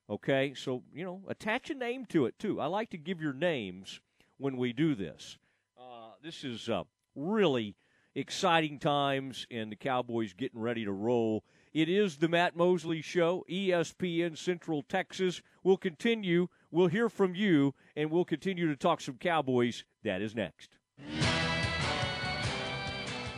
Okay, 0.09 0.53
so, 0.55 0.83
you 0.93 1.05
know, 1.05 1.23
attach 1.29 1.71
a 1.71 1.75
name 1.75 2.05
to 2.07 2.27
it 2.27 2.39
too. 2.39 2.61
I 2.61 2.67
like 2.67 2.91
to 2.91 2.99
give 2.99 3.21
your 3.21 3.33
names 3.33 4.01
when 4.37 4.57
we 4.57 4.73
do 4.73 4.95
this. 4.95 5.39
Uh, 5.79 6.11
this 6.23 6.45
is 6.45 6.69
uh, 6.69 6.83
really 7.15 7.77
exciting 8.15 8.79
times, 8.79 9.47
and 9.51 9.73
the 9.73 9.77
Cowboys 9.77 10.33
getting 10.33 10.61
ready 10.61 10.85
to 10.85 10.93
roll. 10.93 11.43
It 11.73 11.89
is 11.89 12.19
the 12.19 12.29
Matt 12.29 12.55
Mosley 12.55 13.03
Show, 13.03 13.45
ESPN 13.51 14.39
Central 14.39 14.83
Texas. 14.83 15.43
We'll 15.63 15.77
continue. 15.77 16.49
We'll 16.71 16.87
hear 16.89 17.09
from 17.09 17.35
you, 17.35 17.75
and 17.97 18.11
we'll 18.11 18.25
continue 18.25 18.69
to 18.69 18.77
talk 18.77 19.01
some 19.01 19.17
Cowboys. 19.17 19.85
That 20.05 20.23
is 20.23 20.35
next. 20.35 20.71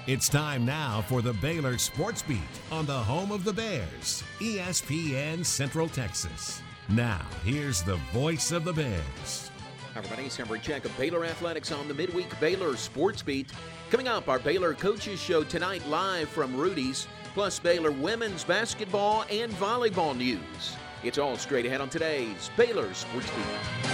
It's 0.07 0.29
time 0.29 0.65
now 0.65 1.03
for 1.09 1.21
the 1.21 1.33
Baylor 1.33 1.79
Sports 1.79 2.23
Beat 2.23 2.39
on 2.71 2.87
the 2.87 2.93
home 2.93 3.33
of 3.33 3.43
the 3.43 3.53
Bears, 3.53 4.23
ESPN 4.39 5.45
Central 5.45 5.89
Texas. 5.89 6.63
Now, 6.89 7.27
here's 7.45 7.83
the 7.83 7.97
voice 8.13 8.53
of 8.53 8.63
the 8.63 8.73
Bears. 8.73 9.51
Hi, 9.95 9.99
everybody. 9.99 10.29
Summary 10.29 10.61
check 10.61 10.85
of 10.85 10.97
Baylor 10.97 11.25
Athletics 11.25 11.73
on 11.73 11.89
the 11.89 11.95
midweek 11.95 12.39
Baylor 12.39 12.77
Sports 12.77 13.21
Beat. 13.21 13.51
Coming 13.91 14.07
up, 14.07 14.29
our 14.29 14.39
Baylor 14.39 14.75
Coaches 14.75 15.21
Show 15.21 15.43
tonight 15.43 15.85
live 15.89 16.29
from 16.29 16.57
Rudy's, 16.57 17.09
plus 17.35 17.59
Baylor 17.59 17.91
women's 17.91 18.45
basketball 18.45 19.25
and 19.29 19.51
volleyball 19.55 20.17
news. 20.17 20.77
It's 21.03 21.19
all 21.19 21.37
straight 21.37 21.67
ahead 21.67 21.81
on 21.81 21.89
today's 21.89 22.49
Baylor 22.57 22.95
Sports 22.95 23.29
Beat. 23.31 23.91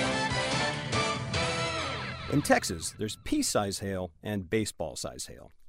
In 2.34 2.42
Texas, 2.42 2.94
there's 2.98 3.16
pea 3.24 3.40
size 3.40 3.78
hail 3.78 4.10
and 4.22 4.50
baseball 4.50 4.94
size 4.94 5.24
hail. 5.24 5.50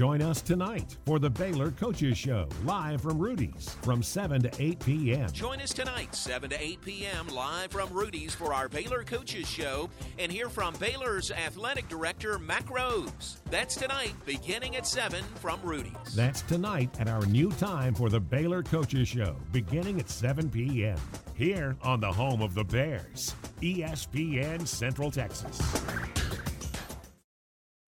Join 0.00 0.22
us 0.22 0.40
tonight 0.40 0.96
for 1.04 1.18
the 1.18 1.28
Baylor 1.28 1.72
Coaches 1.72 2.16
Show, 2.16 2.48
live 2.64 3.02
from 3.02 3.18
Rudy's 3.18 3.76
from 3.82 4.02
7 4.02 4.40
to 4.44 4.50
8 4.58 4.80
p.m. 4.80 5.30
Join 5.30 5.60
us 5.60 5.74
tonight, 5.74 6.14
7 6.14 6.48
to 6.48 6.58
8 6.58 6.80
p.m., 6.80 7.28
live 7.28 7.70
from 7.70 7.92
Rudy's 7.92 8.34
for 8.34 8.54
our 8.54 8.66
Baylor 8.66 9.04
Coaches 9.04 9.46
Show 9.46 9.90
and 10.18 10.32
hear 10.32 10.48
from 10.48 10.72
Baylor's 10.76 11.30
Athletic 11.30 11.86
Director, 11.90 12.38
Mack 12.38 12.64
Rhoades. 12.68 13.40
That's 13.50 13.76
tonight, 13.76 14.14
beginning 14.24 14.74
at 14.76 14.86
7 14.86 15.22
from 15.34 15.60
Rudy's. 15.62 16.14
That's 16.16 16.40
tonight 16.40 16.98
at 16.98 17.06
our 17.06 17.26
new 17.26 17.50
time 17.52 17.94
for 17.94 18.08
the 18.08 18.20
Baylor 18.20 18.62
Coaches 18.62 19.06
Show, 19.06 19.36
beginning 19.52 20.00
at 20.00 20.08
7 20.08 20.48
p.m. 20.48 20.96
Here 21.34 21.76
on 21.82 22.00
the 22.00 22.10
home 22.10 22.40
of 22.40 22.54
the 22.54 22.64
Bears, 22.64 23.34
ESPN 23.60 24.66
Central 24.66 25.10
Texas. 25.10 25.60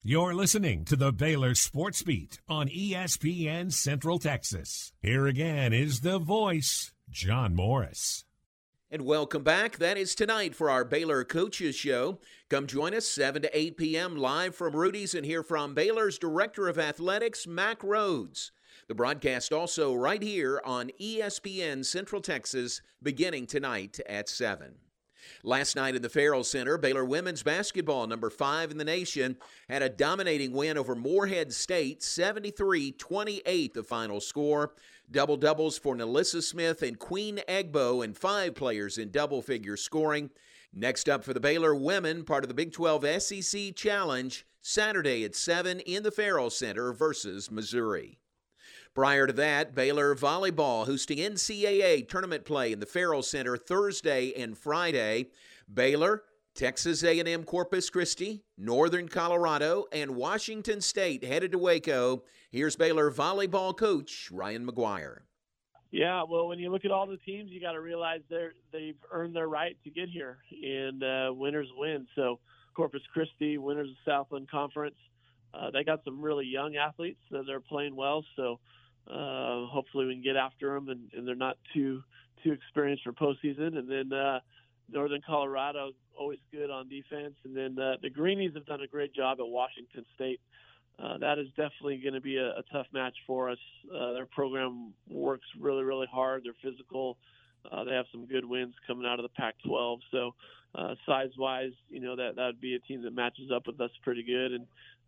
You're 0.05 0.35
listening 0.35 0.85
to 0.87 0.97
the 0.97 1.13
Baylor 1.13 1.55
Sports 1.55 2.03
Beat 2.03 2.41
on 2.49 2.67
ESPN 2.67 3.73
Central 3.73 4.19
Texas. 4.19 4.93
Here 5.01 5.29
again 5.29 5.73
is 5.73 6.01
the 6.01 6.19
voice, 6.19 6.93
John 7.09 7.55
Morris. 7.55 8.25
And 8.91 9.03
welcome 9.03 9.45
back. 9.45 9.79
That 9.79 9.97
is 9.97 10.17
tonight 10.17 10.57
for 10.57 10.69
our 10.69 10.85
Baylor 10.85 11.23
Coaches 11.23 11.77
Show. 11.77 12.19
Come 12.49 12.67
join 12.67 12.95
us 12.95 13.07
7 13.07 13.43
to 13.43 13.57
8 13.57 13.77
p.m. 13.77 14.17
live 14.17 14.57
from 14.57 14.75
Rudy's 14.75 15.15
and 15.15 15.25
hear 15.25 15.45
from 15.45 15.73
Baylor's 15.73 16.19
Director 16.19 16.67
of 16.67 16.81
Athletics, 16.81 17.47
Mack 17.47 17.79
Rhoades. 17.83 18.51
The 18.89 18.97
broadcast 18.97 19.53
also 19.53 19.95
right 19.95 20.21
here 20.21 20.61
on 20.65 20.91
ESPN 21.01 21.85
Central 21.85 22.21
Texas 22.21 22.83
beginning 23.01 23.47
tonight 23.47 24.01
at 24.09 24.29
7. 24.29 24.75
Last 25.43 25.77
night 25.77 25.95
in 25.95 26.03
the 26.03 26.09
Ferrell 26.09 26.45
Center, 26.45 26.79
Baylor 26.79 27.05
women's 27.05 27.43
basketball, 27.43 28.07
number 28.07 28.31
five 28.31 28.71
in 28.71 28.79
the 28.79 28.85
nation, 28.85 29.37
had 29.69 29.83
a 29.83 29.89
dominating 29.89 30.53
win 30.53 30.79
over 30.79 30.95
Morehead 30.95 31.53
State, 31.53 32.03
73 32.03 32.93
28, 32.93 33.75
the 33.75 33.83
final 33.83 34.21
score. 34.21 34.73
Double 35.11 35.37
doubles 35.37 35.79
for 35.79 35.95
NaLyssa 35.95 36.43
Smith 36.43 36.83
and 36.83 36.99
Queen 36.99 37.41
Egbo, 37.49 38.03
and 38.03 38.17
five 38.17 38.55
players 38.55 38.99
in 38.99 39.11
double 39.11 39.43
figure 39.43 39.77
scoring. 39.77 40.31
Next 40.73 41.09
up 41.09 41.23
for 41.23 41.35
the 41.35 41.41
Baylor 41.41 41.75
women, 41.75 42.25
part 42.25 42.45
of 42.45 42.49
the 42.49 42.55
Big 42.55 42.73
12 42.73 43.23
SEC 43.23 43.75
Challenge, 43.75 44.47
Saturday 44.63 45.25
at 45.25 45.35
7 45.35 45.81
in 45.81 46.03
the 46.03 46.11
Ferrell 46.11 46.49
Center 46.49 46.93
versus 46.93 47.51
Missouri. 47.51 48.19
Prior 48.95 49.27
to 49.27 49.33
that, 49.33 49.75
Baylor 49.75 50.15
volleyball 50.15 50.85
hosting 50.85 51.17
NCAA 51.17 52.07
tournament 52.07 52.45
play 52.45 52.73
in 52.73 52.79
the 52.81 52.85
Ferrell 52.85 53.23
Center 53.23 53.57
Thursday 53.57 54.35
and 54.37 54.57
Friday. 54.57 55.29
Baylor, 55.73 56.25
Texas 56.55 57.03
A&M 57.03 57.45
Corpus 57.45 57.89
Christi, 57.89 58.45
Northern 58.59 59.09
Colorado, 59.09 59.87
and 59.93 60.15
Washington 60.15 60.83
State 60.83 61.25
headed 61.25 61.53
to 61.53 61.59
Waco. 61.59 62.25
Here's 62.51 62.77
Baylor 62.77 63.11
volleyball 63.11 63.75
coach 63.75 64.29
Ryan 64.31 64.67
McGuire. 64.67 65.21
Yeah, 65.91 66.25
well, 66.29 66.49
when 66.49 66.59
you 66.59 66.71
look 66.71 66.85
at 66.85 66.91
all 66.91 67.07
the 67.07 67.17
teams, 67.17 67.51
you 67.51 67.63
got 67.63 67.73
to 67.73 67.81
realize 67.81 68.21
they're 68.29 68.53
they've 68.73 68.97
earned 69.11 69.35
their 69.35 69.49
right 69.49 69.75
to 69.85 69.91
get 69.91 70.11
here, 70.11 70.37
and 70.51 71.03
uh, 71.03 71.33
winners 71.33 71.69
win. 71.79 72.07
So 72.15 72.41
Corpus 72.75 73.03
Christi, 73.15 73.57
winners 73.57 73.89
of 73.89 73.97
Southland 74.05 74.51
Conference, 74.51 74.97
uh, 75.55 75.71
they 75.71 75.83
got 75.83 76.05
some 76.05 76.21
really 76.21 76.47
young 76.47 76.77
athletes 76.77 77.21
that 77.31 77.49
are 77.49 77.61
playing 77.61 77.97
well. 77.97 78.23
So 78.37 78.59
uh, 79.09 79.67
hopefully 79.67 80.07
we 80.07 80.15
can 80.15 80.23
get 80.23 80.37
after 80.37 80.75
them, 80.75 80.89
and, 80.89 81.11
and 81.17 81.27
they're 81.27 81.35
not 81.35 81.59
too 81.75 82.03
too 82.43 82.53
experienced 82.53 83.05
for 83.05 83.13
postseason. 83.13 83.79
And 83.79 83.89
then 83.89 84.13
uh, 84.13 84.41
Northern 84.91 85.21
Colorado 85.25 85.93
always 86.19 86.39
good 86.53 86.71
on 86.71 86.89
defense, 86.89 87.35
and 87.45 87.57
then 87.57 87.79
uh, 87.79 87.97
the 88.03 88.11
Greenys 88.11 88.55
have 88.55 88.67
done 88.67 88.83
a 88.83 88.87
great 88.87 89.15
job 89.15 89.39
at 89.41 89.47
Washington 89.47 90.05
State. 90.15 90.41
Uh, 91.03 91.19
that 91.19 91.39
is 91.39 91.49
definitely 91.57 91.97
going 91.97 92.15
to 92.15 92.21
be 92.21 92.37
a, 92.37 92.51
a 92.51 92.63
tough 92.71 92.87
match 92.93 93.15
for 93.27 93.51
us. 93.51 93.59
Uh, 93.93 94.13
their 94.13 94.27
program 94.27 94.93
works 95.09 95.47
really, 95.59 95.85
really 95.85 96.07
hard. 96.11 96.43
They're 96.45 96.71
physical. 96.71 97.17
Uh, 97.71 97.85
they 97.85 97.93
have 97.93 98.07
some 98.13 98.27
good 98.27 98.45
wins 98.45 98.75
coming 98.87 99.07
out 99.07 99.19
of 99.19 99.23
the 99.23 99.31
Pac-12. 99.31 99.99
So, 100.11 100.35
uh, 100.75 100.95
size-wise, 101.07 101.73
you 101.89 102.01
know 102.01 102.17
that 102.17 102.37
that 102.37 102.47
would 102.47 102.61
be 102.61 102.75
a 102.75 102.81
team 102.81 103.03
that 103.03 103.15
matches 103.15 103.51
up 103.55 103.67
with 103.67 103.81
us 103.81 103.91
pretty 104.03 104.23
good, 104.23 104.53
and 104.53 104.67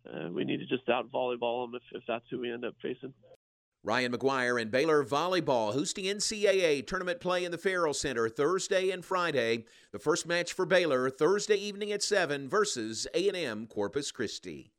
uh, 0.09 0.31
we 0.31 0.43
need 0.43 0.57
to 0.57 0.65
just 0.65 0.87
out 0.89 1.11
volleyball 1.11 1.65
them 1.65 1.75
if, 1.75 2.01
if 2.01 2.03
that's 2.07 2.25
who 2.29 2.39
we 2.39 2.51
end 2.51 2.65
up 2.65 2.75
facing. 2.81 3.13
Ryan 3.85 4.13
McGuire 4.13 4.59
and 4.59 4.71
Baylor 4.71 5.05
Volleyball 5.05 5.71
hosting 5.71 6.05
NCAA 6.05 6.87
tournament 6.87 7.19
play 7.19 7.45
in 7.45 7.51
the 7.51 7.57
Ferrell 7.59 7.93
Center 7.93 8.27
Thursday 8.27 8.89
and 8.89 9.05
Friday. 9.05 9.65
The 9.91 9.99
first 9.99 10.25
match 10.25 10.53
for 10.53 10.65
Baylor 10.65 11.07
Thursday 11.11 11.57
evening 11.57 11.91
at 11.91 12.01
7 12.01 12.49
versus 12.49 13.05
A&M 13.13 13.67
Corpus 13.67 14.11
Christi. 14.11 14.71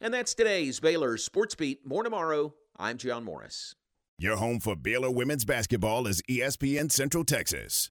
And 0.00 0.14
that's 0.14 0.32
today's 0.32 0.80
Baylor 0.80 1.18
Sports 1.18 1.54
Beat. 1.54 1.86
More 1.86 2.04
tomorrow. 2.04 2.54
I'm 2.78 2.96
John 2.96 3.22
Morris. 3.22 3.74
Your 4.18 4.36
home 4.36 4.60
for 4.60 4.74
Baylor 4.74 5.10
women's 5.10 5.44
basketball 5.44 6.06
is 6.06 6.22
ESPN 6.22 6.90
Central 6.90 7.24
Texas. 7.24 7.90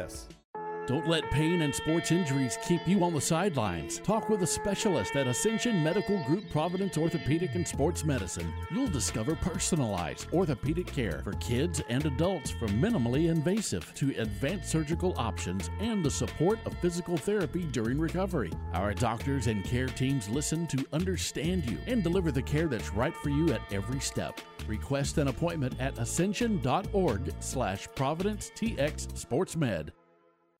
this. 0.01 0.40
Don't 0.87 1.07
let 1.07 1.29
pain 1.29 1.61
and 1.61 1.73
sports 1.73 2.11
injuries 2.11 2.57
keep 2.65 2.87
you 2.87 3.03
on 3.03 3.13
the 3.13 3.21
sidelines. 3.21 3.99
Talk 3.99 4.29
with 4.29 4.41
a 4.41 4.47
specialist 4.47 5.15
at 5.15 5.27
Ascension 5.27 5.83
Medical 5.83 6.23
Group 6.23 6.49
Providence 6.49 6.97
Orthopedic 6.97 7.53
and 7.53 7.67
Sports 7.67 8.03
Medicine. 8.03 8.51
You'll 8.71 8.87
discover 8.87 9.35
personalized 9.35 10.27
orthopedic 10.33 10.87
care 10.87 11.21
for 11.23 11.33
kids 11.33 11.83
and 11.89 12.03
adults 12.05 12.49
from 12.49 12.69
minimally 12.81 13.29
invasive 13.29 13.93
to 13.93 14.09
advanced 14.19 14.71
surgical 14.71 15.13
options 15.17 15.69
and 15.79 16.03
the 16.03 16.09
support 16.09 16.57
of 16.65 16.75
physical 16.79 17.15
therapy 17.15 17.63
during 17.71 17.99
recovery. 17.99 18.51
Our 18.73 18.95
doctors 18.95 19.45
and 19.45 19.63
care 19.63 19.87
teams 19.87 20.29
listen 20.29 20.65
to 20.67 20.85
understand 20.93 21.69
you 21.69 21.77
and 21.85 22.01
deliver 22.01 22.31
the 22.31 22.41
care 22.41 22.67
that's 22.67 22.91
right 22.91 23.15
for 23.17 23.29
you 23.29 23.53
at 23.53 23.61
every 23.71 23.99
step. 23.99 24.41
Request 24.67 25.19
an 25.19 25.27
appointment 25.27 25.79
at 25.79 25.97
ascension.org 25.99 27.33
slash 27.39 27.87
providence 27.95 28.51
tx 28.55 29.07
sportsmed. 29.13 29.91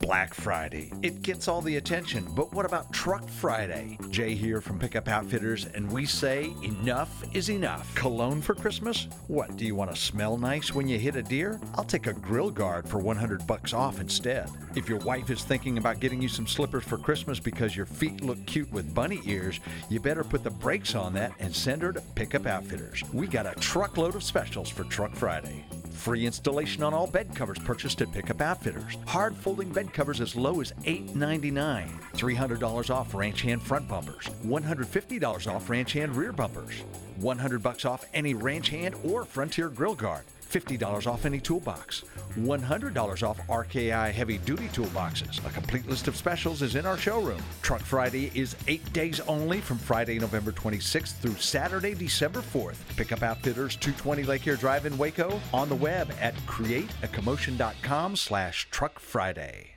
Black 0.02 0.34
Friday. 0.34 0.92
It 1.04 1.22
gets 1.22 1.48
all 1.48 1.62
the 1.62 1.78
attention, 1.78 2.28
but 2.36 2.52
what 2.54 2.66
about 2.66 2.92
Truck 2.92 3.28
Friday? 3.30 4.00
Jay 4.10 4.34
here 4.34 4.60
from 4.60 4.80
Pickup 4.80 5.08
Outfitters, 5.08 5.68
and 5.76 5.90
we 5.92 6.06
say 6.06 6.54
enough 6.64 7.24
is 7.34 7.50
enough. 7.50 7.94
Cologne 7.94 8.42
for 8.42 8.56
Christmas? 8.56 9.08
What, 9.28 9.56
do 9.58 9.66
you 9.66 9.76
want 9.76 9.92
to 9.92 10.02
smell 10.02 10.38
nice 10.38 10.74
when 10.74 10.88
you 10.88 10.98
hit 10.98 11.16
a 11.16 11.22
deer? 11.22 11.62
I'll 11.76 11.84
take 11.84 12.08
a 12.08 12.14
grill 12.14 12.50
guard 12.50 12.90
for 12.90 12.98
100 12.98 13.46
bucks 13.46 13.74
off 13.74 14.00
instead. 14.00 14.50
If 14.76 14.90
your 14.90 15.00
wife 15.00 15.30
is 15.30 15.44
thinking 15.44 15.78
about 15.78 16.00
getting 16.00 16.22
you 16.22 16.30
some 16.30 16.48
slippers 16.48 16.84
for 16.84 16.98
Christmas 16.98 17.40
because 17.40 17.76
your 17.76 17.86
feet 17.86 18.22
look 18.22 18.44
cute 18.48 18.72
with 18.72 18.94
bunny 18.96 19.22
ears, 19.26 19.60
you 19.90 20.00
better 20.00 20.24
put 20.24 20.44
the 20.44 20.50
brakes 20.50 20.96
on 20.96 21.14
that 21.14 21.34
and 21.40 21.56
send 21.56 21.84
her 21.84 21.94
to 21.94 22.02
Pickup 22.16 22.48
Outfitters. 22.48 23.04
We 23.14 23.28
got 23.28 23.46
a 23.46 23.60
truckload 23.60 24.16
of 24.16 24.24
specials 24.24 24.70
for 24.70 24.84
Truck 24.86 25.16
Friday. 25.16 25.64
Free 25.92 26.26
installation 26.26 26.84
on 26.84 26.94
all 26.94 27.08
bed 27.08 27.36
covers 27.36 27.60
purchased 27.60 28.02
at 28.02 28.12
Pickup 28.12 28.42
Outfitters. 28.42 28.98
Hard 29.06 29.36
folding 29.36 29.70
bed 29.70 29.94
covers 29.94 30.20
as 30.22 30.36
low 30.36 30.62
as 30.62 30.72
$8.99. 30.84 31.90
$300 32.14 32.90
off 32.90 33.14
ranch 33.14 33.42
hand 33.42 33.62
front 33.62 33.88
bumpers. 33.88 34.26
$150 34.46 35.48
off 35.54 35.70
ranch 35.70 35.94
hand 35.94 36.16
rear 36.16 36.32
bumpers. 36.32 36.84
100 37.18 37.62
bucks 37.62 37.86
off 37.86 38.06
any 38.14 38.34
ranch 38.34 38.70
hand 38.70 38.96
or 39.04 39.26
Frontier 39.26 39.70
grill 39.70 39.96
guard. 39.96 40.24
$50 40.52 41.08
off 41.08 41.26
any 41.26 41.40
toolbox. 41.40 42.04
$100 42.38 43.28
off 43.28 43.40
RKI 43.48 44.12
heavy 44.12 44.38
duty 44.40 44.68
toolboxes. 44.70 45.46
A 45.46 45.50
complete 45.50 45.88
list 45.88 46.08
of 46.08 46.16
specials 46.16 46.62
is 46.62 46.76
in 46.76 46.86
our 46.86 46.98
showroom. 46.98 47.42
Truck 47.62 47.82
Friday 47.82 48.32
is 48.36 48.56
eight 48.68 48.92
days 48.94 49.20
only 49.22 49.62
from 49.62 49.78
Friday, 49.78 50.20
November 50.20 50.52
26th 50.52 51.14
through 51.20 51.36
Saturday, 51.36 51.94
December 51.94 52.42
4th. 52.42 52.78
Pickup 52.96 53.24
Outfitters 53.24 53.76
220 53.76 54.24
Lake 54.24 54.48
Air 54.48 54.56
Drive 54.56 54.86
in 54.86 54.98
Waco 54.98 55.40
on 55.54 55.70
the 55.70 55.76
web 55.76 56.12
at 56.20 56.36
createacommotion.com 56.48 58.16
slash 58.16 58.68
truck 58.72 59.00
Friday. 59.00 59.68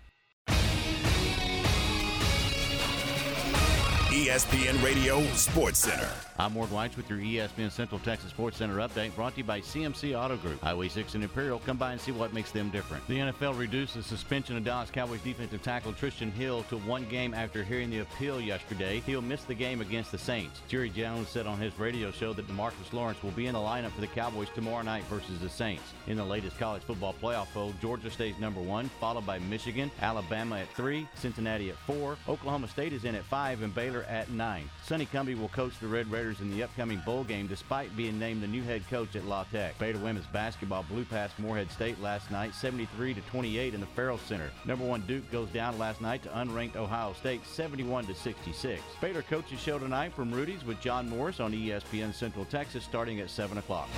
ESPN 4.15 4.81
Radio 4.83 5.23
Sports 5.33 5.81
Center. 5.81 6.09
I'm 6.37 6.53
Ward 6.53 6.73
White 6.73 6.97
with 6.97 7.09
your 7.09 7.21
ESPN 7.21 7.71
Central 7.71 8.01
Texas 8.01 8.31
Sports 8.31 8.57
Center 8.57 8.79
update 8.79 9.15
brought 9.15 9.35
to 9.35 9.39
you 9.39 9.45
by 9.45 9.61
CMC 9.61 10.21
Auto 10.21 10.37
Group. 10.37 10.61
Highway 10.63 10.89
6 10.89 11.15
and 11.15 11.23
Imperial, 11.23 11.61
come 11.61 11.77
by 11.77 11.93
and 11.93 12.01
see 12.01 12.11
what 12.11 12.33
makes 12.33 12.51
them 12.51 12.71
different. 12.71 13.07
The 13.07 13.19
NFL 13.19 13.57
reduced 13.57 13.95
the 13.95 14.03
suspension 14.03 14.57
of 14.57 14.65
Dallas 14.65 14.91
Cowboys 14.91 15.21
defensive 15.21 15.63
tackle 15.63 15.93
Trysten 15.93 16.33
Hill 16.33 16.65
to 16.71 16.79
one 16.79 17.05
game 17.05 17.35
after 17.35 17.63
hearing 17.63 17.89
the 17.89 18.01
appeal 18.01 18.41
yesterday. 18.41 18.99
Hill 18.99 19.23
missed 19.23 19.47
the 19.47 19.55
game 19.55 19.81
against 19.81 20.11
the 20.11 20.19
Saints. 20.19 20.61
Jerry 20.67 20.91
Jones 20.91 21.29
said 21.29 21.47
on 21.47 21.61
his 21.61 21.79
radio 21.79 22.11
show 22.11 22.33
that 22.33 22.49
DeMarcus 22.49 22.93
Lawrence 22.93 23.23
will 23.23 23.31
be 23.31 23.47
in 23.47 23.53
the 23.53 23.61
lineup 23.61 23.93
for 23.93 24.01
the 24.01 24.09
Cowboys 24.09 24.49
tomorrow 24.57 24.83
night 24.83 25.05
versus 25.05 25.39
the 25.39 25.49
Saints. 25.49 25.85
In 26.09 26.17
the 26.17 26.25
latest 26.25 26.59
college 26.59 26.83
football 26.83 27.15
playoff 27.23 27.47
poll, 27.55 27.73
Georgia 27.81 28.11
stays 28.11 28.37
number 28.41 28.61
one, 28.61 28.91
followed 28.99 29.25
by 29.25 29.39
Michigan, 29.39 29.89
Alabama 30.03 30.59
at 30.59 30.69
three, 30.75 31.07
Cincinnati 31.15 31.71
at 31.71 31.77
four, 31.87 32.17
Oklahoma 32.29 32.67
State 32.67 32.93
is 32.93 33.05
in 33.05 33.15
at 33.15 33.23
five, 33.23 33.63
and 33.63 33.73
Baylor 33.73 34.03
at 34.09 34.29
nine. 34.31 34.69
Sonny 34.83 35.07
Cumbie 35.07 35.39
will 35.39 35.49
coach 35.51 35.79
the 35.79 35.87
Red 35.87 36.11
Raiders 36.11 36.24
in 36.25 36.51
the 36.51 36.63
upcoming 36.63 37.01
bowl 37.05 37.23
game 37.23 37.47
despite 37.47 37.95
being 37.97 38.19
named 38.19 38.43
the 38.43 38.47
new 38.47 38.63
head 38.63 38.83
coach 38.89 39.15
at 39.15 39.25
La 39.27 39.45
Tech. 39.45 39.79
Baylor 39.79 40.01
women's 40.01 40.27
basketball 40.29 40.83
blew 40.85 41.05
past 41.05 41.39
Morehead 41.39 41.71
State 41.71 42.01
last 42.01 42.31
night 42.31 42.55
73 42.55 43.15
to 43.15 43.21
28 43.21 43.75
in 43.75 43.81
the 43.81 43.87
Ferrell 43.87 44.19
Center. 44.19 44.51
Number 44.65 44.85
one 44.85 45.03
Duke 45.03 45.31
goes 45.31 45.49
down 45.51 45.79
last 45.79 46.01
night 46.01 46.23
to 46.23 46.31
unranked 46.31 46.77
Ohio 46.77 47.13
State 47.13 47.45
71 47.47 48.07
to 48.07 48.15
66. 48.15 48.81
Baylor 49.01 49.23
coaches 49.23 49.61
show 49.61 49.79
tonight 49.79 50.15
from 50.15 50.33
Rudy's 50.33 50.65
with 50.65 50.81
John 50.81 51.09
Morris 51.09 51.41
on 51.41 51.53
ESPN 51.53 52.15
Central 52.15 52.47
Texas 52.47 52.85
starting 52.85 53.21
at 53.21 53.29
7 53.29 53.59
o'clock. 53.59 53.89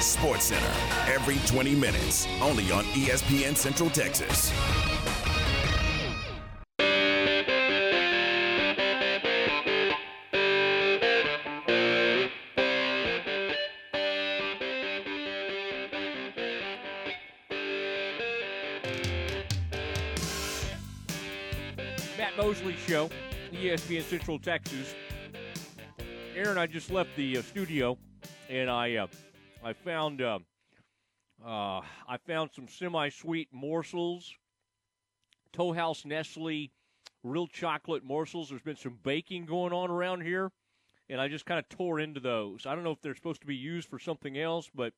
Sports 0.00 0.44
Center 0.44 0.72
every 1.06 1.36
20 1.46 1.74
minutes, 1.76 2.26
only 2.40 2.70
on 2.72 2.84
ESPN 2.86 3.56
Central 3.56 3.90
Texas. 3.90 4.52
Mosley 22.66 22.92
Show, 22.92 23.08
ESPN 23.52 24.02
Central 24.02 24.40
Texas. 24.40 24.92
Aaron, 26.34 26.58
I 26.58 26.66
just 26.66 26.90
left 26.90 27.14
the 27.14 27.38
uh, 27.38 27.42
studio, 27.42 27.96
and 28.50 28.68
I 28.68 28.96
uh, 28.96 29.06
I 29.62 29.72
found 29.72 30.20
uh, 30.20 30.40
uh, 31.46 31.80
I 32.08 32.16
found 32.26 32.50
some 32.52 32.66
semi-sweet 32.66 33.50
morsels, 33.52 34.34
Toll 35.52 35.74
House 35.74 36.04
Nestle, 36.04 36.72
real 37.22 37.46
chocolate 37.46 38.02
morsels. 38.02 38.48
There's 38.48 38.62
been 38.62 38.74
some 38.74 38.98
baking 39.00 39.46
going 39.46 39.72
on 39.72 39.88
around 39.88 40.22
here, 40.22 40.50
and 41.08 41.20
I 41.20 41.28
just 41.28 41.46
kind 41.46 41.60
of 41.60 41.68
tore 41.68 42.00
into 42.00 42.18
those. 42.18 42.66
I 42.66 42.74
don't 42.74 42.82
know 42.82 42.90
if 42.90 43.00
they're 43.00 43.14
supposed 43.14 43.42
to 43.42 43.46
be 43.46 43.54
used 43.54 43.88
for 43.88 44.00
something 44.00 44.36
else, 44.36 44.68
but 44.74 44.92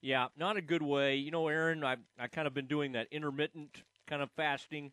yeah, 0.00 0.28
not 0.38 0.56
a 0.56 0.62
good 0.62 0.82
way. 0.82 1.16
You 1.16 1.32
know, 1.32 1.48
Aaron, 1.48 1.84
I 1.84 1.96
I 2.18 2.28
kind 2.28 2.46
of 2.46 2.54
been 2.54 2.66
doing 2.66 2.92
that 2.92 3.08
intermittent 3.10 3.82
kind 4.06 4.22
of 4.22 4.30
fasting. 4.30 4.92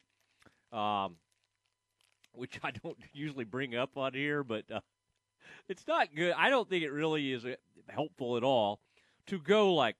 Um, 0.73 1.15
which 2.37 2.59
I 2.63 2.71
don't 2.71 2.97
usually 3.13 3.45
bring 3.45 3.75
up 3.75 3.97
on 3.97 4.13
here, 4.13 4.43
but 4.43 4.65
uh, 4.71 4.81
it's 5.67 5.87
not 5.87 6.15
good. 6.15 6.33
I 6.37 6.49
don't 6.49 6.69
think 6.69 6.83
it 6.83 6.91
really 6.91 7.31
is 7.31 7.45
uh, 7.45 7.55
helpful 7.87 8.37
at 8.37 8.43
all 8.43 8.79
to 9.27 9.39
go 9.39 9.73
like 9.73 9.95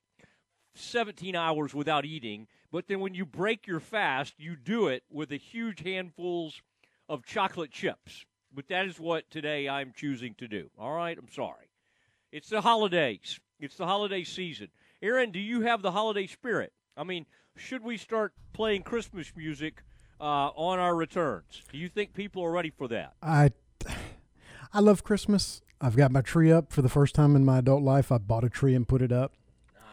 17 0.76 1.36
hours 1.36 1.74
without 1.74 2.06
eating, 2.06 2.48
but 2.72 2.88
then 2.88 3.00
when 3.00 3.14
you 3.14 3.26
break 3.26 3.66
your 3.66 3.80
fast, 3.80 4.34
you 4.38 4.56
do 4.56 4.88
it 4.88 5.04
with 5.10 5.32
a 5.32 5.38
huge 5.38 5.82
handfuls 5.82 6.62
of 7.08 7.26
chocolate 7.26 7.72
chips. 7.72 8.26
But 8.54 8.68
that 8.70 8.86
is 8.86 9.00
what 9.00 9.30
today 9.30 9.68
I'm 9.68 9.94
choosing 9.96 10.34
to 10.36 10.48
do. 10.48 10.70
All 10.78 10.94
right, 10.94 11.18
I'm 11.18 11.32
sorry. 11.32 11.70
It's 12.32 12.50
the 12.50 12.62
holidays. 12.62 13.40
It's 13.60 13.78
the 13.78 13.86
holiday 13.86 14.24
season. 14.24 14.70
Aaron, 15.02 15.32
do 15.32 15.40
you 15.40 15.62
have 15.62 15.82
the 15.82 15.92
holiday 15.92 16.28
spirit? 16.28 16.74
I 16.98 17.04
mean, 17.04 17.26
should 17.58 17.84
we 17.84 17.98
start 17.98 18.34
playing 18.54 18.84
Christmas 18.84 19.32
music 19.36 19.84
uh, 20.20 20.50
on 20.56 20.80
our 20.80 20.96
returns? 20.96 21.62
Do 21.72 21.78
you 21.78 21.90
think 21.90 22.14
people 22.14 22.44
are 22.44 22.52
ready 22.52 22.70
for 22.70 22.88
that? 22.88 23.14
I 23.22 23.52
I 24.74 24.80
love 24.80 25.04
Christmas. 25.04 25.62
I've 25.80 25.96
got 25.96 26.12
my 26.12 26.22
tree 26.22 26.52
up 26.52 26.72
for 26.72 26.82
the 26.82 26.90
first 26.90 27.16
time 27.16 27.36
in 27.36 27.46
my 27.46 27.60
adult 27.60 27.84
life. 27.84 28.12
I 28.12 28.18
bought 28.18 28.44
a 28.44 28.50
tree 28.50 28.76
and 28.76 28.88
put 28.88 29.02
it 29.02 29.12
up. 29.12 29.34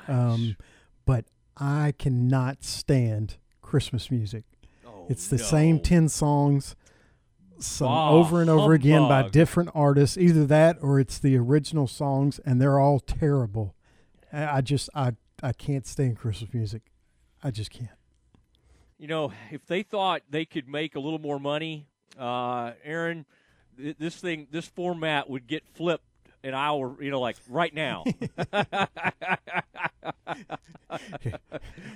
Um, 0.09 0.57
but 1.05 1.27
I 1.57 1.93
cannot 1.99 2.65
stand 2.65 3.37
Christmas 3.61 4.11
music. 4.11 4.45
it's 5.09 5.29
the 5.29 5.39
same 5.39 5.81
10 5.81 6.09
songs 6.09 6.77
some 7.59 7.89
Bah, 7.89 8.11
over 8.11 8.41
and 8.41 8.51
over 8.51 8.73
again 8.73 9.09
by 9.09 9.29
different 9.29 9.71
artists. 9.75 10.17
Either 10.19 10.45
that 10.47 10.79
or 10.81 10.99
it's 10.99 11.19
the 11.19 11.37
original 11.37 11.87
songs 11.87 12.41
and 12.45 12.61
they're 12.61 12.79
all 12.79 13.01
terrible. 13.01 13.75
I 14.33 14.59
I 14.59 14.61
just 14.61 14.89
I 14.95 15.13
I 15.43 15.53
can't 15.53 15.87
stand 15.87 16.17
Christmas 16.17 16.53
music. 16.53 16.83
I 17.43 17.51
just 17.51 17.71
can't. 17.71 17.91
You 19.03 19.09
know, 19.09 19.33
if 19.51 19.67
they 19.67 19.83
thought 19.83 20.23
they 20.31 20.45
could 20.45 20.69
make 20.69 20.95
a 20.95 21.01
little 21.01 21.19
more 21.19 21.41
money, 21.41 21.89
uh, 22.17 22.71
Aaron, 22.85 23.27
th- 23.77 23.97
this 23.99 24.15
thing, 24.15 24.47
this 24.53 24.69
format 24.69 25.29
would 25.29 25.49
get 25.49 25.65
flipped 25.75 26.05
an 26.45 26.55
hour. 26.55 26.97
You 27.03 27.11
know, 27.11 27.21
like 27.21 27.35
right 27.49 27.75
now. 27.75 28.05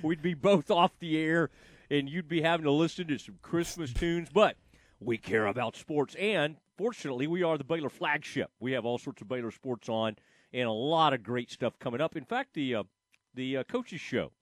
We'd 0.02 0.20
be 0.20 0.34
both 0.34 0.68
off 0.68 0.98
the 0.98 1.16
air, 1.16 1.50
and 1.92 2.08
you'd 2.08 2.26
be 2.26 2.42
having 2.42 2.64
to 2.64 2.72
listen 2.72 3.06
to 3.06 3.18
some 3.18 3.38
Christmas 3.40 3.92
tunes. 3.92 4.28
But 4.34 4.56
we 4.98 5.16
care 5.16 5.46
about 5.46 5.76
sports, 5.76 6.16
and 6.16 6.56
fortunately, 6.76 7.28
we 7.28 7.44
are 7.44 7.56
the 7.56 7.62
Baylor 7.62 7.88
flagship. 7.88 8.50
We 8.58 8.72
have 8.72 8.84
all 8.84 8.98
sorts 8.98 9.22
of 9.22 9.28
Baylor 9.28 9.52
sports 9.52 9.88
on, 9.88 10.16
and 10.52 10.68
a 10.68 10.72
lot 10.72 11.12
of 11.12 11.22
great 11.22 11.52
stuff 11.52 11.78
coming 11.78 12.00
up. 12.00 12.16
In 12.16 12.24
fact, 12.24 12.54
the 12.54 12.74
uh, 12.74 12.82
the 13.32 13.58
uh, 13.58 13.62
coaches 13.62 14.00
show 14.00 14.32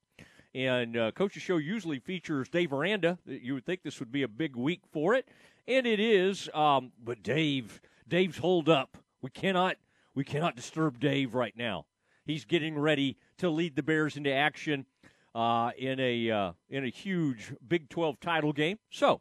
and 0.54 0.96
uh, 0.96 1.10
Coach's 1.12 1.42
Show 1.42 1.56
usually 1.56 1.98
features 1.98 2.48
Dave 2.48 2.72
Aranda. 2.72 3.18
You 3.26 3.54
would 3.54 3.66
think 3.66 3.82
this 3.82 3.98
would 3.98 4.12
be 4.12 4.22
a 4.22 4.28
big 4.28 4.54
week 4.54 4.82
for 4.92 5.14
it, 5.14 5.28
and 5.66 5.86
it 5.86 5.98
is. 5.98 6.48
Um, 6.54 6.92
but 7.02 7.22
Dave, 7.22 7.80
Dave's 8.06 8.38
holed 8.38 8.68
up. 8.68 8.96
We 9.20 9.30
cannot, 9.30 9.76
we 10.14 10.24
cannot 10.24 10.54
disturb 10.54 11.00
Dave 11.00 11.34
right 11.34 11.56
now. 11.56 11.86
He's 12.24 12.44
getting 12.44 12.78
ready 12.78 13.18
to 13.38 13.50
lead 13.50 13.76
the 13.76 13.82
Bears 13.82 14.16
into 14.16 14.32
action 14.32 14.86
uh, 15.34 15.72
in 15.76 15.98
a 15.98 16.30
uh, 16.30 16.52
in 16.70 16.84
a 16.84 16.88
huge 16.88 17.52
Big 17.66 17.88
12 17.88 18.20
title 18.20 18.52
game. 18.52 18.78
So, 18.90 19.20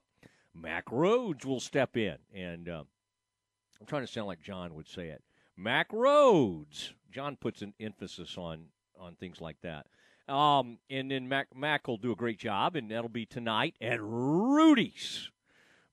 Mack 0.53 0.85
Rhoades 0.85 1.45
will 1.45 1.59
step 1.59 1.97
in, 1.97 2.17
and 2.33 2.69
uh, 2.69 2.83
I'm 3.79 3.87
trying 3.87 4.05
to 4.05 4.11
sound 4.11 4.27
like 4.27 4.41
John 4.41 4.75
would 4.75 4.87
say 4.87 5.07
it. 5.07 5.23
Mack 5.57 5.91
Rhoades. 5.91 6.91
John 7.11 7.35
puts 7.35 7.61
an 7.61 7.73
emphasis 7.79 8.37
on 8.37 8.65
on 8.99 9.15
things 9.15 9.41
like 9.41 9.57
that. 9.61 9.87
Um, 10.27 10.77
and 10.89 11.11
then 11.11 11.27
Mack, 11.27 11.55
Mack 11.55 11.87
will 11.87 11.97
do 11.97 12.11
a 12.11 12.15
great 12.15 12.39
job, 12.39 12.75
and 12.75 12.89
that'll 12.89 13.09
be 13.09 13.25
tonight 13.25 13.75
at 13.81 13.99
Rudy's 14.01 15.29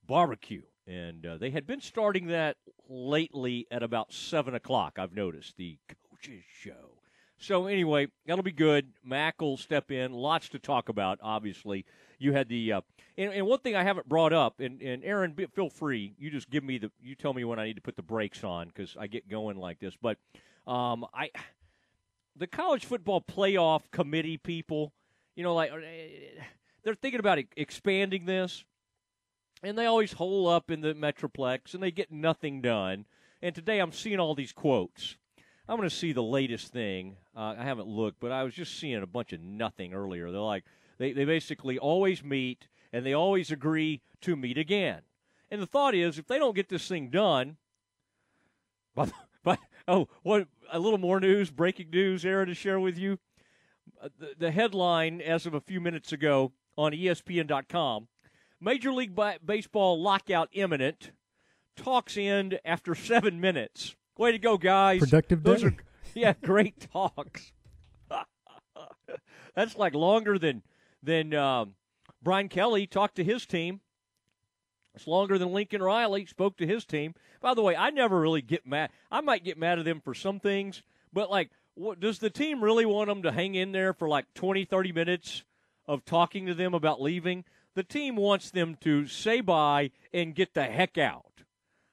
Barbecue. 0.07 0.63
And 0.87 1.25
uh, 1.25 1.37
they 1.37 1.51
had 1.51 1.67
been 1.67 1.81
starting 1.81 2.27
that 2.27 2.57
lately 2.89 3.67
at 3.69 3.83
about 3.83 4.13
7 4.13 4.53
o'clock, 4.55 4.97
I've 4.97 5.13
noticed, 5.13 5.57
the 5.57 5.77
coaches 6.09 6.43
show. 6.53 6.97
So 7.37 7.65
anyway, 7.65 8.07
that'll 8.25 8.43
be 8.43 8.51
good. 8.51 8.93
Mack 9.03 9.41
will 9.41 9.57
step 9.57 9.91
in. 9.91 10.13
Lots 10.13 10.49
to 10.49 10.59
talk 10.59 10.89
about. 10.89 11.19
Obviously, 11.23 11.85
you 12.19 12.33
had 12.33 12.49
the 12.49 12.73
uh, 12.73 12.81
and, 13.17 13.33
and 13.33 13.47
one 13.47 13.59
thing 13.59 13.75
I 13.75 13.83
haven't 13.83 14.07
brought 14.07 14.31
up, 14.31 14.59
and, 14.59 14.79
and 14.81 15.03
Aaron, 15.03 15.35
feel 15.53 15.69
free. 15.69 16.13
You 16.19 16.29
just 16.29 16.51
give 16.51 16.63
me 16.63 16.77
the. 16.77 16.91
You 17.01 17.15
tell 17.15 17.33
me 17.33 17.43
when 17.43 17.59
I 17.59 17.65
need 17.65 17.75
to 17.75 17.81
put 17.81 17.95
the 17.95 18.03
brakes 18.03 18.43
on 18.43 18.67
because 18.67 18.95
I 18.97 19.07
get 19.07 19.27
going 19.27 19.57
like 19.57 19.79
this. 19.79 19.95
But 19.99 20.17
um, 20.67 21.05
I, 21.13 21.31
the 22.35 22.47
college 22.47 22.85
football 22.85 23.21
playoff 23.21 23.81
committee 23.91 24.37
people, 24.37 24.93
you 25.35 25.43
know, 25.43 25.53
like 25.53 25.71
they're 26.83 26.95
thinking 26.95 27.19
about 27.19 27.39
expanding 27.55 28.25
this, 28.25 28.63
and 29.63 29.77
they 29.77 29.85
always 29.85 30.13
hole 30.13 30.47
up 30.47 30.71
in 30.71 30.81
the 30.81 30.93
metroplex, 30.93 31.73
and 31.73 31.83
they 31.83 31.91
get 31.91 32.11
nothing 32.11 32.61
done. 32.61 33.05
And 33.41 33.55
today 33.55 33.79
I'm 33.79 33.91
seeing 33.91 34.19
all 34.19 34.35
these 34.35 34.53
quotes 34.53 35.17
I'm 35.71 35.77
going 35.77 35.89
to 35.89 35.95
see 35.95 36.11
the 36.11 36.21
latest 36.21 36.73
thing. 36.73 37.15
Uh, 37.33 37.55
I 37.57 37.63
haven't 37.63 37.87
looked, 37.87 38.19
but 38.19 38.33
I 38.33 38.43
was 38.43 38.53
just 38.53 38.77
seeing 38.77 39.01
a 39.01 39.07
bunch 39.07 39.31
of 39.31 39.39
nothing 39.39 39.93
earlier. 39.93 40.29
They're 40.29 40.41
like, 40.41 40.65
they, 40.97 41.13
they 41.13 41.23
basically 41.23 41.79
always 41.79 42.21
meet 42.21 42.67
and 42.91 43.05
they 43.05 43.13
always 43.13 43.51
agree 43.51 44.01
to 44.19 44.35
meet 44.35 44.57
again. 44.57 45.01
And 45.49 45.61
the 45.61 45.65
thought 45.65 45.95
is, 45.95 46.19
if 46.19 46.27
they 46.27 46.37
don't 46.37 46.57
get 46.57 46.67
this 46.67 46.89
thing 46.89 47.09
done, 47.09 47.55
but, 48.95 49.05
but 49.05 49.13
oh, 49.87 50.07
what 50.23 50.47
a 50.71 50.79
little 50.79 50.99
more 50.99 51.19
news, 51.19 51.51
breaking 51.51 51.89
news, 51.89 52.25
Aaron, 52.25 52.47
to 52.47 52.53
share 52.53 52.79
with 52.79 52.97
you. 52.97 53.19
Uh, 54.01 54.09
the, 54.17 54.33
the 54.37 54.51
headline 54.51 55.21
as 55.21 55.45
of 55.45 55.53
a 55.53 55.61
few 55.61 55.79
minutes 55.79 56.11
ago 56.11 56.53
on 56.77 56.91
ESPN.com 56.91 58.07
Major 58.61 58.93
League 58.93 59.19
Baseball 59.43 60.01
lockout 60.01 60.49
imminent. 60.53 61.11
Talks 61.75 62.15
end 62.15 62.59
after 62.63 62.93
seven 62.93 63.41
minutes. 63.41 63.95
Way 64.17 64.33
to 64.33 64.39
go, 64.39 64.57
guys. 64.57 64.99
Productive 64.99 65.41
Those 65.43 65.61
day. 65.61 65.67
Are, 65.67 65.75
yeah, 66.13 66.33
great 66.43 66.87
talks. 66.91 67.51
That's 69.55 69.75
like 69.75 69.95
longer 69.95 70.37
than 70.37 70.61
than 71.01 71.33
um, 71.33 71.73
Brian 72.21 72.49
Kelly 72.49 72.85
talked 72.85 73.15
to 73.15 73.23
his 73.23 73.47
team. 73.47 73.81
It's 74.95 75.07
longer 75.07 75.37
than 75.37 75.53
Lincoln 75.53 75.81
Riley 75.81 76.25
spoke 76.25 76.57
to 76.57 76.67
his 76.67 76.85
team. 76.85 77.15
By 77.41 77.53
the 77.53 77.61
way, 77.61 77.75
I 77.75 77.89
never 77.89 78.19
really 78.19 78.41
get 78.41 78.65
mad. 78.65 78.89
I 79.09 79.21
might 79.21 79.43
get 79.43 79.57
mad 79.57 79.79
at 79.79 79.85
them 79.85 80.01
for 80.01 80.13
some 80.13 80.39
things, 80.39 80.83
but 81.13 81.31
like, 81.31 81.49
what, 81.75 81.99
does 81.99 82.19
the 82.19 82.29
team 82.29 82.63
really 82.63 82.85
want 82.85 83.07
them 83.07 83.23
to 83.23 83.31
hang 83.31 83.55
in 83.55 83.71
there 83.71 83.93
for 83.93 84.07
like 84.07 84.33
20, 84.33 84.65
30 84.65 84.91
minutes 84.91 85.43
of 85.87 86.03
talking 86.03 86.45
to 86.47 86.53
them 86.53 86.73
about 86.73 87.01
leaving? 87.01 87.45
The 87.73 87.83
team 87.83 88.17
wants 88.17 88.51
them 88.51 88.75
to 88.81 89.07
say 89.07 89.39
bye 89.39 89.91
and 90.13 90.35
get 90.35 90.53
the 90.53 90.63
heck 90.63 90.97
out. 90.97 91.25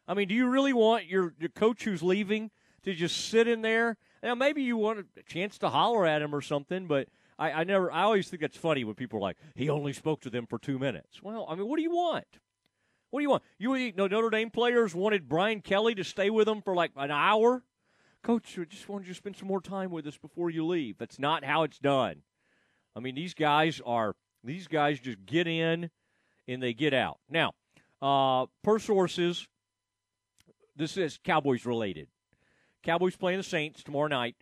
I 0.09 0.15
mean, 0.15 0.29
do 0.29 0.35
you 0.35 0.49
really 0.49 0.73
want 0.73 1.07
your, 1.07 1.35
your 1.39 1.51
coach 1.51 1.85
who's 1.85 2.03
leaving 2.03 2.51
to 2.83 2.95
just 2.95 3.29
sit 3.29 3.47
in 3.47 3.63
there? 3.63 3.97
Now, 4.23 4.35
maybe 4.35 4.63
you 4.63 4.77
want 4.77 5.07
a 5.17 5.23
chance 5.23 5.59
to 5.59 5.69
holler 5.69 6.05
at 6.05 6.23
him 6.23 6.35
or 6.35 6.41
something, 6.41 6.87
but 6.87 7.09
I, 7.39 7.53
I 7.53 7.65
never. 7.65 7.93
I 7.93 8.03
always 8.03 8.29
think 8.29 8.41
that's 8.41 8.57
funny 8.57 8.83
when 8.83 8.97
people 8.97 9.19
are 9.19 9.23
like, 9.23 9.37
"He 9.55 9.69
only 9.69 9.93
spoke 9.93 10.21
to 10.23 10.31
them 10.31 10.47
for 10.47 10.59
two 10.59 10.79
minutes." 10.79 11.23
Well, 11.23 11.47
I 11.49 11.55
mean, 11.55 11.69
what 11.69 11.77
do 11.77 11.83
you 11.83 11.93
want? 11.93 12.27
What 13.11 13.21
do 13.21 13.23
you 13.23 13.31
want? 13.31 13.43
You, 13.59 13.75
you 13.75 13.93
know, 13.97 14.07
Notre 14.07 14.31
Dame 14.31 14.51
players 14.51 14.95
wanted 14.95 15.29
Brian 15.29 15.61
Kelly 15.61 15.95
to 15.95 16.05
stay 16.05 16.31
with 16.31 16.47
them 16.47 16.61
for 16.61 16.75
like 16.75 16.91
an 16.97 17.11
hour. 17.11 17.63
Coach, 18.23 18.59
I 18.59 18.65
just 18.65 18.89
wanted 18.89 19.07
you 19.07 19.15
to 19.15 19.17
spend 19.17 19.37
some 19.37 19.49
more 19.49 19.61
time 19.61 19.91
with 19.91 20.07
us 20.07 20.19
before 20.19 20.51
you 20.51 20.67
leave. 20.67 20.99
That's 20.99 21.19
not 21.19 21.45
how 21.45 21.63
it's 21.63 21.79
done. 21.79 22.23
I 22.95 23.01
mean, 23.01 23.15
these 23.15 23.35
guys 23.35 23.81
are 23.87 24.15
these 24.45 24.67
guys 24.67 25.01
just 25.01 25.25
get 25.25 25.47
in 25.47 25.91
and 26.47 26.63
they 26.63 26.75
get 26.75 26.93
out. 26.93 27.19
Now, 27.31 27.53
uh, 28.03 28.47
per 28.63 28.79
sources, 28.79 29.47
this 30.77 30.97
is 30.97 31.19
Cowboys 31.23 31.65
related. 31.65 32.09
Cowboys 32.83 33.17
playing 33.17 33.39
the 33.39 33.45
Saints 33.45 33.83
tomorrow 33.83 34.09
night. 34.09 34.37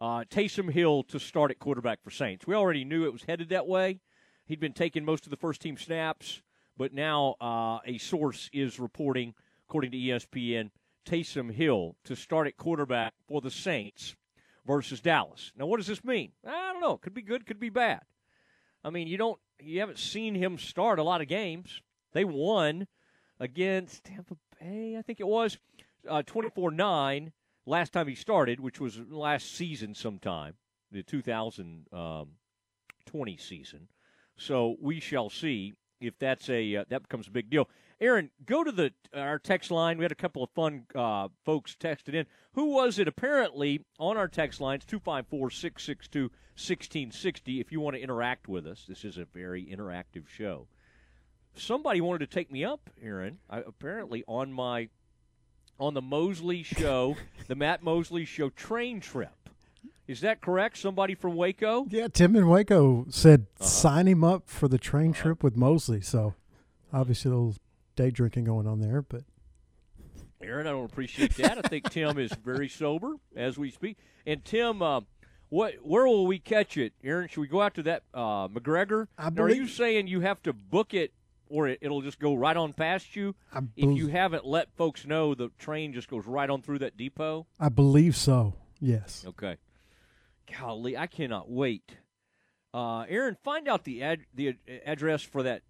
Uh, 0.00 0.24
Taysom 0.30 0.70
Hill 0.70 1.02
to 1.04 1.18
start 1.18 1.50
at 1.50 1.58
quarterback 1.58 2.02
for 2.02 2.10
Saints. 2.10 2.46
We 2.46 2.54
already 2.54 2.84
knew 2.84 3.04
it 3.04 3.12
was 3.12 3.24
headed 3.24 3.48
that 3.48 3.66
way. 3.66 4.00
He'd 4.46 4.60
been 4.60 4.72
taking 4.72 5.04
most 5.04 5.26
of 5.26 5.30
the 5.30 5.36
first 5.36 5.60
team 5.60 5.76
snaps, 5.76 6.40
but 6.78 6.94
now 6.94 7.34
uh, 7.40 7.80
a 7.84 7.98
source 7.98 8.48
is 8.52 8.78
reporting, 8.78 9.34
according 9.68 9.90
to 9.90 9.98
ESPN, 9.98 10.70
Taysom 11.04 11.52
Hill 11.52 11.96
to 12.04 12.14
start 12.14 12.46
at 12.46 12.56
quarterback 12.56 13.14
for 13.26 13.40
the 13.40 13.50
Saints 13.50 14.14
versus 14.64 15.00
Dallas. 15.00 15.52
Now, 15.56 15.66
what 15.66 15.78
does 15.78 15.88
this 15.88 16.04
mean? 16.04 16.32
I 16.46 16.72
don't 16.72 16.80
know. 16.80 16.96
Could 16.96 17.14
be 17.14 17.22
good, 17.22 17.46
could 17.46 17.58
be 17.58 17.70
bad. 17.70 18.02
I 18.84 18.90
mean, 18.90 19.08
you 19.08 19.16
don't, 19.16 19.40
you 19.60 19.80
haven't 19.80 19.98
seen 19.98 20.36
him 20.36 20.56
start 20.56 21.00
a 21.00 21.02
lot 21.02 21.20
of 21.20 21.26
games. 21.26 21.82
They 22.12 22.24
won 22.24 22.86
against 23.40 24.04
Tampa 24.04 24.36
Bay, 24.60 24.96
I 24.96 25.02
think 25.02 25.20
it 25.20 25.26
was, 25.26 25.58
uh, 26.08 26.22
24 26.22 26.70
uh, 26.70 26.74
9 26.74 27.32
last 27.66 27.92
time 27.92 28.06
he 28.06 28.14
started, 28.14 28.60
which 28.60 28.80
was 28.80 29.00
last 29.10 29.54
season 29.54 29.94
sometime, 29.94 30.54
the 30.92 31.02
2020 31.02 31.86
um, 31.92 33.38
season. 33.38 33.88
So 34.36 34.76
we 34.80 35.00
shall 35.00 35.28
see 35.28 35.74
if 36.00 36.18
that's 36.18 36.48
a 36.48 36.76
uh, 36.76 36.84
that 36.88 37.02
becomes 37.02 37.28
a 37.28 37.30
big 37.30 37.50
deal. 37.50 37.68
Aaron, 38.00 38.30
go 38.46 38.62
to 38.62 38.70
the 38.70 38.92
our 39.14 39.38
text 39.38 39.70
line. 39.70 39.98
We 39.98 40.04
had 40.04 40.12
a 40.12 40.16
couple 40.16 40.42
of 40.42 40.50
fun 40.50 40.84
uh, 40.94 41.28
folks 41.44 41.76
texted 41.78 42.14
in. 42.14 42.26
Who 42.52 42.66
was 42.66 42.98
it? 42.98 43.08
Apparently 43.08 43.84
on 43.98 44.16
our 44.16 44.28
text 44.28 44.60
lines 44.60 44.84
254-662-1660 44.84 47.60
if 47.60 47.72
you 47.72 47.80
want 47.80 47.96
to 47.96 48.02
interact 48.02 48.48
with 48.48 48.66
us. 48.66 48.84
This 48.88 49.04
is 49.04 49.18
a 49.18 49.24
very 49.24 49.64
interactive 49.64 50.28
show. 50.28 50.68
Somebody 51.56 52.00
wanted 52.00 52.20
to 52.20 52.26
take 52.26 52.52
me 52.52 52.64
up, 52.64 52.90
Aaron. 53.02 53.38
I, 53.50 53.58
apparently 53.58 54.22
on 54.28 54.52
my 54.52 54.88
on 55.80 55.94
the 55.94 56.02
Mosley 56.02 56.62
show, 56.62 57.16
the 57.46 57.54
Matt 57.54 57.82
Mosley 57.82 58.24
show 58.24 58.50
train 58.50 59.00
trip. 59.00 59.47
Is 60.08 60.22
that 60.22 60.40
correct? 60.40 60.78
Somebody 60.78 61.14
from 61.14 61.36
Waco? 61.36 61.86
Yeah, 61.90 62.08
Tim 62.08 62.34
in 62.34 62.48
Waco 62.48 63.06
said 63.10 63.46
uh-huh. 63.60 63.68
sign 63.68 64.08
him 64.08 64.24
up 64.24 64.48
for 64.48 64.66
the 64.66 64.78
train 64.78 65.10
uh-huh. 65.10 65.22
trip 65.22 65.42
with 65.44 65.54
Mosley. 65.54 66.00
So 66.00 66.34
obviously 66.92 67.30
a 67.30 67.34
little 67.34 67.54
day 67.94 68.10
drinking 68.10 68.44
going 68.44 68.66
on 68.66 68.80
there, 68.80 69.02
but 69.02 69.22
Aaron, 70.40 70.66
I 70.66 70.70
don't 70.70 70.84
appreciate 70.84 71.36
that. 71.36 71.58
I 71.64 71.68
think 71.68 71.90
Tim 71.90 72.18
is 72.18 72.32
very 72.32 72.68
sober 72.68 73.14
as 73.36 73.58
we 73.58 73.70
speak. 73.70 73.98
And 74.26 74.44
Tim, 74.44 74.80
uh, 74.82 75.02
what 75.50 75.74
where 75.82 76.06
will 76.06 76.26
we 76.26 76.38
catch 76.38 76.76
it, 76.76 76.94
Aaron? 77.04 77.28
Should 77.28 77.40
we 77.40 77.48
go 77.48 77.60
out 77.60 77.74
to 77.74 77.82
that 77.84 78.04
uh, 78.14 78.48
McGregor? 78.48 79.08
I 79.18 79.30
believe, 79.30 79.52
are 79.52 79.54
you 79.54 79.66
saying 79.66 80.06
you 80.06 80.20
have 80.20 80.42
to 80.44 80.52
book 80.52 80.94
it 80.94 81.12
or 81.50 81.68
it, 81.68 81.78
will 81.82 82.02
just 82.02 82.18
go 82.18 82.34
right 82.34 82.56
on 82.56 82.72
past 82.72 83.16
you. 83.16 83.34
if 83.76 83.96
you 83.96 84.08
haven't 84.08 84.44
let 84.44 84.70
folks 84.76 85.06
know, 85.06 85.34
the 85.34 85.50
train 85.58 85.92
just 85.92 86.08
goes 86.08 86.26
right 86.26 86.48
on 86.48 86.62
through 86.62 86.80
that 86.80 86.96
depot. 86.96 87.46
I 87.58 87.70
believe 87.70 88.16
so. 88.16 88.54
Yes. 88.80 89.24
Okay. 89.26 89.56
Golly, 90.56 90.96
I 90.96 91.06
cannot 91.06 91.50
wait. 91.50 91.96
Uh, 92.72 93.00
Aaron, 93.08 93.36
find 93.42 93.68
out 93.68 93.84
the 93.84 94.02
ad, 94.02 94.20
the 94.34 94.56
address 94.84 95.22
for 95.22 95.42
that 95.42 95.62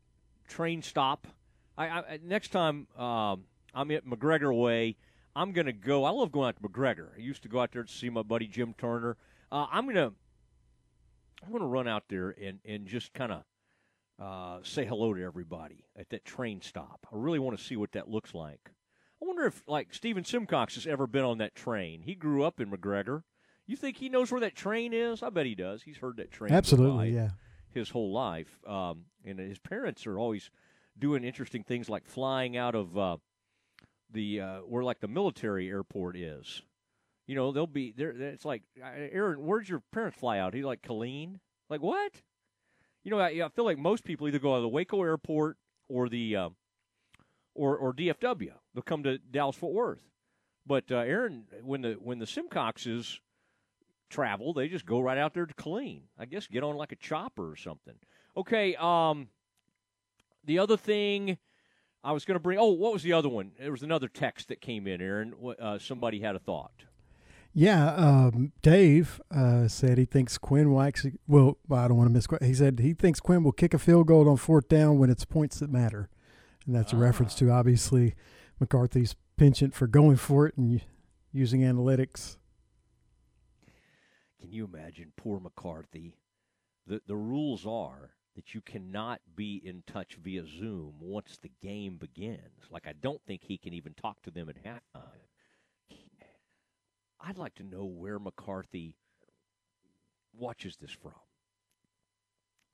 train 0.49 0.83
stop. 0.83 1.27
I, 1.77 1.89
I 1.89 2.19
next 2.25 2.49
time 2.49 2.87
um, 2.97 3.45
I'm 3.75 3.91
at 3.91 4.05
McGregor 4.05 4.57
Way, 4.57 4.97
I'm 5.37 5.53
gonna 5.53 5.73
go. 5.73 6.05
I 6.05 6.11
love 6.11 6.33
going 6.33 6.49
out 6.49 6.57
to 6.61 6.69
McGregor. 6.69 7.09
I 7.17 7.21
used 7.21 7.43
to 7.43 7.49
go 7.49 7.61
out 7.61 7.73
there 7.73 7.85
to 7.85 7.93
see 7.93 8.11
my 8.11 8.23
buddy 8.23 8.47
Jim 8.47 8.75
Turner. 8.77 9.17
Uh, 9.53 9.67
I'm 9.71 9.87
gonna 9.87 10.13
I'm 11.45 11.53
gonna 11.53 11.67
run 11.67 11.87
out 11.87 12.05
there 12.09 12.31
and 12.31 12.59
and 12.65 12.87
just 12.87 13.15
kind 13.15 13.33
of 13.33 13.45
uh, 14.21 14.59
say 14.63 14.85
hello 14.85 15.15
to 15.15 15.23
everybody 15.23 15.85
at 15.97 16.11
that 16.11 16.25
train 16.25 16.61
stop. 16.61 17.07
I 17.13 17.17
really 17.17 17.39
want 17.39 17.57
to 17.57 17.65
see 17.65 17.77
what 17.77 17.93
that 17.93 18.11
looks 18.11 18.35
like. 18.35 18.71
I 19.21 19.27
wonder 19.27 19.47
if, 19.47 19.63
like, 19.67 19.93
Stephen 19.95 20.25
Simcox 20.25 20.77
has 20.77 20.87
ever 20.87 21.07
been 21.07 21.25
on 21.25 21.39
that 21.39 21.55
train. 21.55 22.03
He 22.03 22.15
grew 22.15 22.45
up 22.45 22.61
in 22.61 22.71
McGregor. 22.71 23.23
You 23.69 23.77
think 23.77 23.99
he 23.99 24.09
knows 24.09 24.33
where 24.33 24.41
that 24.41 24.57
train 24.57 24.93
is? 24.93 25.23
I 25.23 25.31
bet 25.31 25.47
he 25.47 25.55
does. 25.55 25.83
He's 25.83 25.99
heard 25.99 26.17
that 26.17 26.33
train. 26.33 26.53
Absolutely, 26.53 27.11
yeah. 27.11 27.29
His 27.71 27.91
whole 27.91 28.13
life. 28.13 28.59
Um, 28.67 29.05
and 29.25 29.39
his 29.39 29.59
parents 29.59 30.07
are 30.07 30.19
always 30.19 30.51
doing 30.99 31.23
interesting 31.23 31.63
things 31.63 31.89
like 31.89 32.05
flying 32.07 32.57
out 32.57 32.75
of 32.75 32.99
uh, 32.99 33.17
the 34.11 34.41
uh, 34.41 34.59
where 34.61 34.83
like 34.83 34.99
the 34.99 35.09
military 35.09 35.69
airport 35.69 36.17
is. 36.17 36.63
You 37.27 37.37
know, 37.37 37.53
they'll 37.53 37.67
be 37.67 37.93
there. 37.97 38.11
It's 38.11 38.47
like, 38.47 38.63
Aaron, 38.83 39.45
where's 39.45 39.69
your 39.69 39.83
parents 39.93 40.19
fly 40.19 40.39
out? 40.39 40.55
He's 40.55 40.65
like 40.65 40.83
Killeen. 40.83 41.37
Like 41.69 41.83
what? 41.83 42.13
you 43.09 43.11
know, 43.11 43.21
I, 43.21 43.43
I, 43.45 43.49
feel 43.49 43.65
like 43.65 43.79
most 43.79 44.05
people 44.05 44.29
either 44.29 44.39
go 44.39 44.57
to 44.57 44.61
the 44.61 44.69
Waco 44.69 45.03
Airport 45.03 45.57
or 45.89 46.09
the 46.09 46.37
uh, 46.37 46.49
or 47.55 47.77
or 47.77 47.95
DFW. 47.95 48.53
They'll 48.75 48.83
come 48.83 49.03
to 49.05 49.19
Dallas 49.19 49.57
Fort 49.57 49.73
Worth. 49.73 50.11
But 50.67 50.85
uh, 50.91 50.97
Aaron, 50.97 51.45
when 51.63 51.81
the 51.81 51.93
when 51.95 52.19
the 52.19 52.27
Simcoxes 52.27 53.21
travel, 54.09 54.53
they 54.53 54.69
just 54.69 54.87
go 54.87 55.01
right 55.01 55.19
out 55.19 55.35
there 55.35 55.47
to 55.47 55.55
Killeen. 55.55 56.03
I 56.19 56.27
guess 56.27 56.47
get 56.47 56.63
on 56.63 56.77
like 56.77 56.93
a 56.93 56.97
chopper 56.97 57.51
or 57.51 57.57
something. 57.57 57.95
Okay. 58.37 58.75
Um, 58.77 59.29
the 60.45 60.59
other 60.59 60.77
thing 60.77 61.39
I 62.03 62.13
was 62.13 62.25
going 62.25 62.37
to 62.37 62.41
bring. 62.41 62.59
Oh, 62.59 62.73
what 62.73 62.93
was 62.93 63.03
the 63.03 63.13
other 63.13 63.29
one? 63.29 63.53
There 63.59 63.71
was 63.71 63.83
another 63.83 64.09
text 64.09 64.49
that 64.49 64.61
came 64.61 64.87
in. 64.87 65.01
Aaron, 65.01 65.35
uh, 65.61 65.79
somebody 65.79 66.21
had 66.21 66.37
a 66.37 66.39
thought. 66.39 66.85
Yeah, 67.55 67.95
um, 67.95 68.53
Dave 68.63 69.21
uh, 69.35 69.69
said 69.69 69.99
he 69.99 70.05
thinks 70.05 70.39
Quinn 70.39 70.71
will 70.71 70.81
actually. 70.81 71.15
Well, 71.27 71.59
I 71.71 71.89
don't 71.89 71.97
want 71.97 72.09
to 72.09 72.13
miss. 72.13 72.27
He 72.47 72.55
said 72.55 72.79
he 72.79 72.93
thinks 72.93 73.21
Quinn 73.21 73.43
will 73.43 73.53
kick 73.53 73.75
a 73.75 73.79
field 73.79 74.07
goal 74.07 74.29
on 74.29 74.37
fourth 74.37 74.69
down 74.69 74.99
when 74.99 75.11
it's 75.11 75.25
points 75.25 75.59
that 75.59 75.71
matter, 75.71 76.09
and 76.67 76.75
that's 76.75 76.95
ah. 76.95 76.97
a 76.97 77.01
reference 77.01 77.35
to 77.37 77.51
obviously 77.51 78.15
McCarthy's 78.61 79.17
penchant 79.37 79.75
for 79.75 79.87
going 79.87 80.17
for 80.17 80.47
it 80.47 80.57
and 80.57 80.83
using 81.33 81.63
analytics. 81.63 82.37
Can 84.41 84.53
you 84.53 84.65
imagine 84.65 85.13
poor 85.17 85.41
McCarthy? 85.41 86.17
The 86.87 87.03
the 87.07 87.17
rules 87.17 87.67
are 87.67 88.15
that 88.37 88.55
you 88.55 88.61
cannot 88.61 89.21
be 89.35 89.61
in 89.65 89.83
touch 89.87 90.15
via 90.15 90.47
Zoom 90.47 90.95
once 91.01 91.39
the 91.39 91.51
game 91.61 91.97
begins. 91.97 92.71
Like 92.71 92.87
I 92.87 92.93
don't 92.93 93.21
think 93.27 93.43
he 93.43 93.59
can 93.59 93.75
even 93.75 93.95
talk 93.95 94.23
to 94.23 94.31
them 94.31 94.49
at 94.49 94.63
halftime. 94.63 95.27
I'd 97.21 97.39
like 97.39 97.55
to 97.57 97.65
know 97.65 97.85
where 97.85 98.19
McCarthy 98.19 98.95
watches 100.33 100.77
this 100.77 100.93
from. 100.93 101.13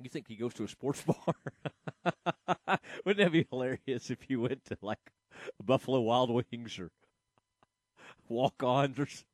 You 0.03 0.11
think 0.11 0.29
he 0.29 0.37
goes 0.37 0.55
to 0.55 0.65
a 0.65 0.69
sports 0.69 1.03
bar? 1.07 2.79
Wouldn't 3.05 3.25
that 3.25 3.33
be 3.33 3.47
hilarious 3.51 4.11
if 4.11 4.29
you 4.29 4.41
went 4.41 4.65
to 4.67 4.77
like 4.83 4.99
Buffalo 5.65 6.01
Wild 6.01 6.31
Wings 6.31 6.79
or 6.79 6.91
Walk-Ons 8.29 8.99
or 8.99 9.07
something? 9.07 9.34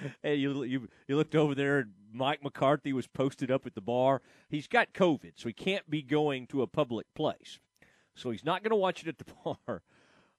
And 0.22 0.40
you 0.40 0.64
you 0.64 0.88
you 1.08 1.16
looked 1.16 1.34
over 1.34 1.54
there 1.54 1.80
and 1.80 1.92
Mike 2.12 2.42
McCarthy 2.42 2.92
was 2.92 3.06
posted 3.06 3.50
up 3.50 3.66
at 3.66 3.74
the 3.74 3.80
bar. 3.80 4.22
He's 4.48 4.66
got 4.66 4.92
COVID, 4.92 5.32
so 5.36 5.48
he 5.48 5.52
can't 5.52 5.88
be 5.88 6.02
going 6.02 6.46
to 6.48 6.62
a 6.62 6.66
public 6.66 7.06
place. 7.14 7.58
So 8.14 8.30
he's 8.30 8.44
not 8.44 8.62
going 8.62 8.70
to 8.70 8.76
watch 8.76 9.02
it 9.02 9.08
at 9.08 9.18
the 9.18 9.24
bar. 9.44 9.82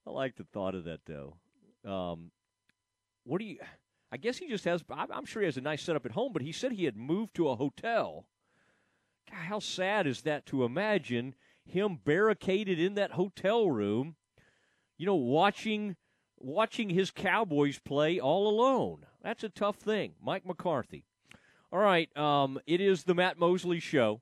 I 0.06 0.10
like 0.10 0.36
the 0.36 0.44
thought 0.44 0.76
of 0.76 0.86
that 0.86 1.02
though. 1.06 1.36
Um, 1.86 2.32
what 3.24 3.40
do 3.40 3.46
you? 3.46 3.58
I 4.12 4.18
guess 4.18 4.38
he 4.38 4.48
just 4.48 4.66
has. 4.66 4.84
I'm 4.90 5.26
sure 5.26 5.42
he 5.42 5.48
has 5.48 5.58
a 5.58 5.62
nice 5.62 5.82
setup 5.82 6.06
at 6.06 6.12
home, 6.12 6.34
but 6.34 6.42
he 6.42 6.52
said 6.52 6.74
he 6.74 6.86
had 6.86 6.98
moved 6.98 7.36
to 7.36 7.50
a 7.50 7.56
hotel. 7.56 8.26
God, 9.30 9.46
how 9.46 9.60
sad 9.60 10.06
is 10.06 10.22
that 10.22 10.46
to 10.48 10.64
imagine 10.64 11.36
him 11.66 12.00
barricaded 12.04 12.80
in 12.80 12.96
that 12.96 13.12
hotel 13.12 13.70
room, 13.70 14.16
you 14.98 15.06
know, 15.06 15.16
watching 15.16 15.96
watching 16.38 16.90
his 16.90 17.10
Cowboys 17.10 17.80
play 17.80 18.20
all 18.20 18.48
alone. 18.48 19.06
That's 19.24 19.44
a 19.44 19.50
tough 19.50 19.78
thing. 19.78 20.14
Mike 20.22 20.46
McCarthy. 20.46 21.06
All 21.72 21.80
right, 21.80 22.16
um, 22.18 22.60
it 22.68 22.82
is 22.82 23.04
the 23.04 23.16
Matt 23.16 23.40
Mosley 23.40 23.80
Show, 23.80 24.22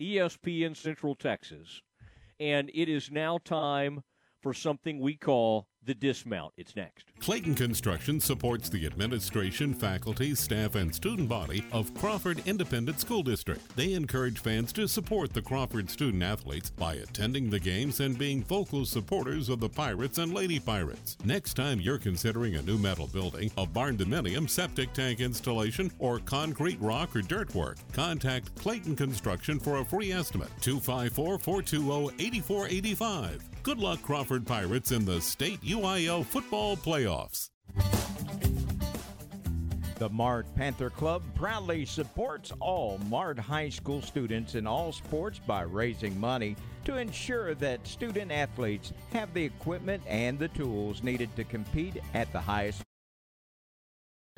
ESPN 0.00 0.76
Central 0.76 1.14
Texas, 1.14 1.82
and 2.40 2.70
it 2.74 2.88
is 2.88 3.10
now 3.10 3.38
time 3.38 4.02
for 4.40 4.52
something 4.52 4.98
we 4.98 5.14
call 5.14 5.68
the 5.84 5.94
dismount. 5.94 6.52
It's 6.56 6.76
next. 6.76 7.06
Clayton 7.20 7.54
Construction 7.54 8.20
supports 8.20 8.68
the 8.68 8.86
administration, 8.86 9.74
faculty, 9.74 10.34
staff, 10.34 10.74
and 10.74 10.94
student 10.94 11.28
body 11.28 11.64
of 11.72 11.94
Crawford 11.94 12.42
Independent 12.46 13.00
School 13.00 13.22
District. 13.22 13.60
They 13.76 13.94
encourage 13.94 14.40
fans 14.40 14.72
to 14.74 14.88
support 14.88 15.32
the 15.32 15.42
Crawford 15.42 15.88
student 15.90 16.22
athletes 16.22 16.70
by 16.70 16.94
attending 16.94 17.50
the 17.50 17.60
games 17.60 18.00
and 18.00 18.18
being 18.18 18.42
vocal 18.42 18.84
supporters 18.84 19.48
of 19.48 19.60
the 19.60 19.68
Pirates 19.68 20.18
and 20.18 20.34
Lady 20.34 20.58
Pirates. 20.58 21.16
Next 21.24 21.54
time 21.54 21.80
you're 21.80 21.98
considering 21.98 22.56
a 22.56 22.62
new 22.62 22.78
metal 22.78 23.06
building, 23.06 23.50
a 23.56 23.66
barn 23.66 23.96
dominium, 23.96 24.48
septic 24.48 24.92
tank 24.92 25.20
installation, 25.20 25.90
or 25.98 26.18
concrete, 26.18 26.80
rock, 26.80 27.14
or 27.14 27.22
dirt 27.22 27.54
work, 27.54 27.78
contact 27.92 28.54
Clayton 28.56 28.96
Construction 28.96 29.58
for 29.58 29.78
a 29.78 29.84
free 29.84 30.12
estimate. 30.12 30.50
254 30.60 31.38
420 31.38 32.24
8485. 32.24 33.52
Good 33.62 33.78
luck, 33.78 34.02
Crawford 34.02 34.44
Pirates, 34.44 34.90
in 34.90 35.04
the 35.04 35.20
state 35.20 35.62
UIL 35.72 36.22
football 36.22 36.76
playoffs. 36.76 37.48
The 39.98 40.10
Mart 40.10 40.46
Panther 40.54 40.90
Club 40.90 41.22
proudly 41.34 41.86
supports 41.86 42.52
all 42.60 42.98
Mart 43.08 43.38
High 43.38 43.70
School 43.70 44.02
students 44.02 44.54
in 44.54 44.66
all 44.66 44.92
sports 44.92 45.38
by 45.38 45.62
raising 45.62 46.20
money 46.20 46.56
to 46.84 46.98
ensure 46.98 47.54
that 47.54 47.86
student 47.86 48.30
athletes 48.30 48.92
have 49.14 49.32
the 49.32 49.44
equipment 49.44 50.02
and 50.06 50.38
the 50.38 50.48
tools 50.48 51.02
needed 51.02 51.34
to 51.36 51.44
compete 51.44 52.02
at 52.12 52.30
the 52.32 52.40
highest 52.40 52.82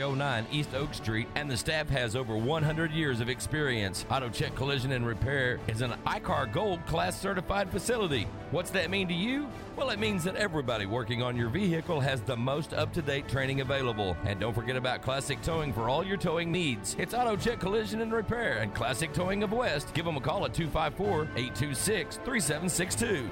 09 0.00 0.46
East 0.50 0.74
Oak 0.74 0.92
Street, 0.92 1.28
and 1.36 1.48
the 1.48 1.56
staff 1.56 1.88
has 1.88 2.16
over 2.16 2.36
100 2.36 2.90
years 2.90 3.20
of 3.20 3.28
experience. 3.28 4.04
Auto 4.10 4.28
Check 4.28 4.56
Collision 4.56 4.90
and 4.90 5.06
Repair 5.06 5.60
is 5.68 5.82
an 5.82 5.94
ICAR 6.04 6.52
Gold 6.52 6.84
Class 6.84 7.16
certified 7.20 7.70
facility. 7.70 8.26
What's 8.50 8.70
that 8.70 8.90
mean 8.90 9.06
to 9.06 9.14
you? 9.14 9.48
Well, 9.76 9.90
it 9.90 10.00
means 10.00 10.24
that 10.24 10.34
everybody 10.34 10.84
working 10.84 11.22
on 11.22 11.36
your 11.36 11.48
vehicle 11.48 12.00
has 12.00 12.20
the 12.22 12.36
most 12.36 12.74
up 12.74 12.92
to 12.94 13.02
date 13.02 13.28
training 13.28 13.60
available. 13.60 14.16
And 14.24 14.40
don't 14.40 14.52
forget 14.52 14.74
about 14.74 15.00
Classic 15.00 15.40
Towing 15.42 15.72
for 15.72 15.88
all 15.88 16.04
your 16.04 16.16
towing 16.16 16.50
needs. 16.50 16.96
It's 16.98 17.14
Auto 17.14 17.36
Check 17.36 17.60
Collision 17.60 18.00
and 18.00 18.12
Repair 18.12 18.58
and 18.62 18.74
Classic 18.74 19.12
Towing 19.12 19.44
of 19.44 19.52
West. 19.52 19.94
Give 19.94 20.04
them 20.04 20.16
a 20.16 20.20
call 20.20 20.44
at 20.44 20.54
254 20.54 21.28
826 21.36 22.16
3762. 22.16 23.30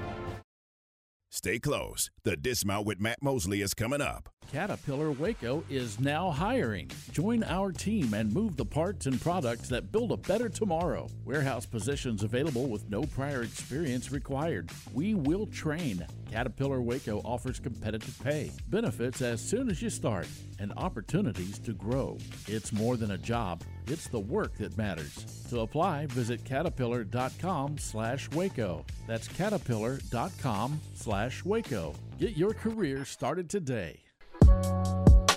Stay 1.35 1.57
close. 1.57 2.11
The 2.23 2.37
Dismount 2.37 2.85
with 2.85 3.01
Matt 3.01 3.23
Mosley 3.23 3.61
is 3.63 3.73
coming 3.73 4.01
up. 4.01 4.29
Caterpillar 4.51 5.09
Waco 5.09 5.63
is 5.67 5.99
now 5.99 6.29
hiring. 6.29 6.91
Join 7.11 7.43
our 7.45 7.71
team 7.71 8.13
and 8.13 8.31
move 8.31 8.55
the 8.55 8.65
parts 8.65 9.07
and 9.07 9.19
products 9.19 9.67
that 9.69 9.91
build 9.91 10.11
a 10.11 10.17
better 10.17 10.47
tomorrow. 10.47 11.09
Warehouse 11.25 11.65
positions 11.65 12.21
available 12.21 12.67
with 12.67 12.87
no 12.87 13.01
prior 13.01 13.41
experience 13.41 14.11
required. 14.11 14.69
We 14.93 15.15
will 15.15 15.47
train. 15.47 16.05
Caterpillar 16.29 16.81
Waco 16.81 17.19
offers 17.25 17.59
competitive 17.59 18.15
pay, 18.23 18.51
benefits 18.67 19.23
as 19.23 19.41
soon 19.41 19.71
as 19.71 19.81
you 19.81 19.89
start, 19.89 20.27
and 20.59 20.71
opportunities 20.77 21.57
to 21.59 21.73
grow. 21.73 22.19
It's 22.47 22.71
more 22.71 22.95
than 22.95 23.09
a 23.09 23.17
job, 23.17 23.63
it's 23.89 24.07
the 24.07 24.19
work 24.19 24.55
that 24.57 24.77
matters. 24.77 25.25
To 25.49 25.61
apply, 25.61 26.07
visit 26.07 26.43
caterpillar.com 26.43 27.77
slash 27.77 28.29
Waco. 28.31 28.85
That's 29.07 29.27
caterpillar.com 29.27 30.79
slash 30.95 31.43
Waco. 31.45 31.93
Get 32.19 32.37
your 32.37 32.53
career 32.53 33.05
started 33.05 33.49
today. 33.49 33.99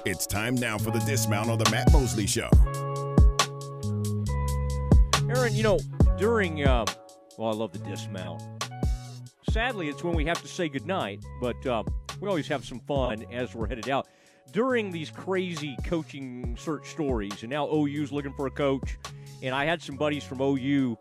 It's 0.04 0.26
time 0.26 0.54
now 0.54 0.78
for 0.78 0.90
the 0.90 1.00
dismount 1.00 1.50
on 1.50 1.58
the 1.58 1.68
Matt 1.70 1.92
Mosley 1.92 2.26
Show. 2.26 2.48
Aaron, 5.28 5.54
you 5.54 5.64
know, 5.64 5.80
during, 6.16 6.64
uh, 6.64 6.84
well, 7.36 7.50
I 7.50 7.56
love 7.56 7.72
the 7.72 7.80
dismount. 7.80 8.42
Sadly, 9.50 9.88
it's 9.88 10.04
when 10.04 10.14
we 10.14 10.24
have 10.26 10.40
to 10.42 10.48
say 10.48 10.68
goodnight, 10.68 11.24
but 11.40 11.66
uh, 11.66 11.82
we 12.20 12.28
always 12.28 12.48
have 12.48 12.64
some 12.64 12.80
fun 12.80 13.24
as 13.32 13.54
we're 13.54 13.66
headed 13.66 13.88
out. 13.88 14.08
During 14.52 14.90
these 14.90 15.10
crazy 15.10 15.76
coaching 15.84 16.56
search 16.58 16.88
stories, 16.88 17.42
and 17.42 17.50
now 17.50 17.66
OU's 17.66 18.12
looking 18.12 18.32
for 18.34 18.46
a 18.46 18.50
coach, 18.50 18.96
and 19.42 19.54
I 19.54 19.64
had 19.64 19.82
some 19.82 19.96
buddies 19.96 20.24
from 20.24 20.40
OU 20.40 20.96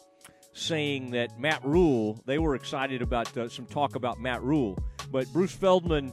saying 0.53 1.11
that 1.11 1.39
Matt 1.39 1.63
Rhule, 1.63 2.19
they 2.25 2.39
were 2.39 2.55
excited 2.55 3.01
about 3.01 3.35
uh, 3.37 3.49
some 3.49 3.65
talk 3.65 3.95
about 3.95 4.19
Matt 4.19 4.41
Rhule. 4.41 4.77
but 5.11 5.27
Bruce 5.33 5.51
Feldman 5.51 6.11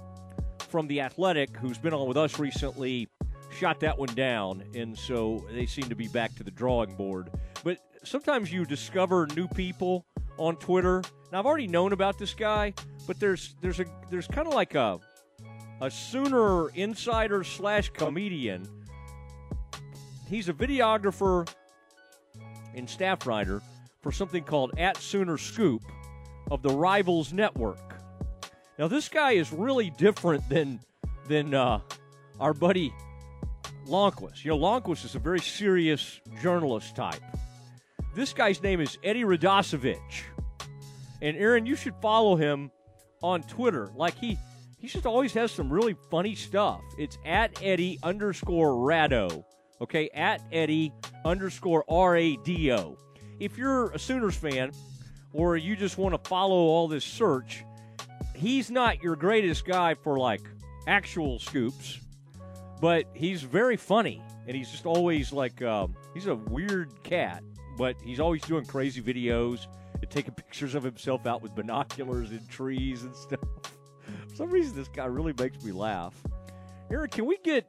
from 0.68 0.88
The 0.88 1.00
Athletic, 1.00 1.56
who's 1.56 1.78
been 1.78 1.94
on 1.94 2.08
with 2.08 2.16
us 2.16 2.38
recently, 2.38 3.08
shot 3.56 3.80
that 3.80 3.98
one 3.98 4.12
down, 4.14 4.62
and 4.74 4.98
so 4.98 5.44
they 5.52 5.66
seem 5.66 5.88
to 5.88 5.94
be 5.94 6.08
back 6.08 6.34
to 6.36 6.44
the 6.44 6.50
drawing 6.50 6.94
board. 6.96 7.30
But 7.62 7.78
sometimes 8.04 8.52
you 8.52 8.64
discover 8.64 9.28
new 9.36 9.46
people 9.48 10.04
on 10.38 10.56
Twitter. 10.56 11.02
Now 11.32 11.38
I've 11.38 11.46
already 11.46 11.66
known 11.66 11.94
about 11.94 12.18
this 12.18 12.34
guy, 12.34 12.74
but 13.06 13.18
there's 13.18 13.54
there's 13.62 13.80
a 13.80 13.86
there's 14.10 14.26
kind 14.26 14.46
of 14.46 14.52
like 14.52 14.74
a 14.74 15.00
a 15.80 15.90
Sooner 15.90 16.68
insider 16.74 17.42
slash 17.42 17.88
comedian. 17.88 18.68
He's 20.28 20.50
a 20.50 20.52
videographer 20.52 21.50
and 22.74 22.88
staff 22.88 23.26
writer 23.26 23.62
for 24.02 24.12
something 24.12 24.44
called 24.44 24.72
At 24.78 24.98
Sooner 24.98 25.38
Scoop 25.38 25.82
of 26.50 26.62
the 26.62 26.68
Rivals 26.68 27.32
Network. 27.32 27.96
Now 28.78 28.88
this 28.88 29.08
guy 29.08 29.32
is 29.32 29.50
really 29.54 29.88
different 29.88 30.46
than 30.50 30.80
than 31.28 31.54
uh, 31.54 31.80
our 32.40 32.52
buddy 32.52 32.92
Lonnquist. 33.86 34.44
You 34.44 34.50
know, 34.50 34.58
Lonnquist 34.58 35.06
is 35.06 35.14
a 35.14 35.18
very 35.18 35.40
serious 35.40 36.20
journalist 36.42 36.94
type. 36.94 37.22
This 38.14 38.34
guy's 38.34 38.62
name 38.62 38.82
is 38.82 38.98
Eddie 39.02 39.24
Radosevich. 39.24 40.31
And 41.22 41.36
Aaron, 41.36 41.64
you 41.64 41.76
should 41.76 41.94
follow 42.02 42.34
him 42.34 42.70
on 43.22 43.44
Twitter. 43.44 43.90
Like 43.94 44.18
he 44.18 44.36
he 44.78 44.88
just 44.88 45.06
always 45.06 45.32
has 45.34 45.52
some 45.52 45.72
really 45.72 45.94
funny 46.10 46.34
stuff. 46.34 46.82
It's 46.98 47.16
at 47.24 47.62
Eddie 47.62 47.98
underscore 48.02 48.72
Rado. 48.72 49.44
Okay, 49.80 50.10
at 50.12 50.42
Eddie 50.52 50.92
underscore 51.24 51.84
R 51.88 52.16
A 52.16 52.36
D 52.36 52.72
O. 52.72 52.98
If 53.38 53.56
you're 53.56 53.92
a 53.92 53.98
Sooners 53.98 54.36
fan 54.36 54.72
or 55.32 55.56
you 55.56 55.76
just 55.76 55.96
want 55.96 56.12
to 56.20 56.28
follow 56.28 56.56
all 56.56 56.88
this 56.88 57.04
search, 57.04 57.64
he's 58.34 58.70
not 58.70 59.00
your 59.00 59.14
greatest 59.14 59.64
guy 59.64 59.94
for 59.94 60.18
like 60.18 60.42
actual 60.88 61.38
scoops, 61.38 62.00
but 62.80 63.04
he's 63.14 63.42
very 63.42 63.76
funny 63.76 64.20
and 64.48 64.56
he's 64.56 64.70
just 64.70 64.86
always 64.86 65.32
like 65.32 65.62
um, 65.62 65.94
he's 66.14 66.26
a 66.26 66.34
weird 66.34 66.90
cat, 67.04 67.44
but 67.78 67.94
he's 68.02 68.18
always 68.18 68.42
doing 68.42 68.64
crazy 68.64 69.00
videos 69.00 69.66
and 70.02 70.10
taking 70.10 70.34
pictures 70.34 70.74
of 70.74 70.82
himself 70.82 71.26
out 71.26 71.42
with 71.42 71.54
binoculars 71.54 72.30
and 72.30 72.48
trees 72.48 73.04
and 73.04 73.14
stuff. 73.14 73.40
For 74.28 74.36
some 74.36 74.50
reason, 74.50 74.76
this 74.76 74.88
guy 74.88 75.06
really 75.06 75.32
makes 75.38 75.62
me 75.64 75.72
laugh. 75.72 76.14
Eric, 76.90 77.12
can 77.12 77.26
we 77.26 77.38
get? 77.38 77.66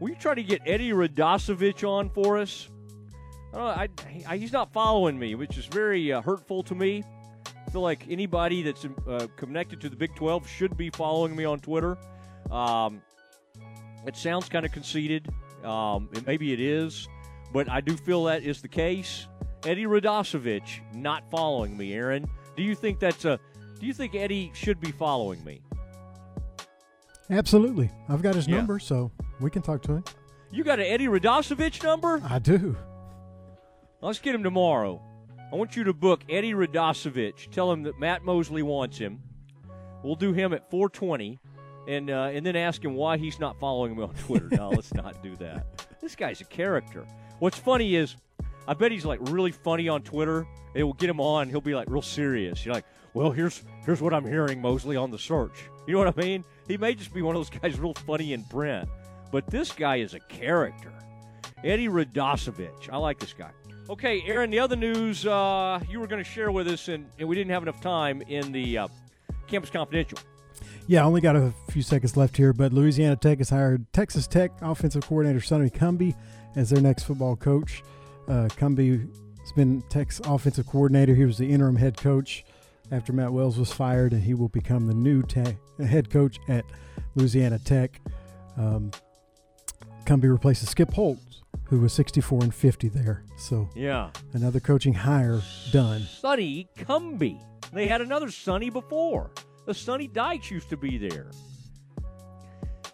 Will 0.00 0.10
you 0.10 0.16
try 0.16 0.34
to 0.34 0.42
get 0.42 0.62
Eddie 0.66 0.90
Radosevich 0.90 1.86
on 1.86 2.10
for 2.10 2.38
us? 2.38 2.68
I, 3.54 3.88
I, 4.26 4.36
he's 4.36 4.52
not 4.52 4.72
following 4.72 5.18
me, 5.18 5.34
which 5.34 5.56
is 5.56 5.66
very 5.66 6.12
uh, 6.12 6.20
hurtful 6.20 6.62
to 6.64 6.74
me. 6.74 7.02
I 7.66 7.70
feel 7.70 7.80
like 7.80 8.06
anybody 8.08 8.62
that's 8.62 8.86
uh, 9.08 9.26
connected 9.36 9.80
to 9.80 9.88
the 9.88 9.96
Big 9.96 10.14
12 10.14 10.46
should 10.46 10.76
be 10.76 10.90
following 10.90 11.34
me 11.34 11.44
on 11.44 11.58
Twitter. 11.60 11.96
Um, 12.50 13.02
it 14.06 14.16
sounds 14.16 14.48
kind 14.48 14.64
of 14.64 14.72
conceited. 14.72 15.28
Um, 15.64 16.08
maybe 16.26 16.52
it 16.52 16.60
is, 16.60 17.08
but 17.52 17.68
I 17.68 17.80
do 17.80 17.96
feel 17.96 18.24
that 18.24 18.42
is 18.42 18.62
the 18.62 18.68
case. 18.68 19.26
Eddie 19.64 19.84
Radosevich 19.86 20.80
not 20.94 21.28
following 21.30 21.76
me, 21.76 21.92
Aaron. 21.94 22.28
Do 22.56 22.62
you 22.62 22.74
think 22.74 22.98
that's 23.00 23.24
a? 23.24 23.38
Do 23.80 23.86
you 23.86 23.92
think 23.92 24.14
Eddie 24.14 24.50
should 24.54 24.80
be 24.80 24.90
following 24.92 25.42
me? 25.44 25.60
Absolutely. 27.30 27.90
I've 28.08 28.22
got 28.22 28.34
his 28.34 28.46
Yeah. 28.46 28.56
number, 28.58 28.78
so 28.78 29.10
we 29.40 29.50
can 29.50 29.62
talk 29.62 29.82
to 29.82 29.94
him. 29.94 30.04
You 30.50 30.62
got 30.64 30.78
an 30.78 30.86
Eddie 30.86 31.08
Radosevich 31.08 31.82
number? 31.82 32.22
I 32.28 32.38
do. 32.38 32.76
Let's 34.00 34.20
get 34.20 34.34
him 34.34 34.42
tomorrow. 34.44 35.02
I 35.52 35.56
want 35.56 35.76
you 35.76 35.84
to 35.84 35.92
book 35.92 36.22
Eddie 36.28 36.52
Radosevich. 36.54 37.50
Tell 37.50 37.70
him 37.72 37.82
that 37.84 37.98
Matt 37.98 38.24
Mosley 38.24 38.62
wants 38.62 38.98
him. 38.98 39.20
We'll 40.02 40.14
do 40.14 40.32
him 40.32 40.52
at 40.52 40.70
420, 40.70 41.38
and 41.88 42.10
uh, 42.10 42.30
and 42.32 42.46
then 42.46 42.54
ask 42.56 42.84
him 42.84 42.94
why 42.94 43.16
he's 43.16 43.40
not 43.40 43.58
following 43.58 43.96
me 43.96 44.04
on 44.04 44.14
Twitter. 44.14 44.48
no, 44.52 44.70
let's 44.70 44.94
not 44.94 45.22
do 45.22 45.34
that. 45.36 45.66
This 46.00 46.14
guy's 46.14 46.40
a 46.40 46.44
character. 46.44 47.04
What's 47.40 47.58
funny 47.58 47.96
is, 47.96 48.14
I 48.68 48.74
bet 48.74 48.92
he's 48.92 49.04
like 49.04 49.20
really 49.30 49.52
funny 49.52 49.88
on 49.88 50.02
Twitter. 50.02 50.46
It 50.74 50.82
will 50.82 50.94
get 50.94 51.08
him 51.08 51.20
on. 51.20 51.48
He'll 51.48 51.60
be 51.60 51.74
like 51.74 51.88
real 51.88 52.02
serious. 52.02 52.64
You're 52.64 52.74
like, 52.74 52.84
well, 53.14 53.30
here's 53.30 53.62
here's 53.84 54.00
what 54.00 54.12
I'm 54.12 54.26
hearing 54.26 54.60
Mosley 54.60 54.96
on 54.96 55.10
the 55.10 55.18
search. 55.18 55.64
You 55.86 55.94
know 55.94 56.00
what 56.00 56.18
I 56.18 56.20
mean? 56.20 56.44
He 56.68 56.76
may 56.76 56.94
just 56.94 57.14
be 57.14 57.22
one 57.22 57.36
of 57.36 57.40
those 57.40 57.58
guys 57.60 57.78
real 57.78 57.94
funny 57.94 58.32
in 58.32 58.44
print, 58.44 58.88
but 59.30 59.46
this 59.48 59.72
guy 59.72 59.96
is 59.96 60.14
a 60.14 60.20
character. 60.20 60.92
Eddie 61.64 61.88
Radosevich. 61.88 62.90
I 62.92 62.96
like 62.98 63.18
this 63.18 63.32
guy. 63.32 63.50
Okay, 63.88 64.22
Aaron, 64.26 64.50
the 64.50 64.58
other 64.58 64.74
news 64.74 65.26
uh, 65.26 65.80
you 65.88 66.00
were 66.00 66.08
going 66.08 66.22
to 66.22 66.28
share 66.28 66.50
with 66.50 66.66
us, 66.66 66.88
and, 66.88 67.08
and 67.18 67.28
we 67.28 67.36
didn't 67.36 67.52
have 67.52 67.62
enough 67.62 67.80
time 67.80 68.20
in 68.22 68.50
the 68.50 68.78
uh, 68.78 68.88
Campus 69.46 69.70
Confidential. 69.70 70.18
Yeah, 70.88 71.02
I 71.02 71.04
only 71.04 71.20
got 71.20 71.36
a 71.36 71.52
few 71.70 71.82
seconds 71.82 72.16
left 72.16 72.36
here, 72.36 72.52
but 72.52 72.72
Louisiana 72.72 73.16
Tech 73.16 73.38
has 73.38 73.50
hired 73.50 73.92
Texas 73.92 74.26
Tech 74.26 74.50
offensive 74.60 75.06
coordinator 75.06 75.40
Sonny 75.40 75.70
Cumbie 75.70 76.16
as 76.56 76.70
their 76.70 76.80
next 76.80 77.04
football 77.04 77.36
coach. 77.36 77.82
Uh, 78.28 78.48
Cumbie 78.56 79.08
has 79.40 79.52
been 79.52 79.82
Tech's 79.88 80.20
offensive 80.24 80.66
coordinator. 80.66 81.14
He 81.14 81.24
was 81.24 81.38
the 81.38 81.50
interim 81.50 81.76
head 81.76 81.96
coach 81.96 82.44
after 82.90 83.12
Matt 83.12 83.32
Wells 83.32 83.58
was 83.58 83.72
fired, 83.72 84.12
and 84.12 84.22
he 84.22 84.34
will 84.34 84.48
become 84.48 84.86
the 84.86 84.94
new 84.94 85.22
tech, 85.22 85.56
head 85.78 86.10
coach 86.10 86.38
at 86.48 86.64
Louisiana 87.14 87.58
Tech. 87.58 88.00
Um, 88.56 88.90
Cumbie 90.04 90.30
replaces 90.30 90.68
Skip 90.70 90.92
Holtz, 90.92 91.42
who 91.64 91.80
was 91.80 91.92
64 91.92 92.44
and 92.44 92.54
50 92.54 92.88
there. 92.88 93.24
So 93.36 93.68
Yeah. 93.74 94.10
another 94.32 94.60
coaching 94.60 94.94
hire 94.94 95.40
done. 95.72 96.02
Sonny 96.02 96.68
Cumbie. 96.78 97.40
They 97.72 97.88
had 97.88 98.00
another 98.00 98.30
Sonny 98.30 98.70
before. 98.70 99.30
The 99.66 99.74
Sonny 99.74 100.06
Dykes 100.06 100.50
used 100.50 100.68
to 100.70 100.76
be 100.76 100.96
there. 100.98 101.30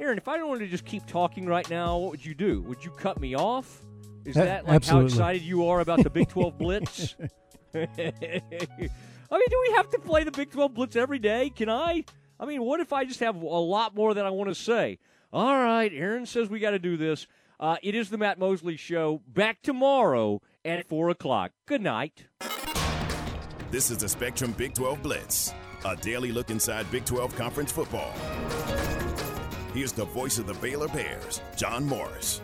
Aaron, 0.00 0.16
if 0.18 0.26
I 0.26 0.42
wanted 0.42 0.64
to 0.64 0.70
just 0.70 0.84
keep 0.86 1.06
talking 1.06 1.46
right 1.46 1.68
now, 1.70 1.98
what 1.98 2.10
would 2.12 2.24
you 2.24 2.34
do? 2.34 2.62
Would 2.62 2.84
you 2.84 2.90
cut 2.92 3.20
me 3.20 3.34
off? 3.36 3.82
Is 4.24 4.34
that 4.34 4.64
like 4.64 4.74
absolutely. 4.74 5.10
how 5.10 5.14
excited 5.14 5.42
you 5.42 5.66
are 5.68 5.80
about 5.80 6.02
the 6.02 6.10
Big 6.10 6.28
12 6.30 6.58
Blitz? 6.58 7.16
I 7.74 7.78
mean, 7.78 9.46
do 9.48 9.64
we 9.68 9.74
have 9.76 9.90
to 9.90 9.98
play 9.98 10.24
the 10.24 10.30
Big 10.30 10.50
12 10.50 10.74
Blitz 10.74 10.96
every 10.96 11.18
day? 11.18 11.50
Can 11.50 11.68
I? 11.68 12.04
I 12.38 12.44
mean, 12.44 12.62
what 12.62 12.80
if 12.80 12.92
I 12.92 13.04
just 13.04 13.20
have 13.20 13.36
a 13.36 13.38
lot 13.38 13.94
more 13.94 14.14
that 14.14 14.26
I 14.26 14.30
want 14.30 14.50
to 14.50 14.54
say? 14.54 14.98
All 15.32 15.54
right, 15.54 15.90
Aaron 15.92 16.26
says 16.26 16.48
we 16.50 16.60
got 16.60 16.72
to 16.72 16.78
do 16.78 16.96
this. 16.96 17.26
Uh, 17.58 17.76
it 17.82 17.94
is 17.94 18.10
the 18.10 18.18
Matt 18.18 18.38
Mosley 18.38 18.76
Show. 18.76 19.22
Back 19.26 19.62
tomorrow 19.62 20.42
at 20.64 20.86
4 20.88 21.10
o'clock. 21.10 21.52
Good 21.66 21.80
night. 21.80 22.26
This 23.70 23.90
is 23.90 23.98
the 23.98 24.08
Spectrum 24.08 24.52
Big 24.52 24.74
12 24.74 25.02
Blitz, 25.02 25.54
a 25.86 25.96
daily 25.96 26.32
look 26.32 26.50
inside 26.50 26.90
Big 26.90 27.04
12 27.06 27.34
conference 27.36 27.72
football. 27.72 28.12
Here's 29.72 29.92
the 29.92 30.04
voice 30.04 30.38
of 30.38 30.46
the 30.46 30.54
Baylor 30.54 30.88
Bears, 30.88 31.40
John 31.56 31.84
Morris. 31.84 32.42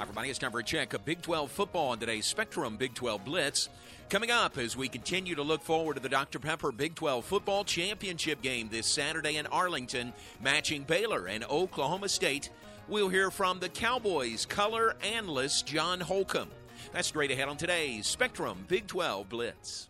Everybody. 0.00 0.30
It's 0.30 0.38
time 0.38 0.50
for 0.50 0.60
a 0.60 0.64
check 0.64 0.94
of 0.94 1.04
Big 1.04 1.20
12 1.20 1.50
football 1.50 1.90
on 1.90 1.98
today's 1.98 2.24
Spectrum 2.24 2.78
Big 2.78 2.94
12 2.94 3.22
Blitz. 3.22 3.68
Coming 4.08 4.30
up 4.30 4.56
as 4.56 4.74
we 4.74 4.88
continue 4.88 5.34
to 5.34 5.42
look 5.42 5.62
forward 5.62 5.94
to 5.96 6.00
the 6.00 6.08
Dr. 6.08 6.38
Pepper 6.38 6.72
Big 6.72 6.94
12 6.94 7.22
football 7.22 7.64
championship 7.64 8.40
game 8.40 8.70
this 8.70 8.86
Saturday 8.86 9.36
in 9.36 9.46
Arlington, 9.48 10.14
matching 10.42 10.84
Baylor 10.84 11.28
and 11.28 11.44
Oklahoma 11.44 12.08
State. 12.08 12.48
We'll 12.88 13.10
hear 13.10 13.30
from 13.30 13.60
the 13.60 13.68
Cowboys 13.68 14.46
color 14.46 14.96
analyst 15.02 15.66
John 15.66 16.00
Holcomb. 16.00 16.48
That's 16.94 17.08
straight 17.08 17.30
ahead 17.30 17.50
on 17.50 17.58
today's 17.58 18.06
Spectrum 18.06 18.64
Big 18.68 18.86
12 18.86 19.28
Blitz. 19.28 19.89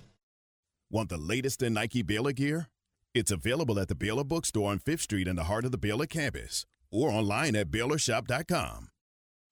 Want 0.91 1.07
the 1.07 1.17
latest 1.17 1.63
in 1.63 1.75
Nike 1.75 2.01
Baylor 2.01 2.33
gear? 2.33 2.67
It's 3.13 3.31
available 3.31 3.79
at 3.79 3.87
the 3.87 3.95
Baylor 3.95 4.25
Bookstore 4.25 4.71
on 4.71 4.79
5th 4.79 4.99
Street 4.99 5.25
in 5.25 5.37
the 5.37 5.45
heart 5.45 5.63
of 5.63 5.71
the 5.71 5.77
Baylor 5.77 6.05
campus 6.05 6.65
or 6.91 7.09
online 7.09 7.55
at 7.55 7.71
BaylorShop.com. 7.71 8.90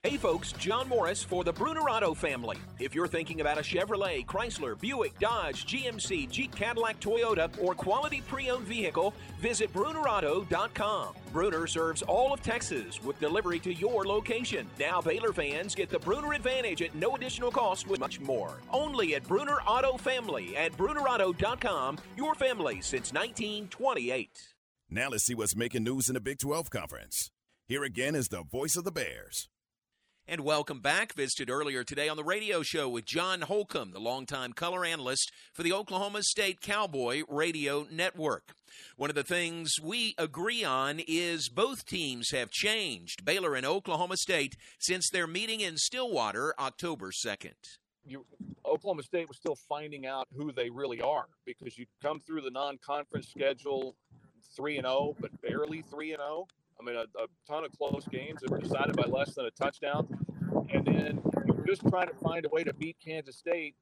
Hey 0.04 0.16
folks, 0.16 0.54
John 0.54 0.88
Morris 0.88 1.22
for 1.22 1.44
the 1.44 1.52
Bruner 1.52 1.82
Auto 1.82 2.14
family. 2.14 2.56
If 2.80 2.96
you're 2.96 3.06
thinking 3.06 3.42
about 3.42 3.58
a 3.58 3.62
Chevrolet, 3.62 4.26
Chrysler, 4.26 4.80
Buick, 4.80 5.20
Dodge, 5.20 5.66
GMC, 5.66 6.32
Jeep, 6.32 6.56
Cadillac, 6.56 7.02
Toyota, 7.02 7.52
or 7.62 7.76
quality 7.76 8.22
pre-owned 8.22 8.66
vehicle, 8.66 9.14
visit 9.42 9.74
BrunerAuto.com. 9.74 11.16
Bruner 11.34 11.68
serves 11.68 12.02
all 12.04 12.34
of 12.34 12.42
Texas 12.42 13.04
with 13.04 13.20
delivery 13.20 13.60
to 13.60 13.74
your 13.74 14.06
location. 14.06 14.70
Now 14.80 15.02
Baylor 15.02 15.34
fans 15.34 15.76
get 15.76 15.90
the 15.90 16.00
Bruner 16.00 16.32
Advantage 16.32 16.82
at 16.82 16.96
no 16.96 17.18
additional 17.18 17.52
cost 17.52 17.86
with 17.86 18.00
much 18.00 18.22
more. 18.22 18.54
Only 18.72 19.16
at 19.16 19.28
Bruner 19.28 19.58
Auto 19.68 19.98
Family 19.98 20.56
at 20.56 20.72
BrunerAuto.com, 20.78 21.98
your 22.16 22.36
family 22.36 22.76
since 22.76 23.12
1928. 23.12 24.30
Now 24.90 25.10
let's 25.10 25.26
see 25.26 25.36
what's 25.36 25.58
making 25.58 25.84
news 25.84 26.08
in 26.08 26.14
the 26.14 26.22
Big 26.22 26.40
12 26.40 26.70
Conference. 26.70 27.32
Here 27.68 27.84
again 27.84 28.16
is 28.16 28.30
the 28.30 28.44
voice 28.44 28.78
of 28.78 28.86
the 28.86 28.94
Bears. 28.94 29.50
And 30.32 30.42
welcome 30.42 30.80
back. 30.80 31.16
Visited 31.16 31.50
earlier 31.50 31.84
today 31.84 32.08
on 32.08 32.16
the 32.16 32.24
radio 32.24 32.62
show 32.62 32.88
with 32.88 33.04
John 33.04 33.42
Holcomb, 33.42 33.94
the 33.94 34.00
longtime 34.00 34.54
color 34.54 34.86
analyst 34.86 35.32
for 35.56 35.64
the 35.64 35.74
Oklahoma 35.74 36.22
State 36.22 36.62
Cowboy 36.62 37.24
Radio 37.28 37.88
Network. 37.90 38.54
One 38.96 39.10
of 39.10 39.16
the 39.16 39.24
things 39.24 39.72
we 39.82 40.14
agree 40.20 40.64
on 40.64 41.02
is 41.08 41.50
both 41.50 41.84
teams 41.84 42.30
have 42.30 42.52
changed, 42.52 43.26
Baylor 43.26 43.56
and 43.56 43.66
Oklahoma 43.66 44.18
State, 44.18 44.56
since 44.78 45.10
their 45.10 45.26
meeting 45.26 45.62
in 45.62 45.78
Stillwater 45.78 46.54
October 46.60 47.10
2nd. 47.10 47.56
you 48.06 48.24
Oklahoma 48.64 49.02
State 49.02 49.28
was 49.28 49.38
still 49.38 49.58
finding 49.68 50.06
out 50.06 50.28
who 50.38 50.52
they 50.52 50.70
really 50.70 51.02
are 51.02 51.26
because 51.44 51.76
you 51.76 51.88
come 52.04 52.20
through 52.20 52.42
the 52.42 52.52
non-conference 52.52 53.30
schedule 53.30 53.96
three 54.56 54.78
and 54.78 54.86
zero, 54.86 55.16
but 55.20 55.32
barely 55.42 55.82
three 55.82 56.12
and 56.12 56.20
zero. 56.20 56.46
I 56.80 56.84
mean, 56.84 56.96
a, 56.96 57.02
a 57.22 57.28
ton 57.48 57.66
of 57.66 57.72
close 57.78 58.06
games 58.08 58.42
that 58.42 58.50
were 58.50 58.60
decided 58.60 58.96
by 58.96 59.06
less 59.06 59.36
than 59.36 59.46
a 59.46 59.52
touchdown, 59.52 60.08
and 60.70 60.86
then 60.86 61.22
you're 61.46 61.66
just 61.66 61.82
trying 61.88 62.08
to 62.08 62.16
find 62.16 62.46
a 62.46 62.50
way 62.50 62.64
to 62.64 62.74
beat 62.74 62.98
Kansas 63.04 63.38
State 63.38 63.76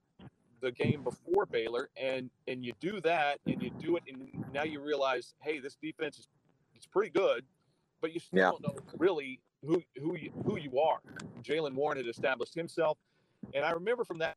the 0.61 0.71
game 0.71 1.03
before 1.03 1.45
Baylor, 1.45 1.89
and 1.95 2.31
and 2.47 2.65
you 2.65 2.73
do 2.79 2.99
that, 3.01 3.39
and 3.45 3.61
you 3.61 3.69
do 3.79 3.97
it, 3.97 4.03
and 4.07 4.27
now 4.53 4.63
you 4.63 4.81
realize, 4.81 5.35
hey, 5.41 5.59
this 5.59 5.75
defense 5.81 6.17
is 6.17 6.27
it's 6.73 6.87
pretty 6.87 7.11
good, 7.11 7.45
but 8.01 8.13
you 8.13 8.19
still 8.19 8.39
Yeah. 8.39 8.51
don't 8.51 8.63
know 8.63 8.75
really 8.97 9.39
who 9.63 9.83
who 9.97 10.15
you, 10.17 10.31
who 10.45 10.57
you 10.57 10.79
are. 10.79 10.99
Jaylen 11.43 11.75
Warren 11.75 11.97
had 11.97 12.07
established 12.07 12.55
himself, 12.55 12.97
and 13.53 13.63
I 13.63 13.71
remember 13.71 14.03
from 14.03 14.17
that 14.19 14.35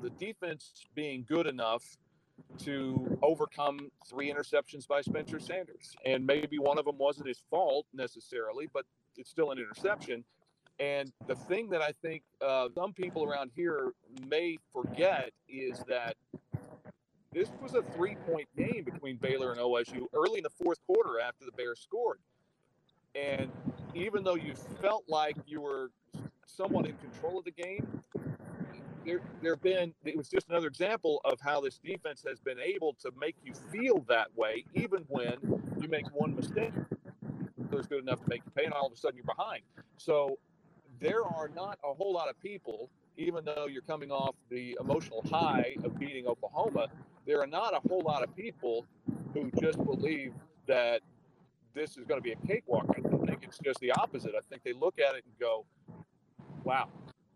the 0.00 0.10
defense 0.10 0.72
being 0.94 1.24
good 1.28 1.46
enough 1.46 1.84
to 2.58 3.18
overcome 3.22 3.90
three 4.08 4.32
interceptions 4.32 4.86
by 4.86 5.00
Spencer 5.00 5.40
Sanders. 5.40 5.94
And 6.04 6.26
maybe 6.26 6.58
one 6.58 6.78
of 6.78 6.84
them 6.84 6.98
wasn't 6.98 7.28
his 7.28 7.42
fault 7.50 7.86
necessarily, 7.92 8.68
but 8.72 8.84
it's 9.16 9.30
still 9.30 9.50
an 9.50 9.58
interception. 9.58 10.24
And 10.78 11.12
the 11.26 11.34
thing 11.34 11.68
that 11.70 11.82
I 11.82 11.92
think 12.00 12.22
uh, 12.40 12.68
some 12.74 12.92
people 12.92 13.24
around 13.24 13.50
here 13.54 13.92
may 14.26 14.58
forget 14.72 15.30
is 15.48 15.82
that 15.88 16.16
this 17.32 17.50
was 17.62 17.74
a 17.74 17.82
three 17.94 18.16
point 18.26 18.48
game 18.56 18.82
between 18.84 19.16
Baylor 19.16 19.52
and 19.52 19.60
OSU 19.60 20.06
early 20.14 20.38
in 20.38 20.42
the 20.42 20.64
fourth 20.64 20.78
quarter 20.86 21.20
after 21.20 21.44
the 21.44 21.52
Bears 21.52 21.80
scored. 21.80 22.18
And 23.14 23.50
even 23.94 24.24
though 24.24 24.36
you 24.36 24.54
felt 24.80 25.04
like 25.08 25.36
you 25.46 25.60
were 25.60 25.90
somewhat 26.46 26.86
in 26.86 26.96
control 26.96 27.38
of 27.38 27.44
the 27.44 27.50
game, 27.50 28.02
there 29.04 29.20
there 29.42 29.52
have 29.52 29.62
been 29.62 29.94
it 30.04 30.16
was 30.16 30.28
just 30.28 30.48
another 30.48 30.66
example 30.66 31.20
of 31.24 31.40
how 31.40 31.60
this 31.60 31.78
defense 31.78 32.24
has 32.26 32.40
been 32.40 32.58
able 32.60 32.94
to 33.00 33.10
make 33.18 33.36
you 33.44 33.52
feel 33.72 34.04
that 34.08 34.28
way 34.36 34.64
even 34.74 35.04
when 35.08 35.34
you 35.80 35.88
make 35.88 36.06
one 36.14 36.34
mistake. 36.34 36.72
It's 37.72 37.86
good 37.86 38.02
enough 38.02 38.20
to 38.20 38.28
make 38.28 38.42
you 38.44 38.52
pay, 38.54 38.64
and 38.64 38.72
all 38.74 38.86
of 38.86 38.92
a 38.92 38.96
sudden 38.96 39.16
you're 39.16 39.34
behind. 39.34 39.62
So 39.96 40.38
there 41.00 41.24
are 41.24 41.48
not 41.48 41.78
a 41.84 41.94
whole 41.94 42.12
lot 42.12 42.28
of 42.28 42.40
people, 42.42 42.90
even 43.16 43.44
though 43.44 43.66
you're 43.70 43.82
coming 43.82 44.10
off 44.10 44.34
the 44.50 44.76
emotional 44.80 45.24
high 45.30 45.76
of 45.84 45.98
beating 45.98 46.26
Oklahoma, 46.26 46.88
there 47.26 47.40
are 47.40 47.46
not 47.46 47.74
a 47.74 47.88
whole 47.88 48.02
lot 48.02 48.22
of 48.22 48.34
people 48.36 48.86
who 49.34 49.50
just 49.60 49.78
believe 49.84 50.32
that 50.66 51.00
this 51.74 51.96
is 51.96 52.04
going 52.04 52.18
to 52.20 52.22
be 52.22 52.32
a 52.32 52.46
cakewalk. 52.46 52.86
I 52.90 53.26
think 53.26 53.44
it's 53.44 53.58
just 53.58 53.80
the 53.80 53.92
opposite. 53.92 54.32
I 54.36 54.40
think 54.50 54.62
they 54.64 54.72
look 54.72 54.98
at 54.98 55.14
it 55.14 55.24
and 55.24 55.34
go, 55.38 55.64
wow, 56.64 56.88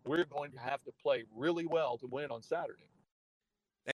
we're 0.05 0.25
going 0.25 0.51
to 0.51 0.59
have 0.59 0.83
to 0.83 0.91
play 1.03 1.25
really 1.35 1.65
well 1.65 1.97
to 1.97 2.07
win 2.07 2.31
on 2.31 2.41
Saturday. 2.41 2.87